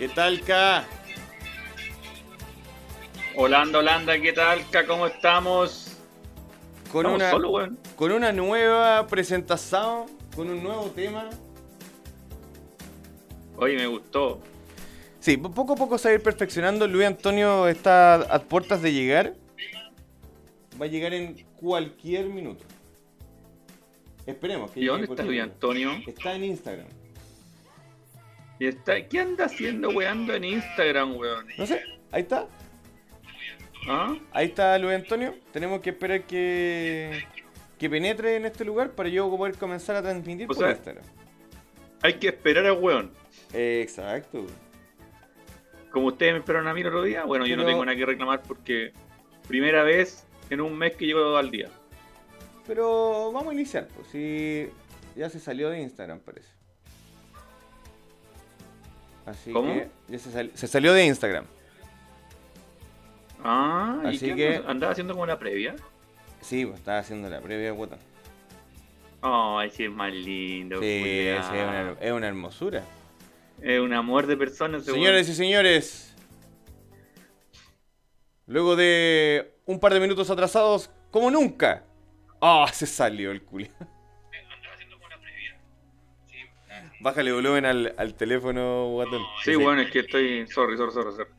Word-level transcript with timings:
¿Qué 0.00 0.08
tal, 0.08 0.40
K? 0.40 0.84
Holanda, 3.36 3.78
Holanda, 3.80 4.18
¿qué 4.18 4.32
tal? 4.32 4.60
Ca? 4.70 4.86
¿Cómo 4.86 5.06
estamos? 5.06 5.96
Con 6.90 7.04
Estamos 7.06 7.20
una, 7.20 7.30
solo, 7.30 7.50
weón. 7.50 7.78
con 7.96 8.10
una 8.12 8.32
nueva 8.32 9.06
presentación, 9.06 10.06
con 10.34 10.48
un 10.48 10.62
nuevo 10.62 10.86
tema. 10.86 11.28
Oye, 13.58 13.76
me 13.76 13.86
gustó. 13.88 14.40
Sí, 15.20 15.36
po- 15.36 15.50
poco 15.52 15.74
a 15.74 15.76
poco 15.76 15.98
se 15.98 16.08
va 16.08 16.12
a 16.12 16.14
ir 16.14 16.22
perfeccionando. 16.22 16.88
Luis 16.88 17.06
Antonio 17.06 17.68
está 17.68 18.14
a 18.14 18.40
puertas 18.40 18.80
de 18.80 18.94
llegar. 18.94 19.34
Va 20.80 20.86
a 20.86 20.88
llegar 20.88 21.12
en 21.12 21.34
cualquier 21.56 22.24
minuto. 22.30 22.64
Esperemos 24.24 24.70
que 24.70 24.80
¿Y 24.80 24.86
dónde 24.86 25.06
está 25.06 25.22
Luis. 25.24 25.42
Antonio? 25.42 25.90
Está 26.06 26.34
en 26.34 26.44
Instagram. 26.44 26.86
¿Y 28.60 28.66
está... 28.66 29.08
¿Qué 29.08 29.18
anda 29.18 29.46
haciendo, 29.46 29.88
weando 29.88 30.34
en 30.34 30.44
Instagram, 30.44 31.16
weón? 31.16 31.46
No 31.58 31.66
sé, 31.66 31.82
ahí 32.12 32.22
está. 32.22 32.46
¿Ah? 33.88 34.14
Ahí 34.32 34.46
está 34.48 34.78
Luis 34.78 34.94
Antonio. 34.94 35.34
Tenemos 35.52 35.80
que 35.80 35.90
esperar 35.90 36.22
que, 36.24 37.24
que 37.78 37.88
penetre 37.90 38.36
en 38.36 38.44
este 38.44 38.64
lugar 38.64 38.90
para 38.90 39.08
yo 39.08 39.34
poder 39.34 39.56
comenzar 39.56 39.96
a 39.96 40.02
transmitir 40.02 40.44
O 40.44 40.48
por 40.48 40.56
sea- 40.58 40.70
Instagram. 40.72 41.04
Hay 42.02 42.14
que 42.14 42.28
esperar 42.28 42.66
a 42.66 42.72
weón. 42.74 43.10
Exacto. 43.52 44.46
Como 45.90 46.06
ustedes 46.08 46.32
me 46.34 46.38
esperaron 46.38 46.68
a 46.68 46.74
mí 46.74 46.82
el 46.82 46.86
otro 46.86 47.02
día, 47.02 47.24
bueno, 47.24 47.46
yo 47.46 47.56
no 47.56 47.64
tengo 47.66 47.84
nada 47.84 47.96
que 47.96 48.06
reclamar 48.06 48.42
porque 48.42 48.92
primera 49.48 49.82
vez 49.82 50.26
en 50.50 50.60
un 50.60 50.76
mes 50.78 50.94
que 50.96 51.06
llego 51.06 51.36
al 51.36 51.50
día. 51.50 51.68
Pero 52.66 53.32
vamos 53.32 53.50
a 53.50 53.54
iniciar, 53.54 53.88
pues 53.96 54.06
si 54.08 54.68
ya 55.16 55.28
se 55.28 55.40
salió 55.40 55.68
de 55.70 55.80
Instagram, 55.80 56.20
parece. 56.20 56.59
Así 59.26 59.52
¿Cómo? 59.52 59.72
que 59.74 59.88
ya 60.08 60.18
se, 60.18 60.30
sal- 60.32 60.50
se 60.54 60.66
salió 60.66 60.92
de 60.92 61.04
Instagram. 61.06 61.44
Ah, 63.42 64.00
¿y 64.04 64.08
Así 64.08 64.26
qué 64.28 64.34
que- 64.36 64.62
andaba- 64.66 64.92
haciendo 64.92 65.14
como 65.14 65.26
la 65.26 65.38
previa? 65.38 65.76
Sí, 66.40 66.64
pues 66.66 66.78
estaba 66.78 66.98
haciendo 66.98 67.28
la 67.28 67.40
previa 67.40 67.70
guata. 67.72 67.98
Ay, 69.22 69.70
sí, 69.70 69.84
es 69.84 69.90
más 69.90 70.12
lindo. 70.12 70.80
Sí, 70.80 71.02
es 71.28 71.46
una, 71.48 71.92
es 72.00 72.12
una 72.12 72.28
hermosura. 72.28 72.82
Es 73.60 73.78
un 73.80 73.92
amor 73.92 74.26
de 74.26 74.36
persona. 74.36 74.80
Señores 74.80 75.28
y 75.28 75.34
señores, 75.34 76.14
luego 78.46 78.76
de 78.76 79.54
un 79.66 79.78
par 79.78 79.92
de 79.92 80.00
minutos 80.00 80.30
atrasados, 80.30 80.90
como 81.10 81.30
nunca. 81.30 81.84
Ah, 82.40 82.66
se 82.72 82.86
salió 82.86 83.30
el 83.30 83.42
culo. 83.42 83.66
Bájale 87.00 87.32
volumen 87.32 87.64
al, 87.64 87.94
al 87.96 88.14
teléfono, 88.14 88.90
guatón. 88.90 89.14
weón. 89.22 89.26
Sí, 89.44 89.54
bueno, 89.56 89.80
es 89.82 89.90
que 89.90 90.00
estoy. 90.00 90.46
Sorry, 90.48 90.76
sorry, 90.76 90.92
sorry. 90.92 91.12
sorry. 91.12 91.30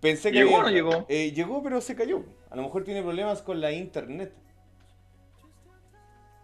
Pensé 0.00 0.30
que 0.30 0.38
¿Llegó 0.38 0.60
había- 0.60 0.60
o 0.60 0.62
no 0.64 0.70
llegó? 0.70 1.06
Eh, 1.08 1.32
llegó, 1.32 1.62
pero 1.62 1.80
se 1.80 1.94
cayó. 1.94 2.24
A 2.50 2.56
lo 2.56 2.62
mejor 2.62 2.84
tiene 2.84 3.02
problemas 3.02 3.42
con 3.42 3.60
la 3.60 3.72
internet. 3.72 4.32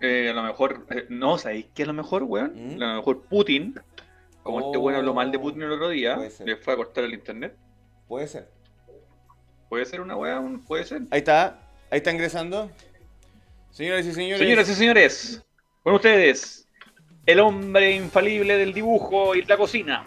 Eh, 0.00 0.28
a 0.30 0.32
lo 0.34 0.42
mejor. 0.42 0.86
eh, 0.90 1.06
no, 1.08 1.38
¿sabéis 1.38 1.66
qué? 1.74 1.84
A 1.84 1.86
lo 1.86 1.92
mejor, 1.94 2.22
weón. 2.22 2.52
¿Mm? 2.76 2.82
A 2.82 2.86
lo 2.92 2.96
mejor 2.96 3.22
Putin. 3.22 3.74
Como 4.42 4.60
este 4.60 4.78
Oh, 4.78 4.80
weón 4.80 4.98
habló 4.98 5.12
mal 5.14 5.32
de 5.32 5.38
Putin 5.38 5.62
el 5.62 5.72
otro 5.72 5.88
día, 5.88 6.16
le 6.44 6.56
fue 6.56 6.74
a 6.74 6.76
cortar 6.76 7.04
el 7.04 7.14
internet. 7.14 7.56
Puede 8.06 8.28
ser. 8.28 8.48
¿Puede 9.68 9.84
ser 9.84 10.00
una 10.00 10.14
weá? 10.16 10.38
Un- 10.38 10.62
¿Puede 10.64 10.84
ser? 10.84 11.02
Ahí 11.10 11.18
está. 11.18 11.58
Ahí 11.90 11.98
está 11.98 12.12
ingresando. 12.12 12.70
Señoras 13.70 14.06
y 14.06 14.12
señores. 14.12 14.38
Señoras 14.38 14.68
y 14.68 14.74
señores, 14.74 15.44
con 15.82 15.94
ustedes, 15.94 16.65
el 17.26 17.40
hombre 17.40 17.92
infalible 17.92 18.56
del 18.56 18.72
dibujo 18.72 19.34
y 19.34 19.42
la 19.42 19.56
cocina, 19.56 20.04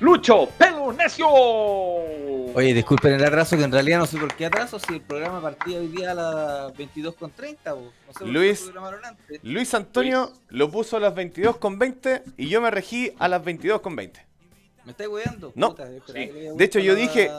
Lucho 0.00 0.48
Pelo 0.58 0.92
Necio. 0.92 1.26
Oye, 1.28 2.72
disculpen 2.74 3.14
el 3.14 3.24
atraso, 3.24 3.56
que 3.56 3.64
en 3.64 3.72
realidad 3.72 3.98
no 3.98 4.06
sé 4.06 4.16
por 4.18 4.34
qué 4.34 4.46
atraso, 4.46 4.78
si 4.78 4.94
el 4.94 5.00
programa 5.02 5.40
partía 5.42 5.78
hoy 5.78 5.88
día 5.88 6.12
a 6.12 6.14
las 6.14 6.72
22.30, 6.74 7.56
po. 7.64 7.92
no 8.06 8.12
sé 8.18 8.24
Luis. 8.26 8.60
lo 8.60 8.72
programaron 8.72 9.04
antes. 9.04 9.40
Luis 9.42 9.74
Antonio 9.74 10.32
lo 10.48 10.70
puso 10.70 10.96
a 10.96 11.00
las 11.00 11.14
22.20 11.14 12.22
y 12.36 12.48
yo 12.48 12.60
me 12.60 12.70
regí 12.70 13.12
a 13.18 13.28
las 13.28 13.42
22.20. 13.42 14.12
¿Me 14.84 14.92
estáis 14.92 15.10
weando? 15.10 15.52
No. 15.54 15.70
Puta, 15.70 15.86
Sí. 16.12 16.30
De 16.56 16.64
hecho, 16.64 16.78
yo 16.78 16.94
dije- 16.94 17.30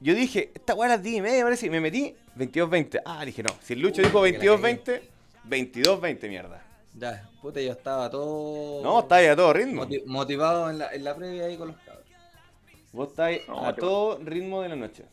Yo 0.00 0.14
dije, 0.16 0.50
esta 0.52 0.74
weá 0.74 0.88
a 0.92 0.96
las 0.96 1.02
10 1.04 1.18
y 1.18 1.20
media 1.20 1.44
parece, 1.44 1.66
y 1.66 1.70
me 1.70 1.80
metí 1.80 2.12
22.20. 2.36 3.02
Ah, 3.04 3.24
dije, 3.24 3.44
no. 3.44 3.50
Si 3.62 3.74
el 3.74 3.80
Lucho 3.80 4.02
Uy, 4.02 4.08
dijo 4.08 4.20
que 4.24 4.32
la 4.32 4.38
22.20, 4.58 5.00
22.20 5.48 6.28
mierda. 6.28 6.60
Ya, 6.94 7.28
puta, 7.40 7.60
yo 7.60 7.72
estaba 7.72 8.10
todo. 8.10 8.82
No, 8.82 9.00
está 9.00 9.16
ahí 9.16 9.26
a 9.26 9.36
todo 9.36 9.52
ritmo. 9.52 9.84
moti- 9.86 10.02
motivado 10.06 10.68
en 10.70 10.78
la, 10.78 10.92
en 10.92 11.04
la 11.04 11.14
previa 11.16 11.44
ahí 11.46 11.56
con 11.56 11.68
los 11.68 11.76
cabros. 11.78 12.04
Vos 12.92 13.08
estáis 13.08 13.48
No, 13.48 13.64
a 13.66 13.74
te- 13.74 13.80
todo 13.80 14.18
ritmo 14.22 14.60
de 14.62 14.68
la 14.68 14.76
noche. 14.76 15.04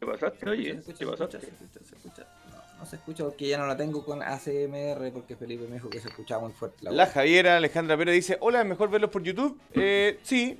¿Qué 0.00 0.06
pasaste, 0.06 0.48
oye? 0.48 0.72
¿Se 0.72 0.78
escucha, 0.78 0.98
¿Qué 0.98 1.04
se 1.04 1.10
pasaste? 1.10 1.36
escucha, 1.38 1.58
se 1.58 1.64
escucha, 1.64 1.84
se 1.90 1.96
escucha? 1.96 2.26
No, 2.50 2.78
no 2.78 2.86
se 2.86 2.96
escucha 2.96 3.24
porque 3.24 3.46
ya 3.48 3.58
no 3.58 3.66
la 3.66 3.76
tengo 3.76 4.04
con 4.04 4.22
ACMR 4.22 5.12
porque 5.12 5.36
Felipe 5.36 5.66
me 5.68 5.74
dijo 5.74 5.90
que 5.90 6.00
se 6.00 6.08
escuchaba 6.08 6.42
muy 6.42 6.52
fuerte 6.52 6.78
la, 6.82 6.90
La. 6.90 7.06
Javiera 7.06 7.58
Alejandra 7.58 7.96
Pérez 7.98 8.14
dice, 8.14 8.38
hola, 8.40 8.60
¿es 8.62 8.66
mejor 8.66 8.90
verlos 8.90 9.10
por 9.10 9.22
YouTube? 9.22 9.60
Eh, 9.74 10.18
sí. 10.22 10.58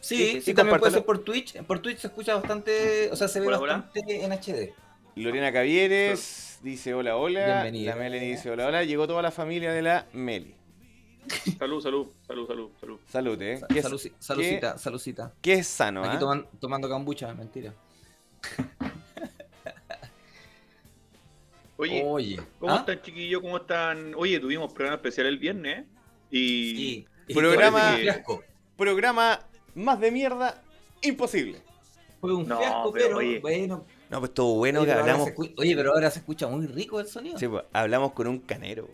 Sí, 0.00 0.40
sí, 0.40 0.54
también 0.54 0.78
puede 0.78 0.92
ser 0.92 1.04
por 1.04 1.18
Twitch. 1.22 1.62
Por 1.64 1.78
Twitch 1.80 1.98
se 1.98 2.06
escucha 2.08 2.34
bastante, 2.34 3.10
o 3.12 3.16
sea, 3.16 3.28
se 3.28 3.38
ve 3.38 3.46
Hola, 3.48 3.58
hola. 3.60 3.72
bastante 3.76 4.24
en 4.24 4.32
HD. 4.32 4.74
Lorena 5.14 5.52
Cavieres 5.52 6.49
dice 6.62 6.94
hola, 6.94 7.16
hola. 7.16 7.44
Bienvenida. 7.62 7.90
La 7.94 7.96
Melanie 8.02 8.30
dice 8.30 8.50
hola, 8.50 8.66
hola. 8.66 8.84
Llegó 8.84 9.06
toda 9.06 9.22
la 9.22 9.30
familia 9.30 9.72
de 9.72 9.82
la 9.82 10.06
Meli. 10.12 10.54
Salud, 11.58 11.82
salud, 11.82 12.08
salud, 12.26 12.46
salud, 12.46 12.70
salud. 12.80 12.98
Salud, 13.06 13.42
eh. 13.42 13.60
¿Qué 13.68 13.78
es, 13.80 13.84
saluci- 13.84 14.12
salucita, 14.18 14.78
salucita. 14.78 15.32
qué 15.40 15.54
es 15.54 15.66
sano, 15.66 16.02
Aquí 16.04 16.16
ah? 16.16 16.20
toman- 16.20 16.46
tomando 16.58 16.88
cambucha, 16.88 17.32
mentira. 17.34 17.72
Oye, 21.76 22.02
Oye, 22.04 22.40
¿cómo 22.58 22.72
¿ah? 22.74 22.78
están, 22.80 23.00
chiquillos? 23.02 23.40
¿Cómo 23.40 23.56
están? 23.56 24.14
Oye, 24.14 24.38
tuvimos 24.38 24.72
programa 24.72 24.96
especial 24.96 25.26
el 25.26 25.38
viernes, 25.38 25.78
¿eh? 25.78 25.84
Y... 26.30 27.06
Sí. 27.26 27.34
Programa- 27.34 27.96
fiasco. 27.96 28.42
Programa 28.76 29.40
más 29.74 30.00
de 30.00 30.10
mierda 30.10 30.62
imposible. 31.02 31.58
Fue 32.20 32.34
un 32.34 32.46
No, 32.48 32.58
fiasco, 32.58 32.92
pero 32.92 33.04
pero, 33.06 33.16
oye. 33.18 33.38
bueno. 33.38 33.86
No, 34.10 34.18
pues 34.18 34.30
estuvo 34.30 34.56
bueno 34.56 34.80
oye, 34.80 34.92
que 34.92 34.98
hablamos. 34.98 35.30
oye, 35.56 35.76
pero 35.76 35.92
ahora 35.94 36.10
se 36.10 36.18
escucha 36.18 36.48
muy 36.48 36.66
rico 36.66 36.98
el 37.00 37.06
sonido. 37.06 37.38
Sí, 37.38 37.46
pues, 37.48 37.64
hablamos 37.72 38.12
con 38.12 38.26
un 38.26 38.40
canero. 38.40 38.88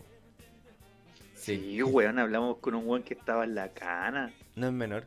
Sí, 1.35 1.81
weón, 1.81 2.19
hablamos 2.19 2.57
con 2.57 2.75
un 2.75 2.87
weón 2.87 3.03
que 3.03 3.13
estaba 3.13 3.43
en 3.45 3.55
la 3.55 3.69
cana. 3.69 4.33
No 4.55 4.67
es 4.67 4.73
menor. 4.73 5.05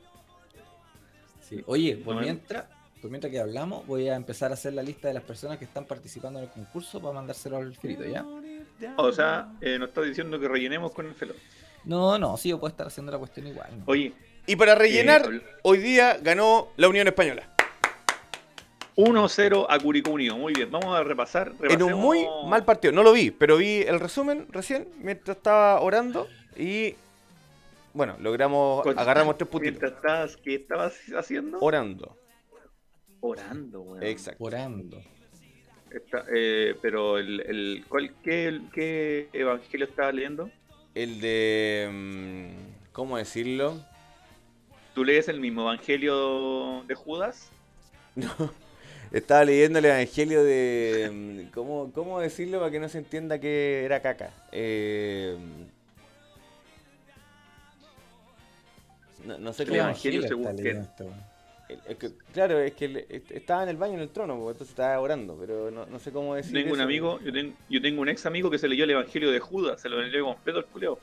Sí. 1.49 1.63
Oye, 1.67 1.97
por 1.97 2.15
Bueno. 2.15 2.21
mientras, 2.23 2.65
por 3.01 3.11
mientras 3.11 3.31
que 3.31 3.41
hablamos, 3.41 3.87
voy 3.87 4.09
a 4.09 4.17
empezar 4.17 4.51
a 4.51 4.55
hacer 4.55 4.73
la 4.73 4.83
lista 4.83 5.09
de 5.09 5.15
las 5.15 5.23
personas 5.23 5.59
que 5.59 5.65
están 5.65 5.85
participando 5.85 6.39
en 6.39 6.47
el 6.47 6.51
concurso 6.51 7.01
para 7.01 7.13
mandárselo 7.15 7.57
al 7.59 7.75
Filito, 7.75 8.05
¿ya? 8.05 8.25
O 8.97 9.13
sea, 9.13 9.53
eh, 9.61 9.79
nos 9.79 9.89
está 9.89 10.03
diciendo 10.03 10.39
que 10.41 10.49
rellenemos 10.49 10.93
con 10.93 11.07
el 11.07 11.15
felón. 11.15 11.37
No, 11.85 12.19
no, 12.19 12.37
sí, 12.37 12.51
yo 12.51 12.59
puedo 12.61 12.71
estar 12.71 12.87
haciendo 12.87 13.11
la 13.13 13.19
cuestión 13.19 13.47
igual. 13.47 13.69
¿no? 13.79 13.85
Oye, 13.87 14.13
Y 14.47 14.57
para 14.57 14.75
rellenar, 14.75 15.23
Eh, 15.23 15.25
habl- 15.29 15.43
hoy 15.63 15.79
día 15.79 16.19
ganó 16.23 16.69
la 16.77 16.89
Unión 16.89 17.07
Española. 17.07 17.55
1-0 18.97 19.67
a 19.69 19.79
Curicó 19.79 20.11
Unido. 20.11 20.37
Muy 20.37 20.53
bien, 20.53 20.71
vamos 20.71 20.95
a 20.97 21.03
repasar. 21.03 21.49
En 21.49 21.83
un 21.83 21.91
repasemos- 21.91 21.97
muy 22.01 22.27
mal 22.47 22.65
partido. 22.65 22.93
No 22.93 23.03
lo 23.03 23.13
vi, 23.13 23.31
pero 23.31 23.57
vi 23.57 23.83
el 23.83 24.01
resumen 24.01 24.47
recién 24.51 24.89
mientras 24.99 25.37
estaba 25.37 25.81
orando 25.81 26.27
y 26.57 26.95
bueno, 27.93 28.17
logramos, 28.21 28.83
Con- 28.83 28.99
agarramos 28.99 29.37
tres 29.37 29.49
puntitos. 29.49 29.81
Mientras 29.81 29.93
estabas, 30.01 30.37
¿Qué 30.37 30.55
estabas 30.57 30.95
haciendo? 31.17 31.59
Orando. 31.61 32.17
Orando, 33.21 33.81
weón. 33.83 34.03
Exacto. 34.03 34.45
Orando. 34.45 35.01
Está- 35.91 36.25
eh, 36.33 36.77
pero 36.81 37.19
el, 37.19 37.41
el 37.41 37.85
¿cuál, 37.89 38.15
qué, 38.23 38.61
qué 38.73 39.29
evangelio 39.33 39.87
estaba 39.87 40.13
leyendo? 40.13 40.51
El 40.95 41.21
de... 41.21 41.89
mm, 41.93 42.93
¿Cómo 42.93 43.17
decirlo? 43.17 43.85
¿Tú 44.95 45.05
lees 45.05 45.29
el 45.29 45.41
mismo 45.41 45.63
evangelio 45.63 46.83
de 46.87 46.95
Judas? 46.95 47.51
Estaba 49.13 49.45
leyendo 49.45 49.79
el 49.81 49.85
Evangelio 49.87 50.45
de... 50.45 51.11
mm, 51.13 51.53
¿Cómo, 51.53 51.91
cómo 51.93 52.21
decirlo 52.21 52.59
para 52.61 52.71
que 52.71 52.79
no 52.79 52.89
se 52.89 52.99
entienda 52.99 53.39
que 53.41 53.85
era 53.85 54.01
caca? 54.01 54.31
Eh, 54.53 55.37
no, 59.25 59.39
no 59.39 59.53
sé 59.53 59.65
El 59.65 59.71
qué 59.71 59.77
evangelio 59.79 60.21
Evangelio 60.21 60.29
según 60.29 60.49
está 60.49 60.63
quién. 60.63 61.11
El- 61.69 61.81
es 61.87 61.97
que, 61.99 62.11
claro, 62.33 62.59
es 62.59 62.73
que 62.75 63.07
estaba 63.31 63.63
en 63.63 63.69
el 63.69 63.77
baño 63.77 63.95
en 63.95 64.01
el 64.01 64.09
trono, 64.09 64.35
pues, 64.37 64.55
entonces 64.55 64.71
estaba 64.71 64.99
orando, 64.99 65.37
pero 65.39 65.71
no, 65.71 65.87
no 65.87 65.99
sé 66.01 66.11
cómo 66.11 66.35
decir. 66.35 66.53
Tengo 66.53 66.73
un 66.75 66.81
amigo, 66.81 67.21
yo, 67.21 67.33
ten- 67.33 67.55
yo 67.69 67.81
tengo 67.81 68.01
un 68.03 68.09
ex 68.09 68.27
amigo 68.27 68.51
que 68.51 68.59
se 68.59 68.67
leyó 68.67 68.83
el 68.85 68.91
evangelio 68.91 69.31
de 69.31 69.39
Judas, 69.39 69.81
se 69.81 69.89
lo 69.89 70.01
leyó 70.03 70.25
completo 70.25 70.59
al 70.59 70.67
culeo. 70.67 70.99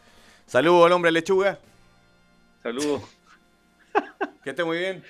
Saludos 0.45 0.85
al 0.85 0.91
hombre 0.91 1.11
lechuga, 1.11 1.57
Saludos. 2.63 3.01
que 4.43 4.49
esté 4.49 4.63
muy 4.65 4.77
bien. 4.77 5.03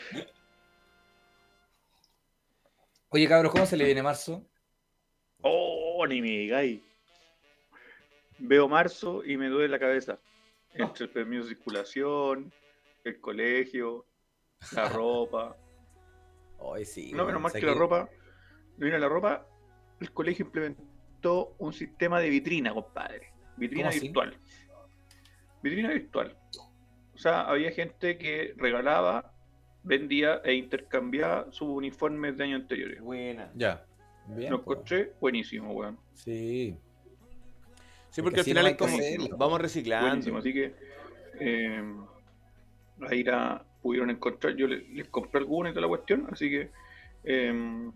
Oye, 3.10 3.28
cabros, 3.28 3.52
¿cómo 3.52 3.66
se 3.66 3.78
le 3.78 3.86
viene 3.86 4.04
marzo? 4.04 4.46
Oh, 5.42 6.06
ni 6.08 6.22
me 6.22 6.30
digáis. 6.30 6.82
Veo 8.40 8.68
marzo 8.68 9.24
y 9.24 9.38
me 9.38 9.48
duele 9.48 9.70
la 9.70 9.80
cabeza. 9.80 10.20
Entre 10.74 11.06
el 11.06 11.12
permiso 11.12 11.44
de 11.44 11.50
circulación, 11.50 12.54
el 13.04 13.20
colegio, 13.22 14.06
la 14.74 14.90
ropa. 14.90 15.56
Hoy 16.60 16.86
sí. 16.86 17.14
No, 17.14 17.26
menos 17.26 17.42
mal 17.42 17.52
que 17.52 17.66
la 17.66 17.74
ropa. 17.74 18.10
Viene 18.78 19.00
la 19.00 19.08
ropa. 19.08 19.48
El 20.00 20.12
colegio 20.12 20.46
implementó 20.46 21.56
un 21.58 21.74
sistema 21.74 22.20
de 22.20 22.30
vitrina, 22.30 22.74
compadre. 22.74 23.32
Vitrina 23.56 23.90
virtual. 23.90 24.38
Vitrina 25.64 25.90
virtual. 25.90 26.38
O 27.16 27.18
sea, 27.18 27.42
había 27.42 27.72
gente 27.72 28.18
que 28.18 28.54
regalaba, 28.58 29.34
vendía 29.84 30.42
e 30.44 30.54
intercambiaba 30.54 31.48
sus 31.52 31.68
uniformes 31.70 32.38
de 32.38 32.44
años 32.44 32.62
anteriores. 32.62 33.02
Buena. 33.02 33.52
Ya. 33.56 33.86
Bien. 34.28 34.52
Lo 34.52 34.58
encontré 34.60 35.14
buenísimo, 35.22 35.72
weón. 35.72 35.98
Sí. 36.14 36.76
Sí, 38.10 38.22
Porque 38.22 38.38
porque 38.38 38.40
al 38.40 38.46
final 38.46 38.64
no 38.64 38.70
es 38.70 38.78
como. 38.78 38.98
hacerlo. 38.98 39.38
Vamos 39.38 39.62
reciclando. 39.62 40.08
Buenísimo. 40.08 40.38
Así 40.40 40.54
que 40.54 40.74
eh, 41.40 41.84
ahí 43.08 43.24
la 43.24 43.64
pudieron 43.82 44.10
encontrar. 44.10 44.56
Yo 44.56 44.68
les, 44.68 44.88
les 44.90 45.08
compré 45.08 45.40
alguna 45.40 45.70
y 45.70 45.74
toda 45.74 45.84
la 45.84 45.88
cuestión. 45.88 46.28
Así 46.32 46.50
que 46.50 46.70
eh, 47.24 47.90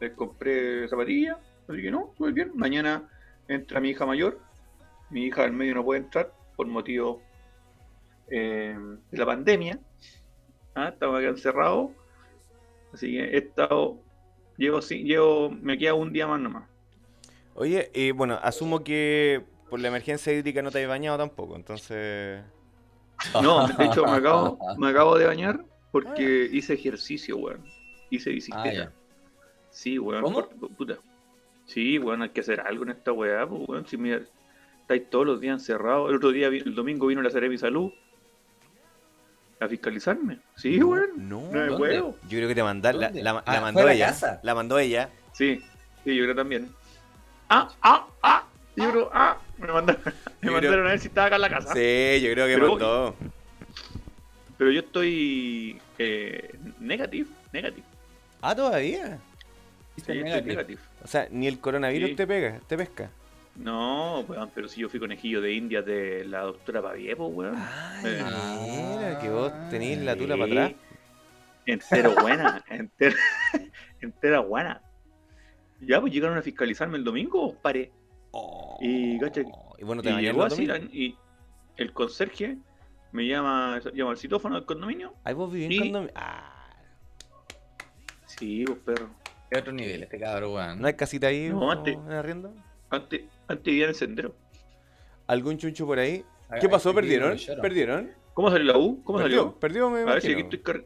les 0.00 0.12
compré 0.12 0.86
zapatillas. 0.88 1.36
Así 1.68 1.82
que 1.82 1.90
no, 1.90 2.14
muy 2.18 2.32
bien. 2.32 2.52
Mañana 2.54 3.08
entra 3.48 3.80
mi 3.80 3.90
hija 3.90 4.06
mayor. 4.06 4.40
Mi 5.10 5.24
hija 5.24 5.42
del 5.42 5.52
medio 5.52 5.74
no 5.74 5.84
puede 5.84 6.00
entrar 6.00 6.32
por 6.56 6.66
motivo 6.66 7.22
eh, 8.28 8.76
de 9.10 9.18
la 9.18 9.26
pandemia. 9.26 9.78
Ah, 10.76 10.88
Estaba 10.88 11.18
acá 11.18 11.28
encerrado. 11.28 11.90
Así 12.92 13.10
que 13.12 13.24
he 13.24 13.38
estado. 13.38 13.98
Llevo, 14.56 14.80
sí, 14.80 15.02
llevo, 15.04 15.50
me 15.50 15.76
queda 15.76 15.94
un 15.94 16.12
día 16.12 16.26
más 16.26 16.40
nomás. 16.40 16.64
Oye, 17.54 17.90
eh, 17.94 18.12
bueno, 18.12 18.38
asumo 18.42 18.84
que 18.84 19.42
por 19.70 19.80
la 19.80 19.88
emergencia 19.88 20.32
hídrica 20.32 20.62
no 20.62 20.70
te 20.70 20.82
has 20.82 20.88
bañado 20.88 21.18
tampoco, 21.18 21.56
entonces. 21.56 22.42
No, 23.42 23.66
de 23.66 23.84
hecho 23.86 24.04
me 24.04 24.12
acabo, 24.12 24.58
me 24.76 24.88
acabo 24.88 25.16
de 25.16 25.24
bañar 25.26 25.64
porque 25.90 26.48
hice 26.52 26.74
ejercicio, 26.74 27.38
weón. 27.38 27.64
Hice 28.10 28.28
Ah, 28.30 28.34
bicicleta. 28.34 28.72
ya. 28.72 28.92
sí, 29.70 29.98
weón. 29.98 30.22
¿Cómo? 30.22 30.46
por- 30.48 30.70
puta. 30.76 30.98
Sí, 31.64 31.98
weón, 31.98 32.22
hay 32.22 32.28
que 32.30 32.40
hacer 32.42 32.60
algo 32.60 32.84
en 32.84 32.90
esta 32.90 33.12
weá, 33.12 33.46
pues, 33.48 33.62
weón. 33.68 33.86
Si 33.86 33.96
mira, 33.96 34.20
estáis 34.82 35.08
todos 35.10 35.24
los 35.26 35.40
días 35.40 35.54
encerrados. 35.60 36.10
El 36.10 36.16
otro 36.16 36.30
día, 36.30 36.48
vi- 36.50 36.58
el 36.64 36.74
domingo 36.74 37.06
vino 37.06 37.22
la 37.22 37.30
Seremi 37.30 37.56
Salud 37.58 37.90
a 39.60 39.68
fiscalizarme. 39.68 40.38
Sí, 40.56 40.78
No, 40.78 40.88
weón. 40.88 41.10
No. 41.16 41.40
No 41.52 41.62
es 41.62 41.68
¿dónde? 41.70 41.76
huevo. 41.82 42.16
Yo 42.24 42.28
creo 42.38 42.48
que 42.48 42.54
te 42.54 42.62
mandaron. 42.62 43.00
La, 43.00 43.06
Ah, 43.08 43.12
la 43.14 43.42
¿fue 43.42 43.60
mandó 43.60 43.88
ella. 43.88 44.06
casa? 44.08 44.40
La 44.42 44.54
mandó 44.54 44.78
ella. 44.78 45.08
Sí, 45.32 45.62
sí, 46.04 46.14
yo 46.16 46.24
creo 46.24 46.34
también. 46.34 46.70
Ah, 47.48 47.68
ah, 47.82 48.06
ah. 48.22 48.44
Yo 48.76 48.90
creo, 48.90 49.10
ah. 49.14 49.38
Me 49.58 49.68
mandaron, 49.72 50.02
me 50.04 50.12
creo- 50.40 50.52
mandaron 50.52 50.86
a 50.86 50.90
ver 50.90 50.98
si 50.98 51.08
estaba 51.08 51.26
acá 51.28 51.36
en 51.36 51.42
la 51.42 51.48
casa. 51.48 51.72
Sí, 51.74 52.20
yo 52.22 52.32
creo 52.32 52.46
que 52.46 52.54
Pero- 52.54 52.68
mandó. 52.70 53.16
Pero 54.58 54.70
yo 54.70 54.80
estoy 54.80 55.80
eh, 55.98 56.50
negative, 56.80 57.28
negative. 57.52 57.82
Ah, 58.40 58.54
todavía. 58.54 59.18
Sí, 59.96 60.00
estoy 60.02 60.22
negativo. 60.22 60.48
negative. 60.48 60.80
O 61.04 61.08
sea, 61.08 61.28
ni 61.30 61.46
el 61.46 61.58
coronavirus 61.58 62.10
Sí. 62.10 62.16
te 62.16 62.26
pega, 62.26 62.60
te 62.66 62.76
pesca. 62.76 63.10
No, 63.56 64.20
weón, 64.20 64.50
pero 64.54 64.68
si 64.68 64.80
yo 64.82 64.88
fui 64.88 65.00
conejillo 65.00 65.40
de 65.40 65.52
India 65.54 65.80
de 65.82 66.24
la 66.24 66.40
doctora 66.42 66.82
Pavie, 66.82 67.16
pues, 67.16 67.30
weón. 67.32 67.54
Ay, 67.56 68.04
Eh. 68.04 68.96
mira, 68.98 69.18
que 69.18 69.30
vos 69.30 69.52
tenés 69.70 69.98
la 70.02 70.14
tula 70.16 70.34
Sí. 70.34 70.40
para 70.40 70.52
atrás. 70.66 70.80
Entero 71.66 72.14
buena, 72.20 72.64
entera, 72.68 73.16
entera 74.00 74.40
buena. 74.40 74.82
Ya, 75.80 76.00
pues 76.00 76.12
llegaron 76.12 76.38
a 76.38 76.42
fiscalizarme 76.42 76.96
el 76.98 77.04
domingo, 77.04 77.54
paré. 77.60 77.90
Y, 78.80 79.18
cacha, 79.18 79.40
Y 79.78 79.84
bueno, 79.84 80.02
te 80.02 80.10
y 80.10 80.16
llegó 80.20 80.44
el 80.46 80.52
así, 80.52 80.68
y 80.92 81.16
el 81.76 81.92
conserje 81.92 82.58
me 83.12 83.26
llama, 83.26 83.80
llama 83.94 84.10
al 84.10 84.18
citófono 84.18 84.56
del 84.56 84.64
condominio. 84.66 85.14
Ahí 85.24 85.32
vos 85.34 85.50
vivís 85.52 85.70
en 85.78 85.84
condominio. 85.84 86.12
Ah, 86.14 86.52
Sí, 88.26 88.64
pues, 88.66 88.78
perro. 88.80 89.08
Es 89.50 89.60
otro 89.60 89.72
nivel 89.72 90.02
este 90.02 90.18
cabrón, 90.18 90.52
weón. 90.54 90.80
¿no 90.80 90.86
hay 90.88 90.94
casita 90.94 91.28
ahí 91.28 91.48
No, 91.48 91.70
antes- 91.70 91.94
en 91.96 92.12
arriendo? 92.12 92.52
Antes, 92.90 93.22
vivía 93.54 93.84
en 93.84 93.88
el 93.90 93.94
sendero. 93.94 94.34
¿Algún 95.26 95.58
chuncho 95.58 95.86
por 95.86 95.98
ahí? 95.98 96.24
¿Qué 96.60 96.68
pasó? 96.68 96.94
¿Perdieron? 96.94 97.36
¿Perdieron? 97.60 98.12
¿Cómo 98.34 98.50
salió 98.50 98.72
la 98.72 98.78
U? 98.78 99.02
¿Cómo 99.02 99.18
¿Perdió? 99.18 99.38
salió? 99.38 99.58
¿Perdió? 99.60 99.90
Me 99.90 100.00
A 100.02 100.04
ver 100.14 100.22
si 100.22 100.32
aquí 100.32 100.42
estoy, 100.42 100.58
car- 100.60 100.84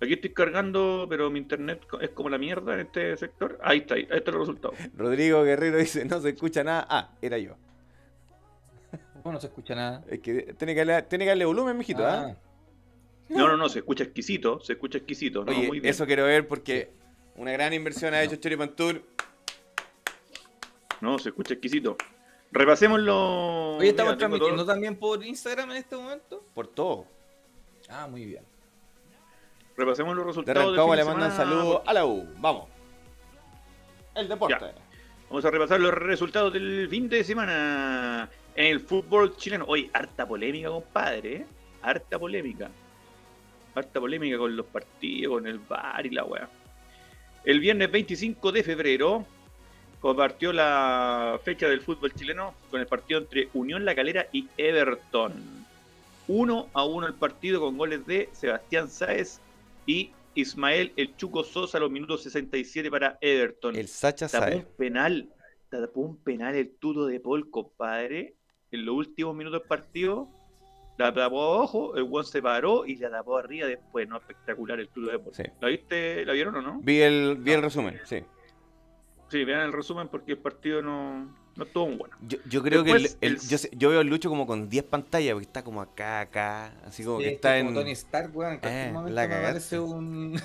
aquí 0.00 0.12
estoy 0.14 0.32
cargando, 0.32 1.06
pero 1.10 1.28
mi 1.30 1.38
internet 1.40 1.82
es 2.00 2.10
como 2.10 2.28
la 2.30 2.38
mierda 2.38 2.74
en 2.74 2.80
este 2.80 3.16
sector. 3.16 3.58
Ahí 3.62 3.78
está, 3.78 3.94
ahí 3.96 4.06
está 4.10 4.30
el 4.30 4.38
resultado. 4.38 4.72
Rodrigo 4.96 5.42
Guerrero 5.42 5.76
dice, 5.78 6.04
no 6.04 6.20
se 6.20 6.30
escucha 6.30 6.62
nada. 6.64 6.86
Ah, 6.88 7.10
era 7.20 7.36
yo. 7.38 7.56
¿Cómo 9.22 9.34
no 9.34 9.40
se 9.40 9.46
escucha 9.48 9.74
nada? 9.74 10.02
Es 10.08 10.20
que 10.20 10.54
tiene 10.58 10.74
que 10.74 10.84
darle, 10.84 11.02
tiene 11.02 11.24
que 11.24 11.28
darle 11.30 11.44
volumen, 11.44 11.76
mijito, 11.78 12.04
¿ah? 12.06 12.28
Ah, 12.30 12.36
No, 13.28 13.48
no, 13.48 13.56
no, 13.56 13.68
se 13.68 13.80
escucha 13.80 14.04
exquisito, 14.04 14.60
se 14.60 14.72
escucha 14.74 14.98
exquisito. 14.98 15.44
No, 15.44 15.52
Oye, 15.52 15.66
muy 15.68 15.80
bien. 15.80 15.90
eso 15.90 16.06
quiero 16.06 16.24
ver 16.24 16.48
porque 16.48 16.90
una 17.36 17.52
gran 17.52 17.72
inversión 17.72 18.14
ha 18.14 18.22
hecho 18.22 18.36
Choripan 18.36 18.74
Tour. 18.74 19.02
No, 21.02 21.18
se 21.18 21.30
escucha 21.30 21.54
exquisito. 21.54 21.96
Repasemos 22.52 23.00
los. 23.00 23.76
Oye, 23.80 23.88
¿estamos 23.88 24.12
Mira, 24.12 24.18
transmitiendo 24.18 24.64
también 24.64 24.94
por 24.96 25.24
Instagram 25.24 25.72
en 25.72 25.78
este 25.78 25.96
momento? 25.96 26.44
Por 26.54 26.68
todo. 26.68 27.06
Ah, 27.88 28.06
muy 28.06 28.24
bien. 28.24 28.44
Repasemos 29.76 30.14
los 30.14 30.24
De 30.24 30.28
resultados. 30.30 30.62
del 30.62 30.70
Rancagua 30.70 30.94
le 30.94 31.02
de 31.02 31.08
mandan 31.08 31.32
saludos 31.32 31.82
a 31.86 31.92
la 31.92 32.06
U. 32.06 32.24
Vamos. 32.38 32.68
El 34.14 34.28
deporte. 34.28 34.64
Vamos 35.28 35.44
a 35.44 35.50
repasar 35.50 35.80
los 35.80 35.92
resultados 35.92 36.52
del 36.52 36.86
fin 36.88 37.08
de 37.08 37.24
semana 37.24 38.30
en 38.54 38.66
el 38.66 38.78
fútbol 38.78 39.34
chileno. 39.36 39.64
Hoy, 39.66 39.90
harta 39.92 40.28
polémica, 40.28 40.68
compadre. 40.68 41.34
¿eh? 41.34 41.46
Harta 41.82 42.16
polémica. 42.16 42.70
Harta 43.74 43.98
polémica 43.98 44.38
con 44.38 44.54
los 44.54 44.66
partidos, 44.66 45.32
con 45.34 45.48
el 45.48 45.58
bar 45.58 46.06
y 46.06 46.10
la 46.10 46.22
weá. 46.24 46.48
El 47.44 47.58
viernes 47.58 47.90
25 47.90 48.52
de 48.52 48.62
febrero 48.62 49.26
compartió 50.02 50.52
la 50.52 51.40
fecha 51.44 51.68
del 51.68 51.80
fútbol 51.80 52.12
chileno 52.12 52.54
con 52.70 52.80
el 52.80 52.86
partido 52.88 53.20
entre 53.20 53.48
Unión 53.54 53.84
La 53.84 53.94
Calera 53.94 54.26
y 54.32 54.48
Everton. 54.58 55.32
1 56.26 56.68
a 56.74 56.84
1 56.84 57.06
el 57.06 57.14
partido 57.14 57.60
con 57.60 57.78
goles 57.78 58.04
de 58.06 58.28
Sebastián 58.32 58.90
Sáez 58.90 59.40
y 59.86 60.10
Ismael 60.34 60.92
El 60.96 61.16
Chuco 61.16 61.44
Sosa 61.44 61.78
a 61.78 61.80
los 61.80 61.90
minutos 61.90 62.24
67 62.24 62.90
para 62.90 63.16
Everton. 63.20 63.76
El 63.76 63.86
Sacha 63.86 64.28
Tapó 64.28 64.46
un 64.46 64.62
Sae. 64.62 64.66
penal, 64.76 65.28
tapó 65.70 66.00
un 66.00 66.16
penal 66.16 66.56
el 66.56 66.70
tuto 66.76 67.06
de 67.06 67.20
Paul, 67.20 67.48
compadre. 67.48 68.34
En 68.72 68.84
los 68.86 68.96
últimos 68.96 69.36
minutos 69.36 69.60
del 69.60 69.68
partido, 69.68 70.28
la 70.98 71.12
tapó 71.12 71.54
abajo, 71.54 71.96
el 71.96 72.08
one 72.10 72.24
se 72.24 72.40
paró 72.42 72.86
y 72.86 72.96
la 72.96 73.10
tapó 73.10 73.36
arriba 73.38 73.68
después, 73.68 74.08
¿no? 74.08 74.16
Espectacular 74.16 74.80
el 74.80 74.88
tuto 74.88 75.12
de 75.12 75.18
Paul. 75.18 75.34
Sí. 75.34 75.42
¿La 75.60 75.68
viste? 75.68 76.24
¿La 76.24 76.32
vieron 76.32 76.56
o 76.56 76.62
no? 76.62 76.80
Vi 76.82 77.02
el, 77.02 77.36
vi 77.38 77.52
el 77.52 77.62
resumen, 77.62 78.00
sí. 78.04 78.24
Sí, 79.32 79.44
vean 79.44 79.62
el 79.62 79.72
resumen 79.72 80.08
porque 80.08 80.32
el 80.32 80.38
partido 80.38 80.82
no, 80.82 81.26
no 81.56 81.64
estuvo 81.64 81.86
muy 81.88 81.96
bueno. 81.96 82.14
Yo, 82.28 82.36
yo 82.48 82.62
creo 82.62 82.84
que 82.84 82.90
el- 82.92 83.06
el- 83.06 83.16
el- 83.22 83.38
yo, 83.78 83.88
veo 83.88 84.00
al 84.00 84.06
Lucho 84.06 84.28
como 84.28 84.46
con 84.46 84.68
10 84.68 84.84
pantallas, 84.84 85.32
porque 85.32 85.46
está 85.46 85.64
como 85.64 85.80
acá, 85.80 86.20
acá, 86.20 86.74
así 86.84 87.02
como 87.02 87.16
Sí, 87.16 87.24
que 87.24 87.28
es 87.30 87.34
está 87.36 87.56
como 87.58 87.70
en... 87.70 87.74
Tony 87.76 87.90
Stark, 87.92 88.36
weón. 88.36 88.52
En 88.52 88.58
cualquier 88.60 88.88
Eh, 88.88 88.92
momento 88.92 89.14
la 89.14 89.22
me 89.22 89.28
cagaste. 89.28 89.76
Eh, 89.76 89.78
aparece 89.78 89.80
un. 89.80 90.40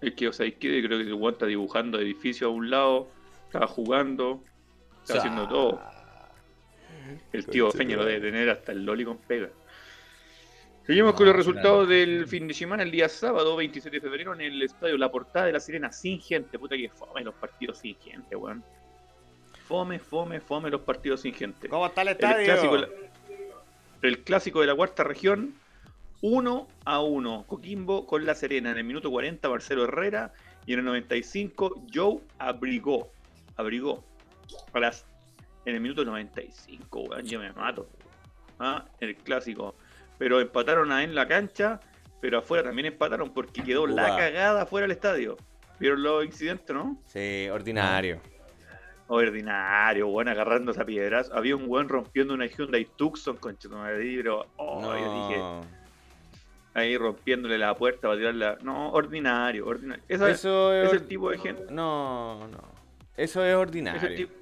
Es 0.00 0.12
que, 0.14 0.28
o 0.28 0.32
sea, 0.32 0.44
es 0.46 0.54
que 0.54 0.82
creo 0.84 0.98
que 0.98 1.04
el 1.04 1.12
one 1.14 1.30
está 1.30 1.46
dibujando 1.46 1.98
edificio 2.00 2.48
a 2.48 2.50
un 2.50 2.68
lado, 2.68 3.08
estaba 3.46 3.66
jugando, 3.68 4.42
está 5.02 5.18
haciendo 5.18 5.48
todo. 5.48 5.80
El 7.32 7.46
tío 7.46 7.70
Feña 7.70 7.96
lo 7.96 8.04
debe 8.04 8.20
tener 8.20 8.50
hasta 8.50 8.72
el 8.72 8.84
Loli 8.84 9.04
con 9.04 9.18
pega. 9.18 9.50
Seguimos 10.86 11.14
con 11.14 11.26
los 11.26 11.34
resultados 11.34 11.88
del 11.88 12.26
fin 12.26 12.46
de 12.46 12.52
semana, 12.52 12.82
el 12.82 12.90
día 12.90 13.08
sábado 13.08 13.56
27 13.56 13.96
de 13.96 14.00
febrero 14.02 14.34
en 14.34 14.42
el 14.42 14.62
estadio 14.62 14.98
La 14.98 15.10
Portada 15.10 15.46
de 15.46 15.52
la 15.52 15.60
Sirena, 15.60 15.90
sin 15.90 16.20
gente. 16.20 16.58
Puta 16.58 16.76
que 16.76 16.90
fome 16.90 17.22
los 17.22 17.34
partidos 17.34 17.78
sin 17.78 17.96
gente, 17.96 18.36
weón. 18.36 18.62
Fome, 19.66 19.98
fome, 19.98 20.40
fome 20.40 20.68
los 20.70 20.82
partidos 20.82 21.22
sin 21.22 21.32
gente. 21.32 21.68
¿Cómo 21.70 21.86
está 21.86 22.02
el 22.02 22.08
El 22.08 22.16
clásico, 22.18 22.52
estadio? 22.52 22.70
de 22.72 22.78
la- 22.80 22.88
el 24.08 24.18
clásico 24.24 24.60
de 24.60 24.66
la 24.66 24.74
cuarta 24.74 25.04
región, 25.04 25.54
1 26.20 26.68
a 26.84 27.00
1. 27.00 27.44
Coquimbo 27.46 28.06
con 28.06 28.26
La 28.26 28.34
Serena. 28.34 28.70
En 28.70 28.76
el 28.76 28.84
minuto 28.84 29.10
40, 29.10 29.48
Marcelo 29.48 29.84
Herrera. 29.84 30.34
Y 30.66 30.74
en 30.74 30.80
el 30.80 30.84
95, 30.84 31.82
Joe 31.94 32.18
abrigó. 32.38 33.10
Abrigó. 33.56 34.04
A 34.74 34.80
las, 34.80 35.06
en 35.64 35.76
el 35.76 35.80
minuto 35.80 36.04
95, 36.04 37.00
weón, 37.00 37.24
yo 37.24 37.38
me 37.38 37.50
mato. 37.52 37.88
Ah, 38.58 38.84
el 39.00 39.16
clásico. 39.16 39.74
Pero 40.18 40.40
empataron 40.40 40.92
a 40.92 41.02
en 41.02 41.14
la 41.14 41.26
cancha, 41.26 41.80
pero 42.20 42.38
afuera 42.38 42.62
también 42.64 42.86
empataron 42.86 43.32
porque 43.34 43.62
quedó 43.62 43.86
la 43.86 44.16
cagada 44.16 44.62
afuera 44.62 44.84
del 44.86 44.92
estadio. 44.92 45.36
¿Vieron 45.78 46.02
los 46.02 46.24
incidentes, 46.24 46.74
no? 46.74 46.96
Sí, 47.06 47.48
ordinario. 47.50 48.20
Ordinario, 49.08 50.08
weón, 50.08 50.28
agarrando 50.28 50.72
esa 50.72 50.84
piedras. 50.84 51.30
Había 51.34 51.56
un 51.56 51.64
weón 51.68 51.88
rompiendo 51.88 52.32
una 52.32 52.46
Hyundai 52.46 52.86
Tucson 52.96 53.36
con 53.36 53.56
pero 53.60 54.46
oh, 54.56 54.80
yo 54.82 55.28
dije, 55.28 55.38
no. 55.38 55.60
ahí 56.72 56.96
rompiéndole 56.96 57.58
la 57.58 57.74
puerta 57.76 58.08
para 58.08 58.16
tirarla. 58.16 58.58
No, 58.62 58.90
ordinario, 58.92 59.66
ordinario. 59.66 60.02
Esa- 60.08 60.30
Eso 60.30 60.72
es, 60.72 60.86
es 60.86 60.92
el 60.94 61.06
tipo 61.06 61.30
de 61.30 61.38
gente. 61.38 61.66
No, 61.70 62.46
no. 62.48 62.62
Eso 63.16 63.44
es 63.44 63.50
Es 63.50 63.56
ordinario. 63.56 64.08
el, 64.08 64.16
tipo, 64.16 64.32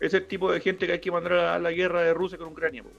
es 0.00 0.14
el 0.14 0.26
tipo 0.26 0.52
de 0.52 0.60
gente 0.60 0.86
que 0.86 0.92
hay 0.92 1.00
que 1.00 1.10
mandar 1.10 1.32
a 1.32 1.58
la 1.58 1.70
guerra 1.70 2.02
de 2.02 2.12
Rusia 2.12 2.36
con 2.36 2.48
Ucrania, 2.48 2.82
weón. 2.82 2.96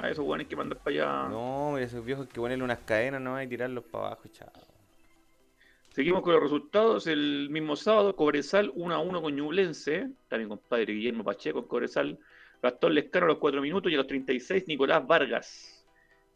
A 0.00 0.10
esos 0.10 0.24
weones 0.24 0.44
hay 0.44 0.48
que 0.48 0.56
mandar 0.56 0.78
para 0.78 0.90
allá. 0.90 1.28
No, 1.28 1.72
mira, 1.72 1.84
esos 1.84 2.04
viejos 2.04 2.26
hay 2.26 2.32
que 2.32 2.40
ponerle 2.40 2.64
unas 2.64 2.78
cadenas 2.80 3.20
nomás 3.20 3.44
y 3.44 3.48
tirarlos 3.48 3.84
para 3.84 4.06
abajo, 4.06 4.28
chao. 4.28 4.50
Seguimos 5.90 6.22
con 6.22 6.32
los 6.32 6.42
resultados. 6.42 7.06
El 7.08 7.48
mismo 7.50 7.74
sábado, 7.74 8.14
Cobresal 8.14 8.70
1 8.74 8.94
a 8.94 8.98
1 9.00 9.20
con 9.20 9.34
Ñublense. 9.34 10.08
Mi 10.30 10.46
compadre 10.46 10.92
Guillermo 10.92 11.24
Pacheco 11.24 11.58
en 11.58 11.64
Cobresal. 11.64 12.18
Gastón 12.62 12.94
Lescano 12.94 13.26
a 13.26 13.28
los 13.30 13.38
4 13.38 13.60
minutos 13.60 13.90
y 13.90 13.94
a 13.94 13.98
los 13.98 14.06
36 14.06 14.68
Nicolás 14.68 15.04
Vargas. 15.06 15.84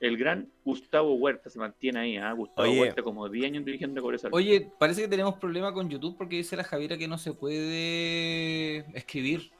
El 0.00 0.16
gran 0.16 0.50
Gustavo 0.64 1.14
Huerta 1.14 1.48
se 1.48 1.60
mantiene 1.60 2.00
ahí, 2.00 2.16
¿ah? 2.16 2.32
Gustavo 2.32 2.68
Oye. 2.68 2.80
Huerta 2.80 3.02
como 3.04 3.28
10 3.28 3.46
años 3.46 3.64
dirigiendo 3.64 4.00
a 4.00 4.02
Cobresal. 4.02 4.30
Oye, 4.34 4.68
parece 4.78 5.02
que 5.02 5.08
tenemos 5.08 5.36
problema 5.36 5.72
con 5.72 5.88
YouTube 5.88 6.16
porque 6.18 6.36
dice 6.36 6.56
la 6.56 6.64
Javiera 6.64 6.98
que 6.98 7.06
no 7.06 7.18
se 7.18 7.32
puede 7.32 8.78
escribir. 8.96 9.52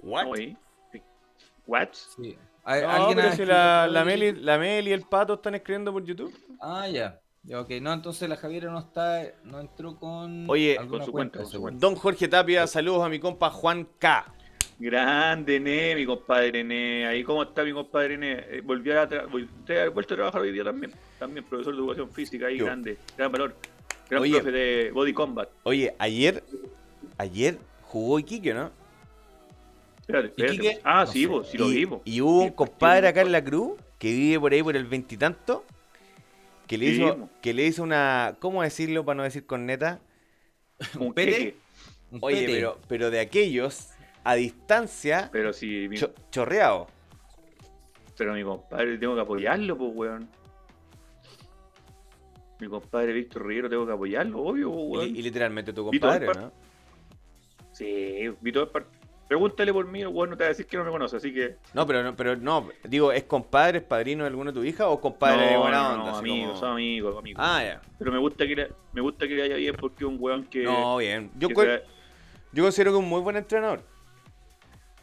¿What? 0.00 0.26
¿What? 1.68 1.88
Sí. 1.92 2.36
No, 2.66 2.72
¿Alguien 2.72 3.16
pero 3.16 3.28
ha 3.28 3.32
si 3.32 3.44
la, 3.46 4.02
Meli, 4.04 4.32
la 4.32 4.58
Meli 4.58 4.90
y 4.90 4.92
el 4.92 5.02
Pato 5.02 5.34
están 5.34 5.54
escribiendo 5.54 5.92
por 5.92 6.04
YouTube. 6.04 6.34
Ah, 6.60 6.88
ya. 6.88 7.20
Ya, 7.44 7.60
Ok, 7.60 7.70
no, 7.80 7.92
entonces 7.92 8.28
la 8.28 8.36
Javiera 8.36 8.70
no 8.70 8.78
está, 8.80 9.22
no 9.44 9.60
entró 9.60 9.96
con 9.96 10.50
Oye, 10.50 10.76
con 10.76 10.86
su 11.04 11.12
cuenta, 11.12 11.12
cuenta, 11.12 11.38
con 11.38 11.46
su 11.46 11.52
seguro. 11.52 11.74
Don 11.78 11.94
Jorge 11.94 12.26
Tapia, 12.28 12.66
saludos 12.66 13.04
a 13.04 13.08
mi 13.08 13.20
compa 13.20 13.48
Juan 13.50 13.86
K. 13.98 14.34
Grande, 14.78 15.58
Ne, 15.60 15.94
mi 15.94 16.04
compadre 16.04 16.62
Ne. 16.62 17.06
Ahí, 17.06 17.24
¿cómo 17.24 17.42
está 17.42 17.64
mi 17.64 17.72
compadre 17.72 18.18
Ne? 18.18 18.32
Eh, 18.32 18.60
volvió 18.62 19.00
a, 19.00 19.04
usted 19.04 19.86
ha 19.86 19.90
vuelto 19.90 20.14
a 20.14 20.16
trabajar 20.16 20.40
hoy 20.42 20.52
día 20.52 20.64
también. 20.64 20.92
También, 21.18 21.44
profesor 21.44 21.74
de 21.74 21.80
educación 21.80 22.10
física, 22.10 22.46
ahí, 22.46 22.58
Yo. 22.58 22.66
grande. 22.66 22.98
Gran 23.16 23.32
valor. 23.32 23.56
Gran 24.10 24.22
Oye. 24.22 24.34
profe 24.34 24.50
de 24.52 24.90
Body 24.92 25.12
Combat. 25.12 25.48
Oye, 25.64 25.94
ayer, 25.98 26.42
ayer 27.16 27.58
jugó 27.82 28.18
Iquique, 28.18 28.52
¿no? 28.54 28.70
Espérate, 30.08 30.28
espérate. 30.28 30.54
Iquique? 30.54 30.80
Ah, 30.84 31.04
No 31.04 31.12
sí, 31.12 31.26
vos, 31.26 31.48
sí 31.50 31.58
lo 31.58 31.70
y, 31.70 31.74
vimos. 31.74 32.00
y 32.06 32.20
hubo 32.22 32.40
un 32.44 32.50
compadre 32.52 33.02
partido. 33.02 33.08
acá 33.10 33.20
en 33.20 33.32
la 33.32 33.44
Cruz 33.44 33.72
que 33.98 34.10
vive 34.10 34.40
por 34.40 34.52
ahí 34.54 34.62
por 34.62 34.74
el 34.74 34.86
veintitanto 34.86 35.64
que 36.66 36.78
le 36.78 36.86
Sí, 36.86 36.92
hizo 37.02 37.28
que 37.42 37.52
le 37.52 37.66
hizo 37.66 37.82
una 37.82 38.36
¿cómo 38.38 38.62
decirlo 38.62 39.04
para 39.04 39.16
no 39.18 39.22
decir 39.24 39.44
con 39.44 39.66
neta? 39.66 40.00
Un 40.98 41.12
pete. 41.12 41.56
Un 42.10 42.20
Oye, 42.22 42.40
pete. 42.40 42.52
pero 42.54 42.78
pero 42.88 43.10
de 43.10 43.20
aquellos 43.20 43.90
a 44.24 44.34
distancia 44.34 45.28
Pero 45.30 45.52
si, 45.52 45.88
mi, 45.90 45.98
cho- 45.98 46.14
chorreado. 46.30 46.86
pero 48.16 48.32
mi 48.32 48.42
compadre, 48.42 48.96
tengo 48.96 49.14
que 49.14 49.20
apoyarlo, 49.20 49.76
pues, 49.76 49.90
weón. 49.94 50.28
Mi 52.60 52.66
compadre 52.68 53.12
Víctor 53.12 53.46
Rivero, 53.46 53.68
tengo 53.68 53.86
que 53.86 53.92
apoyarlo, 53.92 54.40
obvio, 54.42 54.70
pues, 54.72 54.82
Y, 54.84 54.90
weón. 54.90 55.16
y 55.16 55.22
literalmente 55.22 55.72
tu 55.72 55.84
compadre, 55.84 56.26
¿no? 56.34 56.52
Sí, 57.72 58.28
vi 58.40 58.50
todo 58.52 58.64
el 58.64 58.70
par- 58.70 58.86
Pregúntale 59.28 59.72
por 59.74 59.86
mí, 59.86 60.00
el 60.00 60.08
weón 60.08 60.30
no 60.30 60.36
te 60.38 60.44
va 60.44 60.46
a 60.46 60.48
decir 60.48 60.66
que 60.66 60.78
no 60.78 60.84
me 60.84 60.90
conoce, 60.90 61.18
así 61.18 61.34
que. 61.34 61.56
No, 61.74 61.86
pero 61.86 62.02
no, 62.02 62.16
pero 62.16 62.34
no, 62.36 62.70
digo, 62.84 63.12
¿es 63.12 63.24
compadre, 63.24 63.78
es 63.78 63.84
padrino 63.84 64.24
de 64.24 64.28
alguno 64.30 64.52
de 64.52 64.58
tu 64.58 64.64
hija 64.64 64.88
o 64.88 64.98
compadre 65.00 65.48
de 65.48 65.56
buena 65.58 65.92
onda? 65.92 66.10
no, 66.12 66.16
amigos, 66.16 66.48
como- 66.48 66.60
son 66.60 66.72
amigos, 66.72 67.18
amigos. 67.18 67.42
Ah, 67.44 67.62
ya. 67.62 67.82
Pero 67.98 68.10
me 68.10 68.18
gusta 68.18 68.46
que 68.46 68.56
le, 68.56 68.72
me 68.94 69.02
gusta 69.02 69.28
que 69.28 69.34
le 69.34 69.42
haya 69.42 69.56
bien 69.56 69.76
porque 69.78 70.04
es 70.04 70.08
un 70.10 70.16
weón 70.18 70.44
que. 70.44 70.62
No, 70.64 70.96
bien. 70.96 71.30
Yo, 71.38 71.48
sea- 71.48 71.82
yo 72.52 72.62
considero 72.62 72.92
que 72.92 72.96
es 72.98 73.02
un 73.04 73.08
muy 73.10 73.20
buen 73.20 73.36
entrenador. 73.36 73.82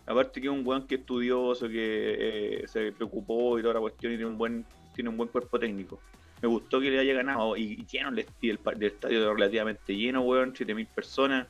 aparte 0.07 0.41
que 0.41 0.47
es 0.47 0.53
un 0.53 0.65
weón 0.65 0.87
que 0.87 0.95
es 0.95 1.01
estudioso, 1.01 1.67
que 1.67 2.61
eh, 2.63 2.67
se 2.67 2.91
preocupó 2.93 3.59
y 3.59 3.61
toda 3.61 3.75
la 3.75 3.79
cuestión 3.79 4.11
y 4.13 4.15
tiene 4.15 4.31
un 4.31 4.39
buen, 4.39 4.65
tiene 4.95 5.09
un 5.11 5.17
buen 5.17 5.29
cuerpo 5.29 5.59
técnico. 5.59 5.99
Me 6.41 6.47
gustó 6.47 6.81
que 6.81 6.89
le 6.89 6.99
haya 6.99 7.13
ganado 7.13 7.55
y, 7.55 7.85
lleno 7.85 8.09
el, 8.09 8.25
el, 8.41 8.59
del 8.77 8.83
estadio 8.91 9.33
relativamente 9.35 9.95
lleno, 9.95 10.21
weón, 10.21 10.55
7000 10.55 10.87
personas. 10.87 11.47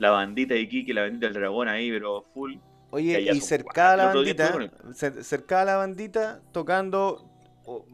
La 0.00 0.10
bandita 0.10 0.54
de 0.54 0.60
Iquique, 0.60 0.92
la 0.92 1.02
bandita 1.02 1.26
del 1.26 1.34
dragón 1.34 1.68
ahí, 1.68 1.90
pero 1.90 2.24
full. 2.34 2.54
Oye, 2.90 3.20
y 3.32 3.40
cercada 3.40 3.96
la 3.96 4.06
bandita, 4.12 4.52
cer- 4.88 5.22
cercada 5.22 5.64
la 5.66 5.76
bandita, 5.76 6.40
tocando 6.52 7.24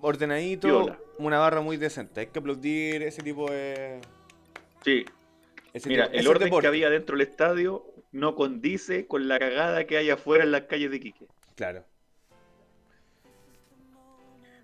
ordenadito, 0.01 0.69
Viola. 0.69 0.99
una 1.19 1.39
barra 1.39 1.61
muy 1.61 1.77
decente. 1.77 2.21
Hay 2.21 2.27
que 2.29 2.39
aplaudir 2.39 3.03
ese 3.03 3.23
tipo 3.23 3.51
de. 3.51 4.01
Sí, 4.85 5.05
ese 5.75 5.89
mira, 5.89 6.07
tipo- 6.07 6.19
el 6.19 6.27
orden 6.29 6.45
deporte. 6.45 6.63
que 6.65 6.69
había 6.69 6.89
dentro 6.91 7.17
del 7.17 7.27
estadio 7.29 7.85
no 8.13 8.35
condice 8.35 9.07
con 9.07 9.29
la 9.29 9.39
cagada 9.39 9.85
que 9.85 9.99
hay 9.99 10.09
afuera 10.09 10.45
en 10.45 10.53
las 10.53 10.63
calles 10.63 10.91
de 10.91 10.97
Iquique. 10.97 11.27
Claro. 11.57 11.85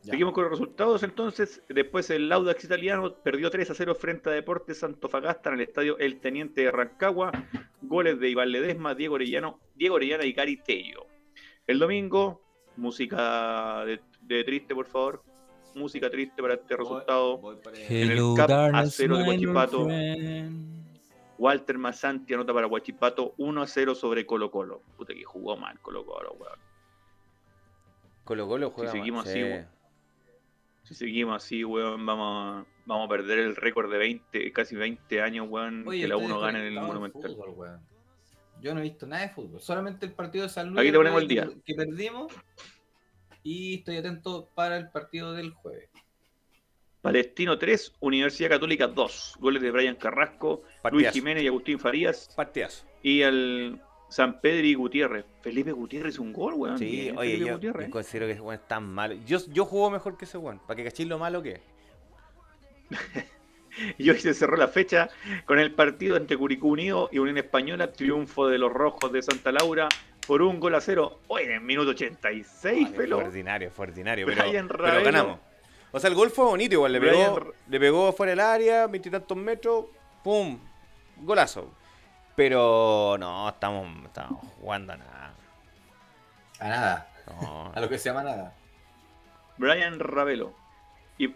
Ya. 0.02 0.12
Seguimos 0.12 0.34
con 0.34 0.44
los 0.44 0.52
resultados 0.52 1.02
entonces. 1.02 1.62
Después 1.68 2.10
el 2.10 2.30
Audax 2.32 2.64
italiano 2.64 3.14
perdió 3.22 3.50
3 3.50 3.70
a 3.70 3.74
0 3.74 3.94
frente 3.94 4.30
a 4.30 4.32
Deportes 4.32 4.82
Antofagasta 4.82 5.50
en 5.50 5.56
el 5.56 5.60
estadio 5.62 5.96
El 5.98 6.20
Teniente 6.20 6.62
de 6.62 6.70
Rancagua. 6.72 7.30
Goles 7.82 8.18
de 8.18 8.30
Iván 8.30 8.50
Ledesma, 8.50 8.94
Diego 8.94 9.14
Orellano, 9.14 9.60
Diego 9.76 9.94
Orellana 9.96 10.24
y 10.24 10.34
Cari 10.34 10.56
Tello. 10.56 11.06
El 11.66 11.78
domingo, 11.78 12.42
música 12.76 13.84
de, 13.84 14.00
de 14.22 14.44
triste, 14.44 14.74
por 14.74 14.86
favor. 14.86 15.22
Música 15.74 16.10
triste 16.10 16.42
para 16.42 16.54
este 16.54 16.76
resultado. 16.76 17.40
En 17.64 18.10
el 18.10 18.10
Hello, 18.10 18.34
Cap 18.34 18.48
darkness, 18.48 19.00
A0 19.00 19.16
de 19.16 19.22
Huachipato. 19.22 19.88
Walter 21.38 21.78
Mazanti 21.78 22.34
anota 22.34 22.52
para 22.52 22.66
Huachipato 22.66 23.34
1 23.38 23.62
a 23.62 23.66
0 23.66 23.94
sobre 23.94 24.26
Colo 24.26 24.50
Colo. 24.50 24.82
Puta 24.96 25.14
que 25.14 25.24
jugó 25.24 25.56
mal 25.56 25.80
Colo 25.80 26.04
Colo, 26.04 26.32
weón. 26.34 26.58
Colo 28.24 28.46
Colo 28.46 28.70
juega 28.70 28.92
Si 28.92 28.98
seguimos 28.98 29.24
mal, 29.24 29.34
así, 29.34 29.42
sí. 29.42 29.81
Si 30.84 30.94
seguimos 30.94 31.36
así, 31.36 31.64
weón, 31.64 32.04
vamos 32.04 32.64
a, 32.66 32.66
vamos 32.86 33.06
a 33.06 33.08
perder 33.08 33.38
el 33.38 33.56
récord 33.56 33.90
de 33.90 33.98
20, 33.98 34.52
casi 34.52 34.74
20 34.76 35.22
años, 35.22 35.46
weón, 35.48 35.86
Oye, 35.86 36.02
que 36.02 36.08
la 36.08 36.14
estoy 36.16 36.26
1 36.30 36.40
gana 36.40 36.58
en 36.58 36.64
el 36.66 36.74
Monumental. 36.74 37.22
fútbol, 37.22 37.50
weón. 37.50 37.80
Yo 38.60 38.74
no 38.74 38.80
he 38.80 38.84
visto 38.84 39.06
nada 39.06 39.22
de 39.22 39.28
fútbol, 39.30 39.60
solamente 39.60 40.06
el 40.06 40.12
partido 40.12 40.44
de 40.44 40.50
San 40.50 40.68
Luis 40.70 40.80
Aquí 40.80 40.90
te 40.90 40.96
ponemos 40.96 41.22
el 41.22 41.28
que- 41.28 41.34
día. 41.34 41.50
que 41.64 41.74
perdimos 41.74 42.32
y 43.42 43.76
estoy 43.76 43.96
atento 43.96 44.48
para 44.54 44.76
el 44.76 44.88
partido 44.90 45.32
del 45.32 45.50
jueves. 45.52 45.88
Palestino 47.00 47.58
3, 47.58 47.94
Universidad 48.00 48.50
Católica 48.50 48.86
2. 48.86 49.36
Goles 49.40 49.60
de 49.62 49.70
Brian 49.72 49.96
Carrasco, 49.96 50.62
Luis 50.62 50.80
Partidazo. 50.82 51.14
Jiménez 51.14 51.42
y 51.42 51.46
Agustín 51.48 51.78
Farías. 51.80 52.32
Partidazo. 52.36 52.86
Y 53.02 53.22
al 53.22 53.82
San 54.12 54.40
Pedro 54.42 54.66
y 54.66 54.74
Gutiérrez. 54.74 55.24
Felipe 55.40 55.72
Gutiérrez 55.72 56.18
un 56.18 56.34
gol, 56.34 56.52
weón. 56.54 56.78
Sí, 56.78 56.84
Bien, 56.84 57.16
oye, 57.16 57.30
Felipe 57.30 57.48
yo, 57.48 57.54
Gutiérrez. 57.54 57.86
yo 57.86 57.92
considero 57.92 58.26
que 58.26 58.32
ese 58.32 58.40
weón 58.42 58.60
es 58.60 58.68
tan 58.68 58.84
malo. 58.84 59.14
Yo, 59.26 59.38
yo 59.48 59.64
juego 59.64 59.90
mejor 59.90 60.18
que 60.18 60.26
ese 60.26 60.36
weón, 60.36 60.58
para 60.66 60.76
que 60.76 60.84
cachéis 60.84 61.08
lo 61.08 61.18
malo 61.18 61.42
que 61.42 61.52
es. 61.52 61.60
Y 63.96 64.10
hoy 64.10 64.18
se 64.18 64.34
cerró 64.34 64.58
la 64.58 64.68
fecha 64.68 65.08
con 65.46 65.58
el 65.58 65.72
partido 65.72 66.18
entre 66.18 66.36
Curicú 66.36 66.68
Unido 66.68 67.08
y 67.10 67.18
Unión 67.20 67.38
Española. 67.38 67.90
Triunfo 67.90 68.46
de 68.48 68.58
los 68.58 68.70
rojos 68.70 69.10
de 69.10 69.22
Santa 69.22 69.50
Laura 69.50 69.88
por 70.26 70.42
un 70.42 70.60
gol 70.60 70.74
a 70.74 70.82
cero. 70.82 71.20
Hoy 71.28 71.44
en 71.44 71.52
el 71.52 71.60
minuto 71.62 71.92
86, 71.92 72.88
Ay, 72.88 72.94
pelo. 72.94 73.16
Fue 73.16 73.28
ordinario, 73.28 73.70
fue 73.70 73.86
ordinario, 73.86 74.26
pero, 74.26 74.42
pero 74.76 75.02
ganamos. 75.02 75.38
O 75.90 75.98
sea, 75.98 76.10
el 76.10 76.16
gol 76.16 76.28
fue 76.28 76.44
bonito 76.44 76.74
igual, 76.74 76.92
le 76.92 76.98
Brian 76.98 77.34
pegó, 77.34 77.54
le 77.66 77.80
pegó 77.80 78.12
fuera 78.12 78.30
del 78.32 78.40
área, 78.40 78.86
veintitantos 78.88 79.38
metros, 79.38 79.86
pum, 80.22 80.58
golazo. 81.22 81.72
Pero 82.36 83.16
no, 83.18 83.48
estamos, 83.48 84.04
estamos 84.06 84.40
jugando 84.58 84.92
a 84.94 84.96
nada. 84.96 85.34
A 86.58 86.68
nada, 86.68 87.08
No. 87.26 87.72
a 87.74 87.80
lo 87.80 87.88
que 87.88 87.98
se 87.98 88.08
llama 88.08 88.22
nada. 88.22 88.54
Brian 89.58 89.98
Ravelo. 89.98 90.54
Y, 91.18 91.34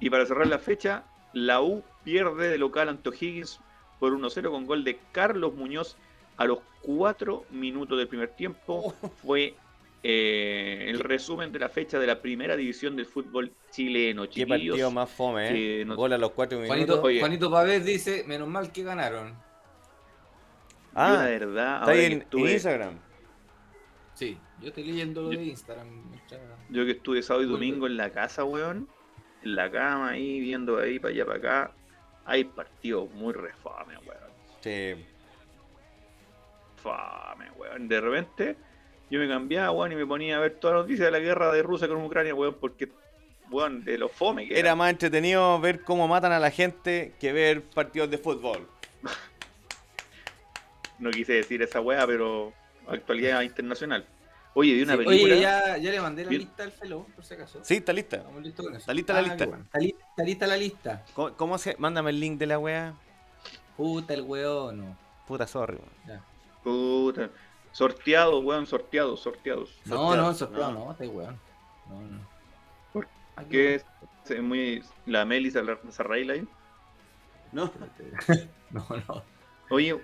y 0.00 0.10
para 0.10 0.26
cerrar 0.26 0.46
la 0.46 0.58
fecha, 0.58 1.04
la 1.32 1.60
U 1.60 1.82
pierde 2.04 2.48
de 2.48 2.58
local 2.58 2.88
ante 2.88 3.10
O'Higgins 3.10 3.60
por 3.98 4.12
1-0 4.12 4.50
con 4.50 4.66
gol 4.66 4.84
de 4.84 4.98
Carlos 5.12 5.54
Muñoz 5.54 5.96
a 6.36 6.46
los 6.46 6.60
4 6.82 7.44
minutos 7.50 7.98
del 7.98 8.08
primer 8.08 8.30
tiempo. 8.30 8.94
Fue 9.22 9.54
eh, 10.02 10.86
el 10.88 11.00
resumen 11.00 11.52
de 11.52 11.58
la 11.58 11.68
fecha 11.68 11.98
de 11.98 12.06
la 12.06 12.22
primera 12.22 12.56
división 12.56 12.96
del 12.96 13.04
fútbol 13.04 13.52
chileno. 13.70 14.28
Qué 14.28 14.46
partido 14.46 14.90
más 14.90 15.10
fome, 15.10 15.80
¿eh? 15.80 15.84
Gol 15.84 16.14
a 16.14 16.18
los 16.18 16.30
cuatro 16.30 16.58
minutos. 16.58 17.00
Juanito. 17.00 17.20
Juanito 17.20 17.50
Pavés 17.50 17.84
dice, 17.84 18.24
menos 18.26 18.48
mal 18.48 18.72
que 18.72 18.82
ganaron. 18.82 19.34
Yo 20.92 21.00
Ah, 21.00 21.12
la 21.12 21.24
verdad, 21.26 21.74
está 21.74 21.80
ahora 21.80 21.92
ahí 21.92 21.98
que 22.00 22.06
en, 22.14 22.22
estuve- 22.22 22.48
en 22.48 22.52
Instagram. 22.54 22.94
Sí, 24.14 24.38
yo 24.60 24.68
estoy 24.68 24.84
leyendo 24.84 25.22
lo 25.22 25.32
Yo- 25.32 25.38
de 25.38 25.44
Instagram. 25.46 25.88
Yo 26.68 26.84
que 26.84 26.92
estuve 26.92 27.22
sábado 27.22 27.44
y 27.44 27.48
domingo 27.48 27.86
en 27.86 27.96
la 27.96 28.10
casa, 28.10 28.44
weón. 28.44 28.88
En 29.42 29.54
la 29.56 29.70
cama 29.70 30.10
ahí, 30.10 30.38
viendo 30.40 30.78
ahí 30.78 30.98
para 30.98 31.14
allá 31.14 31.24
para 31.26 31.38
acá. 31.38 31.72
Hay 32.26 32.44
partidos 32.44 33.10
muy 33.12 33.32
refame, 33.32 33.96
weón. 33.98 34.30
Sí. 34.60 34.94
Fame, 36.76 37.50
weón. 37.58 37.88
De 37.88 38.00
repente, 38.00 38.56
yo 39.10 39.18
me 39.20 39.28
cambiaba, 39.28 39.70
weón, 39.72 39.92
y 39.92 39.96
me 39.96 40.06
ponía 40.06 40.36
a 40.36 40.40
ver 40.40 40.52
todas 40.60 40.76
las 40.76 40.84
noticias 40.84 41.06
de 41.06 41.10
la 41.12 41.18
guerra 41.18 41.52
de 41.52 41.62
Rusia 41.62 41.88
con 41.88 42.02
Ucrania, 42.04 42.34
weón, 42.34 42.56
porque, 42.60 42.90
weón, 43.50 43.84
de 43.84 43.98
lo 43.98 44.08
fome 44.08 44.46
que 44.48 44.58
Era 44.58 44.74
más 44.76 44.90
entretenido 44.90 45.58
ver 45.60 45.82
cómo 45.82 46.06
matan 46.08 46.32
a 46.32 46.38
la 46.38 46.50
gente 46.50 47.14
que 47.20 47.32
ver 47.32 47.62
partidos 47.62 48.10
de 48.10 48.18
fútbol. 48.18 48.66
No 51.00 51.10
quise 51.10 51.32
decir 51.34 51.60
esa 51.62 51.80
weá, 51.80 52.06
pero 52.06 52.52
actualidad 52.86 53.42
internacional. 53.42 54.06
Oye, 54.54 54.74
vi 54.74 54.82
una 54.82 54.92
Sí, 54.96 54.98
película. 55.04 55.34
Oye, 55.34 55.40
ya, 55.42 55.76
ya 55.78 55.90
le 55.90 56.00
mandé 56.00 56.24
la 56.24 56.30
lista 56.32 56.62
al 56.64 56.72
fellow, 56.72 57.06
por 57.14 57.24
si 57.24 57.34
acaso. 57.34 57.60
Sí, 57.62 57.76
está 57.76 57.92
lista. 57.92 58.16
Estamos 58.18 58.42
listos 58.42 58.64
con 58.66 58.74
eso. 58.74 58.80
Está 58.80 58.94
lista 58.94 59.12
la 59.14 59.18
Ah, 59.18 59.22
lista. 59.22 59.36
qué 59.38 59.46
bueno. 59.46 59.64
Está, 59.64 59.78
li- 59.78 59.96
está 60.10 60.22
lista 60.24 60.46
la 60.46 60.56
lista. 60.56 61.04
¿Cómo, 61.14 61.32
cómo 61.36 61.58
se...? 61.58 61.76
Mándame 61.78 62.10
el 62.10 62.20
link 62.20 62.38
de 62.38 62.46
la 62.46 62.58
wea. 62.58 62.94
Puta 63.76 64.12
el 64.14 64.22
weón. 64.22 64.78
no. 64.78 64.96
Puta, 65.26 65.46
sorry. 65.46 65.76
weón. 66.06 66.20
Puta. 66.64 67.30
Sorteados, 67.72 68.44
weón, 68.44 68.66
sorteados, 68.66 69.20
sorteados. 69.20 69.70
No, 69.84 69.96
Sorteado, 69.96 70.16
no, 70.16 70.34
sorteado 70.34 70.72
no. 70.72 70.84
no, 70.86 70.90
está 70.92 71.04
weón. 71.04 71.38
No, 71.88 72.00
no. 72.00 72.28
¿Por 72.92 73.06
Que 73.48 73.76
es, 73.76 73.84
es 74.28 74.42
muy. 74.42 74.82
La 75.06 75.24
Meli 75.24 75.50
Sarra- 75.52 75.78
Sarraila 75.90 76.34
ahí. 76.34 76.46
No. 77.52 77.70
No, 78.70 78.86
no. 79.08 79.22
Oye, 79.70 80.00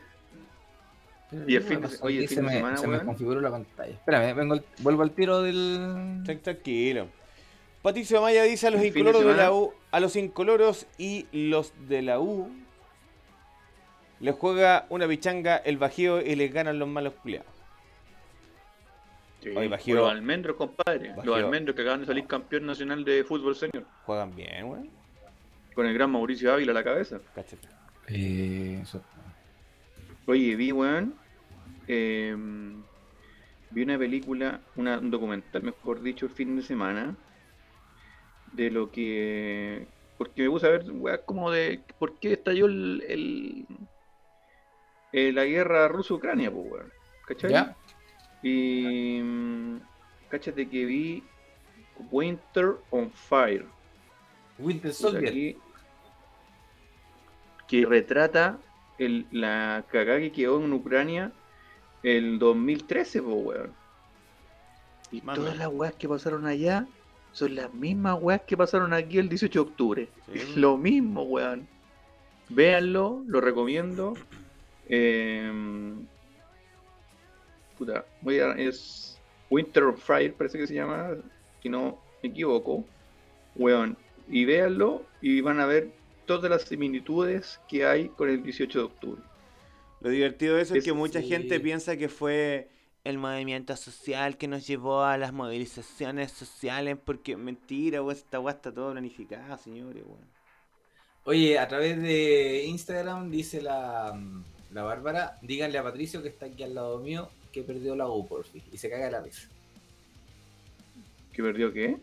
Y 1.47 1.57
el 1.57 1.63
¿qué 1.63 1.69
fin 1.69 1.81
de- 1.81 1.89
pasó? 1.89 2.05
oye, 2.05 2.19
el 2.19 2.25
Aquí 2.25 2.35
fin 2.35 2.37
se 2.37 2.41
de 2.43 2.47
me, 2.49 2.53
semana, 2.57 2.77
se 2.77 2.87
me 2.87 2.95
weón. 2.95 3.07
configuró 3.07 3.41
la 3.41 3.51
pantalla. 3.51 3.93
Espérame, 3.93 4.35
vengo 4.37 4.61
vuelvo 4.79 5.03
al 5.03 5.11
tiro 5.13 5.43
del. 5.43 6.23
Tran- 6.25 6.41
Tranquilo. 6.43 7.09
Patricio 7.83 8.21
Maya 8.21 8.43
dice 8.43 8.67
a 8.67 8.71
los 8.71 8.81
de 8.81 8.89
incoloros 8.89 9.25
de, 9.25 9.35
la. 9.35 9.53
U, 9.53 9.73
a 9.91 10.01
los 10.01 10.17
incoloros 10.17 10.87
y 10.99 11.27
los 11.33 11.73
de 11.89 12.03
la 12.03 12.19
U 12.21 12.51
les 14.21 14.35
juega 14.35 14.87
una 14.89 15.07
pichanga 15.07 15.57
el 15.59 15.77
bajío 15.77 16.21
y 16.21 16.35
les 16.37 16.53
ganan 16.53 16.79
los 16.79 16.89
malos 16.89 17.13
culiados. 17.23 17.47
sí, 19.43 19.51
Oye, 19.51 19.69
Bajío- 19.69 19.95
los 19.97 20.11
almendros, 20.11 20.57
compadre. 20.57 21.11
Bajío- 21.15 21.25
Los 21.25 21.37
almendros 21.37 21.77
que 21.77 21.83
acaban 21.83 22.01
de 22.01 22.07
salir 22.07 22.27
campeón 22.27 22.67
nacional 22.67 23.05
de 23.05 23.25
fútbol 23.25 23.55
senior. 23.55 23.85
Juegan 24.05 24.35
bien, 24.35 24.65
weón. 24.65 24.91
Con 25.75 25.87
el 25.87 25.95
gran 25.95 26.11
Mauricio 26.11 26.53
Ávila 26.53 26.73
a 26.73 26.75
la 26.75 26.83
cabeza. 26.85 27.21
Cáchate. 27.35 27.69
Eh, 28.09 28.81
eso- 28.83 29.03
Oye, 30.27 30.57
vi, 30.57 30.73
weón. 30.73 31.15
Eh, 31.89 32.37
vi 33.71 33.83
una 33.83 33.99
película, 33.99 34.61
una, 34.77 34.99
un 34.99 35.11
documental, 35.11 35.63
mejor 35.63 36.01
dicho, 36.03 36.27
el 36.27 36.33
fin 36.33 36.57
de 36.57 36.63
semana. 36.63 37.17
De 38.53 38.71
lo 38.71 38.91
que. 38.91 39.87
Porque 40.17 40.43
me 40.43 40.51
puse 40.51 40.67
a 40.67 40.71
ver, 40.71 40.85
weón, 40.91 41.21
como 41.27 41.51
de. 41.51 41.81
¿Por 41.99 42.19
qué 42.19 42.33
estalló 42.33 42.67
el. 42.67 43.03
el- 43.09 43.67
eh, 45.13 45.33
la 45.33 45.45
guerra 45.45 45.89
ruso-ucrania, 45.89 46.51
pues, 46.51 46.67
weón? 46.71 46.93
¿Cachai? 47.27 47.53
¿Ya? 47.53 47.77
Y. 48.43 49.21
mm, 49.23 49.77
Cáchate 50.31 50.69
que 50.69 50.85
vi 50.85 51.23
Winter 52.11 52.75
on 52.91 53.11
Fire. 53.11 53.67
Winter 54.59 54.93
Soldier. 54.93 55.29
aquí, 55.29 55.57
que 57.69 57.85
retrata 57.87 58.59
el, 58.99 59.27
la 59.31 59.85
cagada 59.91 60.19
que 60.19 60.33
quedó 60.33 60.63
en 60.65 60.73
Ucrania 60.73 61.33
el 62.07 62.39
2013, 62.39 63.21
po, 63.21 63.35
weón. 63.35 63.73
Y 65.11 65.21
todas 65.21 65.57
las 65.59 65.69
weas 65.69 65.95
que 65.95 66.09
pasaron 66.09 66.47
allá 66.47 66.87
son 67.33 67.57
las 67.57 67.73
mismas 67.75 68.19
weas 68.21 68.43
que 68.43 68.57
pasaron 68.57 68.93
aquí 68.93 69.19
el 69.19 69.29
18 69.29 69.53
de 69.53 69.69
octubre. 69.69 70.09
Sí. 70.33 70.55
Lo 70.55 70.77
mismo, 70.77 71.25
weón. 71.25 71.67
Véanlo, 72.49 73.25
lo 73.27 73.41
recomiendo. 73.41 74.15
Eh, 74.89 75.53
puta, 77.77 78.05
voy 78.21 78.39
a, 78.39 78.53
es 78.53 79.19
Winter 79.51 79.83
on 79.83 79.99
Fire, 79.99 80.33
parece 80.33 80.59
que 80.59 80.67
se 80.69 80.75
llama, 80.75 81.11
si 81.61 81.69
no 81.69 81.99
me 82.23 82.29
equivoco. 82.29 82.85
Weón, 83.57 83.97
y 84.29 84.45
véanlo 84.45 85.03
y 85.21 85.41
van 85.41 85.59
a 85.59 85.67
ver 85.67 85.91
todas 86.25 86.49
las 86.49 86.63
similitudes 86.63 87.61
que 87.69 87.85
hay 87.85 88.11
con 88.11 88.29
el 88.29 88.45
18 88.45 88.79
de 88.79 88.85
octubre. 88.85 89.23
Lo 90.07 90.13
divertido 90.13 90.55
de 90.55 90.63
eso 90.63 90.75
es, 90.75 90.79
Es- 90.79 90.85
que 90.85 90.93
mucha 90.93 91.21
sí. 91.21 91.29
gente 91.29 91.59
piensa 91.59 91.97
que 91.97 92.09
fue 92.09 92.69
el 93.03 93.19
movimiento 93.19 93.77
social 93.77 94.37
que 94.37 94.47
nos 94.47 94.65
llevó 94.67 95.03
a 95.03 95.19
las 95.19 95.33
movilizaciones 95.33 96.31
sociales, 96.31 96.97
porque 97.05 97.37
mentira, 97.37 98.03
weón, 98.03 98.17
esta 98.17 98.39
weá 98.39 98.55
está 98.55 98.73
todo 98.73 98.93
planificada, 98.93 99.59
señores, 99.59 100.05
weón. 100.07 100.37
Oye, 101.25 101.59
a 101.59 101.67
través 101.67 102.01
de 102.01 102.65
Instagram 102.67 103.31
dice 103.33 103.61
la, 103.61 104.17
la 104.73 104.83
Bárbara, 104.85 105.39
díganle 105.43 105.77
a 105.79 105.83
Patricio 105.83 106.23
que 106.23 106.29
está 106.29 106.47
aquí 106.47 106.63
al 106.63 106.75
lado 106.77 106.99
mío 107.01 107.29
que 107.53 107.63
perdió 107.63 107.97
la 107.97 108.09
U, 108.09 108.27
por 108.29 108.45
fin. 108.45 108.63
Y 108.73 108.79
se 108.79 108.89
caga 108.89 109.07
de 109.07 109.11
la 109.11 109.21
risa. 109.23 109.49
¿Que 111.33 111.43
perdió 111.43 111.73
qué? 111.73 111.97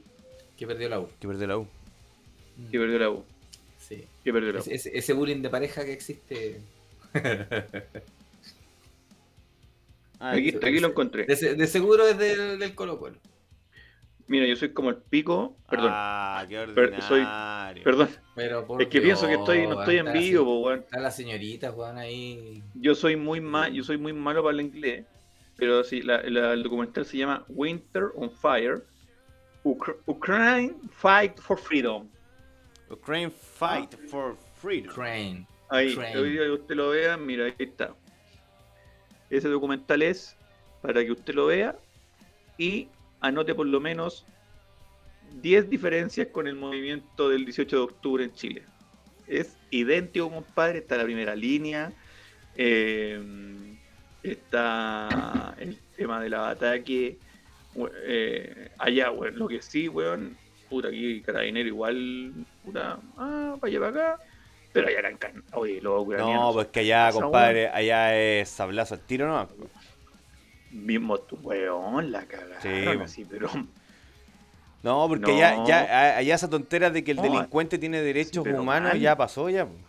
Que 0.58 0.68
perdió 0.68 0.90
la 0.90 1.00
U. 1.00 1.08
Que 1.22 1.28
perdió 1.28 1.48
la 1.48 1.58
U. 1.58 1.68
Que 2.72 2.80
perdió 2.80 3.00
la 3.00 3.10
U. 3.12 3.24
Sí. 3.80 4.04
Que 4.24 4.34
perdió 4.34 4.52
la 4.54 4.60
U. 4.60 4.64
Ese 4.68 5.14
bullying 5.14 5.42
de 5.42 5.50
pareja 5.50 5.84
que 5.86 5.94
existe. 5.94 6.60
Ah, 10.20 10.32
Aquí, 10.32 10.52
lo 10.80 10.88
encontré. 10.90 11.26
De, 11.26 11.36
se- 11.36 11.56
de 11.56 11.68
seguro 11.68 12.08
es 12.08 12.18
del, 12.18 12.58
del 12.60 12.76
Colo 12.76 12.98
Colo. 12.98 13.18
Mira, 14.28 14.46
yo 14.48 14.56
soy 14.56 14.72
como 14.72 14.90
el 14.90 14.96
pico. 14.98 15.58
Perdón, 15.70 15.90
Ah, 15.94 16.46
qué 16.48 16.66
Per- 16.74 17.02
soy- 17.02 17.20
ordinario. 17.20 17.84
perdón. 17.84 18.10
Pero 18.36 18.66
por 18.66 18.82
Es 18.82 18.88
que 18.88 19.02
pienso 19.02 19.28
que 19.28 19.34
estoy, 19.34 19.68
no 19.68 19.80
estoy 19.82 19.98
en 19.98 20.14
vivo, 20.14 20.46
po, 20.46 20.60
weón. 20.62 20.80
Está 20.80 21.00
la 21.02 21.12
señorita, 21.12 21.72
Juan, 21.74 21.98
ahí. 21.98 22.64
Yo 22.74 22.96
soy 22.96 23.18
muy 23.18 23.42
mal, 23.42 23.74
yo 23.74 23.84
soy 23.84 23.98
muy 23.98 24.14
malo 24.14 24.42
para 24.44 24.54
el 24.56 24.62
inglés, 24.62 25.06
pero 25.58 25.84
sí, 25.84 26.02
la- 26.02 26.22
la- 26.24 26.54
el 26.54 26.64
documental 26.64 27.06
se 27.06 27.18
llama 27.18 27.44
Winter 27.50 28.06
on 28.16 28.32
Fire. 28.32 28.86
Ukra- 29.66 29.96
Ukraine 30.06 30.76
Fight 30.92 31.38
for 31.40 31.60
Freedom. 31.60 32.08
Ukraine 32.90 33.32
fight 33.32 33.94
for 34.10 34.38
freedom. 34.56 34.94
Crane. 34.94 35.48
Ahí, 35.70 35.96
hoy 35.96 36.36
que 36.38 36.50
usted 36.52 36.76
lo 36.76 36.90
vea, 36.90 37.18
mira, 37.18 37.46
ahí 37.46 37.54
está. 37.58 37.96
Ese 39.30 39.48
documental 39.50 40.02
es 40.02 40.36
para 40.82 41.04
que 41.04 41.12
usted 41.12 41.34
lo 41.34 41.48
vea 41.48 41.76
y 42.58 42.88
anote 43.22 43.56
por 43.56 43.66
lo 43.66 43.80
menos 43.80 44.26
10 45.42 45.70
diferencias 45.70 46.28
con 46.28 46.48
el 46.48 46.56
movimiento 46.56 47.30
del 47.30 47.46
18 47.46 47.76
de 47.76 47.82
octubre 47.82 48.24
en 48.24 48.34
Chile. 48.34 48.64
Es 49.28 49.58
idéntico, 49.72 50.30
compadre, 50.30 50.80
está 50.80 50.98
la 50.98 51.06
primera 51.06 51.36
línea, 51.36 51.92
eh, 52.56 53.20
está 54.22 55.56
el 55.58 55.78
tema 55.96 56.22
del 56.22 56.34
ataque, 56.36 57.18
eh, 58.06 58.70
allá, 58.78 59.12
weón, 59.12 59.40
lo 59.40 59.48
que 59.48 59.62
sí, 59.62 59.88
weón, 59.88 60.38
puta, 60.70 60.90
aquí 60.90 61.22
carabinero 61.22 61.68
igual, 61.68 62.34
puta, 62.64 63.00
ah, 63.18 63.56
para 63.60 63.72
allá 63.72 63.80
para 63.80 63.90
acá, 63.90 64.24
pero 64.74 64.88
allá 64.88 65.00
eran 65.00 65.18
can... 65.18 65.44
Oye, 65.54 65.80
los 65.82 66.02
ucranianos 66.02 66.48
No, 66.48 66.54
pues 66.54 66.68
que 66.68 66.82
allá, 66.82 67.12
compadre, 67.14 67.70
allá 67.70 68.16
es 68.18 68.50
sablazo 68.50 68.96
al 68.96 69.02
tiro 69.02 69.28
nomás. 69.28 69.48
pues. 69.58 69.70
mismo 70.72 71.20
tu 71.20 71.36
weón, 71.38 72.12
la 72.12 72.26
cagaron 72.26 72.58
Sí, 72.62 72.70
así, 73.04 73.26
pero 73.26 73.50
No, 74.84 75.08
porque 75.08 75.32
No. 75.32 75.38
Ya, 75.38 75.64
ya, 75.66 76.18
allá 76.18 76.36
esa 76.36 76.50
tontera 76.50 76.90
de 76.90 77.04
que 77.04 77.12
el 77.12 77.18
No, 77.18 77.24
delincuente 77.24 77.78
tiene 77.78 78.02
derechos 78.02 78.46
humanos 78.46 78.92
mal. 78.94 79.00
ya 79.00 79.16
pasó 79.16 79.50
ya. 79.50 79.66
pues. 79.66 79.80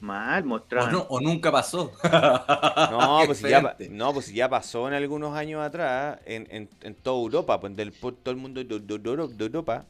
mal 0.00 0.42
O, 0.42 0.46
mostraron. 0.46 0.92
no- 0.92 1.06
o 1.08 1.20
nunca 1.20 1.50
pasó. 1.52 1.92
No, 2.90 3.18
Qué 3.20 3.26
pues 3.26 3.38
si 3.38 3.48
ya, 3.48 3.76
no, 3.90 4.12
pues 4.12 4.26
si 4.26 4.34
ya 4.34 4.48
pasó 4.48 4.88
en 4.88 4.94
algunos 4.94 5.34
años 5.36 5.62
atrás, 5.62 6.18
en, 6.26 6.46
en, 6.50 6.68
en 6.82 6.94
toda 6.94 7.20
Europa, 7.22 7.60
pues 7.60 7.74
del, 7.76 7.92
por 7.92 8.14
todo 8.14 8.30
el 8.34 8.36
mundo 8.40 8.62
de, 8.62 8.78
de- 8.80 8.98
de 8.98 9.44
Europa. 9.44 9.84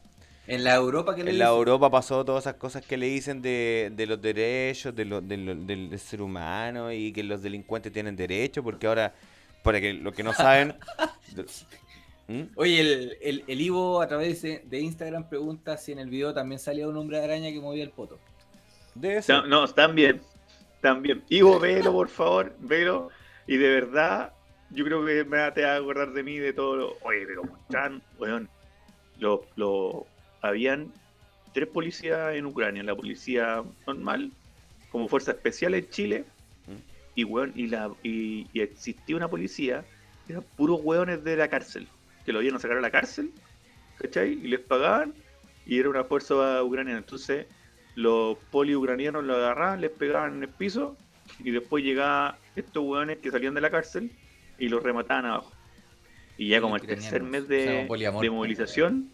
En 0.47 0.65
la 0.65 0.75
Europa 0.75 1.15
que 1.15 1.23
le 1.25 1.31
En 1.31 1.39
la 1.39 1.47
dicen? 1.47 1.59
Europa 1.59 1.91
pasó 1.91 2.25
todas 2.25 2.43
esas 2.45 2.55
cosas 2.57 2.85
que 2.85 2.97
le 2.97 3.07
dicen 3.07 3.41
de, 3.43 3.93
de 3.95 4.07
los 4.07 4.21
derechos 4.21 4.95
de 4.95 5.05
lo- 5.05 5.21
de 5.21 5.37
lo- 5.37 5.55
del, 5.55 5.89
del 5.91 5.99
ser 6.01 6.21
humano 6.21 6.91
y 6.93 7.13
que 7.13 7.23
los 7.23 7.43
delincuentes 7.43 7.93
tienen 7.93 8.17
derechos, 8.17 8.65
porque 8.65 8.87
ahora, 8.89 9.15
para 9.63 9.81
que 9.81 9.93
los 9.95 10.13
que 10.15 10.23
no 10.23 10.33
saben... 10.33 10.75
¿Mm? 12.29 12.43
Oye, 12.55 12.81
el, 12.81 13.19
el, 13.21 13.45
el 13.47 13.61
Ivo 13.61 14.01
a 14.01 14.07
través 14.09 14.43
de, 14.43 14.63
de 14.65 14.81
Instagram 14.81 15.29
pregunta 15.29 15.77
si 15.77 15.93
en 15.93 15.99
el 15.99 16.09
video 16.09 16.33
también 16.33 16.59
salía 16.61 16.87
un 16.89 16.97
hombre 16.97 17.19
de 17.19 17.25
araña 17.25 17.51
que 17.51 17.61
movía 17.61 17.83
el 17.83 17.91
poto. 17.91 18.19
Debe 18.95 19.23
ser. 19.23 19.47
No, 19.49 19.65
están 19.65 19.95
bien. 19.95 20.23
Están 20.77 21.03
bien. 21.03 21.23
Ivo, 21.29 21.59
velo, 21.59 21.93
por 21.93 22.09
favor, 22.09 22.55
velo. 22.61 23.09
Y 23.47 23.57
de 23.57 23.69
verdad, 23.69 24.33
yo 24.71 24.85
creo 24.85 25.05
que 25.05 25.25
me 25.25 25.37
va- 25.39 25.53
te 25.53 25.63
vas 25.63 25.73
a 25.73 25.77
acordar 25.77 26.13
de 26.13 26.23
mí 26.23 26.39
de 26.39 26.53
todo 26.53 26.77
lo. 26.77 26.97
Oye, 27.03 27.25
pero 27.27 27.43
mostraron, 27.45 28.03
weón. 28.19 28.49
Lo, 29.19 29.43
lo, 29.57 30.07
habían 30.43 30.93
tres 31.55 31.69
policías 31.69 32.35
en 32.35 32.47
Ucrania, 32.47 32.83
la 32.83 32.95
policía 32.95 33.63
normal, 33.87 34.31
como 34.91 35.09
fuerza 35.09 35.31
especial 35.33 35.75
en 35.75 35.89
Chile, 35.89 36.25
Mm. 36.67 36.73
y 37.17 37.25
weón, 37.25 37.53
y 37.57 37.67
la, 37.67 37.91
y, 38.05 38.47
y 38.53 38.61
existía 38.61 39.17
una 39.17 39.29
policía, 39.29 39.85
que 40.27 40.35
eran 40.35 40.45
puros 40.57 40.81
weones 40.83 41.25
de 41.25 41.37
la 41.37 41.49
cárcel, 41.49 41.89
que 42.25 42.33
lo 42.33 42.41
iban 42.41 42.55
a 42.57 42.59
sacar 42.61 42.77
a 42.77 42.81
la 42.81 42.91
cárcel, 42.91 43.31
¿cachai? 43.99 44.35
Y 44.35 44.47
les 44.49 44.61
pagaban, 44.61 45.13
y 45.67 45.79
era 45.81 45.89
una 45.91 46.05
fuerza 46.05 46.63
ucraniana. 46.63 46.99
Entonces, 47.01 47.47
los 47.97 48.39
poli 48.53 48.77
ucranianos 48.77 49.25
lo 49.25 49.35
agarraban, 49.35 49.81
les 49.81 49.91
pegaban 49.91 50.37
en 50.37 50.43
el 50.45 50.49
piso, 50.51 50.97
y 51.41 51.51
después 51.51 51.83
llegaban 51.83 52.37
estos 52.55 52.85
weones 52.85 53.19
que 53.19 53.31
salían 53.33 53.55
de 53.55 53.61
la 53.61 53.71
cárcel 53.71 54.11
y 54.59 54.69
los 54.69 54.83
remataban 54.85 55.27
abajo. 55.27 55.51
Y 56.39 56.49
ya 56.49 56.61
como 56.61 56.77
el 56.77 56.83
tercer 56.83 57.23
mes 57.25 57.49
de, 57.49 57.89
de 58.21 58.31
movilización, 58.31 59.11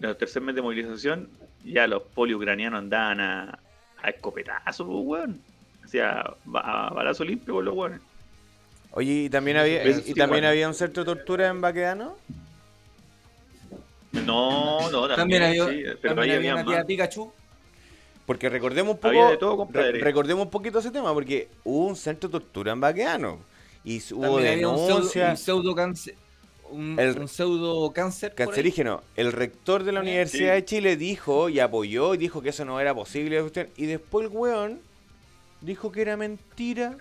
el 0.00 0.16
tercer 0.16 0.42
mes 0.42 0.54
de 0.54 0.62
movilización, 0.62 1.28
ya 1.64 1.86
los 1.86 2.02
poli 2.02 2.34
ucranianos 2.34 2.78
andaban 2.78 3.20
a, 3.20 3.58
a 4.02 4.08
escopetazo, 4.10 4.86
pues, 4.86 4.98
weón. 5.04 5.40
O 5.84 5.88
sea, 5.88 6.34
ba- 6.44 6.88
a 6.88 6.90
balazo 6.90 7.24
limpio 7.24 7.60
los 7.62 7.74
weones. 7.74 8.00
Oye, 8.92 9.12
¿y 9.24 9.28
también, 9.30 9.56
había, 9.56 9.86
y 9.88 10.14
también 10.14 10.44
había 10.44 10.68
un 10.68 10.74
centro 10.74 11.04
de 11.04 11.14
tortura 11.14 11.48
en 11.48 11.60
Baquedano? 11.60 12.16
No, 14.12 14.90
no, 14.90 15.08
también, 15.08 15.16
También 15.16 15.42
había, 15.42 15.64
sí, 15.68 15.82
pero 16.00 16.14
también 16.14 16.30
ahí 16.30 16.36
había 16.36 16.52
había 16.52 16.62
una 16.62 16.64
tía. 16.76 16.84
Pikachu. 16.84 17.32
Porque 18.26 18.48
recordemos 18.48 18.92
un 18.94 19.00
poco, 19.00 19.08
Había 19.08 19.28
de 19.30 19.36
todo, 19.36 19.50
re- 19.52 19.56
compadre. 19.58 20.00
recordemos 20.00 20.44
un 20.44 20.50
poquito 20.50 20.78
ese 20.78 20.90
tema, 20.90 21.12
porque 21.12 21.48
hubo 21.64 21.86
un 21.88 21.96
centro 21.96 22.28
de 22.28 22.32
tortura 22.32 22.72
en 22.72 22.80
Baqueano. 22.80 23.38
y 23.82 23.98
hubo 24.14 24.22
También 24.36 24.52
había 24.52 24.68
un 24.68 24.76
pseudo, 24.76 24.94
denuncia. 24.94 25.30
un 25.30 25.36
pseudo 25.36 25.74
cáncer. 25.74 26.14
Un, 26.74 26.98
El- 26.98 27.18
un 27.18 27.28
pseudo 27.28 27.92
cáncer. 27.92 28.34
Cancerígeno. 28.34 29.02
El 29.16 29.32
rector 29.32 29.84
de 29.84 29.92
la 29.92 30.00
Sí. 30.00 30.06
Universidad 30.08 30.54
de 30.54 30.64
Chile 30.64 30.96
dijo 30.96 31.48
y 31.48 31.60
apoyó 31.60 32.14
y 32.14 32.18
dijo 32.18 32.42
que 32.42 32.48
eso 32.50 32.64
no 32.64 32.80
era 32.80 32.94
posible. 32.94 33.44
Y 33.76 33.86
después 33.86 34.26
el 34.28 34.36
weón 34.36 34.80
dijo 35.60 35.92
que 35.92 36.02
era 36.02 36.16
mentira. 36.16 36.96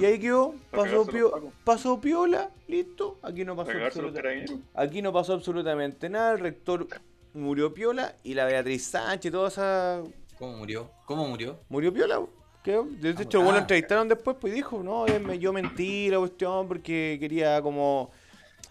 Y 0.00 0.04
ahí 0.06 0.18
quedó, 0.18 0.54
pasó, 0.72 1.06
pio- 1.06 1.52
pasó 1.62 2.00
piola, 2.00 2.50
listo. 2.66 3.16
Aquí 3.22 3.44
no 3.44 3.54
pasó, 3.54 3.66
Para 3.68 3.78
cagarse 3.78 4.02
los 4.02 4.08
absoluta- 4.08 4.22
carabineros. 4.22 4.58
aquí 4.74 5.02
no 5.02 5.12
pasó 5.12 5.34
absolutamente 5.34 6.08
nada. 6.08 6.32
El 6.32 6.40
rector 6.40 6.88
murió 7.32 7.72
piola 7.72 8.16
y 8.24 8.34
la 8.34 8.44
Beatriz 8.46 8.86
Sánchez 8.86 9.26
y 9.28 9.30
toda 9.32 9.48
esa. 9.48 10.02
¿Cómo 10.36 10.56
murió? 10.56 10.90
¿Cómo 11.06 11.28
murió? 11.28 11.58
Murió 11.68 11.92
piola. 11.92 12.20
quedó. 12.64 12.84
De 12.84 13.10
Ah, 13.10 13.22
hecho, 13.22 13.38
bueno, 13.40 13.52
lo 13.52 13.58
ah. 13.58 13.60
entrevistaron 13.60 14.08
después 14.08 14.36
pues 14.40 14.52
y 14.52 14.56
dijo: 14.56 14.82
No, 14.82 15.06
yo 15.34 15.52
mentí 15.52 16.08
la 16.10 16.18
cuestión 16.18 16.66
porque 16.66 17.18
quería 17.20 17.60
como. 17.62 18.10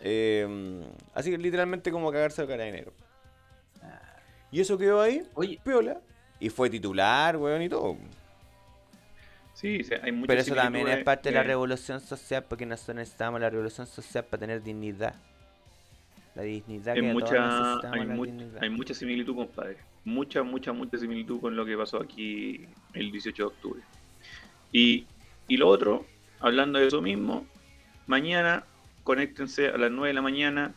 Eh, 0.06 0.84
así 1.14 1.32
que 1.32 1.38
literalmente 1.38 1.92
como 1.92 2.12
cagarse 2.12 2.42
el 2.42 2.48
carabinero. 2.50 2.92
Ah. 3.82 4.02
Y 4.52 4.60
eso 4.60 4.78
quedó 4.78 5.02
ahí, 5.02 5.24
Oye, 5.34 5.60
piola. 5.64 6.02
Y 6.40 6.50
fue 6.50 6.70
titular, 6.70 7.38
weón, 7.38 7.62
y 7.62 7.70
todo. 7.70 7.98
Sí, 9.54 9.82
sí, 9.84 9.94
hay 10.02 10.12
muchas 10.12 10.28
Pero 10.28 10.42
eso 10.42 10.56
también 10.56 10.88
es 10.90 11.04
parte 11.06 11.30
de 11.30 11.36
la 11.36 11.44
revolución 11.44 12.02
social, 12.02 12.44
porque 12.50 12.66
nosotros 12.66 12.96
necesitamos 12.98 13.40
la 13.40 13.50
revolución 13.50 13.88
social 13.88 14.26
para 14.26 14.42
tener 14.42 14.62
dignidad. 14.62 15.16
La 16.36 16.42
dignidad 16.42 16.96
Hay 16.96 17.02
que 17.02 17.08
todos 17.08 17.14
mucha, 17.14 17.48
necesitamos, 17.48 17.98
hay, 17.98 18.06
la 18.08 18.14
mu- 18.16 18.26
dignidad. 18.26 18.62
hay 18.64 18.70
mucha 18.70 18.94
similitud, 18.94 19.36
compadre. 19.36 19.78
Mucha, 20.04 20.44
mucha, 20.44 20.74
mucha 20.74 20.98
similitud 20.98 21.40
con 21.40 21.56
lo 21.56 21.66
que 21.66 21.78
pasó 21.78 22.02
aquí 22.02 22.66
el 22.94 23.10
18 23.10 23.42
de 23.42 23.48
octubre. 23.48 23.82
Y, 24.74 25.06
y 25.48 25.56
lo 25.56 25.70
otro, 25.70 26.06
hablando 26.42 26.80
de 26.80 26.88
eso 26.88 27.02
mismo, 27.02 27.46
mañana 28.08 28.66
conéctense 29.04 29.68
a 29.68 29.78
las 29.78 29.92
9 29.92 30.10
de 30.10 30.14
la 30.14 30.22
mañana 30.22 30.74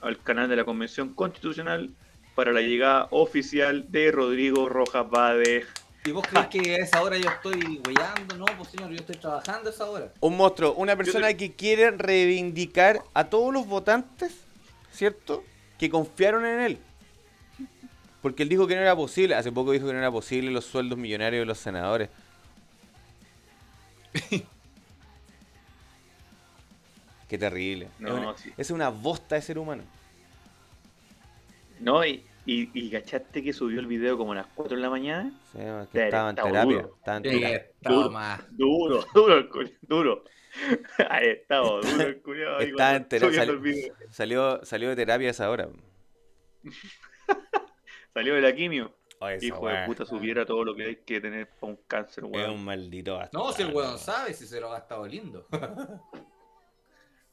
al 0.00 0.18
canal 0.22 0.48
de 0.48 0.56
la 0.56 0.64
Convención 0.64 1.14
Constitucional 1.14 1.90
para 2.34 2.52
la 2.52 2.60
llegada 2.60 3.08
oficial 3.10 3.86
de 3.90 4.12
Rodrigo 4.12 4.68
Rojas 4.68 5.08
Bade. 5.10 5.66
¿y 6.04 6.12
vos 6.12 6.26
crees 6.26 6.46
que 6.46 6.74
a 6.74 6.76
esa 6.78 7.02
hora 7.02 7.18
yo 7.18 7.28
estoy 7.28 7.80
weyando? 7.86 8.36
No, 8.36 8.46
pues 8.56 8.70
señor, 8.70 8.90
yo 8.90 8.96
estoy 8.96 9.16
trabajando 9.16 9.68
a 9.68 9.72
esa 9.72 9.86
hora. 9.86 10.12
Un 10.20 10.36
monstruo, 10.36 10.72
una 10.74 10.96
persona 10.96 11.34
que 11.34 11.52
quiere 11.52 11.90
reivindicar 11.90 13.02
a 13.12 13.24
todos 13.24 13.52
los 13.52 13.66
votantes, 13.66 14.32
¿cierto? 14.92 15.44
Que 15.78 15.90
confiaron 15.90 16.46
en 16.46 16.60
él. 16.60 16.78
Porque 18.22 18.42
él 18.42 18.48
dijo 18.48 18.66
que 18.66 18.74
no 18.74 18.82
era 18.82 18.96
posible, 18.96 19.34
hace 19.34 19.50
poco 19.52 19.72
dijo 19.72 19.86
que 19.86 19.92
no 19.92 19.98
era 19.98 20.10
posible 20.10 20.50
los 20.50 20.64
sueldos 20.64 20.98
millonarios 20.98 21.42
de 21.42 21.46
los 21.46 21.58
senadores. 21.58 22.08
Qué 27.30 27.38
terrible. 27.38 27.88
No, 28.00 28.08
es, 28.08 28.14
una, 28.14 28.36
sí. 28.36 28.52
es 28.56 28.70
una 28.72 28.88
bosta 28.90 29.36
de 29.36 29.42
ser 29.42 29.56
humano. 29.58 29.84
¿No? 31.78 32.04
Y, 32.04 32.26
y, 32.44 32.68
y 32.74 32.90
cachaste 32.90 33.42
que 33.42 33.52
subió 33.52 33.78
el 33.80 33.86
video 33.86 34.18
como 34.18 34.32
a 34.32 34.34
las 34.34 34.46
4 34.54 34.76
de 34.76 34.82
la 34.82 34.90
mañana. 34.90 35.30
Sí, 35.52 35.58
es 35.58 35.64
que 35.86 35.88
Pero 35.92 36.04
estaba 36.06 36.30
en 36.30 36.36
terapia. 36.36 36.62
duro. 36.64 36.94
Estaba 36.98 37.16
en 37.18 37.22
terapia. 37.22 37.66
toma. 37.82 38.46
Duro, 38.50 39.04
duro, 39.14 39.38
el 39.38 39.48
culi- 39.48 39.78
duro. 39.80 40.24
Ahí 41.08 41.28
estamos, 41.28 41.86
duro 42.24 42.58
el 42.58 42.70
Está 42.70 42.96
en 42.96 43.08
terapia. 43.08 43.44
subiendo 43.44 43.52
Salió, 43.52 43.52
el 43.52 43.60
video. 43.60 43.94
salió, 44.10 44.64
salió 44.64 44.88
de 44.90 44.96
terapia 44.96 45.28
a 45.28 45.30
esa 45.30 45.48
hora. 45.50 45.68
Salió 48.12 48.34
de 48.34 48.40
la 48.40 48.52
quimio. 48.54 48.92
Esa 49.20 49.44
Hijo 49.46 49.68
de 49.68 49.84
puta, 49.86 50.04
supiera 50.04 50.44
todo 50.44 50.64
lo 50.64 50.74
que 50.74 50.82
hay 50.84 50.96
que 50.96 51.20
tener 51.20 51.48
para 51.48 51.72
un 51.74 51.78
cáncer, 51.86 52.24
Es 52.24 52.30
weón. 52.30 52.50
un 52.52 52.64
maldito 52.64 53.20
No, 53.32 53.52
si 53.52 53.62
el 53.62 53.68
bastardo. 53.68 53.76
weón 53.76 53.98
sabe, 53.98 54.34
si 54.34 54.46
se 54.46 54.60
lo 54.60 54.68
ha 54.68 54.72
gastado 54.72 55.06
lindo. 55.06 55.46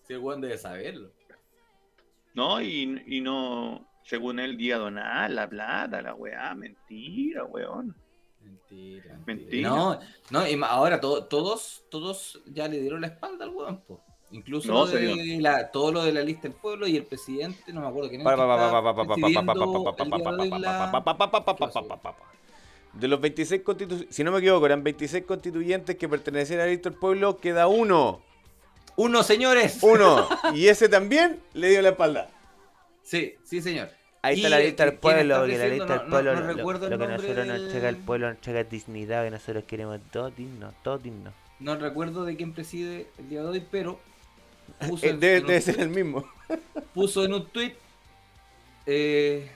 Si 0.08 0.16
weón 0.16 0.42
debe 0.42 0.58
saberlo. 0.58 1.12
No, 2.34 2.62
y, 2.62 3.04
y 3.08 3.22
no, 3.22 3.88
según 4.04 4.40
él, 4.40 4.58
día 4.58 4.78
donar 4.78 5.30
la 5.32 5.50
plata, 5.50 6.02
la 6.02 6.14
weá, 6.14 6.54
mentira, 6.56 7.44
weón. 7.44 7.96
Mentira. 8.42 9.20
Mentira. 9.26 9.70
No, 9.70 10.00
no, 10.30 10.48
y 10.48 10.60
ahora 10.64 11.02
to, 11.02 11.26
todos, 11.26 11.84
todos 11.90 12.42
ya 12.46 12.68
le 12.68 12.80
dieron 12.80 13.02
la 13.02 13.08
espalda 13.08 13.46
al 13.46 13.52
weón, 13.52 13.82
po. 13.82 14.02
Incluso 14.32 14.72
no, 14.72 14.86
de 14.86 15.40
la, 15.40 15.72
todo 15.72 15.92
lo 15.92 16.04
de 16.04 16.12
la 16.12 16.22
lista 16.22 16.44
del 16.44 16.54
pueblo 16.54 16.86
y 16.86 16.98
el 16.98 17.06
presidente, 17.06 17.72
no 17.72 17.82
me 17.82 17.88
acuerdo 17.88 18.10
quién 18.10 18.24
De 22.94 23.08
los 23.08 23.22
26 23.22 23.62
constituyentes, 23.62 24.16
si 24.16 24.24
no 24.24 24.32
me 24.32 24.40
equivoco, 24.40 24.66
eran 24.66 24.84
26 24.84 25.24
constituyentes 25.26 25.96
que 25.96 26.10
pertenecían 26.10 26.60
a 26.60 26.66
la 26.66 26.72
lista 26.72 26.90
del 26.90 27.00
pueblo, 27.00 27.38
queda 27.38 27.68
uno. 27.68 28.22
¡Uno, 28.98 29.24
señores! 29.24 29.78
Uno. 29.82 30.28
Y 30.54 30.68
ese 30.68 30.90
también 30.90 31.40
le 31.54 31.70
dio 31.70 31.82
la 31.82 31.90
espalda. 31.90 32.30
Sí, 33.04 33.36
sí, 33.46 33.62
señor. 33.62 33.90
Ahí 34.22 34.36
está 34.38 34.50
la 34.50 34.60
lista 34.60 34.84
del 34.84 34.94
que- 34.96 35.00
¿quién 35.00 35.16
pueblo, 35.16 35.38
porque 35.38 35.58
la 35.58 35.68
lista 35.68 35.94
del 35.94 36.04
No- 36.04 36.10
pueblo, 36.10 36.34
no- 36.34 36.40
no 36.42 36.48
lo- 36.48 36.54
recuerdo 36.54 36.86
el 36.88 36.92
lo 36.92 36.98
que 37.00 37.08
nosotros 37.08 37.38
nos 37.48 37.56
del- 37.58 37.66
entrega 37.68 37.90
el 37.90 37.98
pueblo, 37.98 38.28
nos 38.28 38.36
entrega 38.38 38.64
dignidad, 38.64 39.24
que 39.24 39.32
nosotros 39.32 39.64
queremos 39.66 40.00
todos 40.12 40.36
dignos, 40.36 40.74
todos 40.84 41.02
dignos. 41.02 41.34
No 41.60 41.76
recuerdo 41.78 42.26
de 42.26 42.36
quién 42.36 42.54
preside 42.54 43.08
el 43.18 43.30
día 43.30 43.42
de 43.44 43.48
hoy, 43.48 43.66
pero 43.72 44.00
puso, 44.90 45.06
Eh, 45.06 45.10
en, 45.12 45.20
Debe, 45.20 45.38
en 45.38 45.48
debe 45.48 45.62
ser 45.62 45.80
el 45.80 45.90
mismo. 45.90 46.26
puso 46.94 47.24
en 47.24 47.34
un 47.34 47.48
tweet 47.48 47.76
eh, 48.86 49.50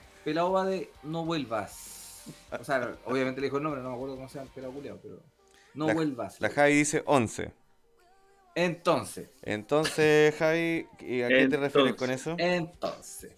va 0.52 0.64
de 0.66 0.90
no 1.02 1.24
vuelvas. 1.24 2.22
O 2.58 2.64
sea, 2.64 2.94
obviamente 3.04 3.40
le 3.40 3.48
dijo 3.48 3.56
el 3.58 3.62
nombre, 3.64 3.82
no 3.82 3.90
me 3.90 3.94
acuerdo 3.96 4.14
cómo 4.16 4.28
se 4.28 4.36
llama 4.38 4.46
el 4.48 4.54
pelao 4.54 4.72
culiao, 4.72 4.98
pero 5.02 5.20
no 5.74 5.88
La- 5.88 5.94
vuelvas. 5.94 6.40
La 6.40 6.48
Javi 6.50 6.74
dice 6.74 7.02
11. 7.06 7.52
Entonces, 8.54 9.30
Entonces, 9.42 10.34
Javi, 10.36 10.86
¿y 11.00 11.22
¿a 11.22 11.28
qué 11.28 11.48
te 11.48 11.56
refieres 11.56 11.94
con 11.94 12.10
eso? 12.10 12.34
entonces. 12.38 13.32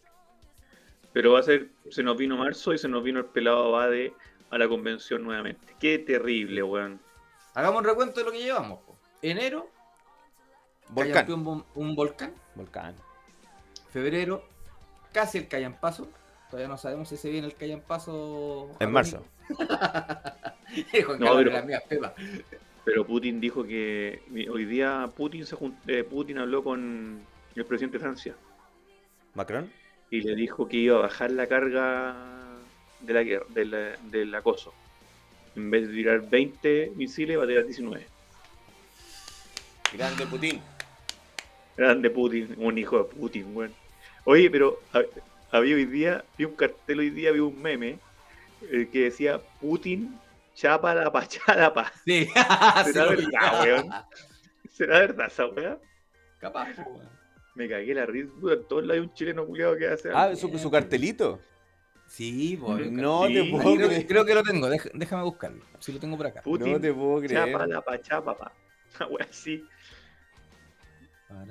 Pero 1.12 1.32
va 1.32 1.38
a 1.40 1.42
ser, 1.44 1.68
se 1.90 2.02
nos 2.02 2.16
vino 2.16 2.36
marzo 2.36 2.72
y 2.74 2.78
se 2.78 2.88
nos 2.88 3.04
vino 3.04 3.20
el 3.20 3.26
pelado 3.26 3.66
Abade 3.76 4.12
a 4.50 4.58
la 4.58 4.66
convención 4.68 5.22
nuevamente. 5.22 5.74
Qué 5.78 5.98
terrible, 6.00 6.62
weón. 6.64 7.00
Hagamos 7.54 7.78
un 7.82 7.84
recuento 7.84 8.18
de 8.20 8.26
lo 8.26 8.32
que 8.32 8.42
llevamos. 8.42 8.80
po. 8.80 8.96
Enero, 9.22 9.70
Volcán. 10.88 11.30
Un, 11.32 11.64
un 11.76 11.94
volcán. 11.94 12.34
Volcán. 12.56 12.96
Febrero, 13.92 14.44
casi 15.12 15.38
el 15.38 15.46
Callampazo. 15.48 16.08
Todavía 16.50 16.68
no 16.68 16.76
sabemos 16.76 17.08
si 17.08 17.16
se 17.16 17.30
viene 17.30 17.46
el 17.46 17.54
Callampazo. 17.54 18.70
En 18.80 18.90
marzo. 18.90 19.24
Juan 19.48 21.18
No, 21.20 21.26
Carlos, 21.26 21.36
pero- 21.36 21.50
la 21.52 21.62
mía 21.62 21.82
pepa. 21.88 22.14
Pero 22.84 23.06
Putin 23.06 23.40
dijo 23.40 23.64
que 23.64 24.20
hoy 24.50 24.64
día 24.66 25.10
Putin 25.16 25.46
se 25.46 25.56
jun- 25.56 25.76
eh, 25.86 26.04
Putin 26.04 26.38
habló 26.38 26.62
con 26.62 27.20
el 27.54 27.64
presidente 27.64 27.98
de 27.98 28.02
Francia 28.04 28.36
¿Macron? 29.34 29.70
y 30.10 30.20
le 30.20 30.34
dijo 30.34 30.68
que 30.68 30.76
iba 30.76 30.98
a 30.98 31.02
bajar 31.02 31.30
la 31.30 31.46
carga 31.46 32.14
de 33.00 33.12
la 33.14 33.22
guerra, 33.22 33.46
de 33.50 33.64
la- 33.64 33.96
del 34.10 34.34
acoso. 34.34 34.72
En 35.56 35.70
vez 35.70 35.88
de 35.88 35.94
tirar 35.94 36.28
20 36.28 36.92
misiles, 36.96 37.38
va 37.38 37.44
a 37.44 37.46
tirar 37.46 37.64
19. 37.64 38.06
Grande 39.96 40.26
Putin. 40.26 40.60
Grande 41.76 42.10
Putin, 42.10 42.54
un 42.58 42.76
hijo 42.78 42.98
de 42.98 43.04
Putin, 43.04 43.56
weón. 43.56 43.72
Oye, 44.24 44.50
pero 44.50 44.78
ha- 44.92 45.04
había 45.56 45.76
hoy 45.76 45.84
día, 45.86 46.24
vi 46.36 46.44
un 46.44 46.54
cartel 46.56 46.98
hoy 46.98 47.10
día, 47.10 47.30
vi 47.32 47.40
un 47.40 47.60
meme 47.60 47.98
eh, 48.70 48.88
que 48.92 49.04
decía 49.04 49.40
Putin 49.60 50.18
chapa 50.54 50.94
la 50.94 51.12
pa, 51.12 51.26
chalapa. 51.26 51.92
Sí, 52.04 52.26
¿Será 52.26 52.84
sí, 52.84 52.92
verdad, 52.94 53.62
weón? 53.62 53.88
¿Será 54.70 54.98
verdad 55.00 55.26
esa 55.26 55.46
weá? 55.46 55.78
Capaz, 56.38 56.74
po, 56.76 56.82
weón. 56.90 57.08
Me 57.54 57.68
cagué 57.68 57.94
la 57.94 58.04
risa, 58.06 58.32
en 58.52 58.66
todos 58.66 58.82
lados 58.82 58.94
hay 58.94 59.00
un 59.00 59.14
chileno 59.14 59.46
culiado 59.46 59.76
que 59.76 59.86
hace 59.86 60.10
Ah, 60.12 60.34
su, 60.34 60.56
su 60.58 60.70
cartelito. 60.70 61.38
Sí, 62.06 62.58
hay 62.60 62.90
No 62.90 63.26
Sí. 63.26 63.34
te 63.34 63.44
puedo 63.50 63.74
creo, 63.76 63.88
creer. 63.88 64.06
creo 64.06 64.24
que 64.24 64.34
lo 64.34 64.42
tengo, 64.42 64.68
deja- 64.68 64.90
déjame 64.92 65.22
buscarlo. 65.22 65.64
Si 65.78 65.92
lo 65.92 66.00
tengo 66.00 66.16
por 66.16 66.26
acá. 66.26 66.42
Putin 66.42 66.72
No 66.72 66.80
te 66.80 66.92
puedo 66.92 67.22
chapa 67.26 67.44
creer. 67.44 67.68
la 67.68 67.80
pa, 67.82 68.00
chapa, 68.00 68.52
Una 69.00 69.06
weá 69.08 69.26
así. 69.30 69.64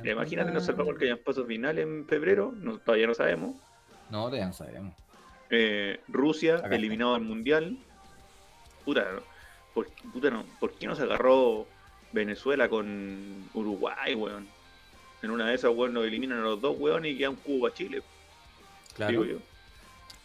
Imagínate, 0.04 0.52
nos 0.52 0.66
salvamos 0.66 0.94
el 0.94 1.00
que 1.00 1.06
hayan 1.06 1.18
pasos 1.20 1.46
final 1.48 1.78
en 1.80 2.06
febrero, 2.08 2.54
no, 2.56 2.78
todavía 2.80 3.08
no 3.08 3.14
sabemos. 3.14 3.56
No, 4.10 4.34
ya 4.34 4.46
no 4.46 4.54
sabemos. 4.54 4.96
Eh, 5.50 6.00
Rusia, 6.08 6.56
Acá 6.58 6.76
eliminado 6.76 7.14
del 7.16 7.24
mundial. 7.24 7.78
Puta, 8.86 9.02
¿no? 9.14 9.22
¿por, 9.74 9.88
puta 10.12 10.30
no, 10.30 10.46
¿por 10.60 10.74
qué 10.74 10.88
no 10.88 10.96
se 10.96 11.04
agarró 11.04 11.66
Venezuela 12.12 12.70
con 12.70 13.50
Uruguay, 13.54 14.16
weón? 14.16 14.48
En 15.22 15.32
una 15.32 15.48
de 15.48 15.56
esas, 15.56 15.72
weón, 15.74 15.94
nos 15.94 16.06
eliminan 16.06 16.40
a 16.40 16.42
los 16.42 16.62
dos, 16.62 16.76
weón, 16.78 17.06
y 17.06 17.18
quedan 17.18 17.36
Cuba, 17.36 17.74
Chile, 17.74 18.02
Claro. 18.96 19.12
digo 19.12 19.26
yo. 19.26 19.38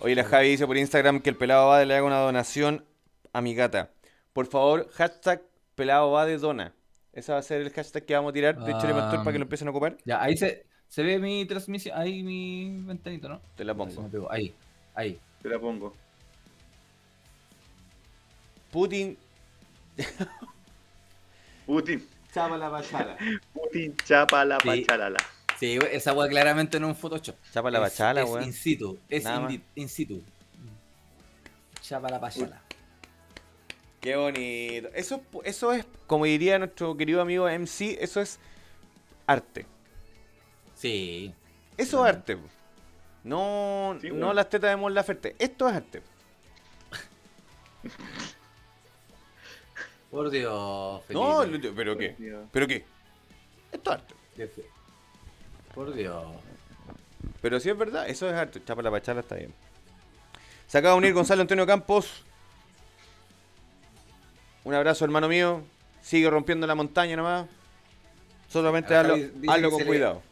Oye, 0.01 0.15
la 0.15 0.25
Javi 0.25 0.51
dice 0.51 0.67
por 0.67 0.77
Instagram 0.77 1.21
que 1.21 1.31
el 1.31 1.37
pelado 1.37 1.69
va 1.69 1.85
le 1.85 1.95
haga 1.95 2.07
una 2.07 2.19
donación 2.21 2.85
a 3.33 3.41
mi 3.41 3.55
gata. 3.55 3.91
Por 4.33 4.47
favor, 4.47 4.89
hashtag 4.93 5.43
pelado 5.75 6.11
va 6.13 6.27
de 6.27 6.39
dona. 6.39 6.73
Ese 7.13 7.33
va 7.33 7.39
a 7.39 7.43
ser 7.43 7.63
el 7.63 7.71
hashtag 7.71 8.05
que 8.05 8.15
vamos 8.15 8.31
a 8.31 8.33
tirar 8.33 8.57
de 8.57 8.77
Chile 8.79 8.93
Pastor 8.93 9.21
para 9.21 9.33
que 9.33 9.39
lo 9.39 9.45
empiecen 9.45 9.67
a 9.69 9.71
ocupar. 9.73 9.97
Ya, 10.05 10.23
ahí 10.23 10.37
se, 10.37 10.67
se 10.87 11.03
ve 11.03 11.19
mi 11.19 11.45
transmisión, 11.47 11.99
ahí 11.99 12.23
mi 12.23 12.81
ventanito, 12.83 13.29
¿no? 13.29 13.41
Te 13.57 13.65
la 13.65 13.75
pongo. 13.75 14.31
Ahí, 14.31 14.55
ahí. 14.95 15.19
Te 15.43 15.49
la 15.49 15.59
pongo. 15.59 15.95
Putin, 18.71 19.17
Putin, 21.67 22.07
Chapa 22.33 22.57
la 22.59 22.69
bachala. 22.69 23.17
Putin 23.53 23.97
chapa 24.05 24.45
la 24.45 24.59
Sí. 24.61 24.69
pachalala. 24.69 25.19
Sí, 25.59 25.79
esa 25.91 26.13
weá 26.13 26.29
claramente 26.29 26.79
no 26.79 26.89
es 26.91 26.95
un 26.97 27.01
Photoshop. 27.01 27.35
Chapa 27.53 27.71
la 27.71 27.79
Es- 27.79 27.83
bachala, 27.93 28.23
es 28.23 28.31
weón. 28.31 28.45
in 28.45 28.53
situ. 28.53 28.99
Es 29.09 29.25
in, 29.25 29.65
in 29.75 29.89
situ. 29.89 30.23
Chapa 31.81 32.09
la 32.11 32.21
pachala. 32.21 32.61
Qué 34.01 34.15
bonito. 34.15 34.89
Eso, 34.95 35.17
es 35.17 35.23
pu- 35.33 35.43
eso 35.45 35.73
es, 35.73 35.85
como 36.07 36.25
diría 36.27 36.59
nuestro 36.59 36.97
querido 36.97 37.21
amigo 37.21 37.49
MC, 37.49 37.99
eso 38.01 38.21
es 38.21 38.39
arte. 39.27 39.67
Sí. 40.77 41.35
Eso 41.77 42.07
es 42.07 42.15
arte. 42.15 42.39
No, 43.25 43.99
Sí, 44.01 44.11
no 44.11 44.27
weón. 44.27 44.37
las 44.37 44.49
tetas 44.49 44.71
de 44.71 44.77
Mon 44.77 44.95
Laferte. 44.95 45.35
Esto 45.41 45.69
es 45.69 45.75
arte. 45.75 46.03
Por 50.11 50.31
Dios, 50.31 51.03
Felipe. 51.07 51.25
No, 51.69 51.75
pero 51.77 51.97
qué. 51.99 52.15
Dios. 52.19 52.47
¿Pero 52.51 52.67
qué? 52.67 52.85
Esto 53.73 53.93
es 53.93 53.99
arte. 53.99 54.15
Por 55.75 55.93
Dios. 55.95 56.25
Pero 57.43 57.61
si 57.61 57.69
es 57.71 57.77
verdad, 57.77 58.09
eso 58.09 58.27
es 58.29 58.35
arte. 58.35 58.63
Chapa 58.65 58.83
la 58.83 58.91
bachala 58.91 59.21
está 59.21 59.35
bien. 59.37 59.53
Se 60.67 60.79
acaba 60.79 60.95
de 60.95 60.99
unir 60.99 61.13
Gonzalo 61.15 61.43
Antonio 61.43 61.67
Campos. 61.67 62.25
Un 64.65 64.75
abrazo, 64.75 65.05
hermano 65.05 65.29
mío. 65.29 65.63
Sigue 66.03 66.29
rompiendo 66.31 66.67
la 66.67 66.75
montaña 66.75 67.17
nomás. 67.17 67.47
Solamente 68.49 68.95
hazlo, 68.95 69.15
hazlo 69.49 69.71
con 69.71 69.79
se 69.79 69.85
le- 69.85 69.89
cuidado. 69.91 70.23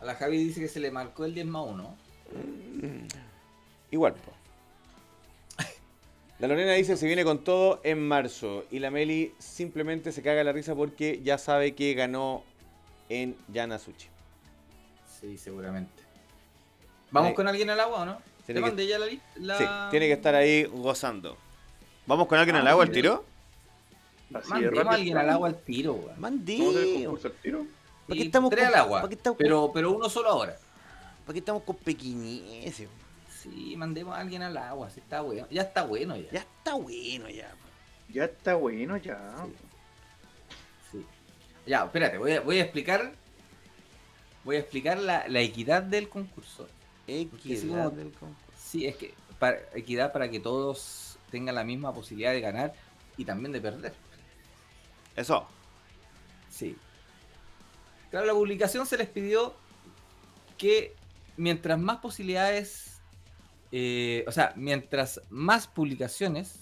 A 0.00 0.04
la 0.04 0.14
Javi 0.14 0.38
dice 0.42 0.60
que 0.60 0.68
se 0.68 0.80
le 0.80 0.90
marcó 0.90 1.24
el 1.24 1.34
10 1.34 1.46
más 1.46 1.64
1. 1.66 1.96
Igual, 3.90 4.14
po. 4.14 4.32
La 6.42 6.48
Lorena 6.48 6.72
dice 6.72 6.96
se 6.96 7.06
viene 7.06 7.22
con 7.22 7.44
todo 7.44 7.80
en 7.84 8.04
marzo. 8.04 8.64
Y 8.72 8.80
la 8.80 8.90
Meli 8.90 9.32
simplemente 9.38 10.10
se 10.10 10.22
caga 10.22 10.42
la 10.42 10.50
risa 10.50 10.74
porque 10.74 11.20
ya 11.22 11.38
sabe 11.38 11.76
que 11.76 11.94
ganó 11.94 12.42
en 13.08 13.36
Yanasuchi. 13.46 14.08
Sí, 15.20 15.38
seguramente. 15.38 16.02
¿Vamos 17.12 17.28
Ahí. 17.28 17.34
con 17.36 17.46
alguien 17.46 17.70
al 17.70 17.78
agua 17.78 18.00
o 18.02 18.04
no? 18.06 18.18
¿Te 18.44 18.54
que- 18.54 18.60
mandé 18.60 18.88
ya 18.88 18.98
la 18.98 19.06
lista? 19.06 19.56
Sí, 19.56 19.64
tiene 19.92 20.06
que 20.08 20.14
estar 20.14 20.34
ahí 20.34 20.64
gozando. 20.64 21.36
¿Vamos 22.06 22.26
con 22.26 22.36
alguien 22.40 22.56
al 22.56 22.66
agua 22.66 22.82
al 22.82 22.90
tiro? 22.90 23.24
De 24.28 24.40
Mandemos 24.48 24.84
a 24.86 24.90
alguien 24.90 25.16
al 25.18 25.30
agua 25.30 25.48
al 25.48 25.56
tiro, 25.62 25.92
weón. 25.92 26.20
¿Vamos 26.20 26.42
a 26.42 26.68
hacer 26.70 26.82
el 26.82 26.88
Mandí. 26.88 27.04
concurso 27.04 27.28
al 27.28 27.34
tiro? 27.34 27.66
¿Para 28.08 28.18
qué 28.18 28.24
estamos 28.26 28.50
tres 28.50 28.64
con- 28.64 28.74
al 28.74 28.80
agua. 28.80 28.98
para 28.98 29.08
qué 29.10 29.14
estamos 29.14 29.36
con- 29.36 29.44
pero, 29.44 29.70
pero 29.72 29.92
uno 29.92 30.08
solo 30.08 30.28
ahora. 30.30 30.56
¿Para 31.24 31.34
qué 31.34 31.38
estamos 31.38 31.62
con 31.62 31.76
pequeñeces? 31.76 32.88
Sí, 33.42 33.74
mandemos 33.76 34.14
a 34.14 34.20
alguien 34.20 34.42
al 34.42 34.56
agua. 34.56 34.90
Sí, 34.90 35.00
está 35.00 35.20
bueno. 35.20 35.46
Ya 35.50 35.62
está 35.62 35.82
bueno 35.84 36.16
ya. 36.16 36.30
Ya 36.30 36.40
está 36.40 36.74
bueno 36.74 37.28
ya. 37.28 37.52
Ya 38.08 38.24
está 38.24 38.54
bueno, 38.54 38.96
ya. 38.98 39.46
Sí. 40.90 41.04
Ya, 41.66 41.84
espérate, 41.84 42.18
voy 42.18 42.32
a, 42.32 42.40
voy 42.40 42.58
a 42.58 42.62
explicar. 42.62 43.12
Voy 44.44 44.56
a 44.56 44.58
explicar 44.60 44.98
la, 44.98 45.26
la 45.28 45.40
equidad 45.40 45.82
del 45.82 46.08
concurso. 46.08 46.68
Equidad 47.06 47.84
como- 47.86 47.90
del 47.96 48.12
concurso. 48.12 48.52
Sí, 48.56 48.86
es 48.86 48.96
que 48.96 49.14
para, 49.38 49.58
equidad 49.74 50.12
para 50.12 50.30
que 50.30 50.40
todos 50.40 51.18
tengan 51.30 51.54
la 51.54 51.64
misma 51.64 51.92
posibilidad 51.94 52.32
de 52.32 52.40
ganar 52.40 52.74
y 53.16 53.24
también 53.24 53.52
de 53.52 53.60
perder. 53.60 53.94
Eso. 55.16 55.46
Sí. 56.50 56.76
Claro, 58.10 58.26
la 58.26 58.34
publicación 58.34 58.86
se 58.86 58.96
les 58.98 59.08
pidió 59.08 59.54
que 60.58 60.94
mientras 61.36 61.78
más 61.78 61.98
posibilidades, 61.98 62.91
eh, 63.72 64.24
o 64.28 64.32
sea, 64.32 64.52
mientras 64.54 65.22
más 65.30 65.66
publicaciones 65.66 66.60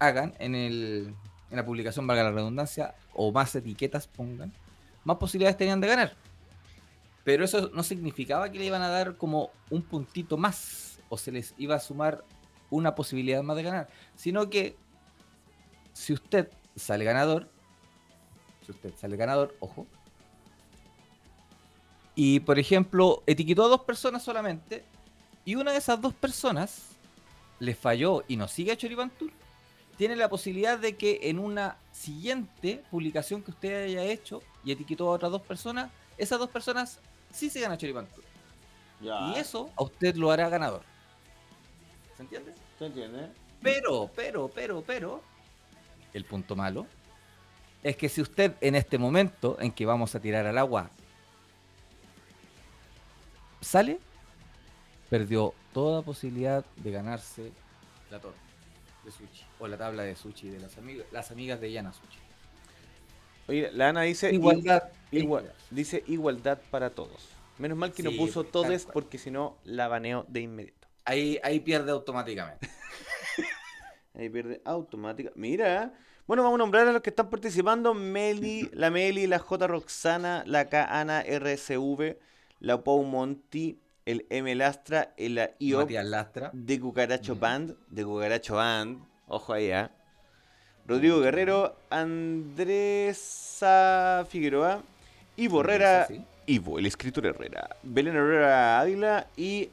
hagan 0.00 0.34
en, 0.40 0.56
el, 0.56 1.14
en 1.50 1.56
la 1.56 1.64
publicación, 1.64 2.06
valga 2.06 2.24
la 2.24 2.32
redundancia, 2.32 2.96
o 3.14 3.30
más 3.30 3.54
etiquetas 3.54 4.08
pongan, 4.08 4.52
más 5.04 5.16
posibilidades 5.18 5.56
tenían 5.56 5.80
de 5.80 5.86
ganar. 5.86 6.16
Pero 7.22 7.44
eso 7.44 7.70
no 7.72 7.84
significaba 7.84 8.50
que 8.50 8.58
le 8.58 8.64
iban 8.64 8.82
a 8.82 8.88
dar 8.88 9.16
como 9.16 9.50
un 9.70 9.82
puntito 9.82 10.36
más 10.36 10.98
o 11.08 11.16
se 11.16 11.30
les 11.30 11.54
iba 11.58 11.76
a 11.76 11.80
sumar 11.80 12.24
una 12.70 12.94
posibilidad 12.94 13.42
más 13.42 13.56
de 13.56 13.62
ganar, 13.62 13.88
sino 14.16 14.50
que 14.50 14.76
si 15.92 16.12
usted 16.12 16.50
sale 16.74 17.04
ganador, 17.04 17.48
si 18.66 18.72
usted 18.72 18.92
sale 18.96 19.16
ganador, 19.16 19.56
ojo, 19.60 19.86
y 22.14 22.40
por 22.40 22.58
ejemplo 22.58 23.22
etiquetó 23.26 23.64
a 23.64 23.68
dos 23.68 23.82
personas 23.82 24.22
solamente, 24.24 24.84
y 25.44 25.54
una 25.54 25.72
de 25.72 25.78
esas 25.78 26.00
dos 26.00 26.14
personas 26.14 26.88
le 27.58 27.74
falló 27.74 28.24
y 28.28 28.36
no 28.36 28.48
sigue 28.48 28.72
a 28.72 28.76
Choripan 28.76 29.10
Tour, 29.10 29.30
tiene 29.96 30.14
la 30.14 30.28
posibilidad 30.28 30.78
de 30.78 30.96
que 30.96 31.20
en 31.24 31.38
una 31.38 31.76
siguiente 31.92 32.84
publicación 32.90 33.42
que 33.42 33.50
usted 33.50 33.84
haya 33.84 34.04
hecho 34.04 34.42
y 34.64 34.72
etiquetó 34.72 35.08
a 35.08 35.12
otras 35.12 35.32
dos 35.32 35.42
personas, 35.42 35.90
esas 36.16 36.38
dos 36.38 36.50
personas 36.50 37.00
sí 37.32 37.50
sigan 37.50 37.72
a 37.72 37.76
Choripan 37.76 38.06
Tour. 38.06 38.24
Ya. 39.00 39.32
Y 39.32 39.38
eso 39.38 39.70
a 39.76 39.82
usted 39.82 40.14
lo 40.16 40.30
hará 40.30 40.48
ganador. 40.48 40.82
¿Se 42.16 42.22
entiende? 42.22 42.54
¿Se 42.78 42.86
entiende? 42.86 43.28
Pero, 43.62 44.10
pero, 44.14 44.48
pero, 44.48 44.82
pero, 44.86 45.22
el 46.12 46.24
punto 46.24 46.54
malo 46.54 46.86
es 47.82 47.96
que 47.96 48.08
si 48.08 48.20
usted 48.20 48.54
en 48.60 48.74
este 48.74 48.98
momento 48.98 49.56
en 49.60 49.72
que 49.72 49.86
vamos 49.86 50.14
a 50.14 50.20
tirar 50.20 50.46
al 50.46 50.58
agua 50.58 50.90
sale, 53.60 53.98
perdió 55.08 55.54
toda 55.72 56.02
posibilidad 56.02 56.64
de 56.76 56.90
ganarse 56.90 57.52
la 58.10 58.20
torta 58.20 58.38
de 59.04 59.10
sushi 59.10 59.44
o 59.58 59.68
la 59.68 59.76
tabla 59.76 60.02
de 60.02 60.16
sushi 60.16 60.48
de 60.50 60.60
las 60.60 60.76
amigas, 60.78 61.06
las 61.12 61.30
amigas 61.30 61.60
de 61.60 61.72
Yana 61.72 61.92
Sushi. 61.92 62.18
Oye, 63.48 63.70
la 63.72 63.88
Ana 63.88 64.02
dice 64.02 64.32
Igualdad. 64.32 64.90
igual, 65.10 65.52
dice 65.70 66.04
igualdad 66.06 66.58
para 66.70 66.90
todos. 66.90 67.30
Menos 67.56 67.78
mal 67.78 67.92
que 67.92 68.02
no 68.02 68.12
puso 68.12 68.44
todes 68.44 68.84
cual. 68.84 68.92
porque 68.92 69.18
si 69.18 69.30
no 69.30 69.56
la 69.64 69.88
baneo 69.88 70.26
de 70.28 70.42
inmediato. 70.42 70.86
Ahí, 71.04 71.40
ahí 71.42 71.60
pierde 71.60 71.90
automáticamente. 71.90 72.68
Ahí 74.14 74.28
pierde 74.28 74.60
automática. 74.64 75.30
Mira. 75.36 75.94
Bueno, 76.26 76.42
vamos 76.42 76.56
a 76.56 76.58
nombrar 76.58 76.88
a 76.88 76.92
los 76.92 77.02
que 77.02 77.10
están 77.10 77.30
participando. 77.30 77.94
Meli, 77.94 78.68
la 78.72 78.90
Meli, 78.90 79.26
la 79.26 79.38
J 79.38 79.66
Roxana, 79.66 80.42
la 80.44 80.68
K 80.68 80.84
Ana 80.84 81.22
RSV, 81.22 82.16
la 82.58 82.82
Pau 82.82 83.02
Monti, 83.04 83.80
el 84.08 84.24
M 84.30 84.54
Lastra, 84.54 85.12
el 85.18 85.50
IO 85.58 85.86
Lastra. 86.02 86.50
de 86.54 86.80
Cucaracho. 86.80 87.36
Band, 87.36 87.76
de 87.90 88.04
Cucaracho 88.04 88.54
Band. 88.54 89.02
Ojo 89.28 89.52
ahí, 89.52 89.70
¿ah? 89.70 89.90
Rodrigo 90.86 91.20
Guerrero, 91.20 91.76
Andresa 92.98 94.24
Figueroa, 94.30 94.82
Ivo 95.36 95.60
Herrera, 95.60 96.06
sí. 96.06 96.24
Ivo, 96.46 96.78
el 96.78 96.86
escritor 96.86 97.26
Herrera, 97.26 97.76
Belén 97.82 98.16
Herrera 98.16 98.80
Ávila 98.80 99.26
y 99.36 99.68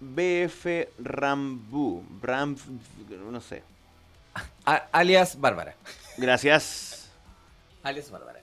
BF 0.00 0.88
Rambu. 0.98 2.02
Ram, 2.22 2.56
no 3.30 3.40
sé. 3.42 3.62
A- 4.64 4.86
alias 4.92 5.38
Bárbara. 5.38 5.74
Gracias. 6.16 7.10
Alias 7.82 8.10
Bárbara. 8.10 8.40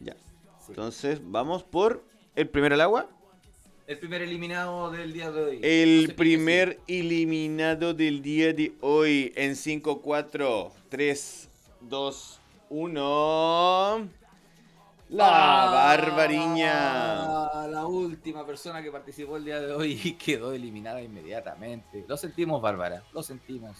Ya. 0.00 0.14
Sí. 0.14 0.70
Entonces, 0.70 1.20
vamos 1.22 1.62
por 1.62 2.02
el 2.34 2.48
primero 2.48 2.74
al 2.74 2.80
agua. 2.80 3.06
El 3.86 3.98
primer 3.98 4.22
eliminado 4.22 4.90
del 4.90 5.12
día 5.12 5.30
de 5.30 5.44
hoy. 5.44 5.60
El 5.62 6.14
primer 6.16 6.80
eliminado 6.88 7.94
del 7.94 8.20
día 8.20 8.52
de 8.52 8.72
hoy 8.80 9.32
en 9.36 9.54
5, 9.54 10.02
4, 10.02 10.72
3, 10.88 11.48
2, 11.82 12.40
1. 12.70 14.08
La 15.10 15.26
Ah, 15.28 15.70
Barbariña. 15.96 17.66
La 17.68 17.86
última 17.86 18.44
persona 18.44 18.82
que 18.82 18.90
participó 18.90 19.36
el 19.36 19.44
día 19.44 19.60
de 19.60 19.72
hoy 19.72 20.00
y 20.02 20.12
quedó 20.14 20.52
eliminada 20.52 21.00
inmediatamente. 21.00 22.04
Lo 22.08 22.16
sentimos, 22.16 22.60
Bárbara. 22.60 23.04
Lo 23.12 23.22
sentimos. 23.22 23.76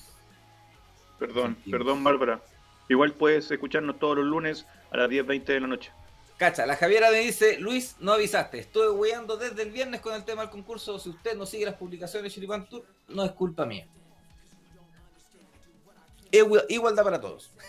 Perdón, 1.18 1.54
Sentimos. 1.56 1.78
perdón, 1.80 2.04
Bárbara. 2.04 2.40
Igual 2.88 3.12
puedes 3.14 3.50
escucharnos 3.50 3.98
todos 3.98 4.18
los 4.18 4.26
lunes 4.26 4.66
a 4.92 4.98
las 4.98 5.10
10.20 5.10 5.44
de 5.46 5.60
la 5.60 5.66
noche. 5.66 5.90
Cacha, 6.36 6.66
la 6.66 6.76
Javiera 6.76 7.10
me 7.10 7.20
dice, 7.20 7.58
Luis, 7.58 7.96
no 7.98 8.12
avisaste. 8.12 8.58
Estuve 8.58 8.90
hueando 8.90 9.38
desde 9.38 9.62
el 9.62 9.70
viernes 9.70 10.02
con 10.02 10.14
el 10.14 10.22
tema 10.24 10.42
del 10.42 10.50
concurso. 10.50 10.98
Si 10.98 11.08
usted 11.08 11.34
no 11.36 11.46
sigue 11.46 11.64
las 11.64 11.76
publicaciones 11.76 12.24
de 12.30 12.34
Chiripan 12.34 12.68
Tour, 12.68 12.84
no 13.08 13.24
es 13.24 13.32
culpa 13.32 13.64
mía. 13.64 13.86
Igu- 16.30 16.66
Igualdad 16.68 17.04
para 17.04 17.20
todos. 17.20 17.50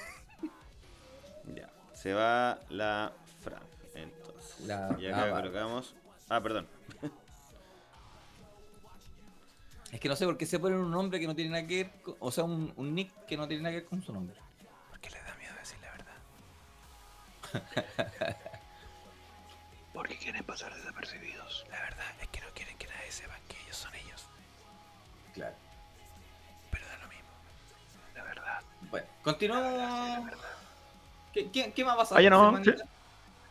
Ya. 1.56 1.70
Se 1.94 2.14
va 2.14 2.60
la 2.70 3.14
Fran. 3.42 3.64
Entonces. 3.96 4.60
La- 4.68 4.94
y 5.00 5.08
acá 5.08 5.18
Bárbara. 5.22 5.42
colocamos. 5.44 5.96
Ah, 6.30 6.42
perdón. 6.42 6.68
Es 9.94 10.02
que 10.02 10.10
no 10.10 10.18
sé 10.18 10.26
por 10.26 10.38
qué 10.38 10.46
se 10.46 10.60
ponen 10.60 10.80
un 10.80 10.92
nombre 10.92 11.18
que 11.18 11.26
no 11.28 11.34
tiene 11.34 11.52
nada 11.52 11.66
que 11.66 11.86
ver, 11.86 12.02
con- 12.02 12.18
o 12.20 12.30
sea, 12.30 12.44
un, 12.44 12.74
un 12.76 12.94
nick 12.94 13.10
que 13.26 13.38
no 13.38 13.48
tiene 13.48 13.64
nada 13.64 13.72
que 13.72 13.80
ver 13.80 13.86
con 13.90 14.04
su 14.04 14.12
nombre. 14.12 14.36
Porque 14.90 15.10
le 15.10 15.22
da 15.22 15.34
miedo 15.36 15.54
decir 15.58 15.78
la 15.80 15.92
verdad. 15.92 16.18
Porque 19.98 20.16
quieren 20.16 20.44
pasar 20.44 20.72
desapercibidos. 20.76 21.66
La 21.72 21.80
verdad 21.82 22.06
es 22.22 22.28
que 22.28 22.40
no 22.42 22.46
quieren 22.54 22.78
que 22.78 22.86
nadie 22.86 23.12
sepa 23.12 23.34
que 23.48 23.58
ellos 23.64 23.76
son 23.78 23.96
ellos. 23.96 24.28
Claro. 25.34 25.56
Pero 26.70 26.86
da 26.86 26.98
lo 26.98 27.08
mismo. 27.08 27.30
La 28.16 28.24
verdad. 28.24 28.60
Bueno, 28.92 29.08
continuamos. 29.24 30.32
¿Qué, 31.34 31.50
qué, 31.50 31.72
qué 31.74 31.84
más 31.84 31.96
pasado? 31.98 32.18
Ah, 32.20 32.22
ya 32.22 32.30
no. 32.30 32.60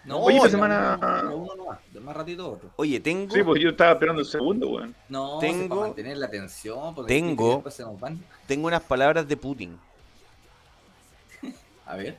No, 0.04 0.18
Oye, 0.20 0.36
esta 0.36 0.50
semana- 0.50 0.96
uno- 1.34 1.56
nomás, 1.56 1.78
de 1.92 1.98
más 1.98 2.14
ratito 2.16 2.52
otro. 2.52 2.70
Oye, 2.76 3.00
tengo. 3.00 3.34
Sí, 3.34 3.42
pues 3.42 3.60
yo 3.60 3.70
estaba 3.70 3.90
esperando 3.90 4.20
el 4.22 4.26
segundo, 4.28 4.68
weón. 4.68 4.94
No, 5.08 5.40
Tengo- 5.40 5.68
para 5.74 5.80
mantener 5.88 6.16
la 6.18 6.26
atención, 6.26 6.94
porque 6.94 7.12
tengo- 7.12 7.54
después 7.54 7.74
se 7.74 7.82
nos 7.82 7.98
van. 7.98 8.24
Tengo 8.46 8.68
unas 8.68 8.82
palabras 8.82 9.26
de 9.26 9.36
Putin. 9.36 9.76
A 11.86 11.96
ver. 11.96 12.16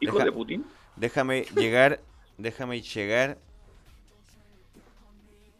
Hijo 0.00 0.14
Deja- 0.14 0.24
de 0.24 0.32
Putin. 0.32 0.66
Déjame 0.96 1.42
llegar. 1.54 2.00
Déjame 2.38 2.80
llegar. 2.82 3.38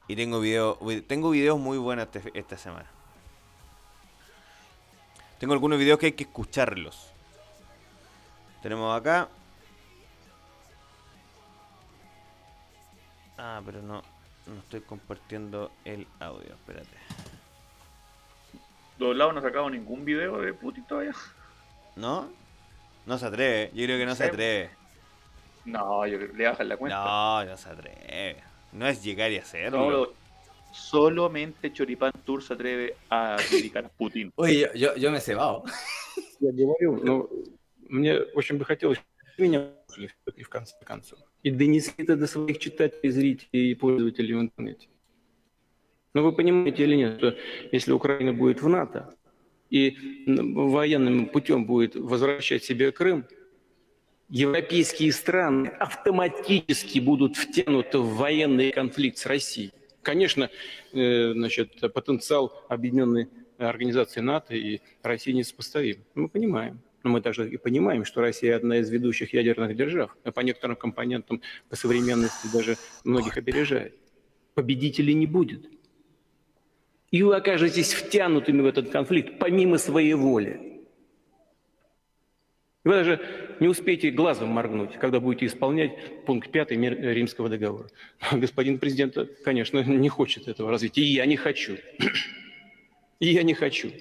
Y 0.09 0.17
tengo 0.17 0.41
video, 0.41 0.79
tengo 1.07 1.31
videos 1.31 1.59
muy 1.59 1.79
buenos 1.79 2.09
este- 2.13 2.39
esta 2.39 2.57
semana. 2.57 2.87
Tengo 5.39 5.55
algunos 5.55 5.79
videos 5.79 5.99
que 5.99 6.07
hay 6.07 6.13
que 6.13 6.25
escucharlos. 6.25 7.09
Tenemos 8.63 8.99
acá. 8.99 9.29
Ah, 13.39 13.61
pero 13.65 13.83
no, 13.83 14.03
no 14.47 14.55
estoy 14.61 14.81
compartiendo 14.83 15.73
el 15.85 16.07
audio. 16.21 16.53
Espérate. 16.55 16.97
Los 18.99 19.17
lados 19.17 19.35
no 19.35 19.41
sacado 19.41 19.69
ningún 19.69 20.05
video 20.05 20.39
de 20.41 20.53
Putin 20.55 20.85
todavía. 20.87 21.13
¿No? 21.97 22.29
No 23.07 23.19
se 23.19 23.27
atreve. 23.27 23.71
Yo 23.75 23.85
creo 23.85 23.99
que 23.99 24.07
no 24.07 24.15
se 24.15 24.25
atreve. 24.25 24.71
No, 25.65 26.07
yo 26.07 26.19
le 26.19 26.45
bajan 26.45 26.69
la 26.69 26.77
cuenta. 26.77 27.05
No, 27.05 27.45
no 27.45 27.57
se 27.57 27.69
atreve. 27.69 28.37
No 28.73 28.87
es 28.87 29.03
llegar 29.03 29.31
y 29.31 29.37
hacerlo. 29.39 29.79
Solo- 29.79 30.15
solamente 30.73 31.73
Choripán 31.73 32.13
Tour 32.25 32.43
se 32.43 32.55
atreve 32.55 32.97
a 33.11 33.37
criticar 33.49 33.85
a 33.85 33.89
Putin. 33.99 34.33
Oye, 34.37 34.61
yo, 34.61 34.73
yo, 34.75 34.97
yo 34.97 35.11
me 35.11 35.19
he 35.19 35.21
cebado. 35.21 35.65
Я 36.41 36.51
говорю, 36.53 36.97
но 37.05 37.29
мне 37.89 38.19
очень 38.35 38.59
бы 38.59 38.65
хотелось, 38.65 38.99
меня 39.39 39.71
в 40.43 40.49
конце 40.49 40.75
концов. 40.85 41.19
И 41.43 41.51
донесли 41.51 42.05
это 42.05 42.17
до 42.17 42.27
своих 42.27 42.59
читателей, 42.59 43.11
зрителей 43.11 43.71
и 43.71 43.75
пользователей 43.75 44.35
в 44.35 44.41
интернете. 44.41 44.89
Но 46.15 46.23
вы 46.23 46.33
понимаете 46.33 46.85
или 46.85 46.97
нет, 46.97 47.19
что 47.19 47.37
если 47.71 47.93
Украина 47.93 48.33
будет 48.33 48.61
в 48.63 48.69
НАТО 48.69 49.15
и 49.71 49.97
военным 50.27 51.27
путем 51.27 51.65
будет 51.67 51.97
возвращать 51.97 52.65
себе 52.65 52.93
Крым, 52.93 53.25
европейские 54.33 55.13
страны 55.13 55.69
автоматически 55.69 56.99
будут 56.99 57.37
втянуты 57.37 57.99
в 57.99 58.17
военный 58.17 58.73
конфликт 58.73 59.19
с 59.19 59.27
Россией. 59.27 59.73
Конечно, 60.01 60.49
э, 60.95 61.33
значит, 61.33 61.79
потенциал 61.93 62.65
объединенной 62.69 63.29
организации 63.59 64.21
НАТО 64.21 64.55
и 64.55 64.81
России 65.03 65.33
несопоставим. 65.33 65.99
Мы 66.15 66.29
понимаем. 66.29 66.81
Но 67.03 67.11
мы 67.11 67.21
также 67.21 67.51
и 67.51 67.57
понимаем, 67.59 68.05
что 68.05 68.21
Россия 68.23 68.57
одна 68.57 68.79
из 68.79 68.89
ведущих 68.89 69.35
ядерных 69.35 69.77
держав, 69.77 70.17
а 70.25 70.33
по 70.33 70.41
некоторым 70.41 70.77
компонентам 70.77 71.43
по 71.69 71.77
современности 71.77 72.49
даже 72.53 72.77
многих 73.05 73.37
опережает. 73.37 73.95
Победителей 74.55 75.13
не 75.13 75.27
будет. 75.27 75.69
И 77.11 77.23
вы 77.23 77.37
окажетесь 77.37 77.93
втянутыми 77.93 78.63
в 78.63 78.67
этот 78.67 78.89
конфликт 78.89 79.39
помимо 79.39 79.77
своей 79.77 80.15
воли. 80.15 80.72
И 82.85 82.89
вы 82.89 82.95
даже 82.95 83.57
не 83.61 83.69
успеете 83.69 84.11
глазом 84.11 84.49
моргнуть, 84.49 84.99
когда 84.99 85.21
будете 85.21 85.47
исполнять 85.47 86.25
пункт 86.25 86.51
5 86.51 86.73
мир- 86.73 86.99
Римского 87.01 87.49
договора. 87.49 87.89
Господин 88.33 88.79
президент, 88.79 89.17
конечно, 89.45 89.83
не 89.85 90.09
хочет 90.09 90.49
этого 90.49 90.71
развития, 90.71 91.03
и 91.03 91.13
я 91.15 91.27
не 91.27 91.37
хочу. 91.37 91.77
И 93.21 93.33
я 93.33 93.45
не 93.45 93.55
хочу. 93.55 93.93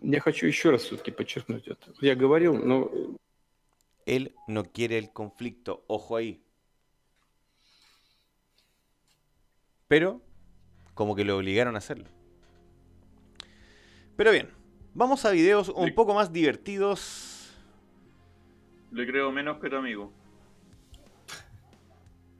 Я 0.00 0.20
хочу 0.20 0.46
еще 0.46 0.70
раз 0.70 0.82
все-таки 0.84 1.10
подчеркнуть 1.10 1.66
это. 1.66 1.92
Я 2.00 2.14
говорил, 2.14 2.56
но 2.56 2.88
Él 4.06 4.32
no 4.46 4.64
quiere 4.64 4.96
el 4.96 5.12
conflicto. 5.12 5.84
Ojo 5.88 6.14
ahí. 6.14 6.40
Pero, 9.88 10.20
como 10.94 11.16
que 11.16 11.24
lo 11.24 11.36
obligaron 11.36 11.74
a 11.74 11.78
hacerlo. 11.78 12.06
Pero 14.16 14.30
bien, 14.30 14.48
vamos 14.94 15.24
a 15.24 15.32
videos 15.32 15.68
un 15.68 15.92
poco 15.92 16.14
más 16.14 16.32
divertidos. 16.32 17.29
Le 18.92 19.06
creo 19.06 19.30
menos 19.30 19.58
que 19.60 19.70
tu 19.70 19.76
amigo. 19.76 20.12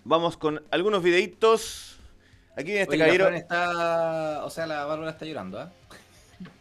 Vamos 0.05 0.37
con 0.37 0.63
algunos 0.71 1.03
videitos. 1.03 1.99
Aquí 2.55 2.65
viene 2.65 2.83
este 2.83 2.97
Oye, 2.97 3.05
caballero. 3.05 3.29
Está. 3.29 4.45
O 4.45 4.51
sea, 4.51 4.67
la 4.67 4.85
Bárbara 4.85 5.13
está 5.13 5.25
llorando, 5.25 5.61
¿ah? 5.61 5.73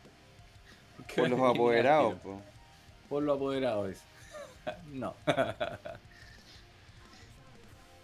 Por 1.15 1.29
los 1.29 1.39
apoderados, 1.39 2.15
po. 2.15 2.41
Por 3.09 3.23
los 3.23 3.35
apoderados. 3.35 3.97
no. 4.91 5.15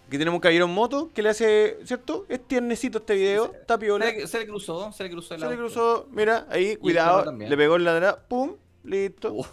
Aquí 0.08 0.20
tenemos 0.20 0.38
un 0.38 0.42
caballero 0.42 0.66
en 0.66 0.72
moto 0.72 1.12
que 1.14 1.22
le 1.22 1.30
hace, 1.30 1.80
¿cierto? 1.84 2.26
Es 2.30 2.48
tiernecito 2.48 3.00
este 3.00 3.16
video, 3.16 3.54
está 3.54 3.78
piola. 3.78 4.06
Se 4.06 4.14
le, 4.14 4.28
se 4.28 4.40
le 4.40 4.48
cruzó, 4.48 4.92
se 4.92 5.04
le 5.04 5.10
cruzó 5.10 5.34
el 5.34 5.42
Se 5.42 5.50
le 5.50 5.56
cruzó, 5.56 6.08
mira, 6.12 6.46
ahí, 6.50 6.76
cuidado, 6.78 7.32
le 7.32 7.58
pegó 7.58 7.76
el 7.76 7.86
ladra, 7.86 8.16
pum, 8.28 8.56
listo. 8.84 9.34
Uh, 9.34 9.46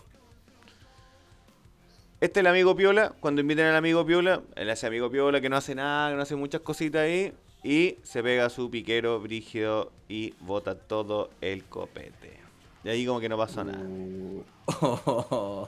Este 2.22 2.38
es 2.38 2.42
el 2.42 2.46
amigo 2.46 2.76
Piola, 2.76 3.12
cuando 3.18 3.40
inviten 3.40 3.66
al 3.66 3.74
amigo 3.74 4.06
Piola, 4.06 4.42
él 4.54 4.70
hace 4.70 4.86
amigo 4.86 5.10
Piola 5.10 5.40
que 5.40 5.48
no 5.48 5.56
hace 5.56 5.74
nada, 5.74 6.10
que 6.10 6.16
no 6.16 6.22
hace 6.22 6.36
muchas 6.36 6.60
cositas 6.60 7.00
ahí, 7.02 7.32
y 7.64 7.96
se 8.04 8.22
pega 8.22 8.48
su 8.48 8.70
piquero 8.70 9.18
brígido 9.18 9.90
y 10.08 10.32
bota 10.38 10.76
todo 10.76 11.30
el 11.40 11.64
copete. 11.64 12.38
Y 12.84 12.90
ahí 12.90 13.04
como 13.04 13.18
que 13.18 13.28
no 13.28 13.36
pasó 13.36 13.64
nada. 13.64 13.80
uh. 13.80 15.66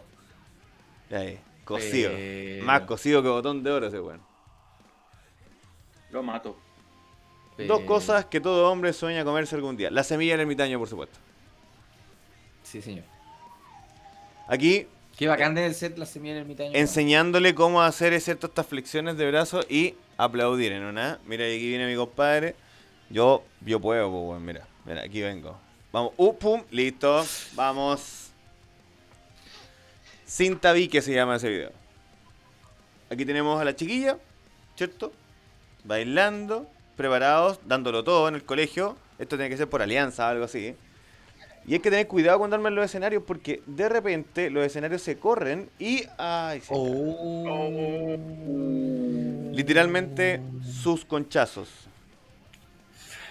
Y 1.10 1.14
ahí, 1.14 1.40
cocido. 1.64 2.12
Pero- 2.14 2.64
Más 2.64 2.82
cocido 2.82 3.20
que 3.20 3.28
botón 3.30 3.64
de 3.64 3.72
oro 3.72 3.88
ese 3.88 3.98
weón. 4.00 4.20
Lo 6.12 6.22
mato. 6.22 6.56
Dos 7.66 7.80
Eh, 7.80 7.84
cosas 7.86 8.26
que 8.26 8.40
todo 8.40 8.70
hombre 8.70 8.92
sueña 8.92 9.24
comerse 9.24 9.56
algún 9.56 9.76
día. 9.76 9.90
La 9.90 10.04
semilla 10.04 10.34
del 10.34 10.42
ermitaño, 10.42 10.78
por 10.78 10.86
supuesto. 10.88 11.18
Sí, 12.62 12.80
señor. 12.80 13.04
Aquí 14.46 14.86
Qué 15.16 15.28
bacán 15.28 15.54
debe 15.54 15.72
ser 15.74 15.96
la 15.96 16.06
semilla 16.06 16.34
del 16.34 16.42
ermitaño. 16.42 16.70
enseñándole 16.74 17.54
cómo 17.54 17.82
hacer 17.82 18.20
ciertas 18.20 18.50
estas 18.50 18.66
flexiones 18.66 19.16
de 19.16 19.28
brazos 19.30 19.64
y 19.68 19.94
aplaudir 20.16 20.72
en 20.72 20.82
una. 20.82 21.20
Mira, 21.24 21.44
aquí 21.44 21.68
viene 21.68 21.86
mi 21.86 21.94
compadre. 21.94 22.56
Yo, 23.10 23.44
yo 23.60 23.78
puedo, 23.80 24.10
pues, 24.10 24.22
weón, 24.22 24.44
mira, 24.44 24.66
mira, 24.84 25.02
aquí 25.02 25.22
vengo. 25.22 25.56
Vamos, 25.92 26.12
uh, 26.16 26.36
pum, 26.36 26.64
listo, 26.72 27.24
vamos. 27.52 28.30
Sin 30.26 30.58
tabique 30.58 31.00
se 31.00 31.14
llama 31.14 31.36
ese 31.36 31.48
video. 31.48 31.70
Aquí 33.08 33.24
tenemos 33.24 33.60
a 33.60 33.64
la 33.64 33.76
chiquilla, 33.76 34.18
¿cierto? 34.74 35.12
Bailando, 35.84 36.66
preparados, 36.96 37.60
dándolo 37.64 38.02
todo 38.02 38.26
en 38.26 38.34
el 38.34 38.44
colegio. 38.44 38.96
Esto 39.20 39.36
tiene 39.36 39.50
que 39.50 39.56
ser 39.56 39.68
por 39.68 39.80
alianza, 39.80 40.28
algo 40.28 40.46
así. 40.46 40.74
Y 41.66 41.74
hay 41.74 41.80
que 41.80 41.90
tener 41.90 42.06
cuidado 42.06 42.38
cuando 42.38 42.56
arman 42.56 42.74
los 42.74 42.84
escenarios 42.84 43.22
porque 43.26 43.62
de 43.66 43.88
repente 43.88 44.50
los 44.50 44.64
escenarios 44.66 45.00
se 45.02 45.16
corren 45.18 45.70
y. 45.78 46.02
¡Ay! 46.18 46.60
se 46.60 46.74
Oh. 46.76 48.16
Literalmente 49.52 50.40
sus 50.62 51.04
conchazos. 51.04 51.68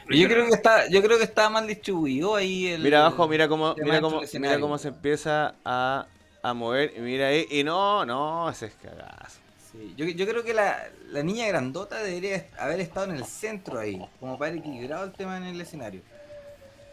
Yo 0.09 0.27
creo 0.27 0.45
que 0.47 0.53
está, 0.53 0.89
yo 0.89 1.01
creo 1.01 1.17
que 1.17 1.23
está 1.23 1.49
mal 1.49 1.67
distribuido 1.67 2.35
ahí 2.35 2.67
el. 2.67 2.81
Mira 2.81 3.05
abajo, 3.05 3.27
mira 3.27 3.47
cómo, 3.47 3.75
mira 3.77 4.01
cómo, 4.01 4.21
mira 4.33 4.59
cómo 4.59 4.77
se 4.77 4.89
empieza 4.89 5.55
a, 5.63 6.07
a 6.41 6.53
mover. 6.53 6.93
Y 6.97 7.01
mira 7.01 7.27
ahí. 7.27 7.45
Y 7.49 7.63
no, 7.63 8.05
no, 8.05 8.49
ese 8.49 8.65
es 8.67 8.73
cagazo. 8.75 9.39
Sí, 9.71 9.93
Yo, 9.95 10.05
yo 10.05 10.27
creo 10.27 10.43
que 10.43 10.53
la, 10.53 10.87
la 11.09 11.23
niña 11.23 11.47
grandota 11.47 12.01
debería 12.03 12.47
haber 12.57 12.79
estado 12.79 13.11
en 13.11 13.17
el 13.17 13.25
centro 13.25 13.79
ahí, 13.79 13.99
como 14.19 14.37
para 14.37 14.51
haber 14.51 14.61
equilibrado 14.61 15.05
el 15.05 15.13
tema 15.13 15.37
en 15.37 15.43
el 15.43 15.61
escenario. 15.61 16.01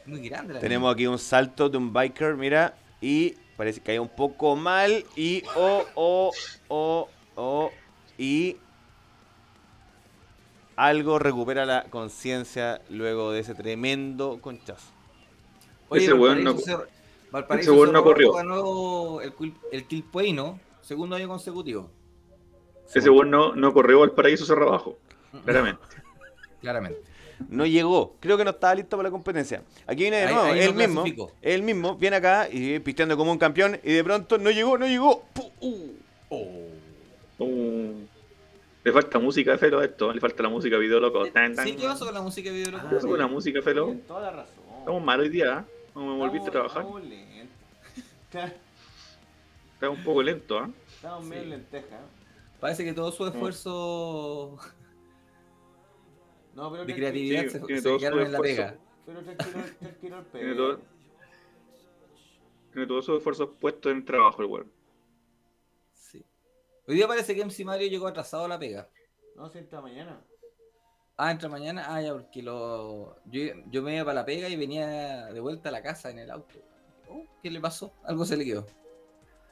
Muy 0.07 0.29
grande 0.29 0.55
la 0.55 0.61
Tenemos 0.61 0.93
aquí 0.93 1.07
un 1.07 1.19
salto 1.19 1.69
de 1.69 1.77
un 1.79 1.93
biker, 1.93 2.35
mira. 2.37 2.75
Y 3.01 3.35
parece 3.57 3.81
que 3.81 3.93
hay 3.93 3.99
un 3.99 4.09
poco 4.09 4.57
mal. 4.57 5.05
Y 5.17 5.43
oh, 5.57 5.85
oh, 5.95 6.31
oh, 6.69 7.09
oh. 7.37 7.71
Y 8.19 8.57
algo 10.77 11.19
recupera 11.19 11.67
la 11.67 11.85
conciencia 11.85 12.81
luego 12.89 13.33
de 13.33 13.41
ese 13.41 13.55
tremendo 13.55 14.39
conchazo. 14.41 14.91
Oye, 15.89 16.05
Ese 16.05 16.13
weón 16.15 16.45
no- 16.45 16.57
Valparaíso 17.31 17.71
ese 17.73 17.81
weón 17.81 17.93
no 17.93 18.03
corrió. 18.03 18.33
ganó 18.33 19.21
el, 19.21 19.33
el 19.73 19.87
Quilpueino, 19.87 20.59
segundo 20.81 21.17
año 21.17 21.29
consecutivo. 21.29 21.91
Ese 22.93 23.09
weón 23.11 23.31
no, 23.31 23.55
no 23.55 23.73
corrió 23.73 24.03
al 24.03 24.13
paraíso 24.13 24.51
abajo. 24.53 24.99
Claramente. 25.45 25.83
Claramente. 26.61 27.01
No 27.49 27.65
llegó, 27.67 28.15
creo 28.21 28.37
que 28.37 28.45
no 28.45 28.51
estaba 28.51 28.75
listo 28.75 28.97
para 28.97 29.09
la 29.09 29.13
competencia. 29.13 29.63
Aquí 29.87 30.03
viene 30.03 30.19
de 30.19 30.27
Ahí- 30.27 30.35
nuevo, 30.35 30.49
ahí 30.53 30.61
él 30.61 30.67
no 30.73 30.75
mismo, 30.79 30.95
clasificó. 31.03 31.33
él 31.43 31.63
mismo 31.63 31.97
viene 31.97 32.17
acá 32.17 32.49
y 32.51 32.79
pisteando 32.81 33.17
como 33.17 33.33
un 33.33 33.39
campeón 33.39 33.81
y 33.83 33.93
de 33.93 34.05
pronto 34.05 34.39
no 34.39 34.51
llegó, 34.51 34.77
no 34.79 34.87
llegó. 34.87 35.25
uh. 35.61 35.87
Uh, 37.39 37.95
le 38.85 38.93
falta 38.93 39.19
música 39.19 39.53
de 39.53 39.59
Felo 39.59 39.81
a 39.81 39.85
esto. 39.85 40.13
Le 40.13 40.21
falta 40.21 40.43
la 40.43 40.49
música 40.51 40.77
video 40.77 41.01
loco. 41.01 41.27
Tan, 41.31 41.55
tan. 41.55 41.67
Sí, 41.67 41.75
¿qué 41.75 41.85
pasó 41.87 42.05
con 42.05 42.15
la 42.15 42.21
música 42.21 42.51
de 42.51 42.57
video 42.57 42.73
loco? 42.73 42.89
¿Qué 42.89 42.95
pasó 42.97 43.09
con 43.09 43.19
la 43.19 43.27
música 43.27 43.63
Felo? 43.63 43.87
Tienes 43.87 44.07
toda 44.07 44.21
la 44.23 44.31
razón. 44.31 44.55
Estamos 44.79 45.03
mal 45.03 45.21
hoy 45.21 45.29
día. 45.31 45.65
¿eh? 45.67 45.73
No 45.95 46.05
me 46.07 46.17
volviste 46.19 46.49
a 46.49 46.53
trabajar. 46.53 46.83
Estamos 46.83 47.03
lentos. 47.03 48.53
Un 49.83 50.05
poco 50.05 50.23
lento, 50.23 50.59
¿ah? 50.59 50.71
Estamos 50.95 51.25
medio 51.25 51.43
en 51.45 51.51
lenteja. 51.51 51.99
Parece 52.61 52.85
que 52.85 52.93
todo 52.93 53.11
su 53.11 53.27
esfuerzo 53.27 54.59
No, 56.61 56.71
pero 56.71 56.85
de 56.85 56.95
creatividad 56.95 57.45
sí, 57.45 57.49
se, 57.49 57.61
tiene 57.61 57.81
se 57.81 57.89
todo 57.89 57.95
su 57.95 58.01
quedaron 58.01 58.27
en 58.27 58.33
la 58.33 58.39
pega. 58.39 58.79
Pero 59.07 59.23
tranquilo, 59.23 59.65
tranquilo 59.79 60.19
el 60.19 60.25
Tiene 60.27 60.55
todo, 60.55 60.81
tiene 62.71 62.87
todos 62.87 63.05
sus 63.07 63.17
esfuerzos 63.17 63.49
puestos 63.59 63.91
en 63.93 63.99
el 63.99 64.05
trabajo, 64.05 64.43
el 64.43 64.49
weón. 64.49 64.73
Sí. 65.95 66.23
Hoy 66.87 66.97
día 66.97 67.09
parece 67.09 67.35
que 67.35 67.43
MC 67.43 67.65
Mario 67.65 67.89
llegó 67.89 68.07
atrasado 68.07 68.45
a 68.45 68.49
la 68.49 68.59
pega. 68.59 68.91
No, 69.37 69.49
si 69.49 69.57
esta 69.57 69.81
mañana. 69.81 70.23
Ah, 71.17 71.31
entra 71.31 71.49
mañana. 71.49 71.87
Ah, 71.89 72.03
ya, 72.03 72.13
porque 72.13 72.43
lo... 72.43 73.17
yo, 73.25 73.41
yo 73.71 73.83
me 73.83 73.95
iba 73.95 74.05
para 74.05 74.21
la 74.21 74.27
pega 74.27 74.51
y 74.51 74.57
venía 74.57 75.33
de 75.33 75.41
vuelta 75.41 75.71
a 75.71 75.73
la 75.73 75.83
casa 75.83 76.11
en 76.11 76.19
el 76.19 76.31
auto. 76.31 76.59
Oh, 77.09 77.25
¿Qué 77.43 77.51
le 77.51 77.59
pasó? 77.59 77.95
Algo 78.05 78.27
se 78.27 78.37
le 78.37 78.45
quedó. 78.45 78.67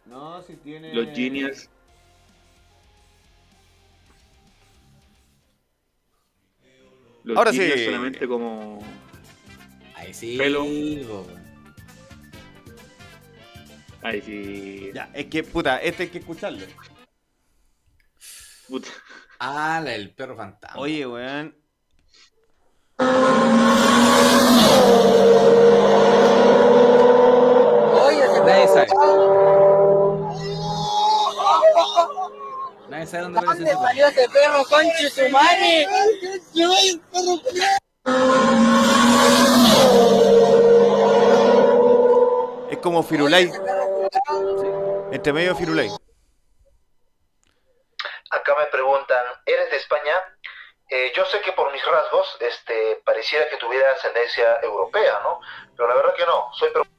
No, 0.05 0.43
si 0.43 0.57
tiene. 0.57 0.93
Los 0.93 1.17
genials. 1.17 1.71
Los 7.29 7.37
Ahora 7.37 7.53
sí. 7.53 7.85
solamente 7.85 8.27
como. 8.27 8.83
Ahí 9.95 10.15
sí. 10.15 10.39
Pelo. 10.39 10.65
Ay, 14.01 14.23
sí. 14.23 14.91
Ya, 14.95 15.11
es 15.13 15.27
que, 15.27 15.43
puta, 15.43 15.77
este 15.83 16.05
hay 16.05 16.09
que 16.09 16.19
escucharlo. 16.21 16.65
Puta. 18.67 18.89
Ah, 19.41 19.79
la 19.85 19.91
del 19.91 20.15
perro 20.15 20.37
fantasma. 20.37 20.81
Oye, 20.81 21.07
weón. 21.07 21.55
Dónde 33.11 33.39
aparece 33.39 33.63
ese 33.65 33.73
perro. 33.73 34.09
este 34.09 34.29
perro, 34.29 34.65
conche 34.65 35.11
su 35.11 35.29
madre! 35.31 35.87
Es 42.71 42.79
como 42.79 43.03
Firulay. 43.03 43.51
Entre 45.11 45.33
medio 45.33 45.57
Firulay. 45.57 45.89
Acá 48.31 48.55
me 48.59 48.67
preguntan, 48.67 49.25
¿eres 49.47 49.71
de 49.71 49.77
España? 49.79 50.13
Eh, 50.91 51.13
yo 51.17 51.25
sé 51.27 51.41
que 51.41 51.53
por 51.53 51.73
mis 51.73 51.85
rasgos 51.87 52.37
este, 52.41 53.01
pareciera 53.05 53.49
que 53.49 53.57
tuviera 53.57 53.91
ascendencia 53.93 54.61
europea, 54.63 55.19
¿no? 55.23 55.41
Pero 55.75 55.89
la 55.89 55.95
verdad 55.95 56.15
que 56.15 56.27
no, 56.27 56.51
soy 56.53 56.69
peruano. 56.69 56.91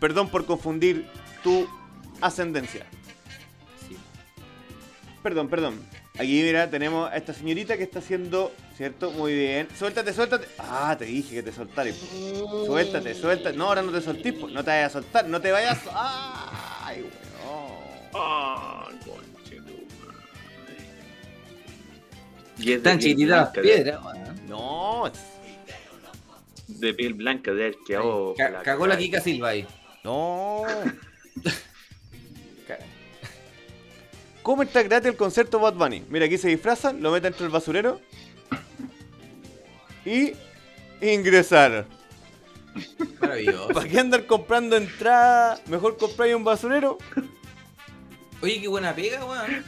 Perdón 0.00 0.28
por 0.28 0.46
confundir 0.46 1.10
tu 1.42 1.68
ascendencia. 2.20 2.86
Sí. 3.88 3.96
Perdón, 5.22 5.48
perdón. 5.48 5.80
Aquí, 6.18 6.42
mira, 6.42 6.68
tenemos 6.68 7.10
a 7.10 7.16
esta 7.16 7.32
señorita 7.32 7.76
que 7.76 7.84
está 7.84 8.00
haciendo, 8.00 8.52
¿cierto? 8.76 9.12
Muy 9.12 9.34
bien. 9.34 9.68
Suéltate, 9.78 10.12
suéltate. 10.12 10.48
Ah, 10.58 10.96
te 10.98 11.04
dije 11.04 11.36
que 11.36 11.42
te 11.44 11.52
soltaras. 11.52 11.94
Suéltate, 12.66 13.14
suéltate. 13.14 13.56
No, 13.56 13.66
ahora 13.66 13.82
no 13.82 13.92
te 13.92 14.00
soltís, 14.00 14.32
po. 14.34 14.48
no 14.48 14.64
te 14.64 14.70
vayas 14.70 14.90
a 14.90 14.92
soltar. 15.00 15.26
No 15.28 15.40
te 15.40 15.52
vayas. 15.52 15.78
Ay, 15.92 17.02
weón. 17.02 17.12
Ah. 18.14 18.88
Y 22.58 22.72
es 22.72 22.82
Tan 22.82 22.98
piedras. 22.98 23.54
weón. 23.54 24.48
No. 24.48 25.04
De, 26.66 26.88
de 26.88 26.94
piel 26.94 27.14
blanca, 27.14 27.52
de. 27.52 27.76
Ca- 28.36 28.50
la 28.50 28.62
Cagó 28.62 28.86
la. 28.88 28.96
Kika 28.98 29.20
Silva 29.20 29.50
ahí. 29.50 29.66
No. 30.02 30.62
¿Cómo 34.42 34.62
está 34.62 34.82
gratis 34.82 35.10
el 35.10 35.16
concierto 35.16 35.58
Bad 35.58 35.74
Bunny? 35.74 36.04
Mira, 36.08 36.24
aquí 36.24 36.38
se 36.38 36.48
disfrazan, 36.48 37.02
lo 37.02 37.10
meten 37.10 37.24
dentro 37.32 37.44
del 37.44 37.52
basurero 37.52 38.00
y 40.06 40.32
ingresar. 41.02 41.86
Maravilloso. 43.20 43.68
¿Para 43.68 43.88
qué 43.88 43.98
andar 43.98 44.24
comprando 44.26 44.76
entrada? 44.76 45.60
Mejor 45.66 45.98
comprar 45.98 46.34
un 46.34 46.44
basurero. 46.44 46.96
Oye, 48.40 48.60
qué 48.60 48.68
buena 48.68 48.94
pega, 48.94 49.24
weón. 49.24 49.64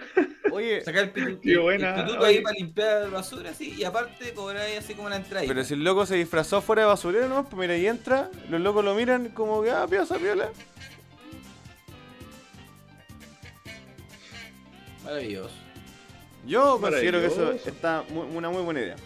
Oye, 0.52 0.80
Sacar 0.82 1.04
el 1.04 1.10
pituto, 1.10 1.40
Qué 1.42 1.58
buena, 1.58 1.96
el 1.96 2.04
pituto 2.04 2.20
oye. 2.24 2.28
ahí 2.38 2.40
para 2.40 2.54
limpiar 2.56 3.10
basura, 3.10 3.50
así. 3.50 3.74
Y 3.76 3.84
aparte 3.84 4.32
cobrar 4.32 4.62
ahí 4.62 4.76
así 4.76 4.94
como 4.94 5.08
la 5.10 5.16
entrada. 5.16 5.44
pero 5.46 5.62
si 5.64 5.74
el 5.74 5.84
loco 5.84 6.06
se 6.06 6.14
disfrazó 6.16 6.62
fuera 6.62 6.82
de 6.82 6.88
basurero, 6.88 7.28
¿no? 7.28 7.44
Pues 7.44 7.60
mira, 7.60 7.76
y 7.76 7.86
entra, 7.86 8.30
los 8.48 8.60
locos 8.60 8.84
lo 8.84 8.94
miran 8.94 9.28
como 9.30 9.62
que, 9.62 9.70
ah, 9.72 9.86
piosa, 9.90 10.16
piola. 10.18 10.50
Maravilloso. 15.10 15.54
Yo 16.46 16.80
considero 16.80 17.20
que 17.20 17.26
eso 17.26 17.52
está 17.52 18.04
una 18.12 18.48
muy 18.48 18.62
buena 18.62 18.80
idea. 18.80 18.96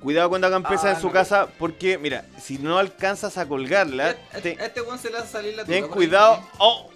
Cuidado 0.00 0.28
cuando 0.30 0.48
hagan 0.48 0.64
pesas 0.64 0.84
Ah, 0.86 0.90
en 0.94 1.00
su 1.00 1.06
no. 1.08 1.12
casa, 1.12 1.46
porque, 1.58 1.96
mira, 1.98 2.24
si 2.40 2.58
no 2.58 2.78
alcanzas 2.78 3.38
a 3.38 3.46
colgarla, 3.46 4.14
te- 4.14 4.36
este, 4.50 4.60
a 4.62 4.66
este 4.66 4.80
weón 4.80 4.98
se 4.98 5.10
le 5.10 5.18
va 5.18 5.22
a 5.22 5.26
salir 5.26 5.54
la 5.56 5.64
ten 5.64 5.86
cuidado. 5.86 6.42
¡Oh! 6.58 6.90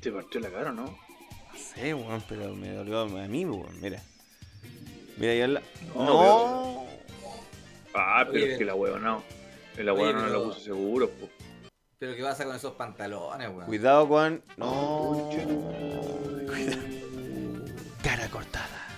¿Te 0.00 0.10
partió 0.10 0.40
la 0.40 0.50
cara 0.50 0.70
o 0.70 0.72
no? 0.72 0.84
No 0.84 1.58
sé, 1.58 1.92
weón, 1.94 2.22
pero 2.28 2.54
me 2.54 2.72
dolió 2.72 3.00
a 3.00 3.06
mí, 3.06 3.44
weón, 3.44 3.80
mira. 3.80 4.00
Mira, 5.18 5.34
ya 5.34 5.46
la... 5.48 5.62
No, 5.94 6.04
No. 6.04 6.86
Ah, 7.92 8.24
pero 8.26 8.44
Oye, 8.44 8.52
es 8.52 8.58
que 8.58 8.64
la 8.64 8.74
huevo 8.74 8.98
no. 8.98 9.22
La 9.78 9.92
Oye, 9.92 10.02
huevo 10.02 10.18
no 10.20 10.28
la 10.28 10.38
puso 10.38 10.60
seguro, 10.60 11.08
po. 11.08 11.28
Pero 11.98 12.16
qué 12.16 12.22
pasa 12.22 12.44
con 12.44 12.56
esos 12.56 12.72
pantalones, 12.74 13.48
weón. 13.48 13.66
Cuidado 13.66 14.08
con... 14.08 14.42
No. 14.56 15.30
Cuidado. 16.46 16.82
Cara 18.02 18.28
cortada. 18.30 18.88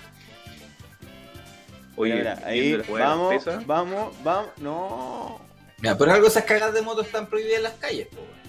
Oye, 1.97 2.15
Mira, 2.15 2.37
mira, 2.37 2.49
ahí, 2.49 2.77
vamos, 2.89 3.35
pesa, 3.35 3.63
vamos, 3.67 4.15
vamos, 4.23 4.51
no. 4.59 5.41
Mira, 5.79 5.99
por 5.99 6.09
algo 6.09 6.27
esas 6.27 6.45
cagas 6.45 6.73
de 6.73 6.81
moto 6.81 7.03
están 7.03 7.27
prohibidas 7.27 7.59
en 7.59 7.63
las 7.65 7.75
calles, 7.75 8.07
po, 8.09 8.17
weón. 8.17 8.43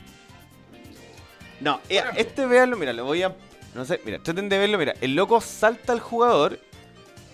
No, 1.59 1.80
eh, 1.89 2.01
este 2.17 2.45
véanlo, 2.45 2.78
mira, 2.78 2.93
lo 2.93 3.05
voy 3.05 3.24
a. 3.24 3.36
No 3.74 3.86
sé, 3.86 4.01
mira, 4.05 4.19
traten 4.19 4.49
de 4.49 4.57
verlo, 4.57 4.78
mira. 4.78 4.93
El 5.01 5.15
loco 5.15 5.41
salta 5.41 5.93
al 5.93 5.99
jugador. 5.99 6.59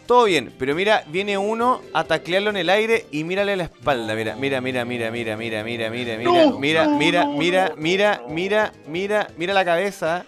Todo 0.09 0.23
bien, 0.23 0.51
pero 0.57 0.73
mira, 0.73 1.03
viene 1.05 1.37
uno 1.37 1.83
a 1.93 2.03
taclearlo 2.03 2.49
en 2.49 2.57
el 2.57 2.71
aire 2.71 3.05
y 3.11 3.23
mírale 3.23 3.55
la 3.55 3.65
espalda. 3.65 4.15
Mira, 4.15 4.35
mira, 4.35 4.59
mira, 4.59 4.83
mira, 4.83 5.11
mira, 5.11 5.37
mira, 5.37 5.63
mira, 5.63 5.91
mira, 5.91 6.17
mira, 6.17 6.17
mira, 6.17 6.57
mira, 6.57 7.27
mira, 7.27 7.75
mira, 7.77 8.23
mira, 8.27 8.73
mira, 8.87 9.27
mira 9.37 9.53
la 9.53 9.63
cabeza. 9.63 10.25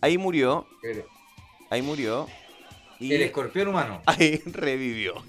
Ahí 0.00 0.18
murió, 0.18 0.66
ahí 1.70 1.82
murió. 1.82 2.26
Y 2.98 3.14
El 3.14 3.22
escorpión 3.22 3.68
humano. 3.68 4.02
ahí 4.06 4.42
revivió. 4.44 5.22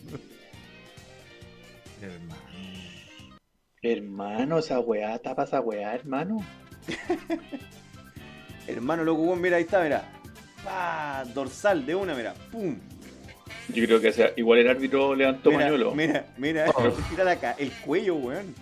Hermano. 2.01 2.41
Hermano, 3.83 4.57
esa 4.57 4.79
weá, 4.79 5.19
tapa 5.19 5.43
esa 5.43 5.61
weá, 5.61 5.93
hermano. 5.93 6.43
Hermano, 8.67 9.03
loco, 9.03 9.35
mira, 9.35 9.57
ahí 9.57 9.63
está, 9.65 9.83
mira. 9.83 10.11
Dorsal 11.35 11.85
de 11.85 11.93
una, 11.93 12.15
mira. 12.15 12.33
Pum. 12.51 12.79
Yo 13.69 13.85
creo 13.85 13.99
que 14.01 14.09
o 14.09 14.13
sea, 14.13 14.31
igual 14.35 14.59
el 14.59 14.69
árbitro 14.69 15.15
levantó 15.15 15.49
Mira, 15.51 15.63
pañuelo. 15.65 15.91
mira, 15.95 16.27
mira, 16.37 16.71
mira 17.11 17.23
la 17.23 17.39
ca- 17.39 17.55
el 17.57 17.71
cuello, 17.71 18.15
weón. 18.15 18.53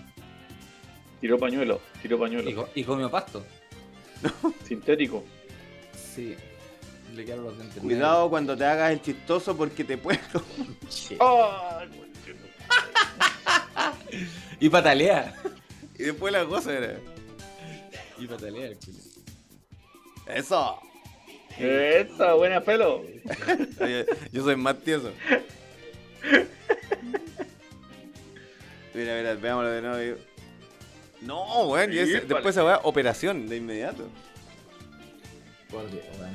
Tiró 1.21 1.37
pañuelo, 1.39 1.81
tiró 2.01 2.19
pañuelo. 2.19 2.67
Y, 2.75 2.81
y 2.81 2.83
comió 2.83 3.09
pasto. 3.09 3.45
Sintético. 4.67 5.23
Sí. 5.93 6.35
Le 7.15 7.25
quedaron 7.25 7.45
los 7.45 7.57
dientes. 7.57 7.81
Cuidado 7.81 8.29
cuando 8.29 8.57
te 8.57 8.65
hagas 8.65 8.91
el 8.91 9.01
chistoso 9.01 9.55
porque 9.55 9.83
te 9.83 9.97
puedo. 9.97 10.19
¡Ah! 11.19 11.83
Y 14.59 14.69
patalea. 14.69 15.35
Y 15.97 16.03
después 16.03 16.31
la 16.33 16.45
cosa 16.45 16.73
era. 16.73 16.97
Y 18.17 18.27
patalea 18.27 18.67
el 18.67 18.77
culo. 18.77 18.97
Eso. 20.27 20.79
Esa, 21.59 22.33
buena 22.33 22.61
pelo. 22.61 23.03
Oye, 23.79 24.05
yo 24.31 24.43
soy 24.43 24.55
más 24.55 24.77
tieso. 24.79 25.11
Mira, 28.93 29.17
mira, 29.17 29.33
veámoslo 29.35 29.69
de 29.69 29.81
nuevo. 29.81 30.17
No, 31.21 31.67
weón, 31.69 31.93
y 31.93 31.97
ese- 31.99 32.05
Sí, 32.05 32.11
después 32.13 32.43
vale. 32.43 32.49
esa 32.49 32.65
weá, 32.65 32.79
operación 32.83 33.47
de 33.47 33.57
inmediato. 33.57 34.07
Por 35.71 35.89
Dios, 35.89 36.03
weón. 36.19 36.33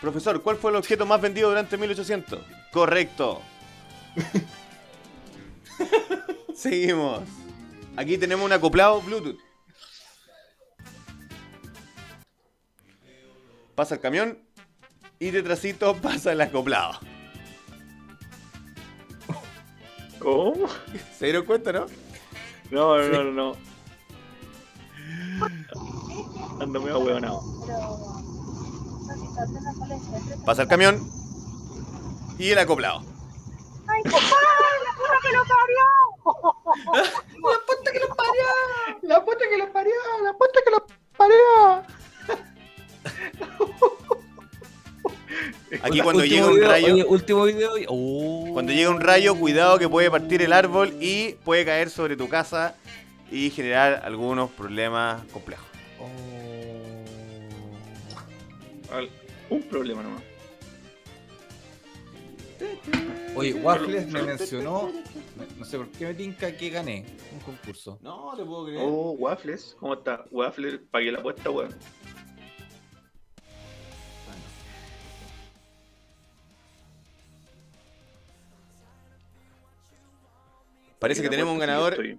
Profesor, 0.00 0.42
¿cuál 0.42 0.56
fue 0.56 0.70
el 0.70 0.76
objeto 0.76 1.06
más 1.06 1.20
vendido 1.20 1.48
durante 1.48 1.76
1800? 1.78 2.40
Correcto. 2.72 3.40
Seguimos. 6.54 7.22
Aquí 7.96 8.18
tenemos 8.18 8.44
un 8.44 8.52
acoplado 8.52 9.00
Bluetooth. 9.00 9.38
Pasa 13.76 13.94
el 13.94 14.00
camión 14.00 14.38
y 15.20 15.30
detrásito 15.30 15.94
pasa 16.02 16.32
el 16.32 16.40
acoplado. 16.40 16.98
¿Cómo? 20.18 20.66
¿Se 21.16 21.26
dieron 21.26 21.44
cuenta, 21.44 21.72
no? 21.72 21.86
No, 22.70 22.98
no, 22.98 23.22
no, 23.22 23.32
no. 23.32 23.56
Ando 26.60 26.80
medio 26.80 26.98
huevonado. 26.98 27.42
Pasa 30.44 30.62
el 30.62 30.68
camión 30.68 30.98
y 32.38 32.50
el 32.50 32.58
acoplado. 32.58 33.02
¡Ay, 33.86 34.02
compadre! 34.02 34.56
¡La 34.84 34.92
puta 34.96 35.18
que 35.22 35.32
lo 35.32 35.44
parió! 35.44 35.84
¡La 37.42 37.58
puta 37.66 37.92
que 37.92 38.00
lo 38.00 38.08
parió! 38.16 38.46
La 39.02 39.24
puta 39.24 39.44
que 39.48 39.58
lo 39.58 39.72
parió, 39.72 39.94
la 40.22 40.32
puta 40.32 40.60
que 40.64 40.70
lo 40.70 40.86
parió. 41.16 41.65
Aquí 45.82 46.00
cuando 46.00 46.22
Último 46.22 46.24
llega 46.24 46.46
un 46.46 46.54
video, 46.54 46.68
rayo, 46.68 46.94
oye, 46.94 47.04
último 47.04 47.44
video. 47.44 47.70
Oh. 47.88 48.50
cuando 48.52 48.72
llega 48.72 48.88
un 48.90 49.00
rayo, 49.00 49.34
cuidado 49.34 49.78
que 49.78 49.88
puede 49.88 50.10
partir 50.10 50.40
el 50.42 50.52
árbol 50.52 50.94
y 51.00 51.32
puede 51.44 51.64
caer 51.64 51.90
sobre 51.90 52.16
tu 52.16 52.28
casa 52.28 52.76
y 53.32 53.50
generar 53.50 54.02
algunos 54.04 54.50
problemas 54.50 55.24
complejos. 55.32 55.66
Oh. 56.00 56.04
Al- 58.94 59.10
Un 59.50 59.62
problema 59.62 60.02
nomás. 60.02 60.22
Oye, 63.34 63.54
Waffles 63.54 64.06
me 64.08 64.22
mencionó. 64.22 64.90
me- 65.36 65.46
No 65.58 65.64
sé 65.64 65.76
por 65.78 65.88
qué 65.88 66.06
me 66.06 66.14
tinca 66.14 66.56
que 66.56 66.70
gané 66.70 67.04
un 67.32 67.40
concurso. 67.40 67.98
No, 68.02 68.32
te 68.36 68.44
puedo 68.44 68.64
creer. 68.66 68.80
Oh, 68.82 69.10
Waffles. 69.18 69.76
¿Cómo 69.78 69.94
está? 69.94 70.24
Waffles, 70.30 70.80
pagué 70.90 71.12
la 71.12 71.18
apuesta, 71.18 71.50
weón. 71.50 71.74
Parece 80.98 81.22
que 81.22 81.28
tenemos 81.28 81.52
un 81.52 81.58
ganador 81.58 81.96
sí, 82.00 82.18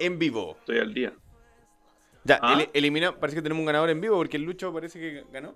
en 0.00 0.18
vivo. 0.18 0.56
Estoy, 0.60 0.76
estoy 0.76 0.78
al 0.78 0.94
día. 0.94 1.12
Ya, 2.24 2.38
¿Ah? 2.42 2.58
el- 2.60 2.70
eliminó, 2.74 3.18
parece 3.18 3.36
que 3.36 3.42
tenemos 3.42 3.60
un 3.60 3.66
ganador 3.66 3.90
en 3.90 4.00
vivo 4.00 4.16
porque 4.16 4.36
el 4.36 4.42
Lucho 4.42 4.72
parece 4.72 4.98
que 4.98 5.24
ganó. 5.30 5.54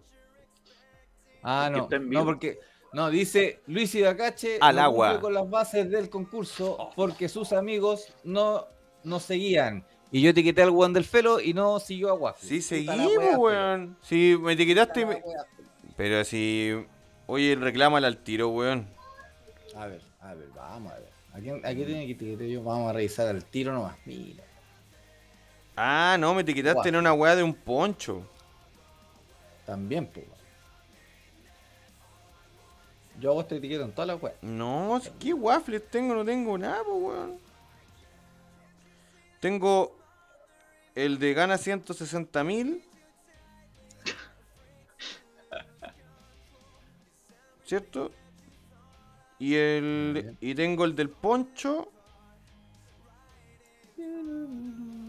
Ah, 1.43 1.68
no. 1.73 1.83
está 1.85 1.97
en 1.97 2.09
No, 2.11 2.25
porque. 2.25 2.59
No, 2.93 3.09
dice 3.09 3.61
Luis 3.68 3.95
Ibacache 3.95 4.59
Al 4.61 4.75
no 4.77 4.83
agua. 4.83 5.21
con 5.21 5.33
las 5.33 5.49
bases 5.49 5.89
del 5.91 6.11
concurso 6.11 6.91
porque 6.97 7.29
sus 7.29 7.53
amigos 7.53 8.12
no 8.25 8.66
nos 9.05 9.23
seguían. 9.23 9.85
Y 10.11 10.23
yo 10.23 10.31
etiqueté 10.31 10.62
al 10.62 10.71
weón 10.71 10.93
del 10.93 11.05
felo 11.05 11.41
y 11.41 11.55
no 11.55 11.79
siguió 11.79 12.11
a 12.11 12.14
Waffles. 12.14 12.66
Sí, 12.66 12.85
wea, 12.89 13.39
weón. 13.39 13.97
Sí, 14.03 14.37
me 14.41 14.55
etiquetaste. 14.55 15.07
me-. 15.07 15.23
Pero 15.97 16.25
si. 16.25 16.85
Oye, 17.27 17.55
reclámala 17.55 18.09
al 18.09 18.18
tiro, 18.18 18.49
weón. 18.49 18.89
A 19.77 19.87
ver, 19.87 20.03
a 20.21 20.35
ver, 20.35 20.49
vamos 20.55 20.93
a 20.93 20.99
ver. 20.99 21.10
¿A 21.41 21.43
quién, 21.43 21.57
a 21.64 21.72
quién 21.72 21.86
tiene 21.86 22.07
que 22.07 22.12
etiquetar 22.12 22.47
yo? 22.47 22.62
Vamos 22.62 22.91
a 22.91 22.93
revisar 22.93 23.28
al 23.28 23.43
tiro 23.43 23.72
nomás. 23.72 23.97
Mira. 24.05 24.45
Ah, 25.74 26.18
no, 26.20 26.34
me 26.34 26.43
etiquetaste 26.43 26.91
en 26.91 26.97
una 26.97 27.14
weá 27.14 27.34
de 27.34 27.43
un 27.43 27.55
poncho. 27.55 28.28
También, 29.64 30.07
pues. 30.07 30.26
Yo 33.18 33.30
hago 33.30 33.41
esta 33.41 33.55
etiqueta 33.55 33.84
en 33.84 33.93
todas 33.93 34.09
las 34.09 34.22
weas. 34.22 34.36
No, 34.43 35.01
¿qué 35.18 35.32
waffles 35.32 35.91
tengo? 35.91 36.14
No 36.14 36.26
tengo 36.26 36.59
nada, 36.59 36.84
po, 36.84 36.97
weón. 36.97 37.38
Tengo 39.41 39.97
el 40.95 41.18
de 41.18 41.32
gana 41.32 41.57
160 41.57 42.45
mil. 42.45 42.84
¿Cierto? 47.64 48.11
Y 49.41 49.55
el. 49.57 50.36
Y 50.41 50.55
tengo 50.55 50.84
el 50.84 50.95
del 50.95 51.09
poncho. 51.11 51.88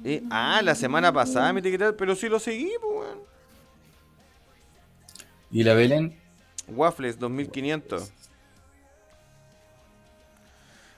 Eh, 0.03 0.23
ah, 0.32 0.61
la 0.63 0.73
semana 0.73 1.13
pasada 1.13 1.53
me 1.53 1.59
etiquetaron, 1.59 1.95
pero 1.97 2.15
sí 2.15 2.27
lo 2.27 2.39
seguí, 2.39 2.71
pues, 2.82 2.93
weón. 3.07 3.19
¿Y 5.51 5.63
la 5.63 5.73
Belén? 5.73 6.17
Waffles 6.69 7.19
2500. 7.19 8.11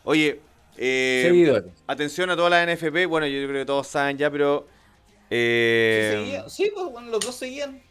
Oye, 0.05 0.39
eh, 0.77 1.23
Seguidores. 1.27 1.73
atención 1.87 2.29
a 2.29 2.35
toda 2.35 2.49
la 2.51 2.63
NFP. 2.63 3.07
Bueno, 3.07 3.25
yo 3.25 3.47
creo 3.47 3.61
que 3.61 3.65
todos 3.65 3.87
saben 3.87 4.17
ya, 4.17 4.29
pero. 4.29 4.67
eh. 5.29 6.43
Sí, 6.47 6.71
pues 6.73 6.85
bueno, 6.91 7.09
los 7.09 7.25
dos 7.25 7.35
seguían. 7.35 7.81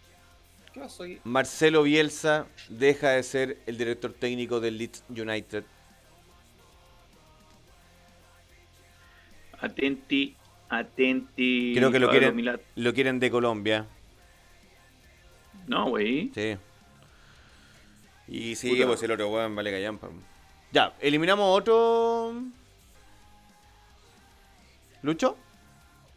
¿Qué 0.72 0.80
pasó 0.80 1.02
aquí? 1.02 1.20
Marcelo 1.24 1.82
Bielsa 1.82 2.46
deja 2.68 3.10
de 3.10 3.22
ser 3.22 3.58
el 3.66 3.76
director 3.76 4.12
técnico 4.12 4.60
del 4.60 4.78
Leeds 4.78 5.04
United. 5.10 5.64
Atenti, 9.60 10.34
atenti. 10.68 11.74
Creo 11.76 11.92
que 11.92 11.98
lo 11.98 12.08
Pablo 12.08 12.32
quieren, 12.34 12.60
lo 12.76 12.94
quieren 12.94 13.20
de 13.20 13.30
Colombia. 13.30 13.86
No, 15.66 15.90
güey. 15.90 16.30
Sí. 16.34 16.56
Y 18.28 18.56
sí, 18.56 18.70
Puta. 18.70 18.86
pues 18.86 19.02
el 19.02 19.12
otro 19.12 19.28
weón 19.28 19.54
vale 19.54 19.70
callampa. 19.70 20.08
Ya, 20.72 20.94
eliminamos 21.00 21.44
otro. 21.58 22.34
¿Lucho? 25.02 25.36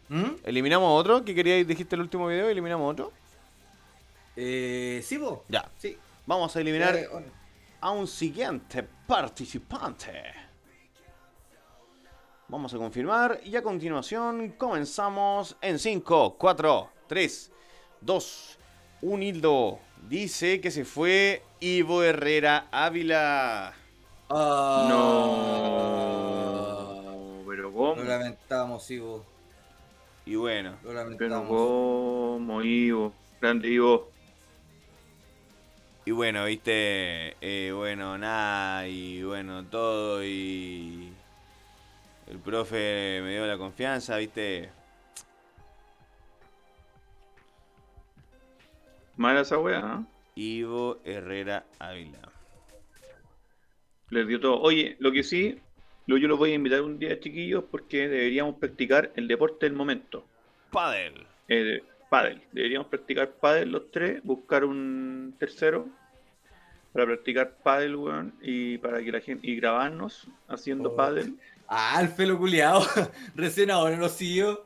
¿Mm? 0.10 0.36
¿Eliminamos 0.44 1.00
otro? 1.00 1.26
¿Qué 1.26 1.36
queríais? 1.36 1.68
Dijiste 1.68 1.96
el 1.96 2.02
último 2.02 2.28
video, 2.28 2.48
eliminamos 2.48 2.92
otro. 2.92 3.12
Eh, 4.36 5.02
sí, 5.04 5.18
vos. 5.18 5.40
Ya. 5.48 5.70
Sí. 5.78 5.98
Vamos 6.26 6.56
a 6.56 6.62
eliminar 6.62 6.96
Eh, 6.96 7.08
a 7.82 7.92
un 7.92 8.08
siguiente 8.08 8.84
participante. 9.08 10.12
Vamos 12.48 12.74
a 12.74 12.78
confirmar 12.78 13.40
y 13.44 13.56
a 13.56 13.64
continuación 13.64 14.50
comenzamos 14.58 15.56
en 15.62 15.80
5, 15.80 16.36
4, 16.38 16.90
3, 17.08 17.52
2, 18.02 18.58
1 19.02 19.24
hildo. 19.24 19.80
Dice 20.08 20.62
que 20.62 20.70
se 20.70 20.86
fue 20.86 21.42
Ivo 21.60 22.04
Herrera 22.04 22.68
Ávila. 22.72 23.74
Ah. 24.30 24.86
No. 27.36 27.44
Pero 27.48 27.74
cómo. 27.74 27.96
Lo 27.96 28.04
lamentamos, 28.04 28.92
Ivo. 28.92 29.26
Y 30.28 30.36
bueno, 30.36 30.72
Lo 30.84 30.90
Pero 30.90 30.94
lamentamos. 30.94 31.48
cómo, 31.50 32.62
Ivo. 32.62 33.14
Grande 33.42 33.70
Ivo. 33.70 34.10
Y 36.06 36.12
bueno, 36.12 36.46
viste, 36.46 37.36
eh, 37.42 37.72
bueno, 37.74 38.18
nada, 38.18 38.88
y 38.88 39.24
bueno, 39.24 39.66
todo, 39.66 40.24
y 40.24 41.12
el 42.28 42.38
profe 42.38 43.22
me 43.24 43.32
dio 43.32 43.48
la 43.48 43.58
confianza, 43.58 44.18
viste. 44.18 44.70
Mala 49.18 49.42
esa 49.42 49.58
weá, 49.58 49.80
¿ah? 49.80 50.04
Ivo 50.36 51.00
Herrera 51.06 51.66
Ávila. 51.80 52.20
Les 54.12 54.28
dio 54.28 54.40
todo. 54.40 54.60
Oye, 54.62 54.98
lo 55.00 55.12
que 55.12 55.24
sí, 55.24 55.58
lo, 56.06 56.18
yo 56.18 56.28
los 56.28 56.38
voy 56.38 56.52
a 56.52 56.56
invitar 56.56 56.82
un 56.82 57.00
día, 57.00 57.20
chiquillos, 57.20 57.64
porque 57.72 58.08
deberíamos 58.08 58.58
practicar 58.58 59.12
el 59.16 59.28
deporte 59.28 59.66
del 59.66 59.74
momento. 59.74 60.24
Padel. 60.72 61.26
Eh, 61.48 61.82
pádel. 62.16 62.42
Deberíamos 62.52 62.88
practicar 62.88 63.30
pádel 63.32 63.72
los 63.72 63.92
tres, 63.92 64.22
buscar 64.24 64.64
un 64.64 65.36
tercero 65.38 65.88
para 66.94 67.06
practicar 67.08 67.58
pádel, 67.62 67.96
weón, 67.98 68.34
y 68.42 68.78
para 68.78 69.04
que 69.04 69.12
la 69.12 69.20
gente 69.20 69.46
y 69.48 69.56
grabarnos 69.58 70.28
haciendo 70.48 70.92
Oh. 70.92 70.96
pádel. 70.96 71.38
Ah, 71.68 72.00
el 72.02 72.10
pelo 72.10 72.38
culiado. 72.38 72.82
Recién 73.36 73.70
ahora 73.72 73.98
lo 73.98 74.08
siguió. 74.08 74.64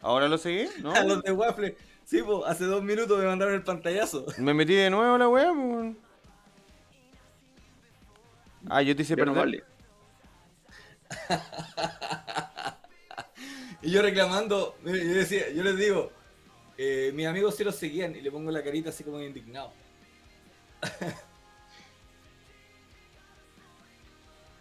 ¿Ahora 0.00 0.28
lo 0.28 0.38
seguí? 0.38 0.68
¿No? 0.82 0.92
A 0.94 1.02
los 1.04 1.22
de 1.22 1.32
Waffle. 1.32 1.76
Sí, 2.04 2.22
pues, 2.22 2.38
hace 2.46 2.64
dos 2.64 2.82
minutos 2.82 3.18
me 3.18 3.26
mandaron 3.26 3.54
el 3.54 3.62
pantallazo. 3.62 4.24
Me 4.38 4.54
metí 4.54 4.74
de 4.74 4.88
nuevo 4.90 5.18
la 5.18 5.28
weá, 5.28 5.52
weón. 5.52 5.98
Ah, 8.68 8.80
yo 8.82 8.94
te 8.96 9.02
hice 9.02 9.16
Ya 9.16 9.24
no 9.24 9.34
perder. 9.34 9.44
vale. 9.44 9.64
Y 13.86 13.92
yo 13.92 14.02
reclamando, 14.02 14.76
yo, 14.84 14.90
decía, 14.92 15.48
yo 15.52 15.62
les 15.62 15.76
digo, 15.76 16.10
eh, 16.76 17.12
mis 17.14 17.24
amigos 17.26 17.54
sí 17.54 17.62
los 17.62 17.76
seguían 17.76 18.16
y 18.16 18.20
le 18.20 18.32
pongo 18.32 18.50
la 18.50 18.62
carita 18.64 18.90
así 18.90 19.04
como 19.04 19.20
indignado. 19.22 19.72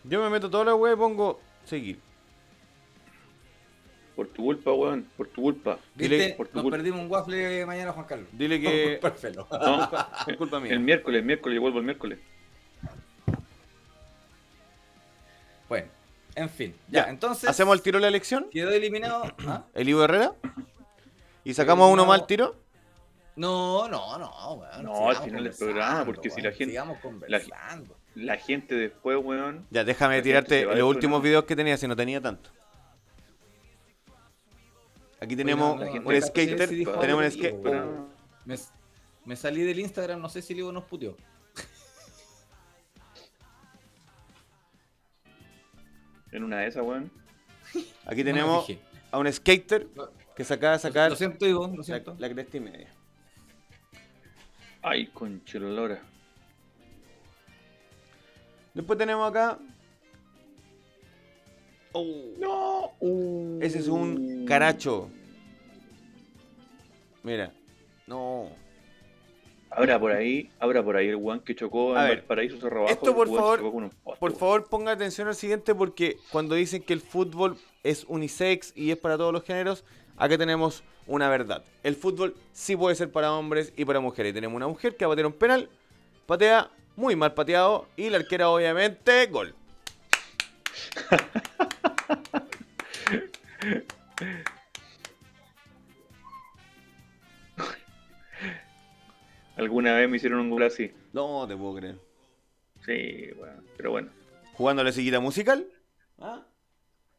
Yo 0.04 0.22
me 0.22 0.30
meto 0.30 0.50
toda 0.52 0.66
la 0.66 0.76
weá 0.76 0.94
y 0.94 0.96
pongo 0.96 1.42
seguir. 1.66 2.00
Por 4.16 4.28
tu 4.28 4.44
culpa, 4.44 4.72
weón, 4.72 5.10
por 5.18 5.28
tu 5.30 5.42
culpa. 5.42 5.80
Dile- 5.96 6.36
por 6.38 6.48
tu 6.48 6.54
Nos 6.58 6.62
culpa. 6.64 6.78
perdimos 6.78 7.02
un 7.02 7.10
waffle 7.12 7.66
mañana, 7.66 7.92
Juan 7.92 8.06
Carlos. 8.06 8.28
Dile 8.32 8.62
que. 8.62 8.98
Por 9.02 9.16
pelo. 9.16 9.48
No, 9.52 9.90
Es 10.28 10.38
culpa 10.38 10.60
mía. 10.60 10.74
el 10.74 10.80
miércoles, 10.80 11.20
el 11.20 11.26
miércoles, 11.26 11.56
yo 11.56 11.62
vuelvo 11.62 11.80
el 11.80 11.86
miércoles. 11.86 12.20
Bueno, 15.68 15.88
en 16.36 16.50
fin. 16.50 16.76
Ya, 16.90 17.06
Ya, 17.06 17.10
entonces. 17.10 17.50
¿Hacemos 17.50 17.76
el 17.76 17.82
tiro 17.82 17.98
de 17.98 18.02
la 18.04 18.08
elección? 18.10 18.48
Quedó 18.52 18.72
eliminado. 18.72 19.24
¿ah? 19.48 19.64
¿El 19.74 19.90
Ivo 19.90 20.04
Herrera? 20.04 20.34
¿Y 21.44 21.54
sacamos 21.54 21.88
a 21.90 21.94
uno 21.94 22.06
más 22.06 22.22
al 22.22 22.28
tiro? 22.28 22.56
No, 23.36 23.88
no, 23.90 24.18
no, 24.18 24.54
weón. 24.54 24.84
No, 24.84 25.10
al 25.10 25.18
final 25.18 25.44
del 25.44 25.54
programa, 25.54 26.06
porque 26.06 26.30
si 26.30 26.42
la 26.42 26.52
gente- 26.52 26.66
Sigamos 26.72 27.00
conversando. 27.00 27.96
La 28.16 28.38
gente 28.38 28.76
después, 28.76 29.18
weón. 29.22 29.68
Ya, 29.72 29.84
déjame 29.84 30.22
tirarte 30.22 30.64
los 30.66 30.90
últimos 30.90 31.22
videos 31.22 31.44
que 31.44 31.56
tenía, 31.56 31.76
si 31.78 31.88
no 31.88 31.96
tenía 31.96 32.22
tanto. 32.22 32.50
Aquí 35.20 35.36
tenemos 35.36 35.80
no, 35.80 35.86
un 35.86 36.22
skater, 36.22 36.68
sí 36.70 36.84
tenemos 36.86 36.98
un 36.98 37.04
algo 37.10 37.22
de 37.22 37.32
skate. 37.32 37.52
Livo, 37.52 37.64
Pero- 37.64 38.10
Me, 38.46 38.56
me 39.26 39.36
salí 39.36 39.64
del 39.64 39.80
Instagram, 39.80 40.22
no 40.22 40.30
sé 40.30 40.42
si 40.42 40.54
Livo 40.54 40.72
nos 40.72 40.84
puteó. 40.86 41.18
En 46.32 46.44
una 46.44 46.60
de 46.60 46.68
esas, 46.68 46.84
weón. 46.84 47.12
Aquí 48.06 48.24
No 48.24 48.26
tenemos 48.26 48.68
a 49.12 49.18
un 49.20 49.32
skater 49.32 49.88
No. 49.96 50.10
que 50.36 50.44
se 50.44 50.54
acaba 50.54 50.74
de 50.74 50.80
sacar 50.80 51.10
Lo 51.10 51.16
siento, 51.16 51.46
Ivo, 51.48 51.68
lo 51.68 51.78
la, 51.78 51.84
siento. 51.84 52.16
la 52.20 52.30
cresta 52.30 52.58
y 52.58 52.60
media. 52.60 52.94
Ay, 54.82 55.08
conchelolora. 55.08 56.02
Después 58.74 59.00
tenemos 59.00 59.30
acá. 59.30 59.58
No. 62.40 62.92
Uh. 63.00 63.60
Ese 63.62 63.80
es 63.80 63.88
un 63.88 64.46
caracho. 64.46 65.10
Mira. 67.24 67.52
No. 68.06 68.50
Ahora 69.76 70.00
por 70.00 70.14
ahí, 70.14 70.50
ahora 70.60 70.82
por 70.82 70.96
ahí 70.96 71.10
el 71.10 71.18
weón 71.18 71.42
que 71.42 71.54
chocó 71.54 71.96
A 71.96 72.04
en 72.04 72.10
ver, 72.10 72.18
Valparaíso 72.20 72.58
Cerro 72.62 72.80
Abajo, 72.80 72.94
esto, 72.94 73.14
por 73.14 73.28
favor, 73.28 73.92
poste, 74.04 74.20
Por 74.20 74.36
favor, 74.36 74.70
ponga 74.70 74.94
atención 74.94 75.28
al 75.28 75.36
siguiente 75.36 75.76
porque 75.76 76.18
cuando 76.32 76.56
dicen 76.56 76.82
que 76.82 76.94
el 76.94 77.02
fútbol 77.02 77.58
es 77.84 78.06
unisex 78.08 78.72
y 78.76 78.92
es 78.92 78.98
para 78.98 79.18
todos 79.18 79.34
los 79.34 79.44
géneros, 79.44 79.84
acá 80.18 80.38
tenemos 80.38 80.84
una 81.08 81.30
verdad. 81.30 81.64
El 81.84 81.96
fútbol 81.96 82.36
sí 82.54 82.78
puede 82.78 82.96
ser 82.96 83.12
para 83.12 83.34
hombres 83.34 83.74
y 83.76 83.84
para 83.84 84.00
mujeres. 84.00 84.34
Tenemos 84.34 84.56
una 84.56 84.68
mujer 84.68 84.96
que 84.96 85.06
va 85.06 85.12
a 85.12 85.14
patear 85.14 85.28
un 85.28 85.34
penal, 85.34 85.70
patea 86.26 86.70
muy 86.96 87.18
mal 87.18 87.34
pateado 87.34 87.88
y 87.98 88.10
la 88.10 88.18
arquera 88.18 88.50
obviamente 88.50 89.26
gol. 89.28 89.54
Alguna 99.58 99.94
vez 99.94 100.10
me 100.10 100.18
hicieron 100.18 100.40
un 100.40 100.50
gol 100.50 100.64
así. 100.64 100.92
No 101.14 101.48
te 101.48 101.56
puedo 101.56 101.76
creer. 101.76 101.98
Sí, 102.86 103.30
bueno, 103.38 103.64
pero 103.78 103.92
bueno. 103.92 104.10
Jugando 104.54 104.84
la 104.84 104.92
sillita 104.92 105.20
musical. 105.20 105.68
¿ah? 106.20 106.46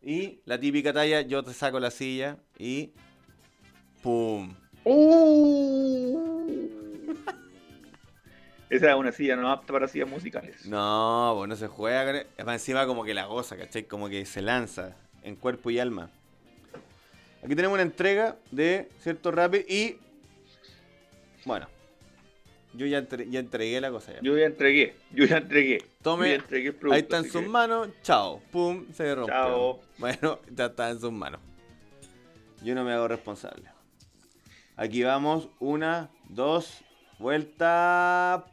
Y 0.02 0.40
la 0.44 0.60
típica 0.60 0.92
talla, 0.92 1.22
yo 1.22 1.42
te 1.42 1.52
saco 1.52 1.80
la 1.80 1.90
silla 1.90 2.38
y... 2.58 2.92
¡Pum! 4.02 4.54
Esa 8.68 8.90
es 8.90 8.96
una 8.96 9.12
silla 9.12 9.36
no 9.36 9.50
apta 9.50 9.72
para 9.72 9.88
sillas 9.88 10.08
musicales. 10.08 10.66
No, 10.66 11.34
pues 11.36 11.48
no 11.48 11.56
se 11.56 11.68
juega 11.68 12.04
con 12.04 12.16
él. 12.16 12.26
Más 12.44 12.54
encima 12.54 12.86
como 12.86 13.04
que 13.04 13.14
la 13.14 13.24
goza, 13.26 13.56
¿cachai? 13.56 13.84
Como 13.84 14.08
que 14.08 14.26
se 14.26 14.42
lanza 14.42 14.94
en 15.22 15.36
cuerpo 15.36 15.70
y 15.70 15.78
alma. 15.78 16.10
Aquí 17.42 17.54
tenemos 17.54 17.74
una 17.74 17.82
entrega 17.82 18.36
de 18.50 18.88
cierto 19.00 19.30
Rapid 19.30 19.68
y... 19.68 19.98
Bueno. 21.44 21.68
Yo 22.76 22.86
ya, 22.86 22.98
entre- 22.98 23.28
ya 23.30 23.40
entregué 23.40 23.80
la 23.80 23.90
cosa 23.90 24.12
ya. 24.12 24.20
Yo 24.22 24.36
ya 24.36 24.46
entregué, 24.46 24.94
yo 25.12 25.24
ya 25.24 25.38
entregué. 25.38 25.82
Tome, 26.02 26.28
yo 26.30 26.36
ya 26.36 26.42
entregué 26.42 26.68
el 26.68 26.74
producto, 26.74 26.94
Ahí 26.94 27.00
está 27.00 27.18
en 27.18 27.24
sus 27.30 27.42
que- 27.42 27.48
manos. 27.48 27.88
Chao. 28.02 28.40
Pum. 28.52 28.86
Se 28.92 29.14
rompió. 29.14 29.34
Chao. 29.34 29.80
Bueno, 29.98 30.40
ya 30.54 30.66
está 30.66 30.90
en 30.90 31.00
sus 31.00 31.12
manos. 31.12 31.40
Yo 32.62 32.74
no 32.74 32.84
me 32.84 32.92
hago 32.92 33.08
responsable. 33.08 33.64
Aquí 34.76 35.02
vamos. 35.02 35.48
Una, 35.58 36.10
dos. 36.28 36.82
Vuelta. 37.18 38.44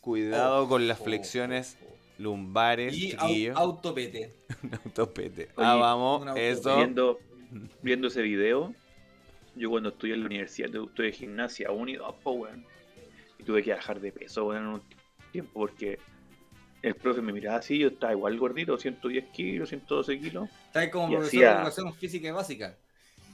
Cuidado 0.00 0.66
con 0.68 0.88
las 0.88 0.98
flexiones 0.98 1.76
lumbares, 2.18 2.94
Y 2.96 3.12
au- 3.16 3.52
autopete. 3.56 4.32
Un 4.62 4.74
autopete. 4.84 5.48
Oye, 5.56 5.66
ah, 5.66 5.74
vamos. 5.76 6.22
autopete. 6.22 6.50
Eso. 6.50 6.76
Viendo, 6.76 7.20
viendo 7.82 8.08
ese 8.08 8.22
video, 8.22 8.74
yo 9.54 9.70
cuando 9.70 9.90
estudié 9.90 10.14
en 10.14 10.20
la 10.20 10.26
universidad, 10.26 10.70
tu- 10.70 10.86
estudié 10.86 11.12
gimnasia 11.12 11.70
1 11.70 11.90
y 11.90 11.94
2, 11.96 12.14
po, 12.22 12.32
weón. 12.32 12.64
Y 13.42 13.44
tuve 13.44 13.62
que 13.64 13.72
bajar 13.72 14.00
de 14.00 14.12
peso, 14.12 14.46
weón, 14.46 14.62
en 14.62 14.68
un 14.68 14.82
tiempo 15.32 15.50
porque 15.54 15.98
el 16.80 16.94
profe 16.94 17.20
me 17.22 17.32
miraba 17.32 17.56
así, 17.58 17.76
yo 17.78 17.88
estaba 17.88 18.12
igual 18.12 18.38
gordito, 18.38 18.78
110 18.78 19.24
kilos, 19.32 19.68
112 19.70 20.20
kilos. 20.20 20.48
Está 20.66 20.88
como 20.90 21.08
profesor 21.08 21.30
de 21.40 21.46
hacía- 21.46 21.56
educación 21.56 21.94
física 21.94 22.28
y 22.28 22.30
básica. 22.30 22.78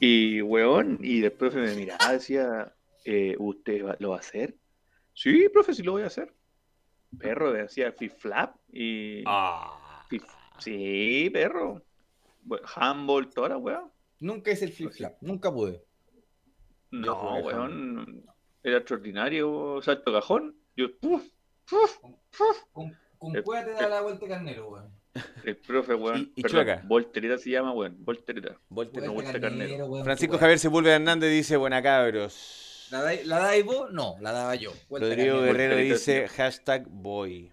Y, 0.01 0.41
weón, 0.43 0.99
y 1.03 1.23
el 1.23 1.33
profe 1.33 1.59
me 1.59 1.75
miraba, 1.75 2.13
decía, 2.13 2.73
eh, 3.05 3.35
¿usted 3.39 3.97
lo 3.99 4.11
va 4.11 4.17
a 4.17 4.21
hacer? 4.21 4.55
Sí, 5.13 5.49
profe, 5.53 5.75
sí 5.75 5.83
lo 5.83 5.93
voy 5.93 6.03
a 6.03 6.07
hacer. 6.07 6.33
Perro, 7.19 7.53
hacía 7.63 7.91
flip 7.93 8.13
flap 8.17 8.55
y... 8.73 9.23
Ah. 9.27 10.05
flip- 10.09 10.25
Sí, 10.59 11.31
perro. 11.33 11.83
Handball, 12.77 13.29
toda 13.31 13.51
la 13.51 13.57
weá. 13.59 13.85
Nunca 14.21 14.51
hice 14.53 14.65
el 14.65 14.73
flip 14.73 14.91
flap, 14.93 15.17
nunca 15.21 15.53
pude. 15.53 15.83
No, 16.91 17.37
weón. 17.41 18.25
Era 18.69 18.79
extraordinario. 18.79 19.81
Salto 19.83 20.12
cajón. 20.12 20.57
Yo, 20.77 20.87
puf, 21.01 21.23
puf. 21.69 21.99
Con, 22.73 22.97
con 23.19 23.37
Eh, 23.37 23.43
cueva 23.43 23.64
te 23.64 23.73
da 23.73 23.89
la 23.89 24.01
vuelta 24.03 24.27
carnero, 24.29 24.69
weón. 24.71 24.93
El 25.45 25.57
profe, 25.57 25.95
weón. 25.95 26.33
Y- 26.37 26.41
y 26.41 26.43
Perdón, 26.43 26.64
chueca. 26.66 26.83
Voltereta 26.87 27.39
se 27.39 27.51
llama, 27.51 27.73
weón. 27.73 27.97
Voltereta. 28.05 28.57
Volte- 28.69 29.01
no, 29.01 29.12
vuelta 29.14 29.41
carnero. 29.41 29.87
weón, 29.87 30.05
Francisco 30.05 30.33
qué 30.35 30.39
Javier 30.41 30.59
Sepúlveda 30.59 30.95
Hernández 30.97 31.31
dice, 31.31 31.57
buena 31.57 31.83
cabros. 31.83 32.35
weón. 32.35 33.03
¿La 33.03 33.03
dais 33.03 33.27
la 33.27 33.39
dais 33.39 33.64
vos? 33.64 33.91
No, 33.93 34.16
la 34.21 34.33
daba 34.33 34.55
yo. 34.55 34.73
Vuelta 34.89 35.09
Rodrigo 35.09 35.35
carnero. 35.37 35.41
Guerrero 35.53 35.75
Voltereta, 35.75 35.95
dice 35.95 36.29
hashtag 36.29 36.87
boy. 36.89 37.53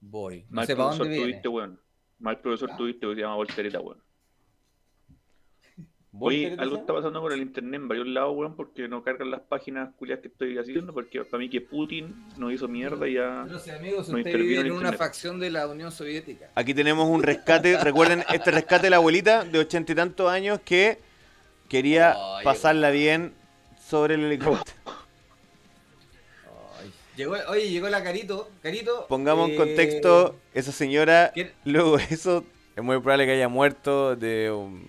Voy. 0.00 0.42
No 0.48 0.56
Mal 0.56 0.66
sé 0.66 0.74
para 0.76 0.84
profesor 0.88 1.06
dónde 1.06 1.16
viene. 1.18 1.30
tuviste, 1.32 1.48
weón. 1.48 1.80
Mal 2.18 2.40
profesor 2.40 2.70
Ah. 2.72 2.76
tuviste, 2.76 3.06
weón. 3.06 3.16
Se 3.16 3.22
llama 3.22 3.34
Voltereta, 3.36 3.80
weón. 3.80 4.02
Oye, 6.18 6.36
¿Voltereta 6.38 6.62
algo 6.62 6.76
está 6.76 6.94
pasando 6.94 7.20
con 7.20 7.32
el 7.32 7.40
internet 7.42 7.80
en 7.80 7.88
varios 7.88 8.06
lados, 8.06 8.34
weón, 8.36 8.56
porque 8.56 8.88
no 8.88 9.02
cargan 9.02 9.30
las 9.30 9.40
páginas 9.40 9.90
culiadas 9.98 10.22
que 10.22 10.28
estoy 10.28 10.56
haciendo, 10.56 10.94
porque 10.94 11.24
para 11.24 11.38
mí 11.38 11.50
que 11.50 11.60
Putin 11.60 12.14
nos 12.38 12.52
hizo 12.52 12.68
mierda 12.68 13.06
y 13.06 13.14
ya... 13.14 13.44
Pero 13.46 13.58
si 13.58 13.70
amigos, 13.70 14.08
No 14.08 14.18
usted 14.18 14.36
vive 14.38 14.60
en 14.60 14.66
en 14.66 14.72
una 14.72 14.92
facción 14.92 15.38
de 15.38 15.50
la 15.50 15.66
Unión 15.66 15.92
Soviética. 15.92 16.50
Aquí 16.54 16.72
tenemos 16.74 17.08
un 17.08 17.22
rescate. 17.22 17.76
Recuerden 17.82 18.24
este 18.32 18.50
rescate 18.50 18.84
de 18.86 18.90
la 18.90 18.96
abuelita 18.96 19.44
de 19.44 19.58
ochenta 19.58 19.92
y 19.92 19.94
tantos 19.94 20.30
años 20.30 20.60
que 20.64 20.98
quería 21.68 22.14
Ay, 22.38 22.44
pasarla 22.44 22.90
bien 22.90 23.34
sobre 23.86 24.14
el 24.14 24.24
helicóptero. 24.24 24.76
Llegó, 27.16 27.34
oye, 27.48 27.70
llegó 27.70 27.88
la 27.88 28.02
Carito. 28.04 28.50
Carito. 28.62 29.06
Pongamos 29.08 29.48
en 29.48 29.54
eh, 29.54 29.56
contexto, 29.56 30.36
esa 30.52 30.70
señora, 30.70 31.30
¿quién- 31.32 31.50
luego 31.64 31.96
eso, 31.98 32.44
es 32.76 32.84
muy 32.84 32.98
probable 33.00 33.24
que 33.26 33.32
haya 33.32 33.48
muerto 33.48 34.16
de 34.16 34.50
un... 34.50 34.86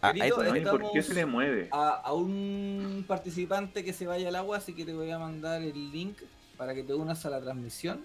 Ah, 0.00 0.08
ahí 0.10 0.18
Carito, 0.20 0.42
está. 0.42 0.54
Ay, 0.54 0.62
¿Por 0.64 0.78
qué 0.78 0.86
estamos- 1.00 1.06
se 1.06 1.14
le 1.14 1.26
mueve? 1.26 1.68
a, 1.72 1.88
a 1.96 2.12
un 2.12 3.04
participante 3.06 3.84
que 3.84 3.92
se 3.92 4.06
vaya 4.06 4.28
al 4.28 4.36
agua, 4.36 4.58
así 4.58 4.72
que 4.74 4.84
te 4.84 4.92
voy 4.94 5.10
a 5.10 5.18
mandar 5.18 5.60
el 5.62 5.90
link 5.90 6.18
para 6.56 6.74
que 6.74 6.82
te 6.82 6.94
unas 6.94 7.24
a 7.26 7.30
la 7.30 7.40
transmisión, 7.40 8.04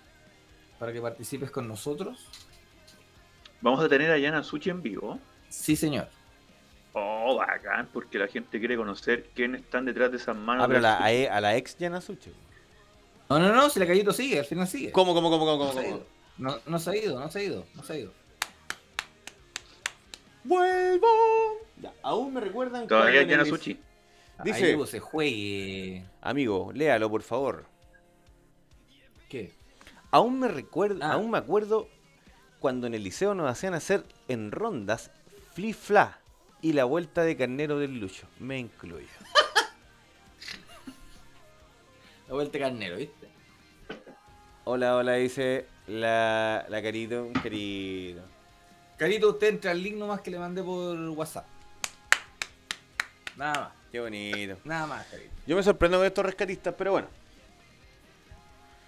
para 0.80 0.92
que 0.92 1.02
participes 1.02 1.52
con 1.52 1.68
nosotros. 1.68 2.28
Vamos 3.62 3.84
a 3.84 3.88
tener 3.90 4.12
a 4.12 4.18
Yana 4.18 4.44
Suchi 4.44 4.70
en 4.70 4.82
vivo. 4.82 5.20
Sí, 5.50 5.76
señor. 5.76 6.08
Oh, 6.94 7.36
bacán, 7.38 7.90
porque 7.94 8.20
la 8.20 8.28
gente 8.28 8.60
quiere 8.60 8.76
conocer 8.76 9.30
quiénes 9.34 9.62
están 9.62 9.86
detrás 9.86 10.12
de 10.12 10.18
esas 10.18 10.36
manos. 10.36 10.64
Ah, 10.64 10.68
pero 10.68 10.80
de 10.80 10.84
la- 10.84 10.98
Suchi. 10.98 11.26
a, 11.28 11.38
a 11.38 11.42
la 11.42 11.56
ex 11.58 11.78
Yana 11.78 12.02
Suche. 12.02 12.32
No, 13.30 13.40
no, 13.40 13.54
no, 13.54 13.70
si 13.70 13.80
la 13.80 13.88
Carito 13.88 14.14
sigue, 14.14 14.40
al 14.40 14.46
final 14.46 14.68
sigue. 14.68 14.92
¿Cómo, 14.92 15.14
cómo, 15.14 15.30
cómo, 15.30 15.46
cómo, 15.46 15.58
No 15.64 15.70
cómo? 15.70 15.74
se 15.74 15.80
ha 15.80 15.84
cómo? 15.84 15.96
ido. 15.98 16.06
No, 16.38 16.58
no 16.66 16.80
se 16.80 16.90
ha 16.90 16.96
ido, 16.96 17.20
no 17.20 17.30
se 17.32 17.40
ha 17.40 17.44
ido, 17.44 17.66
no 17.76 17.84
se 17.84 17.94
ha 17.94 17.98
ido. 17.98 18.12
¡Vuelvo! 20.44 21.08
Ya, 21.82 21.94
aún 22.02 22.34
me 22.34 22.42
recuerdan 22.42 22.88
Todavía 22.88 23.22
el- 23.22 23.46
Suchi. 23.46 23.80
Dice- 24.44 24.58
Ahí 24.58 24.64
luego 24.72 24.86
se 24.86 25.00
juegue. 25.00 26.06
Amigo, 26.22 26.72
léalo, 26.74 27.10
por 27.10 27.22
favor. 27.22 27.66
¿Qué? 29.30 29.52
Aún 30.12 30.40
me 30.40 30.48
recuerdo, 30.48 31.00
Ah. 31.04 31.14
aún 31.14 31.32
me 31.32 31.38
acuerdo 31.38 31.88
cuando 32.60 32.88
en 32.88 32.94
el 32.94 33.04
liceo 33.04 33.34
nos 33.36 33.50
hacían 33.50 33.74
hacer 33.74 34.04
en 34.28 34.52
rondas 34.52 35.12
flip 35.54 35.76
fla 35.76 36.20
y 36.62 36.74
la 36.74 36.86
vuelta 36.86 37.24
de 37.24 37.36
carnero 37.38 37.78
del 37.80 38.00
Lucho. 38.00 38.28
Me 38.40 38.58
incluyo. 38.60 39.08
La 42.28 42.34
vuelta 42.36 42.54
de 42.54 42.60
carnero, 42.64 42.98
¿viste? 42.98 43.28
Hola, 44.64 44.96
hola, 44.96 45.14
dice 45.16 45.66
la, 45.88 46.66
la 46.70 46.82
carito, 46.82 47.28
querido. 47.44 48.24
Carito, 49.04 49.32
usted 49.32 49.48
entra 49.50 49.72
al 49.72 49.84
link 49.84 49.98
nomás 49.98 50.22
que 50.22 50.32
le 50.32 50.40
mandé 50.40 50.64
por 50.64 50.98
WhatsApp. 51.10 51.46
Nada 53.36 53.60
más, 53.60 53.72
Qué 53.92 54.00
bonito. 54.00 54.58
nada 54.64 54.88
más, 54.88 55.06
Carito. 55.08 55.34
Yo 55.46 55.58
me 55.58 55.64
sorprendo 55.64 55.98
con 55.98 56.08
estos 56.08 56.26
rescatistas, 56.26 56.74
pero 56.78 56.94
bueno. 56.94 57.10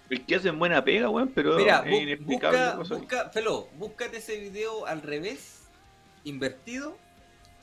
El 0.08 0.24
que 0.24 0.36
hacen 0.36 0.58
buena 0.58 0.82
pega, 0.82 1.10
weón, 1.10 1.28
pero 1.34 1.56
Mira, 1.58 1.82
es 1.84 2.00
inexplicable. 2.00 2.88
busca, 2.96 3.28
Felo, 3.28 3.68
búscate 3.74 4.16
ese 4.16 4.38
video 4.40 4.86
al 4.86 5.02
revés, 5.02 5.64
invertido, 6.24 6.96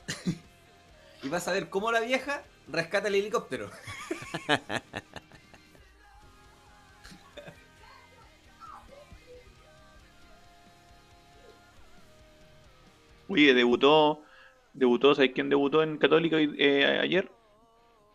y 1.24 1.28
vas 1.28 1.48
a 1.48 1.52
ver 1.52 1.68
cómo 1.68 1.90
la 1.90 1.98
vieja 1.98 2.44
rescata 2.68 3.08
el 3.08 3.16
helicóptero. 3.16 3.68
Oye, 13.28 13.54
debutó, 13.54 14.22
debutó, 14.72 15.14
¿sabes 15.14 15.32
quién 15.34 15.48
debutó 15.48 15.82
en 15.82 15.98
Católica 15.98 16.36
eh, 16.40 16.98
ayer? 17.02 17.30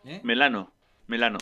¿Eh? 0.04 0.20
Melano, 0.24 0.74
Melano. 1.08 1.38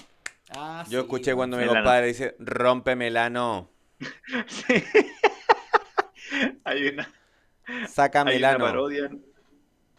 Ah, 0.49 0.85
Yo 0.85 0.99
sí, 0.99 1.01
escuché 1.01 1.35
cuando 1.35 1.57
mi 1.57 1.65
Melano. 1.65 1.73
compadre 1.73 2.07
dice, 2.07 2.35
rompe 2.39 2.95
Melano, 2.95 3.69
Sí. 4.47 4.83
hay 6.63 6.87
una, 6.87 7.07
saca 7.83 8.23
hay 8.25 8.43
una 8.43 8.57
Melano. 8.57 8.59
parodia 8.59 9.05
en, 9.05 9.25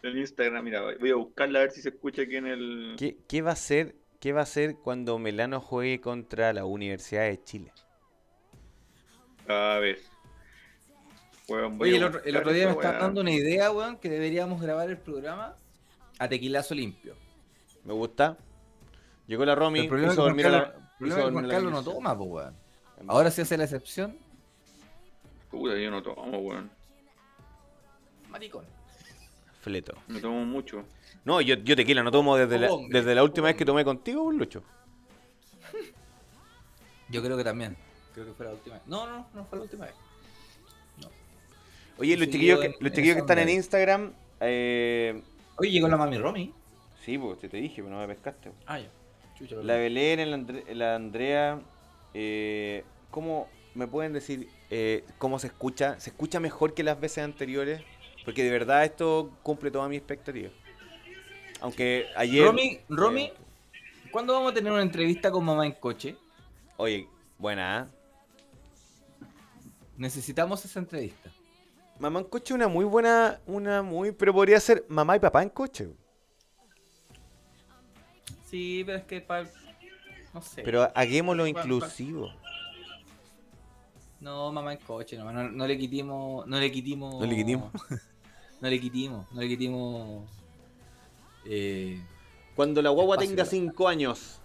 en 0.03 0.17
Instagram, 0.17 0.63
mira, 0.65 0.81
voy 0.99 1.11
a 1.11 1.15
buscarla 1.15 1.59
a 1.59 1.61
ver 1.63 1.71
si 1.71 1.81
se 1.81 1.89
escucha 1.89 2.23
aquí 2.23 2.37
en 2.37 2.47
el... 2.47 2.95
¿Qué, 2.95 3.17
qué 3.27 3.41
va 3.41 3.51
a 3.51 3.55
ser, 3.55 3.95
¿Qué 4.19 4.31
va 4.33 4.41
a 4.41 4.43
hacer 4.43 4.75
cuando 4.77 5.17
Melano 5.17 5.59
juegue 5.61 6.01
contra 6.01 6.53
la 6.53 6.65
Universidad 6.65 7.23
de 7.23 7.41
Chile? 7.43 7.73
A 9.47 9.79
ver. 9.79 9.99
Weón, 11.49 11.77
Oye, 11.81 11.97
el 11.97 12.03
otro, 12.03 12.19
el 12.19 12.25
buscar 12.25 12.41
otro 12.41 12.53
día 12.53 12.65
me 12.65 12.71
esta 12.71 12.83
estaba 12.83 13.03
dando 13.05 13.21
una 13.21 13.31
idea, 13.31 13.71
weón, 13.71 13.97
que 13.97 14.09
deberíamos 14.09 14.61
grabar 14.61 14.89
el 14.89 14.97
programa 14.97 15.55
a 16.19 16.27
tequilazo 16.27 16.75
limpio. 16.75 17.15
Me 17.83 17.93
gusta. 17.93 18.37
Llegó 19.27 19.45
la 19.45 19.55
Romy, 19.55 19.79
el 19.81 19.87
problema 19.87 20.11
es 20.11 20.13
hizo 20.13 20.25
que 20.25 20.31
Juan 20.31 20.37
dormir 20.37 20.45
a 20.47 20.51
Carlos, 20.51 20.67
la- 20.73 20.79
el 20.79 20.97
problema 20.97 21.39
es 21.41 21.45
que 21.47 21.51
Carlos 21.53 21.71
no 21.71 21.83
toma, 21.83 22.17
pues, 22.17 22.29
weón. 22.29 22.55
Ahora 23.07 23.31
se 23.31 23.41
hace 23.43 23.57
la 23.57 23.63
excepción, 23.63 24.17
Puta, 25.49 25.75
yo 25.77 25.89
no 25.89 26.03
tomo, 26.03 26.37
weón. 26.39 26.69
maricón. 28.29 28.65
Fleto. 29.61 29.93
No 30.07 30.19
tomo 30.19 30.45
mucho. 30.45 30.85
No, 31.25 31.41
yo, 31.41 31.55
yo 31.55 31.75
tequila 31.75 32.01
no 32.03 32.11
tomo 32.11 32.37
desde 32.37 32.59
la, 32.59 32.71
hombre, 32.71 32.99
desde 32.99 33.13
la 33.15 33.23
última 33.23 33.47
vez 33.47 33.55
que 33.55 33.65
tomé 33.65 33.83
contigo, 33.83 34.31
Lucho. 34.31 34.63
Yo 37.09 37.21
creo 37.23 37.35
que 37.37 37.43
también. 37.43 37.75
Creo 38.13 38.25
que 38.27 38.33
fue 38.33 38.45
la 38.45 38.51
última 38.53 38.75
vez. 38.75 38.83
No, 38.87 39.07
no, 39.07 39.27
no 39.33 39.45
fue 39.45 39.57
la 39.57 39.63
última 39.63 39.85
vez. 39.85 39.95
Oye, 41.99 42.17
los 42.17 42.29
chiquillos, 42.29 42.59
que, 42.59 42.75
los 42.79 42.91
chiquillos 42.93 43.15
que 43.15 43.21
están 43.21 43.39
en. 43.39 43.49
Instagram, 43.49 44.13
eh, 44.39 45.21
Oye, 45.57 45.71
llegó 45.71 45.87
la 45.87 45.97
mami 45.97 46.17
Romy. 46.17 46.53
sí, 47.03 47.17
pues 47.17 47.39
te, 47.39 47.49
te 47.49 47.57
dije, 47.57 47.83
pero 47.83 47.89
no 47.89 47.99
me 47.99 48.07
pescaste. 48.07 48.51
Ah, 48.65 48.79
ya. 48.79 48.89
Chucha, 49.37 49.55
La 49.57 49.75
Belén, 49.75 50.29
la, 50.31 50.35
Andre- 50.37 50.75
la 50.75 50.95
Andrea, 50.95 51.61
eh, 52.13 52.83
¿cómo 53.11 53.47
me 53.75 53.87
pueden 53.87 54.13
decir 54.13 54.47
eh, 54.69 55.03
cómo 55.17 55.39
se 55.39 55.47
escucha? 55.47 55.99
¿Se 55.99 56.09
escucha 56.09 56.39
mejor 56.39 56.73
que 56.73 56.83
las 56.83 56.99
veces 56.99 57.23
anteriores? 57.23 57.81
Porque 58.25 58.43
de 58.43 58.49
verdad 58.51 58.83
esto 58.85 59.31
cumple 59.43 59.71
toda 59.71 59.87
mi 59.89 59.95
expectativa. 59.97 60.49
Aunque 61.61 62.05
ayer... 62.15 62.45
Romy, 62.45 62.79
Romy, 62.89 63.23
eh, 63.23 63.33
¿cuándo 64.11 64.33
vamos 64.33 64.51
a 64.51 64.55
tener 64.55 64.71
una 64.71 64.81
entrevista 64.81 65.31
con 65.31 65.43
mamá 65.43 65.65
en 65.65 65.73
coche? 65.73 66.15
oye, 66.77 67.07
buena, 67.37 67.79
¿ah? 67.79 67.87
Necesitamos 69.97 70.63
esa 70.63 70.79
entrevista. 70.79 71.29
Mamá 71.99 72.19
en 72.19 72.25
coche 72.25 72.53
una 72.53 72.67
muy 72.67 72.85
buena, 72.85 73.39
una 73.45 73.81
muy... 73.81 74.11
Pero 74.11 74.33
podría 74.33 74.59
ser 74.59 74.85
mamá 74.87 75.15
y 75.17 75.19
papá 75.19 75.43
en 75.43 75.49
coche. 75.49 75.89
Sí, 78.49 78.83
pero 78.85 78.97
es 78.99 79.03
que 79.03 79.21
para... 79.21 79.49
No 80.33 80.41
sé. 80.41 80.61
Pero 80.63 80.83
hagámoslo 80.95 81.43
Pa- 81.45 81.53
pa- 81.53 81.59
inclusivo. 81.59 82.29
No, 84.21 84.51
mamá 84.51 84.73
en 84.73 84.79
coche, 84.79 85.17
no, 85.17 85.31
no, 85.31 85.49
no 85.49 85.67
le 85.67 85.77
quitimos... 85.77 86.47
No 86.47 86.57
le 86.59 86.71
quitimos... 86.71 87.15
No 87.19 87.25
le 87.25 87.35
quitimos. 87.35 87.71
no 88.61 88.69
le 88.69 88.79
quitimos, 88.79 89.31
no 89.31 89.41
le 89.41 89.47
quitimos... 89.47 90.29
Eh... 91.45 92.01
Cuando 92.55 92.81
la 92.81 92.89
guagua 92.89 93.17
tenga 93.17 93.43
la- 93.43 93.49
5 93.49 93.87
años. 93.87 94.39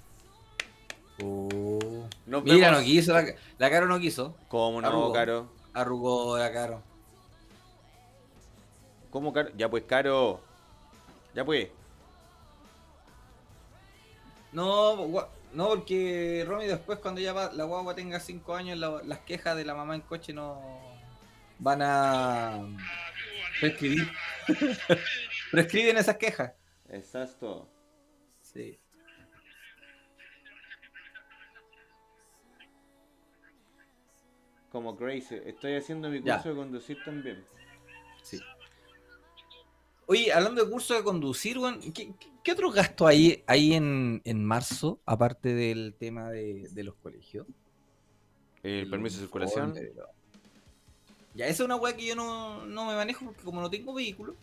oh. 1.22 2.09
Nos 2.26 2.42
Mira, 2.44 2.68
vemos- 2.70 2.80
no 2.80 2.84
quiso, 2.84 3.12
la, 3.12 3.26
la 3.59 3.70
Caro 3.70 3.86
no 3.86 3.98
quiso. 4.00 4.36
¿Cómo 4.48 4.80
no, 4.80 4.88
Arrugó. 4.88 5.12
Caro? 5.12 5.48
Arrugó 5.72 6.38
la 6.38 6.52
Caro. 6.52 6.82
¿Cómo, 9.14 9.32
Caro? 9.32 9.50
Ya 9.56 9.70
pues, 9.70 9.84
Caro. 9.84 10.40
Ya 11.36 11.44
pues. 11.44 11.68
No, 14.50 15.06
no, 15.52 15.68
porque 15.68 16.44
Romy 16.44 16.66
después 16.66 16.98
cuando 16.98 17.20
ya 17.20 17.32
va- 17.32 17.52
la 17.52 17.62
guagua 17.62 17.94
tenga 17.94 18.18
5 18.18 18.56
años, 18.56 18.76
la- 18.76 19.02
las 19.04 19.20
quejas 19.20 19.56
de 19.56 19.64
la 19.64 19.76
mamá 19.76 19.94
en 19.94 20.00
coche 20.00 20.32
no 20.32 20.60
van 21.60 21.80
a 21.82 22.58
prescribir. 23.60 24.10
Prescriben 25.52 25.96
esas 25.96 26.16
quejas. 26.16 26.52
Exacto. 26.88 27.68
Sí. 28.42 28.80
Como 34.70 34.96
Grace. 34.96 35.42
Estoy 35.48 35.76
haciendo 35.76 36.08
mi 36.10 36.22
Ya. 36.22 36.34
curso 36.36 36.48
de 36.50 36.54
conducir 36.56 36.98
también. 37.04 37.44
Sí. 38.22 38.40
Oye, 40.07 40.32
hablando 40.32 40.62
de 40.64 40.70
curso 40.70 40.94
de 40.94 41.02
conducir, 41.02 41.57
¿qué, 41.82 41.92
qué, 41.92 42.28
qué 42.42 42.52
otro 42.52 42.70
gasto 42.70 43.07
hay 43.07 43.42
ahí 43.46 43.72
en, 43.72 44.20
en 44.24 44.44
marzo, 44.44 45.00
aparte 45.07 45.55
del 45.55 45.94
tema 45.98 46.30
de, 46.30 46.68
de 46.70 46.84
los 46.84 46.94
colegios? 46.96 47.46
El 48.62 48.88
permiso 48.90 49.16
de 49.16 49.22
circulación. 49.22 49.74
Ya, 51.34 51.46
esa 51.46 51.62
es 51.62 51.66
una 51.66 51.76
weá 51.76 51.96
que 51.96 52.07
yo 52.07 52.14
no, 52.14 52.64
no 52.66 52.86
me 52.86 52.94
manejo 52.94 53.24
porque 53.24 53.42
como 53.42 53.61
no 53.61 53.68
tengo 53.70 53.92
vehículo. 53.94 54.36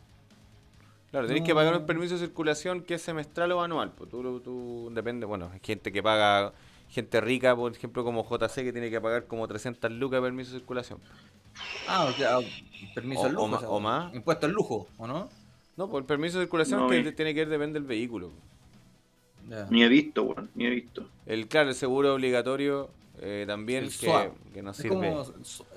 Claro, 1.11 1.27
tenés 1.27 1.41
No. 1.41 1.47
que 1.47 1.55
pagar 1.55 1.77
un 1.77 1.85
permiso 1.85 2.15
de 2.15 2.21
circulación 2.21 2.81
que 2.83 2.95
es 2.95 3.01
semestral 3.01 3.51
o 3.51 3.61
anual. 3.61 3.93
Pues 3.93 4.09
tú, 4.09 4.39
tú 4.41 4.89
depende, 4.93 5.25
bueno, 5.25 5.49
hay 5.53 5.59
gente 5.63 5.91
que 5.91 6.01
paga, 6.01 6.53
gente 6.89 7.21
rica, 7.21 7.55
por 7.55 7.71
ejemplo, 7.71 8.03
como 8.03 8.23
JC, 8.23 8.55
que 8.63 8.71
tiene 8.73 8.89
que 8.89 8.99
pagar 8.99 9.25
como 9.27 9.47
300 9.47 9.91
lucas 9.91 10.17
de 10.17 10.21
permiso 10.27 10.51
de 10.53 10.59
circulación. 10.59 10.99
Ah, 11.87 12.05
o 12.05 12.11
sea, 12.13 12.37
permiso 12.95 13.21
O- 13.21 13.25
al 13.25 13.33
lujo. 13.33 13.47
o 13.67 13.79
más. 13.79 14.13
Impuesto 14.15 14.45
al 14.45 14.51
lujo, 14.53 14.87
¿o 14.97 15.07
no? 15.07 15.29
No, 15.77 15.89
pues 15.89 16.01
el 16.01 16.05
permiso 16.05 16.37
de 16.39 16.45
circulación 16.45 16.79
No, 16.81 16.89
que 16.89 17.11
tiene 17.11 17.33
que 17.33 17.41
ver, 17.41 17.49
depende 17.49 17.79
del 17.79 17.87
vehículo. 17.87 18.31
Ya. 19.49 19.65
Ni 19.69 19.83
he 19.83 19.87
visto, 19.87 20.23
weón, 20.23 20.49
ni 20.55 20.65
he 20.65 20.69
visto. 20.69 21.07
El, 21.25 21.47
claro, 21.47 21.69
el 21.69 21.75
seguro 21.75 22.13
obligatorio 22.13 22.89
eh, 23.19 23.45
también, 23.47 23.85
El 23.85 23.91
que, 24.53 24.61
no 24.61 24.73
sirve, 24.73 24.89
como, 24.89 25.25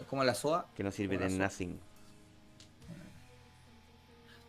como 0.09 0.24
la 0.24 0.34
SOA. 0.34 0.66
que 0.76 0.82
no 0.82 0.90
sirve 0.90 1.16
de 1.18 1.30
nothing. 1.30 1.78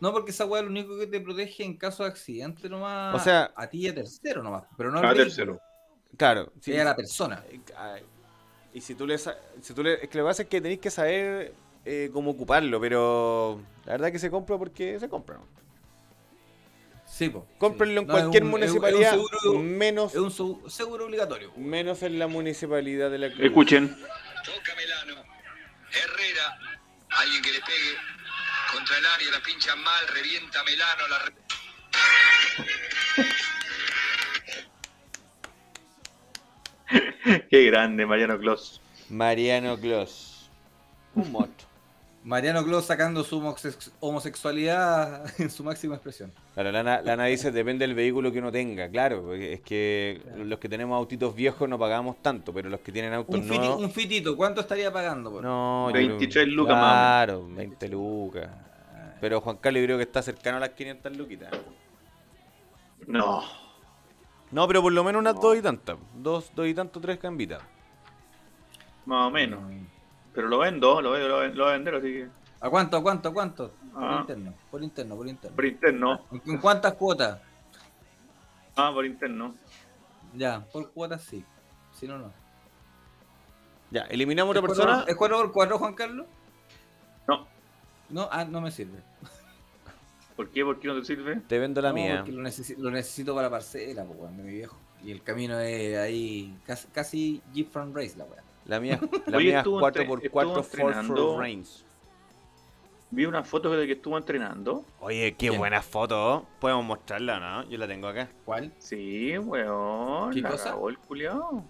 No, 0.00 0.12
porque 0.12 0.30
esa 0.30 0.44
weá 0.44 0.60
lo 0.62 0.68
único 0.68 0.98
que 0.98 1.06
te 1.06 1.20
protege 1.20 1.64
en 1.64 1.76
caso 1.76 2.02
de 2.02 2.10
accidente 2.10 2.68
nomás. 2.68 3.14
O 3.14 3.18
sea- 3.18 3.50
a 3.56 3.66
ti 3.66 3.78
y 3.78 3.88
a 3.88 3.94
tercero 3.94 4.42
nomás. 4.42 4.64
Pero 4.76 4.90
no 4.90 4.98
A 4.98 5.14
tercero. 5.14 5.58
Claro, 6.16 6.52
sí. 6.60 6.72
es 6.72 6.80
a 6.80 6.84
la 6.84 6.96
persona. 6.96 7.42
Eh, 7.48 7.60
Y 8.74 8.80
si 8.82 8.94
tú 8.94 9.06
le, 9.06 9.16
si 9.16 9.72
tú 9.74 9.82
le, 9.82 9.94
es 9.94 10.08
que 10.08 10.18
lo 10.18 10.24
que 10.24 10.28
pasa 10.28 10.42
es 10.42 10.48
que 10.48 10.60
tenéis 10.60 10.80
que 10.80 10.90
saber 10.90 11.54
eh, 11.86 12.10
cómo 12.12 12.32
ocuparlo, 12.32 12.80
pero 12.80 13.60
la 13.84 13.92
verdad 13.92 14.10
que 14.12 14.18
se 14.18 14.28
compra 14.30 14.58
porque 14.58 14.98
se 15.00 15.08
compra. 15.08 15.36
¿no? 15.36 15.46
Sí, 17.06 17.28
po. 17.30 17.46
Cómprenlo 17.58 18.00
sí. 18.00 18.02
en 18.02 18.06
No, 18.08 18.12
cualquier 18.12 18.42
un- 18.42 18.48
es 18.48 18.52
un- 18.54 18.60
municipalidad, 18.60 19.14
Es 19.14 19.20
un 19.20 19.28
seguro, 19.40 19.58
menos, 19.62 20.12
es 20.14 20.20
un 20.20 20.30
segu- 20.30 20.68
seguro 20.68 21.04
obligatorio. 21.06 21.52
po. 21.52 21.60
menos 21.60 22.02
en 22.02 22.18
la 22.18 22.26
municipalidad 22.26 23.10
de 23.10 23.18
la 23.18 23.28
Cruz. 23.30 23.40
Escuchen. 23.46 23.88
Toca 24.44 24.74
Melano. 24.76 25.22
Herrera. 25.92 26.58
Alguien 27.08 27.40
que 27.42 27.52
le 27.52 27.60
pegue 27.60 27.96
contra 28.74 28.98
el 28.98 29.06
área, 29.06 29.30
la 29.30 29.40
pincha 29.42 29.74
mal, 29.76 30.06
revienta 30.12 30.62
Melano. 30.64 31.08
La... 31.08 31.18
re- 31.20 31.32
Qué 37.50 37.64
grande, 37.64 38.06
Mariano 38.06 38.38
Clos. 38.38 38.80
Mariano 39.08 39.78
Clos. 39.78 40.50
Un 41.14 41.32
monstruo. 41.32 41.65
Mariano 42.26 42.64
Clos 42.64 42.84
sacando 42.84 43.22
su 43.22 43.40
homosex- 43.40 43.92
homosexualidad 44.00 45.24
en 45.40 45.48
su 45.48 45.62
máxima 45.62 45.94
expresión. 45.94 46.32
Claro, 46.54 46.72
Lana, 46.72 47.00
Lana 47.00 47.26
dice, 47.26 47.52
depende 47.52 47.86
del 47.86 47.94
vehículo 47.94 48.32
que 48.32 48.40
uno 48.40 48.50
tenga. 48.50 48.88
Claro, 48.90 49.22
porque 49.22 49.52
es 49.52 49.60
que 49.60 50.20
los 50.36 50.58
que 50.58 50.68
tenemos 50.68 50.96
autitos 50.96 51.36
viejos 51.36 51.68
no 51.68 51.78
pagamos 51.78 52.20
tanto, 52.22 52.52
pero 52.52 52.68
los 52.68 52.80
que 52.80 52.90
tienen 52.90 53.12
autos 53.12 53.34
Un, 53.36 53.44
fiti- 53.44 53.58
nuevos... 53.58 53.80
un 53.80 53.90
fitito, 53.92 54.36
¿cuánto 54.36 54.60
estaría 54.60 54.92
pagando? 54.92 55.30
por? 55.30 55.42
No, 55.44 55.86
yo 55.90 55.92
creo- 55.92 56.08
23 56.08 56.48
lucas 56.48 56.74
más. 56.74 56.82
Claro, 56.92 57.46
20 57.48 57.88
lucas. 57.90 58.48
Pero 59.20 59.40
Juan 59.40 59.56
Carlos 59.58 59.80
yo 59.80 59.86
creo 59.86 59.96
que 59.98 60.02
está 60.02 60.20
cercano 60.20 60.56
a 60.56 60.60
las 60.60 60.70
500 60.70 61.16
luquitas. 61.16 61.50
No. 63.06 63.42
No, 64.50 64.66
pero 64.66 64.82
por 64.82 64.92
lo 64.92 65.04
menos 65.04 65.20
unas 65.20 65.34
No. 65.36 65.40
dos 65.40 65.56
y 65.56 65.62
tantas. 65.62 65.96
Dos, 66.14 66.50
dos 66.56 66.66
y 66.66 66.74
tanto, 66.74 67.00
tres 67.00 67.18
cambitas. 67.18 67.62
Más 69.04 69.28
o 69.28 69.30
menos. 69.30 69.60
Pero 70.36 70.46
lo 70.48 70.58
vendo, 70.58 71.00
lo, 71.02 71.10
vendo, 71.12 71.28
lo, 71.28 71.38
vendo- 71.38 71.56
lo 71.56 71.64
voy 71.64 71.72
a 71.72 71.76
vender, 71.76 71.94
así 71.96 72.12
que. 72.12 72.28
¿A 72.60 72.70
cuánto, 72.70 72.96
a 72.98 73.02
cuánto, 73.02 73.28
a 73.30 73.32
cuánto? 73.32 73.72
Por 73.92 74.04
Ah. 74.04 74.18
interno, 74.20 74.54
por 74.70 74.82
interno, 74.82 75.16
por 75.16 75.26
interno. 75.26 75.56
Por 75.56 75.64
interno. 75.64 76.20
¿En- 76.30 76.42
¿En 76.46 76.58
cuántas 76.58 76.94
cuotas? 76.94 77.40
Ah, 78.76 78.90
por 78.94 79.04
interno. 79.06 79.54
Ya, 80.34 80.64
por 80.72 80.92
cuotas 80.92 81.22
sí. 81.22 81.44
Si 81.94 82.06
no, 82.06 82.18
no. 82.18 82.30
Ya, 83.90 84.02
eliminamos 84.02 84.50
otra 84.54 84.60
¿Es 84.62 84.68
persona. 84.68 84.92
cuatro- 84.96 85.10
¿Es 85.12 85.16
4 85.16 85.36
por 85.38 85.52
4 85.52 85.78
Juan 85.78 85.94
Carlos? 85.94 86.26
No. 87.26 87.46
No, 88.10 88.28
ah, 88.30 88.44
no 88.44 88.60
me 88.60 88.70
sirve. 88.70 89.00
¿Por 90.36 90.50
qué? 90.50 90.62
¿Por 90.64 90.78
qué 90.78 90.88
no 90.88 90.98
te 91.00 91.04
sirve? 91.06 91.36
Te 91.48 91.58
vendo 91.58 91.80
la 91.80 91.88
No, 91.88 91.94
mía. 91.94 92.16
porque 92.18 92.32
lo, 92.32 92.42
necesi- 92.42 92.76
lo 92.76 92.90
necesito 92.90 93.34
para 93.34 93.46
la 93.46 93.50
parcela, 93.52 94.04
po, 94.04 94.12
weón, 94.12 94.36
de 94.36 94.42
mi 94.42 94.52
viejo. 94.52 94.76
Y 95.02 95.10
el 95.12 95.22
camino 95.22 95.58
es 95.60 95.96
ahí, 95.96 96.54
casi, 96.66 96.88
casi 96.88 97.42
Jeep 97.54 97.70
Front 97.70 97.96
Race, 97.96 98.14
la 98.18 98.24
weá. 98.24 98.42
La 98.66 98.80
mía, 98.80 98.98
la 99.26 99.36
Oye, 99.38 99.46
mía 99.46 99.52
es 99.54 99.58
estuvo 99.58 99.80
4x4 99.80 100.58
entre- 100.58 101.08
Ford 101.14 101.38
Reigns. 101.40 101.84
Vi 103.10 103.24
una 103.24 103.44
foto 103.44 103.70
de 103.70 103.86
que 103.86 103.92
estuvo 103.92 104.18
entrenando. 104.18 104.84
Oye, 105.00 105.32
qué 105.36 105.48
¿Quién? 105.48 105.58
buena 105.58 105.80
foto. 105.80 106.44
Podemos 106.58 106.84
mostrarla, 106.84 107.38
¿no? 107.38 107.68
Yo 107.70 107.78
la 107.78 107.86
tengo 107.86 108.08
acá. 108.08 108.28
¿Cuál? 108.44 108.72
Sí, 108.78 109.38
weón. 109.38 110.32
¿Qué 110.32 110.40
la 110.40 110.50
cosa? 110.50 110.70
cagó 110.70 110.88
el 110.88 110.98
culiao. 110.98 111.64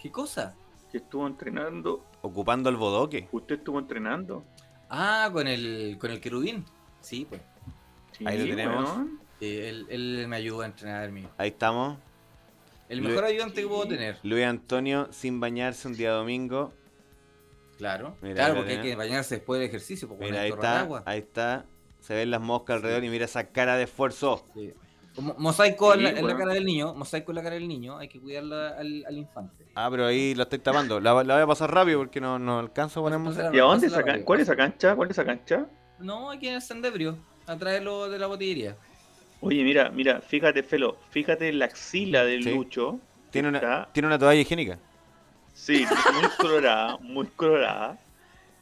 ¿Qué 0.00 0.10
cosa? 0.10 0.54
Que 0.90 0.98
estuvo 0.98 1.26
entrenando. 1.26 2.02
Ocupando 2.22 2.70
el 2.70 2.76
bodoque. 2.76 3.28
Usted 3.32 3.56
estuvo 3.58 3.78
entrenando. 3.78 4.44
Ah, 4.88 5.28
con 5.30 5.46
el, 5.46 5.98
con 6.00 6.10
el 6.10 6.20
querubín. 6.20 6.64
Sí, 7.02 7.26
pues. 7.28 7.42
Sí, 8.12 8.24
Ahí 8.26 8.38
lo 8.38 8.56
tenemos. 8.56 8.84
weón. 8.90 9.20
Sí, 9.38 9.58
él, 9.58 9.86
él 9.90 10.26
me 10.26 10.36
ayudó 10.36 10.62
a 10.62 10.66
entrenar 10.66 11.04
el 11.04 11.12
mío. 11.12 11.28
Ahí 11.36 11.48
estamos. 11.50 11.98
El 12.88 12.98
Lu- 13.00 13.08
mejor 13.08 13.24
ayudante 13.24 13.60
que 13.62 13.68
puedo 13.68 13.86
tener. 13.86 14.18
Luis 14.22 14.44
Antonio 14.44 15.08
sin 15.10 15.40
bañarse 15.40 15.88
un 15.88 15.94
día 15.94 16.12
domingo. 16.12 16.72
Claro. 17.76 18.16
Mira, 18.22 18.34
claro, 18.34 18.54
lo 18.54 18.60
porque 18.60 18.72
hay 18.76 18.82
que 18.82 18.96
bañarse 18.96 19.36
después 19.36 19.60
del 19.60 19.68
ejercicio. 19.68 20.08
Porque 20.08 20.24
Mira, 20.24 20.40
ahí 20.42 20.50
de 20.50 20.54
está. 20.54 20.80
agua. 20.80 21.02
Ahí 21.06 21.18
está. 21.20 21.64
Se 22.00 22.14
ven 22.14 22.30
las 22.30 22.40
moscas 22.40 22.76
alrededor 22.76 23.04
y 23.04 23.08
mira 23.08 23.24
esa 23.24 23.44
cara 23.50 23.76
de 23.76 23.84
esfuerzo. 23.84 24.44
Sí. 24.54 24.72
Mosaico 25.36 25.94
en, 25.94 25.98
Sí, 25.98 26.04
la, 26.04 26.10
en 26.10 26.26
la 26.26 26.36
cara 26.36 26.54
del 26.54 26.64
niño. 26.64 26.94
Mosaico 26.94 27.32
en 27.32 27.36
la 27.36 27.42
cara 27.42 27.54
del 27.56 27.66
niño. 27.68 27.98
Hay 27.98 28.08
que 28.08 28.20
cuidarla 28.20 28.70
al, 28.78 29.04
al 29.06 29.16
infante. 29.16 29.66
Ah, 29.74 29.88
pero 29.90 30.06
ahí 30.06 30.34
la 30.34 30.44
estoy 30.44 30.60
tapando. 30.60 31.00
La, 31.00 31.12
la 31.24 31.34
voy 31.34 31.42
a 31.42 31.46
pasar 31.46 31.72
rápido 31.72 31.98
porque 31.98 32.20
no, 32.20 32.38
no 32.38 32.58
alcanzo 32.58 33.00
a 33.00 33.02
poner. 33.04 33.22
Pásala 33.22 33.54
¿Y 33.54 33.58
a 33.58 33.62
dónde 33.62 33.88
rápido. 33.88 34.24
¿Cuál 34.24 34.40
es 34.40 34.48
esa 34.48 34.56
cancha? 34.56 34.94
¿Cuál 34.96 35.10
es 35.10 35.14
esa 35.18 35.24
cancha? 35.24 35.66
No, 35.98 36.30
aquí 36.30 36.48
en 36.48 36.54
el 36.54 36.62
Sandebrio. 36.62 37.16
A 37.46 37.56
traerlo 37.56 38.08
de 38.08 38.18
la 38.18 38.26
botillería. 38.26 38.76
Oye, 39.40 39.62
mira, 39.62 39.90
mira, 39.90 40.20
fíjate, 40.20 40.62
Felo, 40.62 40.98
fíjate 41.10 41.48
en 41.48 41.58
la 41.60 41.66
axila 41.66 42.24
del 42.24 42.42
Sí. 42.42 42.50
Lucho. 42.54 42.98
Tiene 43.30 43.48
una, 43.48 43.58
Está- 43.58 43.88
tiene 43.92 44.06
una 44.08 44.18
toalla 44.18 44.40
higiénica. 44.40 44.78
Sí, 45.54 45.84
muy 46.14 46.28
colorada, 46.38 46.96
muy 46.98 47.26
colorada. 47.28 47.98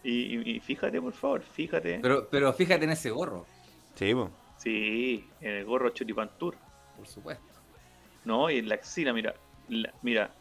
Y, 0.03 0.37
y- 0.39 0.57
y 0.57 0.61
fíjate, 0.61 1.01
por 1.01 1.13
favor, 1.13 1.43
fíjate. 1.43 1.99
Pero, 2.01 2.29
pero 2.31 2.53
fíjate 2.53 2.85
en 2.85 2.91
ese 2.91 3.11
gorro, 3.11 3.47
Sí. 3.95 4.13
Sí, 4.59 5.25
en 5.41 5.51
el 5.53 5.65
gorro 5.65 5.91
Choripantur. 5.91 6.57
por 6.97 7.07
supuesto. 7.07 7.45
No, 8.25 8.51
y 8.51 8.59
en 8.59 8.69
la 8.69 8.75
axila, 8.77 9.13
mira, 9.13 9.35
la- 9.69 9.93
mira, 10.03 10.35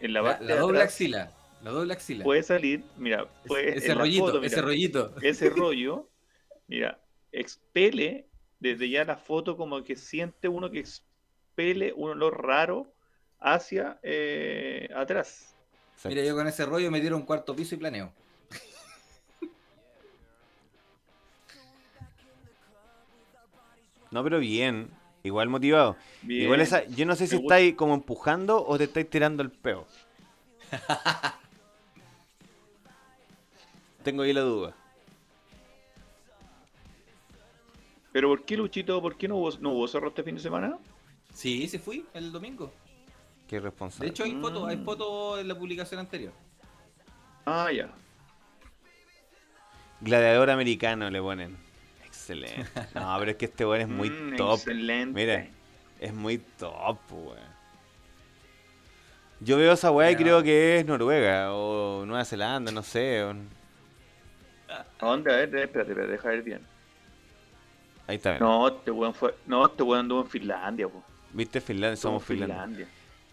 en 0.00 0.12
la 0.12 0.22
La, 0.22 0.28
parte 0.30 0.44
la 0.44 0.54
de 0.54 0.60
doble 0.60 0.78
atrás 0.78 0.92
axila. 0.94 1.32
La 1.62 1.70
doble 1.70 1.92
axila. 1.92 2.24
puede 2.24 2.42
salir, 2.42 2.84
mira, 2.96 3.26
puede, 3.46 3.76
ese 3.78 3.94
rollito, 3.94 4.26
foto, 4.26 4.42
ese 4.42 4.62
rollito. 4.62 5.14
ese 5.22 5.50
rollo, 5.50 6.08
mira, 6.66 6.98
expele 7.32 8.26
desde 8.60 8.88
ya 8.88 9.04
la 9.04 9.16
foto 9.16 9.56
como 9.56 9.82
que 9.84 9.96
siente 9.96 10.48
uno 10.48 10.70
que 10.70 10.80
expele 10.80 11.92
un 11.92 12.10
olor 12.10 12.44
raro 12.44 12.92
hacia 13.40 13.98
eh, 14.02 14.88
atrás. 14.94 15.54
Exacto. 15.94 16.08
Mira, 16.08 16.24
yo 16.24 16.34
con 16.34 16.46
ese 16.46 16.66
rollo 16.66 16.90
me 16.90 17.00
dieron 17.00 17.22
cuarto 17.22 17.54
piso 17.54 17.74
y 17.74 17.78
planeo. 17.78 18.12
No, 24.10 24.22
pero 24.24 24.38
bien. 24.38 24.90
Igual 25.22 25.48
motivado. 25.48 25.96
Bien. 26.22 26.44
Igual 26.44 26.60
esa, 26.60 26.84
yo 26.84 27.04
no 27.04 27.14
sé 27.16 27.26
si 27.26 27.36
estáis 27.36 27.74
como 27.74 27.94
empujando 27.94 28.64
o 28.64 28.78
te 28.78 28.84
estáis 28.84 29.10
tirando 29.10 29.42
el 29.42 29.50
peo. 29.50 29.86
Tengo 34.04 34.22
ahí 34.22 34.32
la 34.32 34.40
duda. 34.42 34.74
Pero 38.18 38.30
¿por 38.30 38.44
qué 38.44 38.56
Luchito, 38.56 39.00
por 39.00 39.16
qué 39.16 39.28
no 39.28 39.36
hubo, 39.36 39.52
no 39.60 39.70
hubo 39.70 39.86
cerro 39.86 40.08
este 40.08 40.24
fin 40.24 40.34
de 40.34 40.40
semana? 40.40 40.76
Sí, 41.32 41.68
sí 41.68 41.78
fui 41.78 42.04
el 42.14 42.32
domingo. 42.32 42.72
Qué 43.46 43.54
De 43.56 43.60
responsable. 43.60 44.10
hecho, 44.10 44.24
hay 44.24 44.32
fotos, 44.40 44.68
hay 44.68 44.76
Mm. 44.76 44.84
fotos 44.84 45.38
en 45.40 45.46
la 45.46 45.54
publicación 45.56 46.00
anterior. 46.00 46.32
Ah, 47.46 47.70
ya. 47.70 47.88
Gladiador 50.00 50.50
americano 50.50 51.08
le 51.10 51.20
ponen. 51.22 51.56
Excelente. 52.04 52.66
No, 52.96 53.16
pero 53.20 53.30
es 53.30 53.36
que 53.36 53.44
este 53.44 53.64
weón 53.64 53.82
es 53.82 53.88
muy 53.88 54.10
Mm, 54.10 54.34
top. 54.36 54.54
Excelente. 54.58 55.14
Mira, 55.14 55.46
es 56.00 56.12
muy 56.12 56.38
top, 56.58 56.98
weón. 57.12 57.38
Yo 59.38 59.58
veo 59.58 59.74
esa 59.74 59.92
weá 59.92 60.10
y 60.10 60.16
creo 60.16 60.42
que 60.42 60.80
es 60.80 60.84
Noruega 60.86 61.54
o 61.54 62.04
Nueva 62.04 62.24
Zelanda, 62.24 62.72
no 62.72 62.82
sé. 62.82 63.22
o- 63.22 63.30
¿A 64.68 64.84
dónde? 65.06 65.32
A 65.32 65.36
ver, 65.36 65.44
espérate, 65.54 65.92
espérate, 65.92 66.10
deja 66.10 66.28
ver 66.30 66.42
bien. 66.42 66.77
Ahí 68.08 68.16
está. 68.16 68.30
bien. 68.30 68.42
No, 68.42 68.66
este 68.68 68.90
weón 68.90 69.14
fue. 69.14 69.34
No, 69.46 69.66
este 69.66 69.82
weón 69.84 70.00
anduvo 70.00 70.22
en 70.22 70.28
Finlandia, 70.28 70.88
po. 70.88 71.04
¿Viste? 71.32 71.60
Finlandia, 71.60 71.96
somos 71.96 72.22
en 72.22 72.38
Finlandia. 72.38 72.88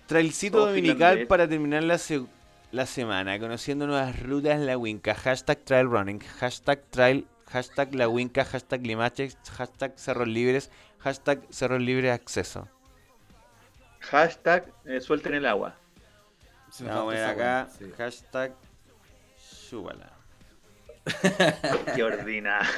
Trailcito 0.05 0.57
Somos 0.59 0.69
dominical 0.69 0.95
finlandeses. 0.97 1.27
para 1.27 1.47
terminar 1.47 1.81
la, 1.83 1.97
se- 1.97 2.25
la 2.71 2.85
semana, 2.85 3.39
conociendo 3.39 3.87
nuevas 3.87 4.19
rutas 4.21 4.51
en 4.53 4.67
la 4.67 4.77
Winca. 4.77 5.15
Hashtag 5.15 5.59
trail 5.63 5.87
running, 5.89 6.19
hashtag 6.19 6.83
trail, 6.91 7.25
hashtag 7.47 7.95
la 7.95 8.07
Winca, 8.07 8.45
hashtag 8.45 8.85
Limachex, 8.85 9.35
hashtag 9.49 9.93
cerros 9.95 10.27
libres, 10.27 10.69
hashtag 10.99 11.41
cerros 11.49 11.81
libres 11.81 12.11
acceso. 12.13 12.67
Hashtag 14.01 14.71
eh, 14.85 15.01
suelten 15.01 15.33
el 15.33 15.45
agua. 15.47 15.75
Se 16.69 16.83
poner 16.83 17.17
esa 17.19 17.29
acá, 17.31 17.69
sí. 17.79 17.85
hashtag 17.97 18.53
súbala. 19.37 20.11
Qué 21.95 22.03
ordinario. 22.03 22.69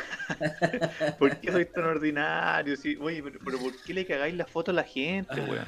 ¿Por 1.17 1.37
qué 1.37 1.51
soy 1.51 1.65
tan 1.65 1.85
ordinario? 1.85 2.75
Sí, 2.75 2.97
oye, 2.99 3.23
pero, 3.23 3.39
pero 3.43 3.57
¿por 3.59 3.71
qué 3.83 3.93
le 3.93 4.05
cagáis 4.05 4.35
la 4.35 4.45
foto 4.45 4.71
a 4.71 4.73
la 4.73 4.83
gente, 4.83 5.39
weón? 5.41 5.65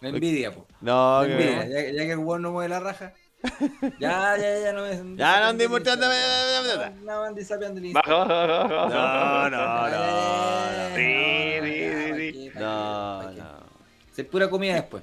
Me 0.00 0.10
envidia, 0.10 0.50
po. 0.52 0.66
No, 0.80 1.22
Me 1.22 1.28
que- 1.28 1.32
envidia. 1.32 1.66
Ya, 1.68 1.90
ya 1.92 2.02
que 2.04 2.12
el 2.12 2.18
weón 2.18 2.42
no 2.42 2.52
mueve 2.52 2.68
la 2.68 2.80
raja. 2.80 3.12
Ya, 3.98 4.36
ya, 4.36 4.58
ya, 4.60 4.72
no 4.72 4.82
me. 4.82 5.16
Ya, 5.16 5.40
no 5.40 5.46
andemos 5.46 5.78
No, 5.80 5.84
tratando- 5.84 6.90
no, 7.04 7.22
andi 7.24 7.44
sapeando 7.44 7.80
el 7.80 7.92
Baja, 7.92 8.14
baja, 8.14 8.46
baja. 8.46 8.88
No, 8.88 9.50
no, 9.50 9.88
no, 9.90 10.96
Sí, 10.96 11.12
sí, 11.62 11.70
sí, 11.72 12.10
¿pa' 12.10 12.16
sí. 12.16 12.32
qué, 12.32 12.50
pa' 12.52 12.58
qué, 12.58 12.60
no, 12.60 13.32
no. 13.32 13.66
Se 14.12 14.24
pura 14.24 14.50
comida 14.50 14.74
después. 14.74 15.02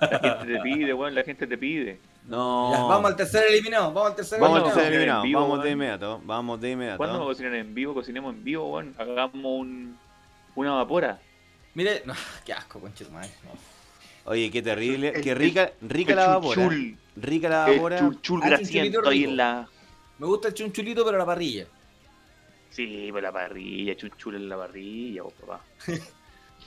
La 0.00 0.18
gente 0.38 0.52
te 0.54 0.60
pide, 0.60 0.94
weón, 0.94 1.14
la 1.14 1.22
gente 1.24 1.46
te 1.46 1.58
pide. 1.58 1.98
No. 2.26 2.72
Ya, 2.72 2.82
vamos 2.82 3.10
al 3.10 3.16
tercer 3.16 3.44
eliminado, 3.48 3.92
vamos 3.92 4.10
al 4.10 4.16
tercer 4.16 4.38
Vamos 4.40 4.60
¿Cuándo 4.60 4.68
al 4.68 4.74
tercer 4.74 4.92
eliminado, 4.92 5.22
vivo, 5.24 5.40
vamos 5.40 5.62
de 5.64 5.70
inmediato, 5.70 6.20
vamos 6.24 6.60
de 6.60 6.70
inmediato. 6.70 6.96
¿Cuándo 6.98 7.18
vamos 7.18 7.30
a 7.30 7.32
cocinar 7.32 7.54
en 7.54 7.74
vivo? 7.74 7.94
Cocinemos 7.94 8.34
en 8.34 8.44
vivo, 8.44 8.70
weón. 8.72 8.94
Hagamos 8.98 9.34
un, 9.44 9.98
una 10.54 10.72
vapora. 10.74 11.18
Mire, 11.74 12.02
no, 12.04 12.14
qué 12.44 12.52
asco, 12.52 12.78
conche 12.80 13.04
tu 13.04 13.10
madre. 13.12 13.30
no. 13.44 13.50
Oye, 14.30 14.50
qué 14.52 14.62
terrible, 14.62 15.08
El- 15.08 15.20
qué 15.22 15.30
el- 15.32 15.36
rica, 15.38 15.72
rica 15.80 16.10
el 16.12 16.16
la 16.16 16.26
vapora. 16.28 16.54
chunchul, 16.62 16.96
Rica 17.16 17.48
la 17.48 17.66
El 17.68 17.76
vapora. 17.76 17.96
grasiento 17.96 18.20
chunchulito 18.20 19.08
ahí 19.08 19.18
rico. 19.18 19.30
en 19.30 19.36
la... 19.36 19.68
Me 20.18 20.26
gusta 20.26 20.48
el 20.48 20.54
chunchulito, 20.54 21.04
pero 21.04 21.18
la 21.18 21.26
parrilla. 21.26 21.66
Sí, 22.70 23.08
pues 23.10 23.22
la 23.22 23.32
parrilla, 23.32 23.96
chunchul 23.96 24.36
en 24.36 24.48
la 24.48 24.56
parrilla, 24.56 25.22
vos, 25.24 25.32
papá. 25.34 25.60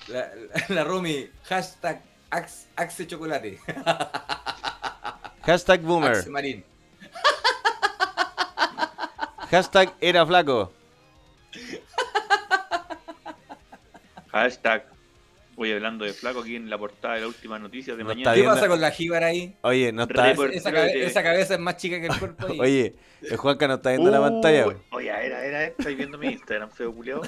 La, 0.09 0.19
la, 0.19 0.75
la 0.75 0.83
Romy, 0.83 1.25
hashtag 1.45 2.01
Axe, 2.31 2.67
Axe 2.75 3.07
Chocolate. 3.07 3.59
Hashtag 5.45 5.81
boomer. 5.81 6.11
Axe 6.17 6.29
Marín. 6.29 6.63
Hashtag 9.51 9.93
era 10.01 10.25
flaco. 10.25 10.73
Hashtag. 14.31 14.85
Voy 15.55 15.71
hablando 15.71 16.03
de 16.03 16.11
flaco 16.11 16.41
aquí 16.41 16.57
en 16.57 16.69
la 16.69 16.77
portada 16.77 17.13
de 17.13 17.21
la 17.21 17.27
última 17.27 17.57
noticia 17.57 17.95
de 17.95 18.03
No 18.03 18.09
mañana. 18.09 18.33
¿Qué 18.33 18.43
pasa 18.43 18.67
con 18.67 18.81
la 18.81 18.91
jíbara 18.91 19.27
ahí? 19.27 19.55
Oye, 19.61 19.93
no 19.93 20.03
está. 20.03 20.31
Esa, 20.31 20.71
cabe- 20.73 21.13
cabeza 21.13 21.53
es 21.53 21.59
más 21.61 21.77
chica 21.77 22.01
que 22.01 22.07
el 22.07 22.19
cuerpo 22.19 22.47
ahí. 22.47 22.59
Oye, 22.59 22.95
el 23.21 23.37
Juanca 23.37 23.65
no 23.69 23.75
está 23.75 23.91
viendo 23.91 24.11
la 24.11 24.19
Uh, 24.19 24.23
pantalla. 24.23 24.65
Oye, 24.91 25.07
era, 25.07 25.45
era, 25.45 25.63
estáis 25.63 25.95
viendo 25.95 26.17
mi 26.17 26.27
Instagram, 26.33 26.69
feo 26.71 26.93
culiao. 26.93 27.21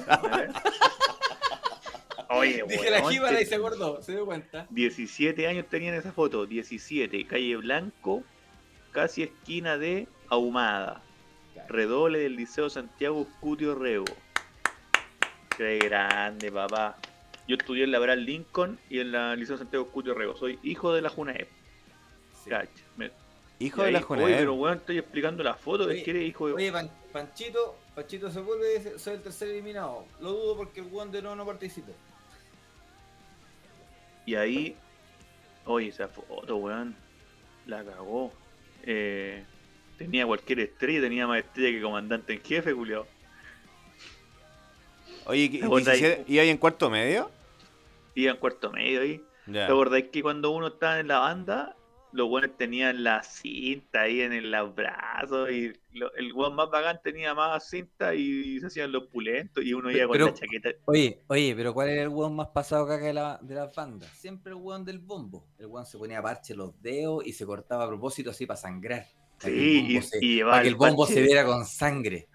Oye, 2.29 2.63
Dije 2.67 2.89
la 2.89 3.09
jíbara 3.09 3.41
y 3.41 3.45
se 3.45 3.55
acordó, 3.55 4.01
se 4.01 4.11
dio 4.13 4.25
cuenta. 4.25 4.67
17 4.69 5.47
años 5.47 5.65
tenía 5.69 5.89
en 5.89 5.95
esa 5.99 6.11
foto, 6.11 6.45
17, 6.45 7.25
calle 7.27 7.55
Blanco, 7.57 8.23
casi 8.91 9.23
esquina 9.23 9.77
de 9.77 10.07
Ahumada, 10.29 11.01
Claro. 11.53 11.73
redoble 11.73 12.19
del 12.19 12.35
Liceo 12.35 12.69
Santiago 12.69 13.27
Cutio 13.39 13.73
Rego. 13.75 14.05
Qué 15.57 15.79
grande, 15.79 16.51
papá. 16.51 16.97
Yo 17.47 17.55
estudié 17.55 17.85
en 17.85 17.91
la 17.91 17.97
Abraham 17.97 18.19
Lincoln 18.19 18.79
y 18.89 18.99
en 18.99 19.11
la 19.11 19.35
Liceo 19.35 19.57
Santiago 19.57 19.87
Cutio 19.87 20.13
Rego. 20.13 20.35
Soy 20.35 20.59
hijo 20.63 20.93
de 20.93 21.01
la 21.01 21.09
Junaep. 21.09 21.47
Sí. 22.43 22.51
Me- 22.97 23.11
Hijo 23.59 23.81
de 23.81 23.91
la 23.91 24.01
Junaed. 24.03 24.25
Oye, 24.25 24.35
pero 24.37 24.53
weón, 24.53 24.77
estoy 24.77 24.99
explicando 24.99 25.43
la 25.43 25.55
foto 25.55 25.85
Oye, 25.85 26.03
que 26.03 26.11
eres 26.11 26.23
hijo 26.27 26.47
de. 26.47 26.53
Oye, 26.53 26.71
Pan- 26.71 26.91
Panchito, 27.11 27.75
Panchito 27.95 28.29
se 28.29 28.39
vuelve 28.41 28.75
y 28.75 28.77
dice, 28.77 28.99
soy 28.99 29.15
el 29.15 29.23
tercer 29.23 29.49
eliminado. 29.49 30.05
Lo 30.21 30.31
dudo 30.33 30.57
porque 30.57 30.81
el 30.81 30.85
weón 30.91 31.11
de 31.11 31.23
no 31.23 31.35
no 31.35 31.43
participó. 31.45 31.91
Y 34.27 34.35
ahí, 34.35 34.75
oye, 35.65 35.87
esa 35.87 36.09
foto, 36.09 36.57
weón, 36.57 36.93
la 37.65 37.81
cagó. 37.83 38.33
Eh, 38.83 39.41
tenía 39.97 40.25
cualquier 40.25 40.59
estrella, 40.59 40.99
tenía 40.99 41.25
más 41.25 41.39
estrella 41.39 41.71
que 41.77 41.81
comandante 41.81 42.33
en 42.33 42.43
jefe, 42.43 42.73
Julio. 42.73 43.07
Oye, 45.27 45.49
¿qué- 45.49 45.59
¿Te 45.59 45.65
acordáis? 45.65 46.01
17 46.01 46.25
¿y 46.31 46.39
ahí 46.39 46.49
en 46.49 46.57
cuarto 46.57 46.89
medio? 46.89 47.31
Iba 48.15 48.31
en 48.33 48.37
cuarto 48.37 48.69
medio 48.69 48.99
ahí. 49.01 49.23
Ya. 49.45 49.65
¿Te 49.65 49.71
acordáis 49.71 50.09
que 50.09 50.21
cuando 50.21 50.51
uno 50.51 50.67
estaba 50.67 50.99
en 50.99 51.07
la 51.07 51.19
banda, 51.19 51.76
los 52.17 52.27
buenos 52.27 52.57
tenían 52.57 53.03
la 53.03 53.21
cinta 53.23 54.01
ahí 54.01 54.21
en 54.21 54.33
el 54.33 54.49
los 54.51 54.73
brazos 54.73 55.51
y 55.51 55.71
lo- 55.93 56.13
el 56.15 56.33
weón 56.33 56.55
más 56.55 56.69
bacán 56.71 56.99
tenía 57.03 57.33
más 57.35 57.69
cinta 57.69 58.15
y 58.15 58.59
se 58.59 58.65
hacían 58.67 58.91
los 58.91 59.03
pulentos 59.07 59.63
y 59.63 59.73
uno 59.73 59.89
iba 59.91 60.07
con 60.07 60.17
la 60.25 60.33
chaqueta. 60.33 60.69
Oye, 60.85 61.19
oye, 61.27 61.53
pero 61.55 61.73
¿cuál 61.73 61.89
era 61.89 62.01
el 62.01 62.09
weón 62.09 62.35
más 62.35 62.47
pasado 62.47 62.87
caca 62.87 63.05
de, 63.05 63.13
la, 63.13 63.39
de 63.41 63.53
las 63.55 63.73
bandas? 63.75 64.09
Siempre 64.17 64.51
el 64.51 64.57
weón 64.57 64.83
del 64.83 64.99
bombo. 64.99 65.45
El 65.59 65.67
weón 65.67 65.85
se 65.85 65.97
ponía 65.97 66.21
parche 66.21 66.55
los 66.55 66.81
dedos 66.81 67.25
y 67.25 67.33
se 67.33 67.45
cortaba 67.45 67.83
a 67.83 67.87
propósito 67.87 68.31
así 68.31 68.45
para 68.47 68.57
sangrar. 68.57 69.05
Para 69.39 69.53
que 69.53 69.59
el 69.59 69.77
bombo 69.83 69.91
y, 69.99 70.01
se- 70.01 70.17
y 70.25 70.41
para 70.43 70.61
que 70.63 70.67
el 70.69 70.75
bombo 70.75 71.05
se 71.05 71.21
viera 71.21 71.45
con 71.45 71.65
sangre. 71.65 72.27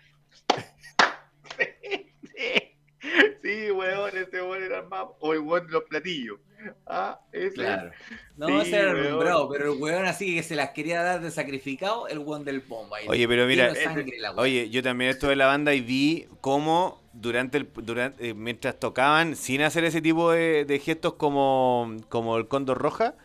Sí, 3.53 3.71
weón, 3.71 4.17
ese 4.17 4.43
weón 4.43 4.63
era 4.63 4.79
el 4.81 4.89
más. 4.89 5.07
O 5.21 5.33
el 5.33 5.41
weón 5.41 5.67
de 5.67 5.73
los 5.73 5.85
platillos. 5.85 6.39
Ah, 6.87 7.21
ese. 7.33 7.55
Claro. 7.55 7.91
No, 8.37 8.47
Sí, 8.47 8.55
ese 8.61 8.77
era 8.77 8.93
weón. 8.93 9.07
alumbrado, 9.07 9.49
pero 9.51 9.73
el 9.73 9.79
weón 9.81 10.07
así 10.07 10.35
que 10.37 10.43
se 10.43 10.55
las 10.55 10.71
quería 10.71 11.03
dar 11.03 11.21
de 11.21 11.31
sacrificado, 11.31 12.09
el 12.09 12.19
weón 12.21 12.45
del 12.45 12.61
bombo. 12.61 12.95
Ahí, 12.95 13.07
Oye, 13.09 13.27
pero 13.29 13.47
mira, 13.47 13.75
sangre 13.75 14.05
weá. 14.21 14.33
Oye, 14.37 14.71
yo 14.71 14.83
también 14.83 15.11
estuve 15.11 15.33
en 15.33 15.39
la 15.39 15.47
banda 15.47 15.75
y 15.75 15.81
vi 15.81 16.29
cómo 16.41 17.03
durante 17.13 17.59
el 17.59 17.69
durante 17.75 18.31
eh, 18.31 18.35
mientras 18.35 18.79
tocaban 18.79 19.37
sin 19.37 19.61
hacer 19.63 19.85
ese 19.85 20.01
tipo 20.01 20.31
de, 20.33 20.65
de 20.65 20.79
gestos 20.79 21.15
como 21.15 21.97
como 22.09 22.37
el 22.39 22.49
cóndor 22.49 22.79
roja, 22.79 23.17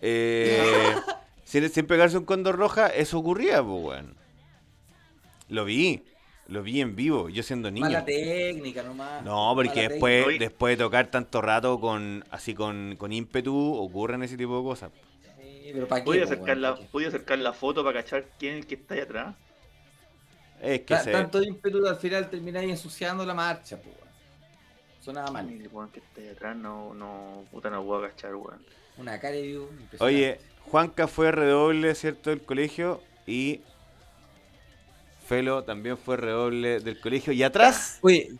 eh, 0.00 0.94
sin, 1.44 1.68
sin 1.70 1.86
pegarse 1.86 2.18
un 2.18 2.24
cóndor 2.24 2.56
roja, 2.56 2.86
eso 2.88 3.18
ocurría, 3.18 3.62
pues 3.62 3.82
weón. 3.84 4.16
Lo 5.48 5.64
vi, 5.64 6.02
lo 6.48 6.62
vi 6.62 6.80
en 6.80 6.94
vivo, 6.96 7.28
yo 7.28 7.42
siendo 7.42 7.70
niño. 7.70 7.86
Mala 7.86 8.04
técnica 8.04 8.82
nomás. 8.82 9.24
No, 9.24 9.52
porque 9.54 9.82
Mala 9.82 9.88
después, 9.88 10.38
después 10.38 10.78
de 10.78 10.84
tocar 10.84 11.10
tanto 11.10 11.40
rato 11.42 11.80
con 11.80 12.24
así 12.30 12.54
con, 12.54 12.96
con 12.96 13.12
ímpetu, 13.12 13.74
ocurren 13.74 14.22
ese 14.22 14.36
tipo 14.36 14.56
de 14.58 14.64
cosas. 14.64 14.90
Sí, 15.36 15.70
pero 15.72 15.88
¿para 15.88 16.04
qué? 16.04 16.04
Podía 16.04 16.24
po, 16.24 16.26
acercar, 16.26 16.58
weón? 16.58 16.62
la, 16.62 16.74
¿Pa' 16.74 16.80
qué? 16.80 16.88
podía 16.90 17.08
acercar 17.08 17.38
la 17.38 17.52
foto 17.52 17.84
para 17.84 18.02
cachar 18.02 18.26
quién 18.38 18.54
es 18.54 18.60
el 18.60 18.66
que 18.66 18.74
está 18.76 18.94
ahí 18.94 19.00
atrás. 19.00 19.34
Es 20.60 20.80
que 20.82 20.94
Ta- 20.94 20.98
se, 20.98 21.12
Tanto 21.12 21.42
ímpetu 21.42 21.86
al 21.86 21.96
final 21.96 22.30
termináis 22.30 22.70
ensuciando 22.70 23.24
la 23.26 23.34
marcha, 23.34 23.80
pues. 23.80 23.94
Sonaba 25.00 25.30
mal. 25.30 25.48
El 25.48 25.68
weón 25.68 25.90
que 25.90 26.00
está 26.00 26.20
ahí 26.20 26.28
atrás 26.28 26.56
no, 26.56 26.94
no, 26.94 27.44
puta, 27.50 27.70
no 27.70 27.84
puedo 27.84 28.02
cachar, 28.02 28.34
weón. 28.34 28.64
Una 28.96 29.20
cara 29.20 29.36
de. 29.36 29.60
Oye, 30.00 30.40
Juanca 30.70 31.06
fue 31.06 31.30
redoble, 31.32 31.94
¿cierto? 31.94 32.30
Del 32.30 32.42
colegio 32.42 33.02
y 33.26 33.60
Felo 35.26 35.64
también 35.64 35.96
fue 35.98 36.16
redoble 36.16 36.80
del 36.80 37.00
colegio. 37.00 37.32
Y 37.32 37.42
atrás 37.42 37.98
Oye, 38.02 38.28
yo 38.30 38.36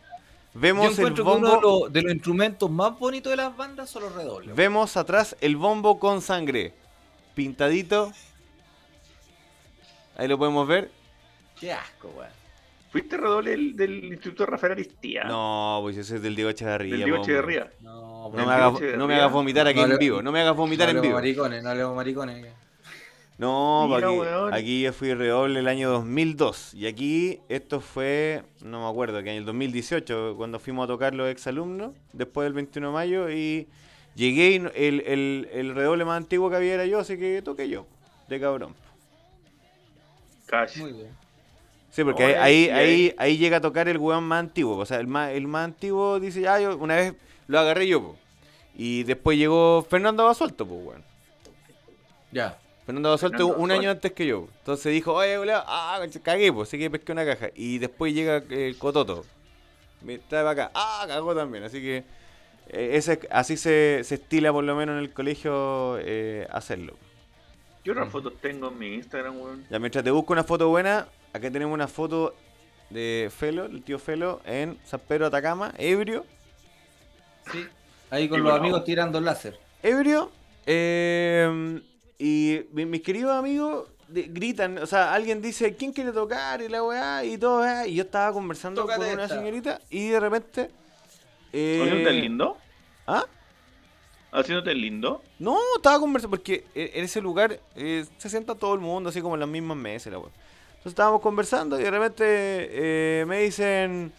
vemos 0.55 0.87
el 0.87 0.93
encuentro 0.93 1.24
que 1.24 1.30
uno 1.30 1.47
de 1.49 1.53
bombo, 1.55 1.80
los, 1.84 1.93
de 1.93 2.03
los 2.03 2.12
instrumentos 2.12 2.70
más 2.70 2.99
bonitos 2.99 3.30
de 3.30 3.37
las 3.37 3.57
bandas 3.57 3.91
son 3.91 4.05
los 4.05 4.14
redobles. 4.14 4.55
vemos 4.55 4.97
atrás 4.97 5.37
el 5.41 5.57
bombo 5.57 5.99
con 5.99 6.22
sangre, 6.22 6.72
pintadito. 7.34 8.12
Ahí 10.16 10.28
lo 10.28 10.39
podemos 10.39 10.66
ver. 10.66 10.91
Qué 11.61 11.72
asco, 11.72 12.09
weón. 12.16 12.30
¿Fuiste 12.91 13.16
redoble 13.18 13.51
del, 13.51 13.76
del 13.76 14.05
Instituto 14.05 14.47
Rafael 14.47 14.72
Aristía? 14.72 15.24
No, 15.24 15.80
pues 15.82 15.97
ese 15.99 16.16
es 16.16 16.22
del 16.22 16.34
Diego 16.34 16.51
Echeverría. 16.51 16.93
Del 16.97 17.05
Diego 17.05 17.22
Echeverría. 17.22 17.70
No, 17.80 18.22
No 18.24 18.30
pues, 18.32 18.47
me, 18.47 18.53
hagas, 18.53 18.72
Echeverría. 18.74 18.97
no 18.97 19.07
me 19.07 19.14
hagas 19.16 19.32
vomitar 19.32 19.66
aquí 19.66 19.78
No 19.80 19.84
en 19.84 19.91
le- 19.91 19.99
vivo. 19.99 20.22
No 20.22 20.32
me 20.32 20.41
hagas 20.41 20.57
vomitar 20.57 20.89
no 20.89 20.97
en 20.97 21.03
vivo. 21.03 21.14
maricones, 21.14 21.62
no 21.62 21.70
hablemos 21.70 21.95
maricones. 21.97 22.47
No, 23.39 23.87
Mira, 23.89 24.09
aquí, 24.09 24.16
weón. 24.18 24.55
aquí 24.55 24.82
yo 24.82 24.93
fui 24.95 25.12
redoble 25.12 25.61
el 25.61 25.68
año 25.68 25.91
2002. 25.91 26.72
Y 26.74 26.87
aquí 26.87 27.41
esto 27.49 27.80
fue, 27.80 28.43
no 28.62 28.82
me 28.82 28.89
acuerdo, 28.89 29.22
que 29.22 29.30
en 29.30 29.37
el 29.37 29.45
2018, 29.45 30.34
cuando 30.37 30.59
fuimos 30.59 30.84
a 30.84 30.87
tocar 30.87 31.14
los 31.14 31.28
exalumnos, 31.28 31.93
después 32.14 32.47
del 32.47 32.55
21 32.55 32.89
de 32.89 32.93
mayo. 32.95 33.30
Y 33.30 33.68
llegué 34.14 34.53
y 34.53 34.57
el, 34.57 35.01
el, 35.07 35.49
el 35.53 35.74
redoble 35.74 36.07
más 36.07 36.16
antiguo 36.16 36.49
que 36.49 36.57
había 36.57 36.74
era 36.74 36.87
yo, 36.87 37.01
así 37.01 37.18
que 37.18 37.43
toqué 37.43 37.68
yo, 37.68 37.87
de 38.28 38.41
cabrón. 38.41 38.74
Cash. 40.47 40.78
Muy 40.78 40.93
bien. 40.93 41.09
Sí, 41.91 42.05
porque 42.05 42.24
Oye, 42.24 42.37
ahí, 42.39 42.68
ahí, 42.68 42.70
ahí, 42.70 43.14
ahí 43.18 43.37
llega 43.39 43.59
a 43.59 43.61
tocar 43.61 43.89
el 43.89 43.99
weón 43.99 44.24
más 44.24 44.41
antiguo. 44.41 44.76
O 44.76 44.87
sea, 44.87 44.99
el 44.99 45.07
más, 45.07 45.30
el 45.32 45.47
más 45.47 45.64
antiguo 45.64 46.20
dice, 46.20 46.41
ya, 46.41 46.59
yo 46.61 46.76
una 46.76 46.97
vez 46.97 47.14
lo 47.49 47.59
agarré 47.59 47.87
yo, 47.87 48.03
po. 48.03 48.16
Y 48.74 49.03
después 49.05 49.39
llegó 49.39 49.87
Fernando 49.89 50.24
Basualto, 50.24 50.66
pues, 50.66 50.80
weón. 50.84 51.05
Ya. 52.32 52.59
Fernando 52.87 53.11
Basualto 53.11 53.39
Fernando 53.39 53.62
un 53.64 53.70
año 53.72 53.91
antes 53.91 54.12
que 54.12 54.26
yo. 54.26 54.49
Entonces 54.61 54.93
dijo, 54.93 55.12
oye, 55.14 55.37
boludo, 55.39 55.62
ah, 55.66 56.01
cagué, 56.22 56.53
pues, 56.53 56.68
así 56.68 56.78
que 56.78 56.91
pesqué 56.91 57.12
una 57.12 57.26
caja. 57.26 57.49
Y 57.55 57.78
después 57.78 58.14
llega 58.14 58.37
el 58.49 58.78
Cototo. 58.78 59.26
Me 60.03 60.18
trae 60.18 60.43
para 60.45 60.51
acá, 60.51 60.70
ah, 60.74 61.05
cagó 61.09 61.34
también. 61.34 61.64
Así 61.64 61.80
que 61.80 61.99
eh, 62.68 62.91
ese, 62.95 63.20
así 63.30 63.57
se, 63.57 64.03
se 64.05 64.16
estila 64.16 64.53
por 64.53 64.64
lo 64.64 64.74
menos 64.76 64.95
en 64.95 65.01
el 65.01 65.12
colegio 65.12 65.99
eh, 66.01 66.47
hacerlo. 66.51 66.99
¿Qué 67.82 67.91
otras 67.93 68.11
fotos 68.11 68.41
tengo 68.41 68.68
en 68.68 68.78
mi 68.78 68.95
Instagram, 68.95 69.41
weón? 69.41 69.66
Ya 69.70 69.78
mientras 69.78 70.05
te 70.05 70.11
busco 70.11 70.32
una 70.32 70.45
foto 70.45 70.68
buena, 70.68 71.09
acá 71.32 71.51
tenemos 71.51 71.72
una 71.74 71.89
foto 71.89 72.34
de 72.91 73.30
Felo, 73.37 73.66
el 73.66 73.82
tío 73.82 73.99
Felo, 73.99 74.41
en 74.45 74.78
San 74.84 75.01
Pedro 75.01 75.26
Atacama, 75.26 75.72
ebrio. 75.78 76.26
Sí. 77.53 77.70
Ahí 78.11 78.28
con 78.28 78.41
Y 78.41 78.43
los 78.43 78.53
bueno. 78.53 78.59
amigos 78.59 78.84
tirando 78.84 79.20
láser. 79.20 79.59
ebrio. 79.82 80.32
eh, 80.66 81.80
y 82.19 82.61
mi- 82.73 82.87
mis 82.87 83.03
queridos 83.03 83.33
amigos 83.37 83.89
de- 84.09 84.23
gritan, 84.25 84.79
o 84.79 84.87
sea, 84.87 85.12
alguien 85.12 85.43
dice, 85.43 85.75
¿quién 85.77 85.93
quiere 85.93 86.12
tocar? 86.12 86.62
Y 86.62 86.69
la 86.69 86.83
weá, 86.83 87.25
y 87.25 87.37
todo, 87.39 87.61
weá, 87.61 87.87
y 87.87 87.95
yo 87.97 88.03
estaba 88.05 88.33
conversando 88.33 88.83
Tócate 88.83 89.05
con 89.05 89.12
una 89.14 89.25
esta. 89.25 89.37
señorita, 89.37 89.81
y 89.91 90.09
de 90.09 90.21
repente. 90.21 90.71
eh, 91.53 91.81
¿Haciéndote 91.83 92.12
lindo? 92.14 92.57
¿Ah? 93.07 93.25
¿Haciéndote 94.33 94.75
lindo? 94.75 95.23
No, 95.39 95.57
estaba 95.77 95.99
conversando, 95.99 96.37
porque 96.37 96.64
e- 96.75 96.93
en 96.95 97.05
ese 97.05 97.21
lugar 97.21 97.59
eh, 97.75 98.05
se 98.19 98.29
sienta 98.29 98.55
todo 98.55 98.75
el 98.75 98.81
mundo, 98.81 99.09
así 99.11 99.21
como 99.23 99.35
en 99.35 99.41
las 99.41 99.49
mismas 99.49 99.77
mesas, 99.77 100.12
la 100.12 100.19
weá. 100.19 100.29
Entonces 100.69 100.93
estábamos 100.93 101.21
conversando 101.21 101.79
y 101.81 101.83
de 101.83 101.91
repente 101.91 102.25
eh, 102.29 103.25
me 103.27 103.41
dicen, 103.43 104.12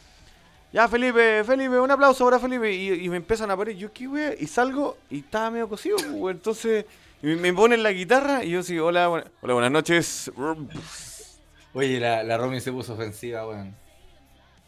ya 0.74 0.88
Felipe, 0.88 1.44
Felipe, 1.46 1.80
un 1.80 1.92
aplauso 1.92 2.26
para 2.26 2.40
Felipe. 2.40 2.74
Y, 2.74 3.06
y 3.06 3.10
me 3.10 3.18
empiezan 3.18 3.52
a 3.52 3.56
parar, 3.58 3.74
yo 3.74 3.92
qué 3.94 4.08
wea, 4.08 4.34
y 4.38 4.48
salgo 4.48 4.98
y 5.10 5.20
estaba 5.20 5.52
medio 5.52 5.70
cosido, 5.70 5.98
pues, 5.98 6.10
weón. 6.12 6.36
entonces 6.38 6.86
y 7.22 7.28
me, 7.28 7.54
ponen 7.54 7.84
la 7.84 7.92
guitarra 7.92 8.44
y 8.44 8.52
yo 8.52 8.64
sí, 8.64 8.78
hola, 8.80 9.08
buena- 9.08 9.32
hola, 9.42 9.54
buenas 9.54 9.72
noches. 9.72 10.32
Oye, 11.74 12.00
la, 12.00 12.24
la 12.24 12.38
Romy 12.38 12.60
se 12.62 12.72
puso 12.72 12.94
ofensiva, 12.94 13.48
weón. 13.48 13.76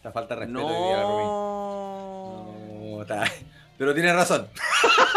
La 0.03 0.11
falta 0.11 0.35
de 0.35 0.41
respeto 0.41 0.67
que 0.67 0.73
tiene 0.73 0.93
la 0.93 1.01
Romy. 1.03 1.23
No. 1.23 2.55
No, 2.95 3.01
está. 3.01 3.23
Pero 3.77 3.93
tienes 3.93 4.13
razón. 4.15 4.47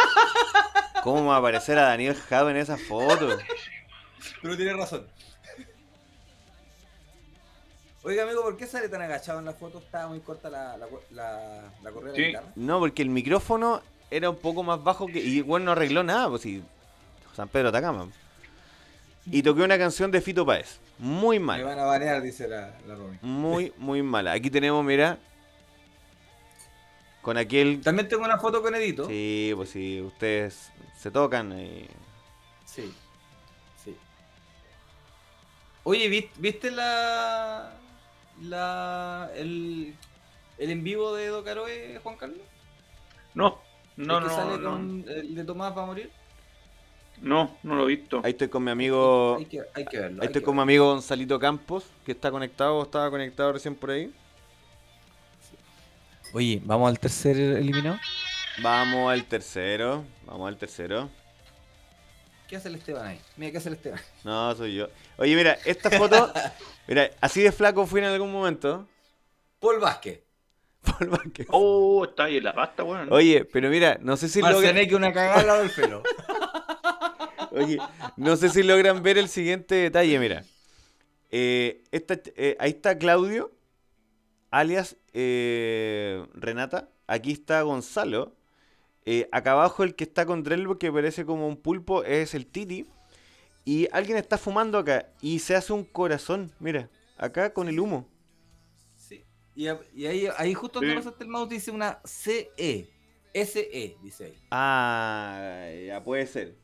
¿Cómo 1.02 1.26
va 1.26 1.36
a 1.36 1.38
aparecer 1.38 1.78
a 1.78 1.82
Daniel 1.82 2.14
Jave 2.14 2.52
en 2.52 2.56
esa 2.58 2.76
foto? 2.76 3.36
Pero 4.40 4.56
tienes 4.56 4.76
razón. 4.76 5.06
Oiga, 8.04 8.24
amigo, 8.24 8.42
¿por 8.42 8.56
qué 8.56 8.66
sale 8.66 8.88
tan 8.88 9.00
agachado 9.02 9.38
en 9.38 9.44
la 9.44 9.52
foto? 9.52 9.78
Estaba 9.78 10.08
muy 10.08 10.20
corta 10.20 10.50
la, 10.50 10.76
la, 10.76 10.86
la, 11.10 11.62
la 11.82 11.90
correa 11.92 12.12
de 12.12 12.16
Sí. 12.16 12.22
la 12.22 12.28
guitarra. 12.28 12.46
No, 12.56 12.78
porque 12.80 13.02
el 13.02 13.08
micrófono 13.10 13.80
era 14.10 14.28
un 14.30 14.36
poco 14.36 14.62
más 14.64 14.82
bajo 14.82 15.06
que. 15.06 15.20
Y 15.20 15.36
igual 15.38 15.64
no 15.64 15.72
arregló 15.72 16.02
nada, 16.02 16.28
pues 16.28 16.42
sí. 16.42 16.62
San 17.34 17.48
Pedro 17.48 17.68
Atacama. 17.68 18.08
Y 19.26 19.42
toqué 19.42 19.62
una 19.62 19.78
canción 19.78 20.10
de 20.10 20.20
Fito 20.20 20.44
Páez. 20.44 20.80
Muy 20.98 21.38
Me 21.38 21.44
mala. 21.46 21.64
van 21.64 21.78
a 21.78 21.84
banear, 21.84 22.22
dice 22.22 22.48
la, 22.48 22.76
la 22.86 22.94
Romy. 22.94 23.18
Muy, 23.22 23.72
muy 23.78 24.02
mala. 24.02 24.32
Aquí 24.32 24.50
tenemos, 24.50 24.84
mira. 24.84 25.18
Con 27.22 27.36
aquel. 27.38 27.80
También 27.82 28.08
tengo 28.08 28.24
una 28.24 28.38
foto 28.38 28.62
con 28.62 28.74
Edito. 28.74 29.06
Sí, 29.06 29.52
pues 29.54 29.70
sí, 29.70 30.00
ustedes 30.00 30.72
se 30.98 31.10
tocan. 31.10 31.58
Y... 31.58 31.86
Sí. 32.64 32.92
Sí. 33.84 33.96
Oye, 35.84 36.08
¿viste, 36.08 36.32
viste 36.38 36.70
la. 36.72 37.74
la. 38.42 39.30
el. 39.36 39.94
el 40.58 40.70
en 40.70 40.82
vivo 40.82 41.14
de 41.14 41.28
Do 41.28 41.44
Caroe, 41.44 42.00
Juan 42.02 42.16
Carlos? 42.16 42.40
No, 43.34 43.60
no, 43.96 44.18
¿El 44.18 44.24
que 44.24 44.28
no, 44.28 44.34
sale 44.36 44.58
no, 44.58 44.70
con 44.70 45.04
el 45.06 45.34
de 45.34 45.44
Tomás 45.44 45.76
va 45.76 45.84
a 45.84 45.86
morir? 45.86 46.10
No, 47.22 47.56
no 47.62 47.76
lo 47.76 47.84
he 47.84 47.96
visto. 47.96 48.20
Ahí 48.24 48.32
estoy 48.32 48.48
con 48.48 48.64
mi 48.64 48.70
amigo. 48.72 49.36
Hay 49.38 49.46
que, 49.46 49.62
hay 49.74 49.84
que 49.84 49.98
verlo. 49.98 50.20
Ahí 50.20 50.22
hay 50.22 50.26
estoy 50.26 50.42
que 50.42 50.44
con 50.44 50.56
mi 50.56 50.62
amigo 50.62 50.86
Gonzalito 50.86 51.38
Campos, 51.38 51.84
que 52.04 52.12
está 52.12 52.30
conectado, 52.30 52.82
estaba 52.82 53.08
conectado 53.10 53.52
recién 53.52 53.76
por 53.76 53.92
ahí. 53.92 54.12
Oye, 56.34 56.60
¿vamos 56.64 56.88
al 56.88 56.98
tercer 56.98 57.36
eliminado? 57.36 57.96
Vamos 58.60 59.12
al 59.12 59.24
tercero. 59.24 60.04
Vamos 60.26 60.48
al 60.48 60.56
tercero. 60.56 61.10
¿Qué 62.48 62.56
hace 62.56 62.68
el 62.68 62.74
Esteban 62.74 63.06
ahí? 63.06 63.20
Mira, 63.36 63.52
¿qué 63.52 63.58
hace 63.58 63.68
el 63.68 63.76
Esteban? 63.76 64.00
No, 64.24 64.54
soy 64.56 64.74
yo. 64.74 64.88
Oye, 65.16 65.36
mira, 65.36 65.58
esta 65.64 65.90
foto. 65.90 66.32
mira, 66.88 67.10
así 67.20 67.40
de 67.40 67.52
flaco 67.52 67.86
fui 67.86 68.00
en 68.00 68.06
algún 68.06 68.32
momento. 68.32 68.88
Paul 69.60 69.78
Vázquez. 69.78 70.20
Paul 70.82 71.10
Vázquez. 71.10 71.46
Oh, 71.50 72.04
está 72.04 72.24
ahí 72.24 72.38
en 72.38 72.44
la 72.44 72.52
pasta, 72.52 72.82
weón. 72.82 73.12
Oye, 73.12 73.44
pero 73.44 73.70
mira, 73.70 73.98
no 74.00 74.16
sé 74.16 74.28
si 74.28 74.40
logran, 74.40 74.56
Marcianeque 74.56 74.96
una 74.96 75.12
cagada 75.12 75.40
al 75.40 75.46
lado 75.46 75.60
del 75.60 75.70
pelo. 75.70 76.02
oye, 77.52 77.78
no 78.16 78.36
sé 78.36 78.48
si 78.50 78.62
logran 78.62 79.02
ver 79.02 79.18
el 79.18 79.28
siguiente 79.28 79.74
detalle, 79.76 80.18
mira. 80.18 80.44
Eh, 81.30 81.82
esta- 81.92 82.20
eh, 82.36 82.56
ahí 82.60 82.70
está 82.70 82.98
Claudio. 82.98 83.52
alias 84.50 84.96
eh, 85.14 86.26
Renata. 86.34 86.90
Aquí 87.06 87.32
está 87.32 87.62
Gonzalo. 87.62 88.34
Eh, 89.06 89.28
acá 89.32 89.52
abajo 89.52 89.82
el 89.82 89.94
que 89.94 90.04
está 90.04 90.26
con 90.26 90.42
Drelbo, 90.42 90.78
que 90.78 90.92
parece 90.92 91.24
como 91.24 91.48
un 91.48 91.56
pulpo, 91.56 92.04
es 92.04 92.34
el 92.34 92.46
Titi. 92.46 92.86
Y 93.64 93.88
alguien 93.92 94.18
está 94.18 94.36
fumando 94.38 94.78
acá 94.78 95.08
y 95.20 95.38
se 95.38 95.54
hace 95.56 95.72
un 95.72 95.84
corazón, 95.84 96.52
mira, 96.60 96.88
acá 97.16 97.52
con 97.54 97.68
el 97.68 97.78
humo. 97.80 98.08
Sí. 98.96 99.24
Y, 99.54 99.66
ahí, 99.68 100.28
ahí 100.36 100.52
justo 100.54 100.80
donde 100.80 100.94
Sí. 100.94 100.98
pasaste 100.98 101.24
el 101.24 101.30
mouse 101.30 101.48
dice 101.48 101.70
una 101.70 102.00
CE. 102.04 102.88
SE, 103.34 103.96
dice 104.02 104.24
ahí. 104.26 104.38
Ah, 104.50 105.66
ya 105.86 106.02
puede 106.04 106.26
ser. 106.26 106.56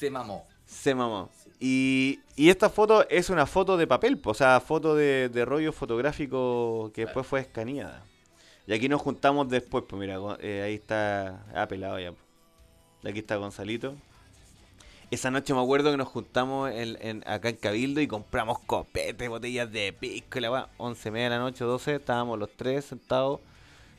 Se 0.00 0.10
mamó. 0.10 0.46
Se 0.64 0.94
mamó. 0.94 1.28
Y, 1.58 2.20
y 2.36 2.48
esta 2.48 2.70
foto 2.70 3.06
es 3.10 3.28
una 3.28 3.44
foto 3.46 3.76
de 3.76 3.86
papel, 3.86 4.18
o 4.24 4.32
sea, 4.32 4.58
foto 4.60 4.94
de, 4.94 5.28
de 5.28 5.44
rollo 5.44 5.72
fotográfico 5.74 6.90
que 6.94 7.04
después 7.04 7.26
fue 7.26 7.40
escaneada. 7.40 8.02
Y 8.66 8.72
aquí 8.72 8.88
nos 8.88 9.02
juntamos 9.02 9.50
después, 9.50 9.84
pues 9.86 10.00
mira, 10.00 10.18
eh, 10.40 10.62
ahí 10.64 10.74
está, 10.74 11.44
ah, 11.54 11.66
pelado 11.68 11.98
ya. 12.00 12.12
po. 12.12 12.18
Aquí 13.06 13.18
está 13.18 13.36
Gonzalito. 13.36 13.94
Esa 15.10 15.30
noche 15.30 15.52
me 15.52 15.60
acuerdo 15.60 15.90
que 15.90 15.98
nos 15.98 16.08
juntamos 16.08 16.70
en, 16.70 16.96
en- 17.02 17.24
acá 17.26 17.50
en 17.50 17.56
Cabildo 17.56 18.00
y 18.00 18.06
compramos 18.06 18.58
copetes, 18.60 19.28
botellas 19.28 19.70
de 19.70 19.92
pisco 19.92 20.38
y 20.38 20.40
la 20.40 20.50
weá. 20.50 20.68
11 20.78 21.08
y 21.08 21.12
media 21.12 21.24
de 21.30 21.36
la 21.36 21.42
noche, 21.42 21.62
12, 21.64 21.96
estábamos 21.96 22.38
los 22.38 22.48
tres 22.56 22.86
sentados 22.86 23.40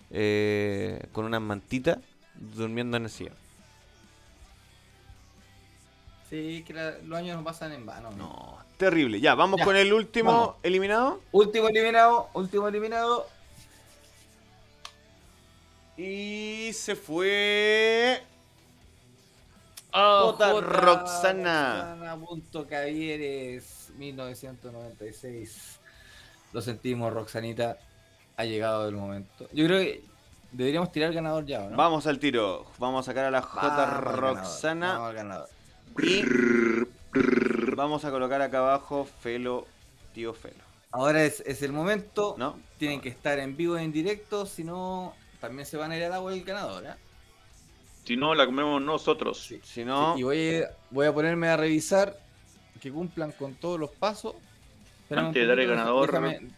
eh, 0.09 0.99
con 1.11 1.25
unas 1.25 1.41
mantitas 1.41 1.99
durmiendo 2.55 2.97
en 2.97 3.03
el 3.03 3.09
sillón. 3.11 3.40
Sí, 6.31 6.63
que 6.65 6.73
la- 6.73 6.97
los 7.03 7.19
años 7.19 7.37
no 7.37 7.43
pasan 7.43 7.73
en 7.73 7.85
vano. 7.85 8.09
No, 8.17 8.57
terrible. 8.77 9.19
Ya, 9.19 9.35
vamos 9.35 9.59
Ya, 9.59 9.65
con 9.65 9.75
el 9.75 9.91
último 9.93 10.31
vamos. 10.31 10.55
eliminado. 10.63 11.19
Último 11.33 11.67
eliminado, 11.67 12.29
último 12.33 12.67
eliminado. 12.69 13.27
Y 15.97 16.71
se 16.73 16.95
fue. 16.95 18.23
Oh, 19.93 20.33
J. 20.37 20.61
Roxana. 20.61 21.95
Roxana 21.95 22.15
punto 22.25 22.65
Cavieres, 22.65 23.89
1996. 23.97 25.79
Lo 26.53 26.61
sentimos, 26.61 27.11
Roxanita. 27.13 27.77
Ha 28.37 28.45
llegado 28.45 28.87
el 28.87 28.95
momento. 28.95 29.47
Yo 29.51 29.65
creo 29.65 29.79
que 29.81 30.03
deberíamos 30.53 30.91
tirar 30.93 31.11
ganador 31.13 31.45
ya, 31.45 31.59
¿o 31.63 31.69
¿no? 31.69 31.75
Vamos 31.77 32.07
al 32.07 32.17
tiro. 32.19 32.65
Vamos 32.79 33.05
a 33.05 33.11
sacar 33.11 33.25
a 33.25 33.31
la 33.31 33.41
Vamos 33.41 33.53
J. 33.53 33.67
al 33.67 33.91
ganador, 34.01 34.19
Roxana. 34.21 34.93
Vamos 34.93 35.09
al 35.09 35.15
ganador. 35.15 35.49
Y 35.99 36.23
vamos 37.75 38.05
a 38.05 38.11
colocar 38.11 38.41
acá 38.41 38.59
abajo 38.59 39.05
Felo, 39.21 39.67
tío 40.13 40.33
Felo. 40.33 40.63
Ahora 40.91 41.23
es, 41.23 41.41
es 41.45 41.61
el 41.61 41.71
momento. 41.71 42.35
¿No? 42.37 42.59
Tienen 42.77 43.01
que 43.01 43.09
estar 43.09 43.39
en 43.39 43.55
vivo 43.55 43.79
y 43.79 43.83
en 43.83 43.91
directo, 43.91 44.45
si 44.45 44.63
no, 44.63 45.13
también 45.39 45.65
se 45.65 45.77
van 45.77 45.91
a 45.91 45.97
ir 45.97 46.03
al 46.03 46.13
agua 46.13 46.33
el 46.33 46.43
ganador. 46.43 46.85
¿eh? 46.85 46.93
Si 48.05 48.17
no, 48.17 48.35
la 48.35 48.45
comemos 48.45 48.81
nosotros. 48.81 49.45
Sí. 49.45 49.59
Si 49.63 49.85
no, 49.85 50.17
Y 50.17 50.23
voy 50.23 50.55
a, 50.57 50.71
voy 50.89 51.07
a 51.07 51.13
ponerme 51.13 51.47
a 51.47 51.57
revisar 51.57 52.17
que 52.81 52.91
cumplan 52.91 53.31
con 53.31 53.55
todos 53.55 53.79
los 53.79 53.91
pasos. 53.91 54.35
Espérame 55.03 55.27
Antes 55.27 55.41
de 55.43 55.47
dar 55.47 55.59
el 55.59 55.67
ganador, 55.69 56.07
Déjame, 56.07 56.51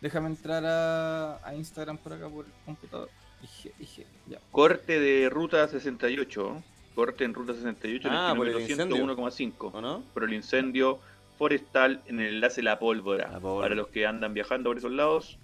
déjame 0.00 0.28
entrar 0.28 0.64
a, 0.66 1.46
a 1.46 1.54
Instagram 1.54 1.98
por 1.98 2.12
acá 2.12 2.28
por 2.28 2.46
el 2.46 2.52
computador. 2.64 3.08
Ige, 3.42 3.72
ige, 3.78 4.06
ya. 4.26 4.38
Corte 4.50 4.98
de 4.98 5.30
ruta 5.30 5.68
68. 5.68 6.62
Corte 6.98 7.22
en 7.22 7.32
ruta 7.32 7.54
68 7.54 8.08
Ah, 8.10 8.32
en 8.34 8.42
el 8.42 8.48
kilómetro 8.48 8.60
incendio. 8.60 8.96
101,5. 9.06 9.70
¿o 9.72 9.80
no? 9.80 10.02
Por 10.12 10.24
el 10.24 10.32
incendio 10.32 10.98
forestal 11.38 12.02
en 12.06 12.18
el 12.18 12.34
enlace 12.34 12.60
La 12.60 12.80
Pólvora. 12.80 13.30
La 13.30 13.38
Pólvora. 13.38 13.66
Para 13.66 13.76
los 13.76 13.86
que 13.86 14.04
andan 14.04 14.34
viajando 14.34 14.70
por 14.70 14.78
esos 14.78 14.90
lados. 14.90 15.38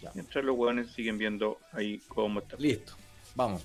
Ya. 0.00 0.10
Mientras 0.14 0.42
los 0.42 0.56
hueones 0.56 0.90
siguen 0.92 1.18
viendo 1.18 1.58
ahí 1.70 2.00
cómo 2.08 2.40
está. 2.40 2.56
Listo, 2.56 2.94
vamos. 3.34 3.62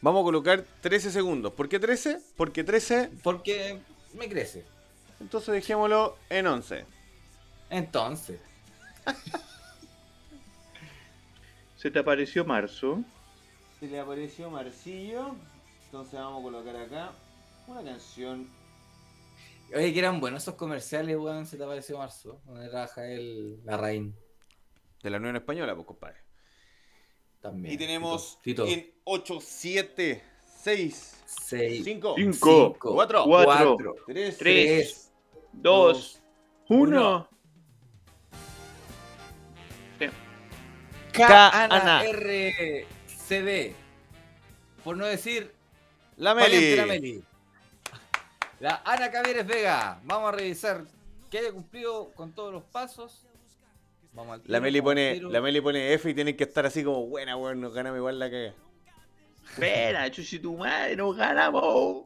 Vamos 0.00 0.22
a 0.22 0.24
colocar 0.24 0.64
13 0.80 1.10
segundos. 1.10 1.52
¿Por 1.52 1.68
qué 1.68 1.78
13? 1.78 2.18
Porque 2.34 2.64
13, 2.64 3.10
Porque 3.22 3.78
me 4.14 4.30
crece. 4.30 4.64
entonces 5.20 5.52
dejémoslo 5.52 6.16
en 6.30 6.46
11. 6.46 6.86
Entonces, 7.68 8.40
Se 11.76 11.90
te 11.90 11.98
apareció 11.98 12.42
marzo. 12.46 13.04
Se 13.78 13.86
le 13.86 14.00
apareció 14.00 14.50
Marcillo. 14.50 15.34
Entonces 15.86 16.14
vamos 16.14 16.40
a 16.40 16.42
colocar 16.42 16.76
acá 16.76 17.12
una 17.66 17.82
canción. 17.84 18.48
oye, 19.74 19.92
que 19.92 19.98
eran 19.98 20.20
buenos 20.20 20.42
esos 20.42 20.54
comerciales, 20.54 21.16
weón. 21.16 21.46
Se 21.46 21.56
te 21.56 21.64
apareció 21.64 21.98
marzo. 21.98 22.40
Donde 22.46 22.68
trabaja 22.68 23.06
el 23.06 23.64
Larraín 23.64 24.14
De 25.02 25.10
la 25.10 25.18
Unión 25.18 25.36
Española, 25.36 25.74
pues 25.74 25.86
compadre. 25.86 26.18
también. 27.40 27.74
Y 27.74 27.76
tenemos 27.78 28.38
Fito, 28.40 28.66
Fito. 28.66 28.80
en 28.80 28.92
8, 29.04 29.38
7, 29.40 30.22
6, 30.62 31.12
Seis, 31.26 31.84
5, 31.84 32.14
Cinco, 32.16 32.72
cinco, 32.72 32.94
4, 32.94 33.24
cuatro, 33.24 33.76
3, 34.06 34.06
tres, 34.06 34.38
tres, 34.38 35.12
Dos, 35.52 36.20
uno. 36.68 37.28
K-Ana 41.12 42.02
RCB. 43.30 43.74
Por 44.84 44.96
no 44.96 45.06
decir 45.06 45.52
La 46.16 46.32
la 46.34 46.40
Meli. 46.42 46.76
Meli. 46.86 47.24
La 48.60 48.82
Ana 48.84 49.10
Cavieres 49.10 49.46
Vega. 49.46 50.00
Vamos 50.04 50.28
a 50.28 50.32
revisar 50.32 50.84
que 51.30 51.38
haya 51.38 51.52
cumplido 51.52 52.10
con 52.14 52.32
todos 52.32 52.52
los 52.52 52.62
pasos. 52.64 53.24
Vamos 54.12 54.34
al 54.34 54.42
La 54.46 54.60
Meli 54.60 54.80
vamos 54.80 54.90
pone, 54.92 55.14
tiro. 55.14 55.30
la 55.30 55.40
Meli 55.40 55.60
pone 55.60 55.92
F 55.92 56.08
y 56.08 56.14
tienen 56.14 56.36
que 56.36 56.44
estar 56.44 56.64
así 56.64 56.82
como 56.82 57.06
buena, 57.06 57.36
weón, 57.36 57.60
nos 57.60 57.74
ganamos 57.74 57.98
igual 57.98 58.18
la 58.18 58.30
que. 58.30 58.52
Espera, 59.50 60.10
chuchi 60.10 60.38
tu 60.38 60.56
madre, 60.56 60.96
nos 60.96 61.14
ganamos. 61.16 62.04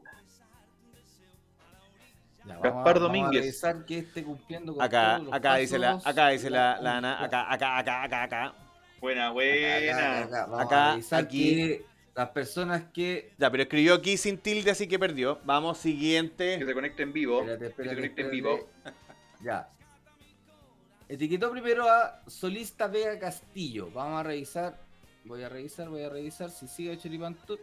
Ya, 2.43 2.55
vamos 2.57 2.65
a- 2.65 2.69
Gaspar 2.69 2.83
vamos 2.83 3.01
Domínguez. 3.01 3.39
A 3.39 3.43
revisar 3.43 3.85
que 3.85 3.97
esté 3.99 4.23
cumpliendo 4.23 4.73
con 4.73 4.81
Acá, 4.83 5.13
todos 5.15 5.25
los 5.27 5.33
acá 5.35 5.55
dice 5.55 5.79
la, 5.79 6.01
acá 6.03 6.27
dice 6.29 6.49
la, 6.49 6.81
la 6.81 6.97
Ana, 6.97 7.23
acá, 7.23 7.51
acá, 7.53 7.77
acá, 7.77 8.03
acá, 8.03 8.23
acá. 8.23 8.55
Buena, 9.01 9.31
buena. 9.31 10.19
acá, 10.59 10.93
a 10.93 11.17
aquí. 11.17 11.55
que 11.55 11.85
las 12.15 12.29
personas 12.29 12.83
que. 12.93 13.33
Ya, 13.37 13.49
pero 13.51 13.63
escribió 13.63 13.95
aquí 13.95 14.15
sin 14.15 14.37
tilde, 14.37 14.71
así 14.71 14.87
que 14.87 14.97
perdió. 14.99 15.39
Vamos, 15.43 15.77
Que 15.77 15.83
siguiente. 15.89 16.63
se 16.65 16.73
conecte 16.73 17.03
en 17.03 17.11
vivo. 17.11 17.39
Espérate, 17.41 17.59
que 17.59 17.65
se 17.65 17.69
espérate, 17.71 17.95
conecte 17.95 18.21
en 18.21 18.27
espérate. 18.27 18.57
vivo. 18.57 18.69
Ya. 19.43 19.69
Etiquetó 21.09 21.49
primero 21.51 21.89
a 21.89 22.21
Solista 22.27 22.85
Vega 22.87 23.17
Castillo. 23.17 23.89
Vamos 23.91 24.19
a 24.19 24.23
revisar. 24.23 24.79
Voy 25.25 25.41
a 25.41 25.49
revisar, 25.49 25.89
voy 25.89 26.03
a 26.03 26.09
revisar 26.09 26.51
si 26.51 26.67
sigue 26.67 26.95
Choripan 26.97 27.33
Tour. 27.45 27.59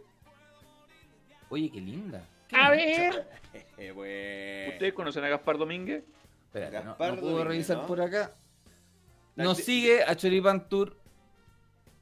Oye, 1.49 1.71
qué 1.71 1.79
linda. 1.79 2.21
Qué 2.49 2.55
A 2.57 2.75
linda. 2.75 3.09
ver. 3.11 3.29
Eh, 3.77 3.91
bueno. 3.91 4.73
¿Ustedes 4.73 4.93
conocen 4.93 5.23
a 5.23 5.29
Gaspar 5.29 5.57
Domínguez? 5.57 6.03
Espérate, 6.47 6.79
no- 6.79 6.83
Gaspar 6.89 7.09
no, 7.13 7.21
puedo 7.21 7.27
Domínguez, 7.37 7.47
revisar 7.47 7.77
¿no? 7.77 7.87
por 7.87 8.01
acá. 8.01 8.33
No 9.37 9.53
de- 9.55 9.63
sigue 9.63 10.03
a 10.03 10.15
Choripan 10.15 10.67
Tour. 10.67 10.97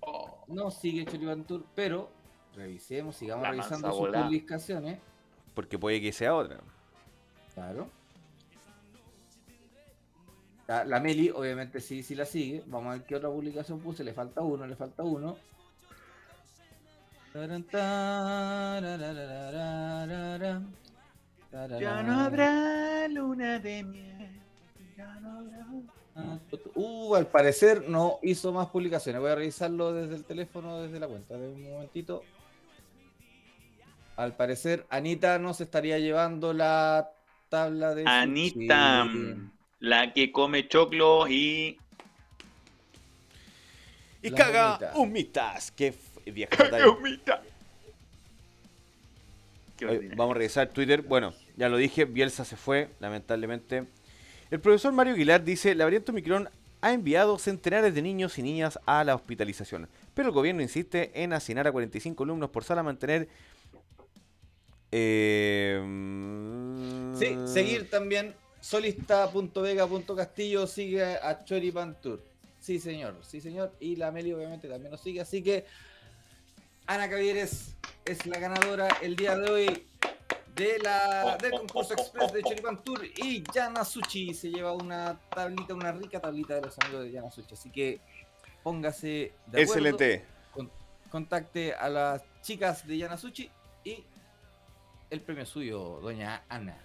Oh, 0.10 0.46
No 0.48 0.72
sigue 0.72 1.06
Choripan 1.06 1.44
Tour, 1.44 1.66
pero 1.76 2.10
revisemos, 2.56 3.16
sigamos 3.16 3.44
La 3.44 3.52
revisando 3.52 3.92
sus 3.92 4.08
publicaciones. 4.08 5.00
Porque 5.54 5.78
puede 5.78 6.00
que 6.00 6.14
sea 6.14 6.34
otra. 6.34 6.60
Claro. 7.54 7.90
La, 10.68 10.86
la 10.86 11.00
Meli, 11.00 11.30
obviamente, 11.30 11.82
sí, 11.82 12.04
sí 12.04 12.16
la 12.16 12.26
sigue. 12.26 12.64
Vamos 12.68 12.90
a 12.90 12.98
ver 12.98 13.06
qué 13.06 13.16
otra 13.16 13.30
publicación 13.30 13.80
puse. 13.80 14.04
Le 14.04 14.14
falta 14.14 14.42
uno, 14.42 14.66
le 14.66 14.76
falta 14.76 15.04
uno. 15.04 15.38
Ya 21.80 22.04
no 22.04 22.20
habrá 22.22 23.08
luna 23.10 23.60
de 23.60 23.84
miel. 23.84 24.42
Ya 24.96 25.20
no 25.20 25.40
habrá. 25.40 25.68
Uh, 26.74 27.16
al 27.16 27.28
parecer 27.28 27.88
no 27.88 28.20
hizo 28.24 28.52
más 28.52 28.68
publicaciones. 28.68 29.22
Voy 29.22 29.32
a 29.32 29.36
revisarlo 29.36 29.94
desde 29.94 30.16
el 30.16 30.24
teléfono, 30.24 30.82
desde 30.82 31.00
la 31.00 31.08
cuenta. 31.08 31.38
De 31.38 31.48
un 31.48 31.62
momentito. 31.72 32.24
Al 34.16 34.36
parecer, 34.36 34.86
Anita 34.90 35.38
nos 35.38 35.62
estaría 35.62 36.00
llevando 36.00 36.54
la 36.54 37.12
tabla 37.50 37.94
de. 37.94 38.04
Anita, 38.08 39.06
sushi. 39.12 39.36
la 39.80 40.14
que 40.14 40.32
come 40.32 40.68
choclo 40.68 41.28
y. 41.28 41.78
Y 44.24 44.30
La 44.32 44.38
caga 44.38 44.76
humita. 44.78 44.92
humitas. 44.98 45.72
Qué 45.72 45.88
f- 45.88 46.32
vieja 46.32 46.56
batalla. 46.64 46.90
humita! 46.90 47.44
Qué 49.78 49.86
Oye, 49.86 49.96
ordinario. 49.98 50.18
Vamos 50.18 50.36
a 50.36 50.38
revisar 50.40 50.70
Twitter. 50.70 51.04
Bueno, 51.04 51.34
ya 51.56 51.70
lo 51.70 51.78
dije, 51.78 52.06
Bielsa 52.06 52.44
se 52.44 52.58
fue, 52.58 52.90
lamentablemente. 53.00 53.86
El 54.50 54.60
profesor 54.60 54.94
Mario 54.94 55.14
Aguilar 55.14 55.44
dice, 55.44 55.76
la 55.76 55.84
variante 55.84 56.12
Omicron 56.12 56.50
ha 56.82 56.94
enviado 56.94 57.38
centenares 57.38 57.94
de 57.94 58.02
niños 58.02 58.38
y 58.38 58.44
niñas 58.44 58.80
a 58.86 59.04
la 59.04 59.16
hospitalización, 59.16 59.90
pero 60.14 60.30
el 60.30 60.34
gobierno 60.34 60.62
insiste 60.62 61.12
en 61.22 61.34
hacinar 61.34 61.68
a 61.68 61.72
45 61.72 62.24
alumnos 62.24 62.50
por 62.50 62.64
sala 62.64 62.82
a 62.82 62.84
mantener... 62.84 63.28
eh, 64.92 65.82
Sí, 67.18 67.36
seguir 67.48 67.90
también 67.90 68.36
solista.vega.castillo 68.62 70.68
sigue 70.68 71.04
a 71.04 71.44
Choripan 71.44 72.00
Tour. 72.02 72.22
Sí, 72.60 72.80
señor, 72.80 73.16
sí, 73.22 73.42
señor. 73.42 73.74
Y 73.80 73.96
la 73.96 74.12
Meli 74.12 74.34
obviamente 74.34 74.68
también 74.68 74.92
nos 74.92 75.02
sigue. 75.02 75.22
Así 75.22 75.42
que 75.42 75.66
Ana 76.86 77.10
Cavieres 77.10 77.76
es 78.06 78.26
la 78.26 78.40
ganadora 78.40 78.88
el 79.02 79.16
día 79.16 79.38
de 79.38 79.50
hoy 79.50 79.86
de 80.58 80.80
la, 80.80 81.38
del 81.38 81.52
concurso 81.52 81.94
express 81.94 82.34
de 82.34 82.42
Choripan 82.44 82.84
Tour. 82.84 83.06
Y 83.18 83.44
Yana 83.54 83.86
Suchi 83.86 84.34
se 84.34 84.50
lleva 84.50 84.74
una 84.74 85.18
tablita, 85.34 85.74
una 85.74 85.92
rica 85.92 86.20
tablita 86.20 86.56
de 86.56 86.62
los 86.62 86.78
amigos 86.80 87.04
de 87.04 87.12
Yana 87.12 87.32
Suchi. 87.32 87.54
Así 87.54 87.70
que 87.70 88.02
póngase 88.64 89.08
de 89.08 89.32
acuerdo. 89.46 89.62
Excelente. 89.62 90.26
con- 90.52 90.72
contacte 91.10 91.74
a 91.74 91.88
las 91.90 92.22
chicas 92.42 92.86
de 92.88 92.98
Yanasuchi 92.98 93.50
y 93.84 94.04
el 95.10 95.22
premio 95.22 95.46
suyo, 95.46 96.00
doña 96.02 96.44
Ana. 96.50 96.78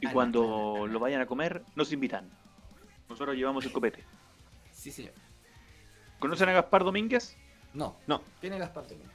Y 0.00 0.06
Ana, 0.06 0.12
cuando 0.14 0.42
Ana, 0.74 0.82
Ana. 0.84 0.92
lo 0.92 0.98
vayan 0.98 1.20
a 1.22 1.26
comer, 1.26 1.62
nos 1.76 1.92
invitan. 1.92 2.28
Nosotros 3.08 3.36
llevamos 3.36 3.64
el 3.64 3.72
copete. 3.72 4.04
Sí, 4.72 4.90
señor. 4.90 5.12
¿Conocen 6.18 6.48
a 6.50 6.52
Gaspar 6.52 6.84
Domínguez? 6.84 7.36
No, 7.72 7.96
No. 8.06 8.22
¿quién 8.40 8.52
es 8.52 8.58
Gaspar 8.58 8.84
también? 8.86 9.10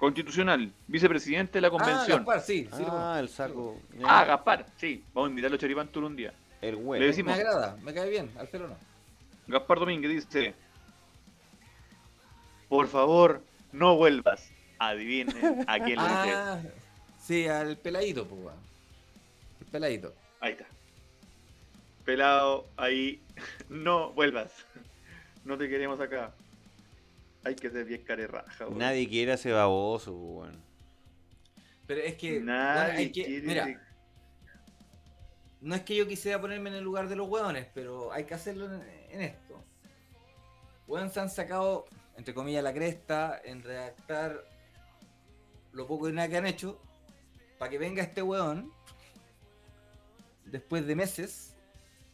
Constitucional, 0.00 0.72
vicepresidente 0.88 1.52
de 1.58 1.60
la 1.60 1.68
Ah, 1.68 1.70
convención. 1.70 2.18
Gaspar, 2.24 2.40
sí, 2.40 2.66
sí. 2.74 2.82
Ah, 2.88 3.18
el 3.20 3.28
saco. 3.28 3.76
Ah, 4.02 4.24
Gaspar, 4.24 4.66
sí. 4.78 5.04
Vamos 5.12 5.28
a 5.28 5.30
invitarlo 5.30 5.56
a 5.56 5.60
Choripán 5.60 5.88
Tour 5.88 6.04
un 6.04 6.16
día. 6.16 6.32
El 6.62 6.74
Le 6.76 6.82
güey. 6.82 7.00
Me 7.00 7.06
decimos- 7.06 7.34
agrada, 7.34 7.76
me 7.82 7.92
cae 7.94 8.08
bien, 8.10 8.30
al 8.38 8.48
pelo 8.48 8.68
no. 8.68 8.76
Gaspar 9.46 9.78
Domínguez 9.78 10.10
dice: 10.26 10.54
Por 12.68 12.88
favor, 12.88 13.42
no 13.72 13.96
vuelvas. 13.96 14.50
Adivinen 14.78 15.64
a 15.68 15.78
quién 15.78 15.98
le. 15.98 16.02
Ah, 16.08 16.60
sí, 17.20 17.46
al 17.46 17.76
peladito, 17.76 18.26
pues. 18.26 18.54
El 19.60 19.66
peladito. 19.66 20.14
Ahí 20.40 20.52
está. 20.52 20.64
Pelado, 22.06 22.66
ahí. 22.78 23.20
No 23.68 24.12
vuelvas. 24.12 24.50
No 25.44 25.58
te 25.58 25.68
queremos 25.68 26.00
acá. 26.00 26.32
Hay 27.44 27.54
que 27.54 27.70
ser 27.70 27.84
bien 27.84 28.02
carerraja, 28.04 28.66
weón. 28.66 28.78
Nadie 28.78 29.08
quiere 29.08 29.32
a 29.32 29.34
ese 29.34 29.50
baboso, 29.52 30.12
weón. 30.14 30.62
Pero 31.86 32.00
es 32.02 32.14
que, 32.16 32.40
Nadie 32.40 32.92
hay 32.92 33.12
que- 33.12 33.24
quiere. 33.24 33.46
mira, 33.46 33.80
no 35.60 35.74
es 35.74 35.82
que 35.82 35.96
yo 35.96 36.06
quisiera 36.06 36.40
ponerme 36.40 36.70
en 36.70 36.76
el 36.76 36.84
lugar 36.84 37.08
de 37.08 37.16
los 37.16 37.28
hueones, 37.28 37.66
pero 37.74 38.12
hay 38.12 38.24
que 38.24 38.34
hacerlo 38.34 38.66
en, 38.66 38.82
en 39.10 39.20
esto. 39.22 39.62
Weón, 40.86 41.10
se 41.10 41.20
han 41.20 41.30
sacado, 41.30 41.86
entre 42.16 42.34
comillas, 42.34 42.62
la 42.64 42.72
cresta 42.72 43.40
en 43.44 43.62
redactar 43.62 44.44
lo 45.72 45.86
poco 45.86 46.08
y 46.08 46.12
nada 46.12 46.28
que 46.28 46.36
han 46.36 46.46
hecho 46.46 46.80
para 47.58 47.70
que 47.70 47.78
venga 47.78 48.02
este 48.02 48.22
weón 48.22 48.72
después 50.46 50.86
de 50.86 50.96
meses 50.96 51.54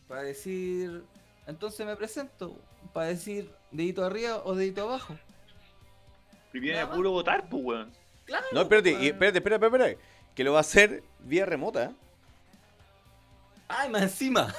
para 0.09 0.23
decir, 0.23 1.05
entonces 1.47 1.87
me 1.87 1.97
presento, 1.97 2.59
para 2.93 3.07
decir 3.09 3.51
dedito 3.77 4.05
arriba 4.05 4.43
o 4.45 4.55
dedito 4.55 4.83
abajo. 4.83 5.17
Nada 6.53 6.83
a 6.85 6.91
puro 6.93 7.11
votar, 7.11 7.49
pues, 7.49 7.63
weón. 7.63 7.93
Claro. 8.25 8.47
No, 8.53 8.63
espérate, 8.63 8.91
y- 8.91 8.95
weón. 8.95 9.05
espérate, 9.07 9.39
espérate, 9.39 9.67
espérate. 9.67 9.99
Que 10.35 10.45
lo 10.45 10.53
va 10.53 10.59
a 10.59 10.61
hacer 10.63 11.03
vía 11.21 11.47
remota. 11.47 11.93
¡Ay, 13.69 13.89
más 13.91 14.03
encima! 14.03 14.55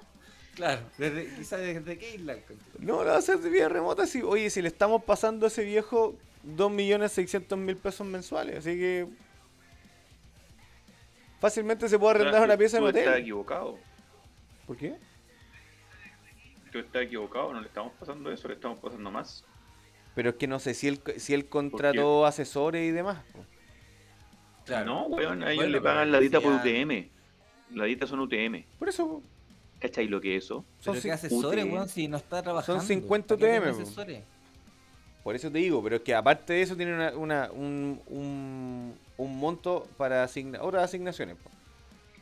claro, 0.54 0.82
desde, 0.98 1.26
quizás 1.34 1.60
desde 1.60 1.98
qué 1.98 2.14
isla. 2.14 2.36
No, 2.78 3.02
lo 3.02 3.10
va 3.10 3.14
a 3.14 3.18
hacer 3.18 3.38
de 3.38 3.50
vía 3.50 3.68
remota. 3.68 4.06
Si, 4.06 4.22
oye, 4.22 4.50
si 4.50 4.62
le 4.62 4.68
estamos 4.68 5.04
pasando 5.04 5.46
a 5.46 5.48
ese 5.48 5.62
viejo 5.64 6.16
2.600.000 6.46 7.76
pesos 7.76 8.06
mensuales. 8.06 8.58
Así 8.58 8.76
que. 8.76 9.06
Fácilmente 11.40 11.88
se 11.88 11.98
puede 11.98 12.14
arrendar 12.20 12.42
una 12.42 12.56
pieza 12.56 12.78
en 12.78 12.84
Tú 12.84 12.88
estás 12.88 13.02
hotel. 13.08 13.20
equivocado. 13.20 13.78
¿Por 14.66 14.76
qué? 14.76 14.96
Tú 16.76 16.80
estás 16.80 17.02
equivocado. 17.04 17.54
No 17.54 17.60
le 17.62 17.68
estamos 17.68 17.92
pasando 17.98 18.30
eso, 18.30 18.48
le 18.48 18.54
estamos 18.54 18.78
pasando 18.78 19.10
más. 19.10 19.42
Pero 20.14 20.30
es 20.30 20.36
que 20.36 20.46
no 20.46 20.58
sé 20.58 20.74
si 20.74 20.88
él, 20.88 21.00
si 21.16 21.32
él 21.32 21.46
contrató 21.48 22.26
asesores 22.26 22.86
y 22.86 22.90
demás. 22.90 23.18
No, 24.84 25.06
weón, 25.06 25.42
a 25.42 25.46
ellos 25.52 25.56
Bueno, 25.64 25.72
le 25.72 25.80
pagan 25.80 26.12
la 26.12 26.20
dita 26.20 26.40
por 26.40 26.52
UTM. 26.52 27.08
La 27.70 27.84
dita 27.86 28.06
son 28.06 28.20
UTM. 28.20 28.64
Por 28.78 28.88
eso. 28.90 29.22
¿Cachai 29.80 30.06
lo 30.08 30.20
que 30.20 30.36
es 30.36 30.44
eso? 30.44 30.64
son, 30.80 30.94
Pero 30.94 31.02
qué 31.02 31.12
asesores, 31.12 31.64
UTM. 31.64 31.72
weón, 31.72 31.88
si 31.88 32.08
no 32.08 32.16
está 32.18 32.42
trabajando. 32.42 32.82
cincuenta 32.82 33.36
¿Para 33.38 33.52
qué 33.52 33.58
UTM, 33.70 33.84
por 35.22 35.34
eso 35.34 35.50
te 35.50 35.58
digo, 35.58 35.82
pero 35.82 35.96
es 35.96 36.02
que 36.02 36.14
aparte 36.14 36.52
de 36.52 36.62
eso 36.62 36.76
tiene 36.76 36.94
una, 36.94 37.10
una- 37.16 37.50
un, 37.52 38.00
un, 38.06 38.94
un 39.16 39.38
monto 39.38 39.88
para 39.96 40.22
asigna- 40.24 40.60
otras 40.62 40.84
asignaciones. 40.84 41.36
po. 41.36 41.50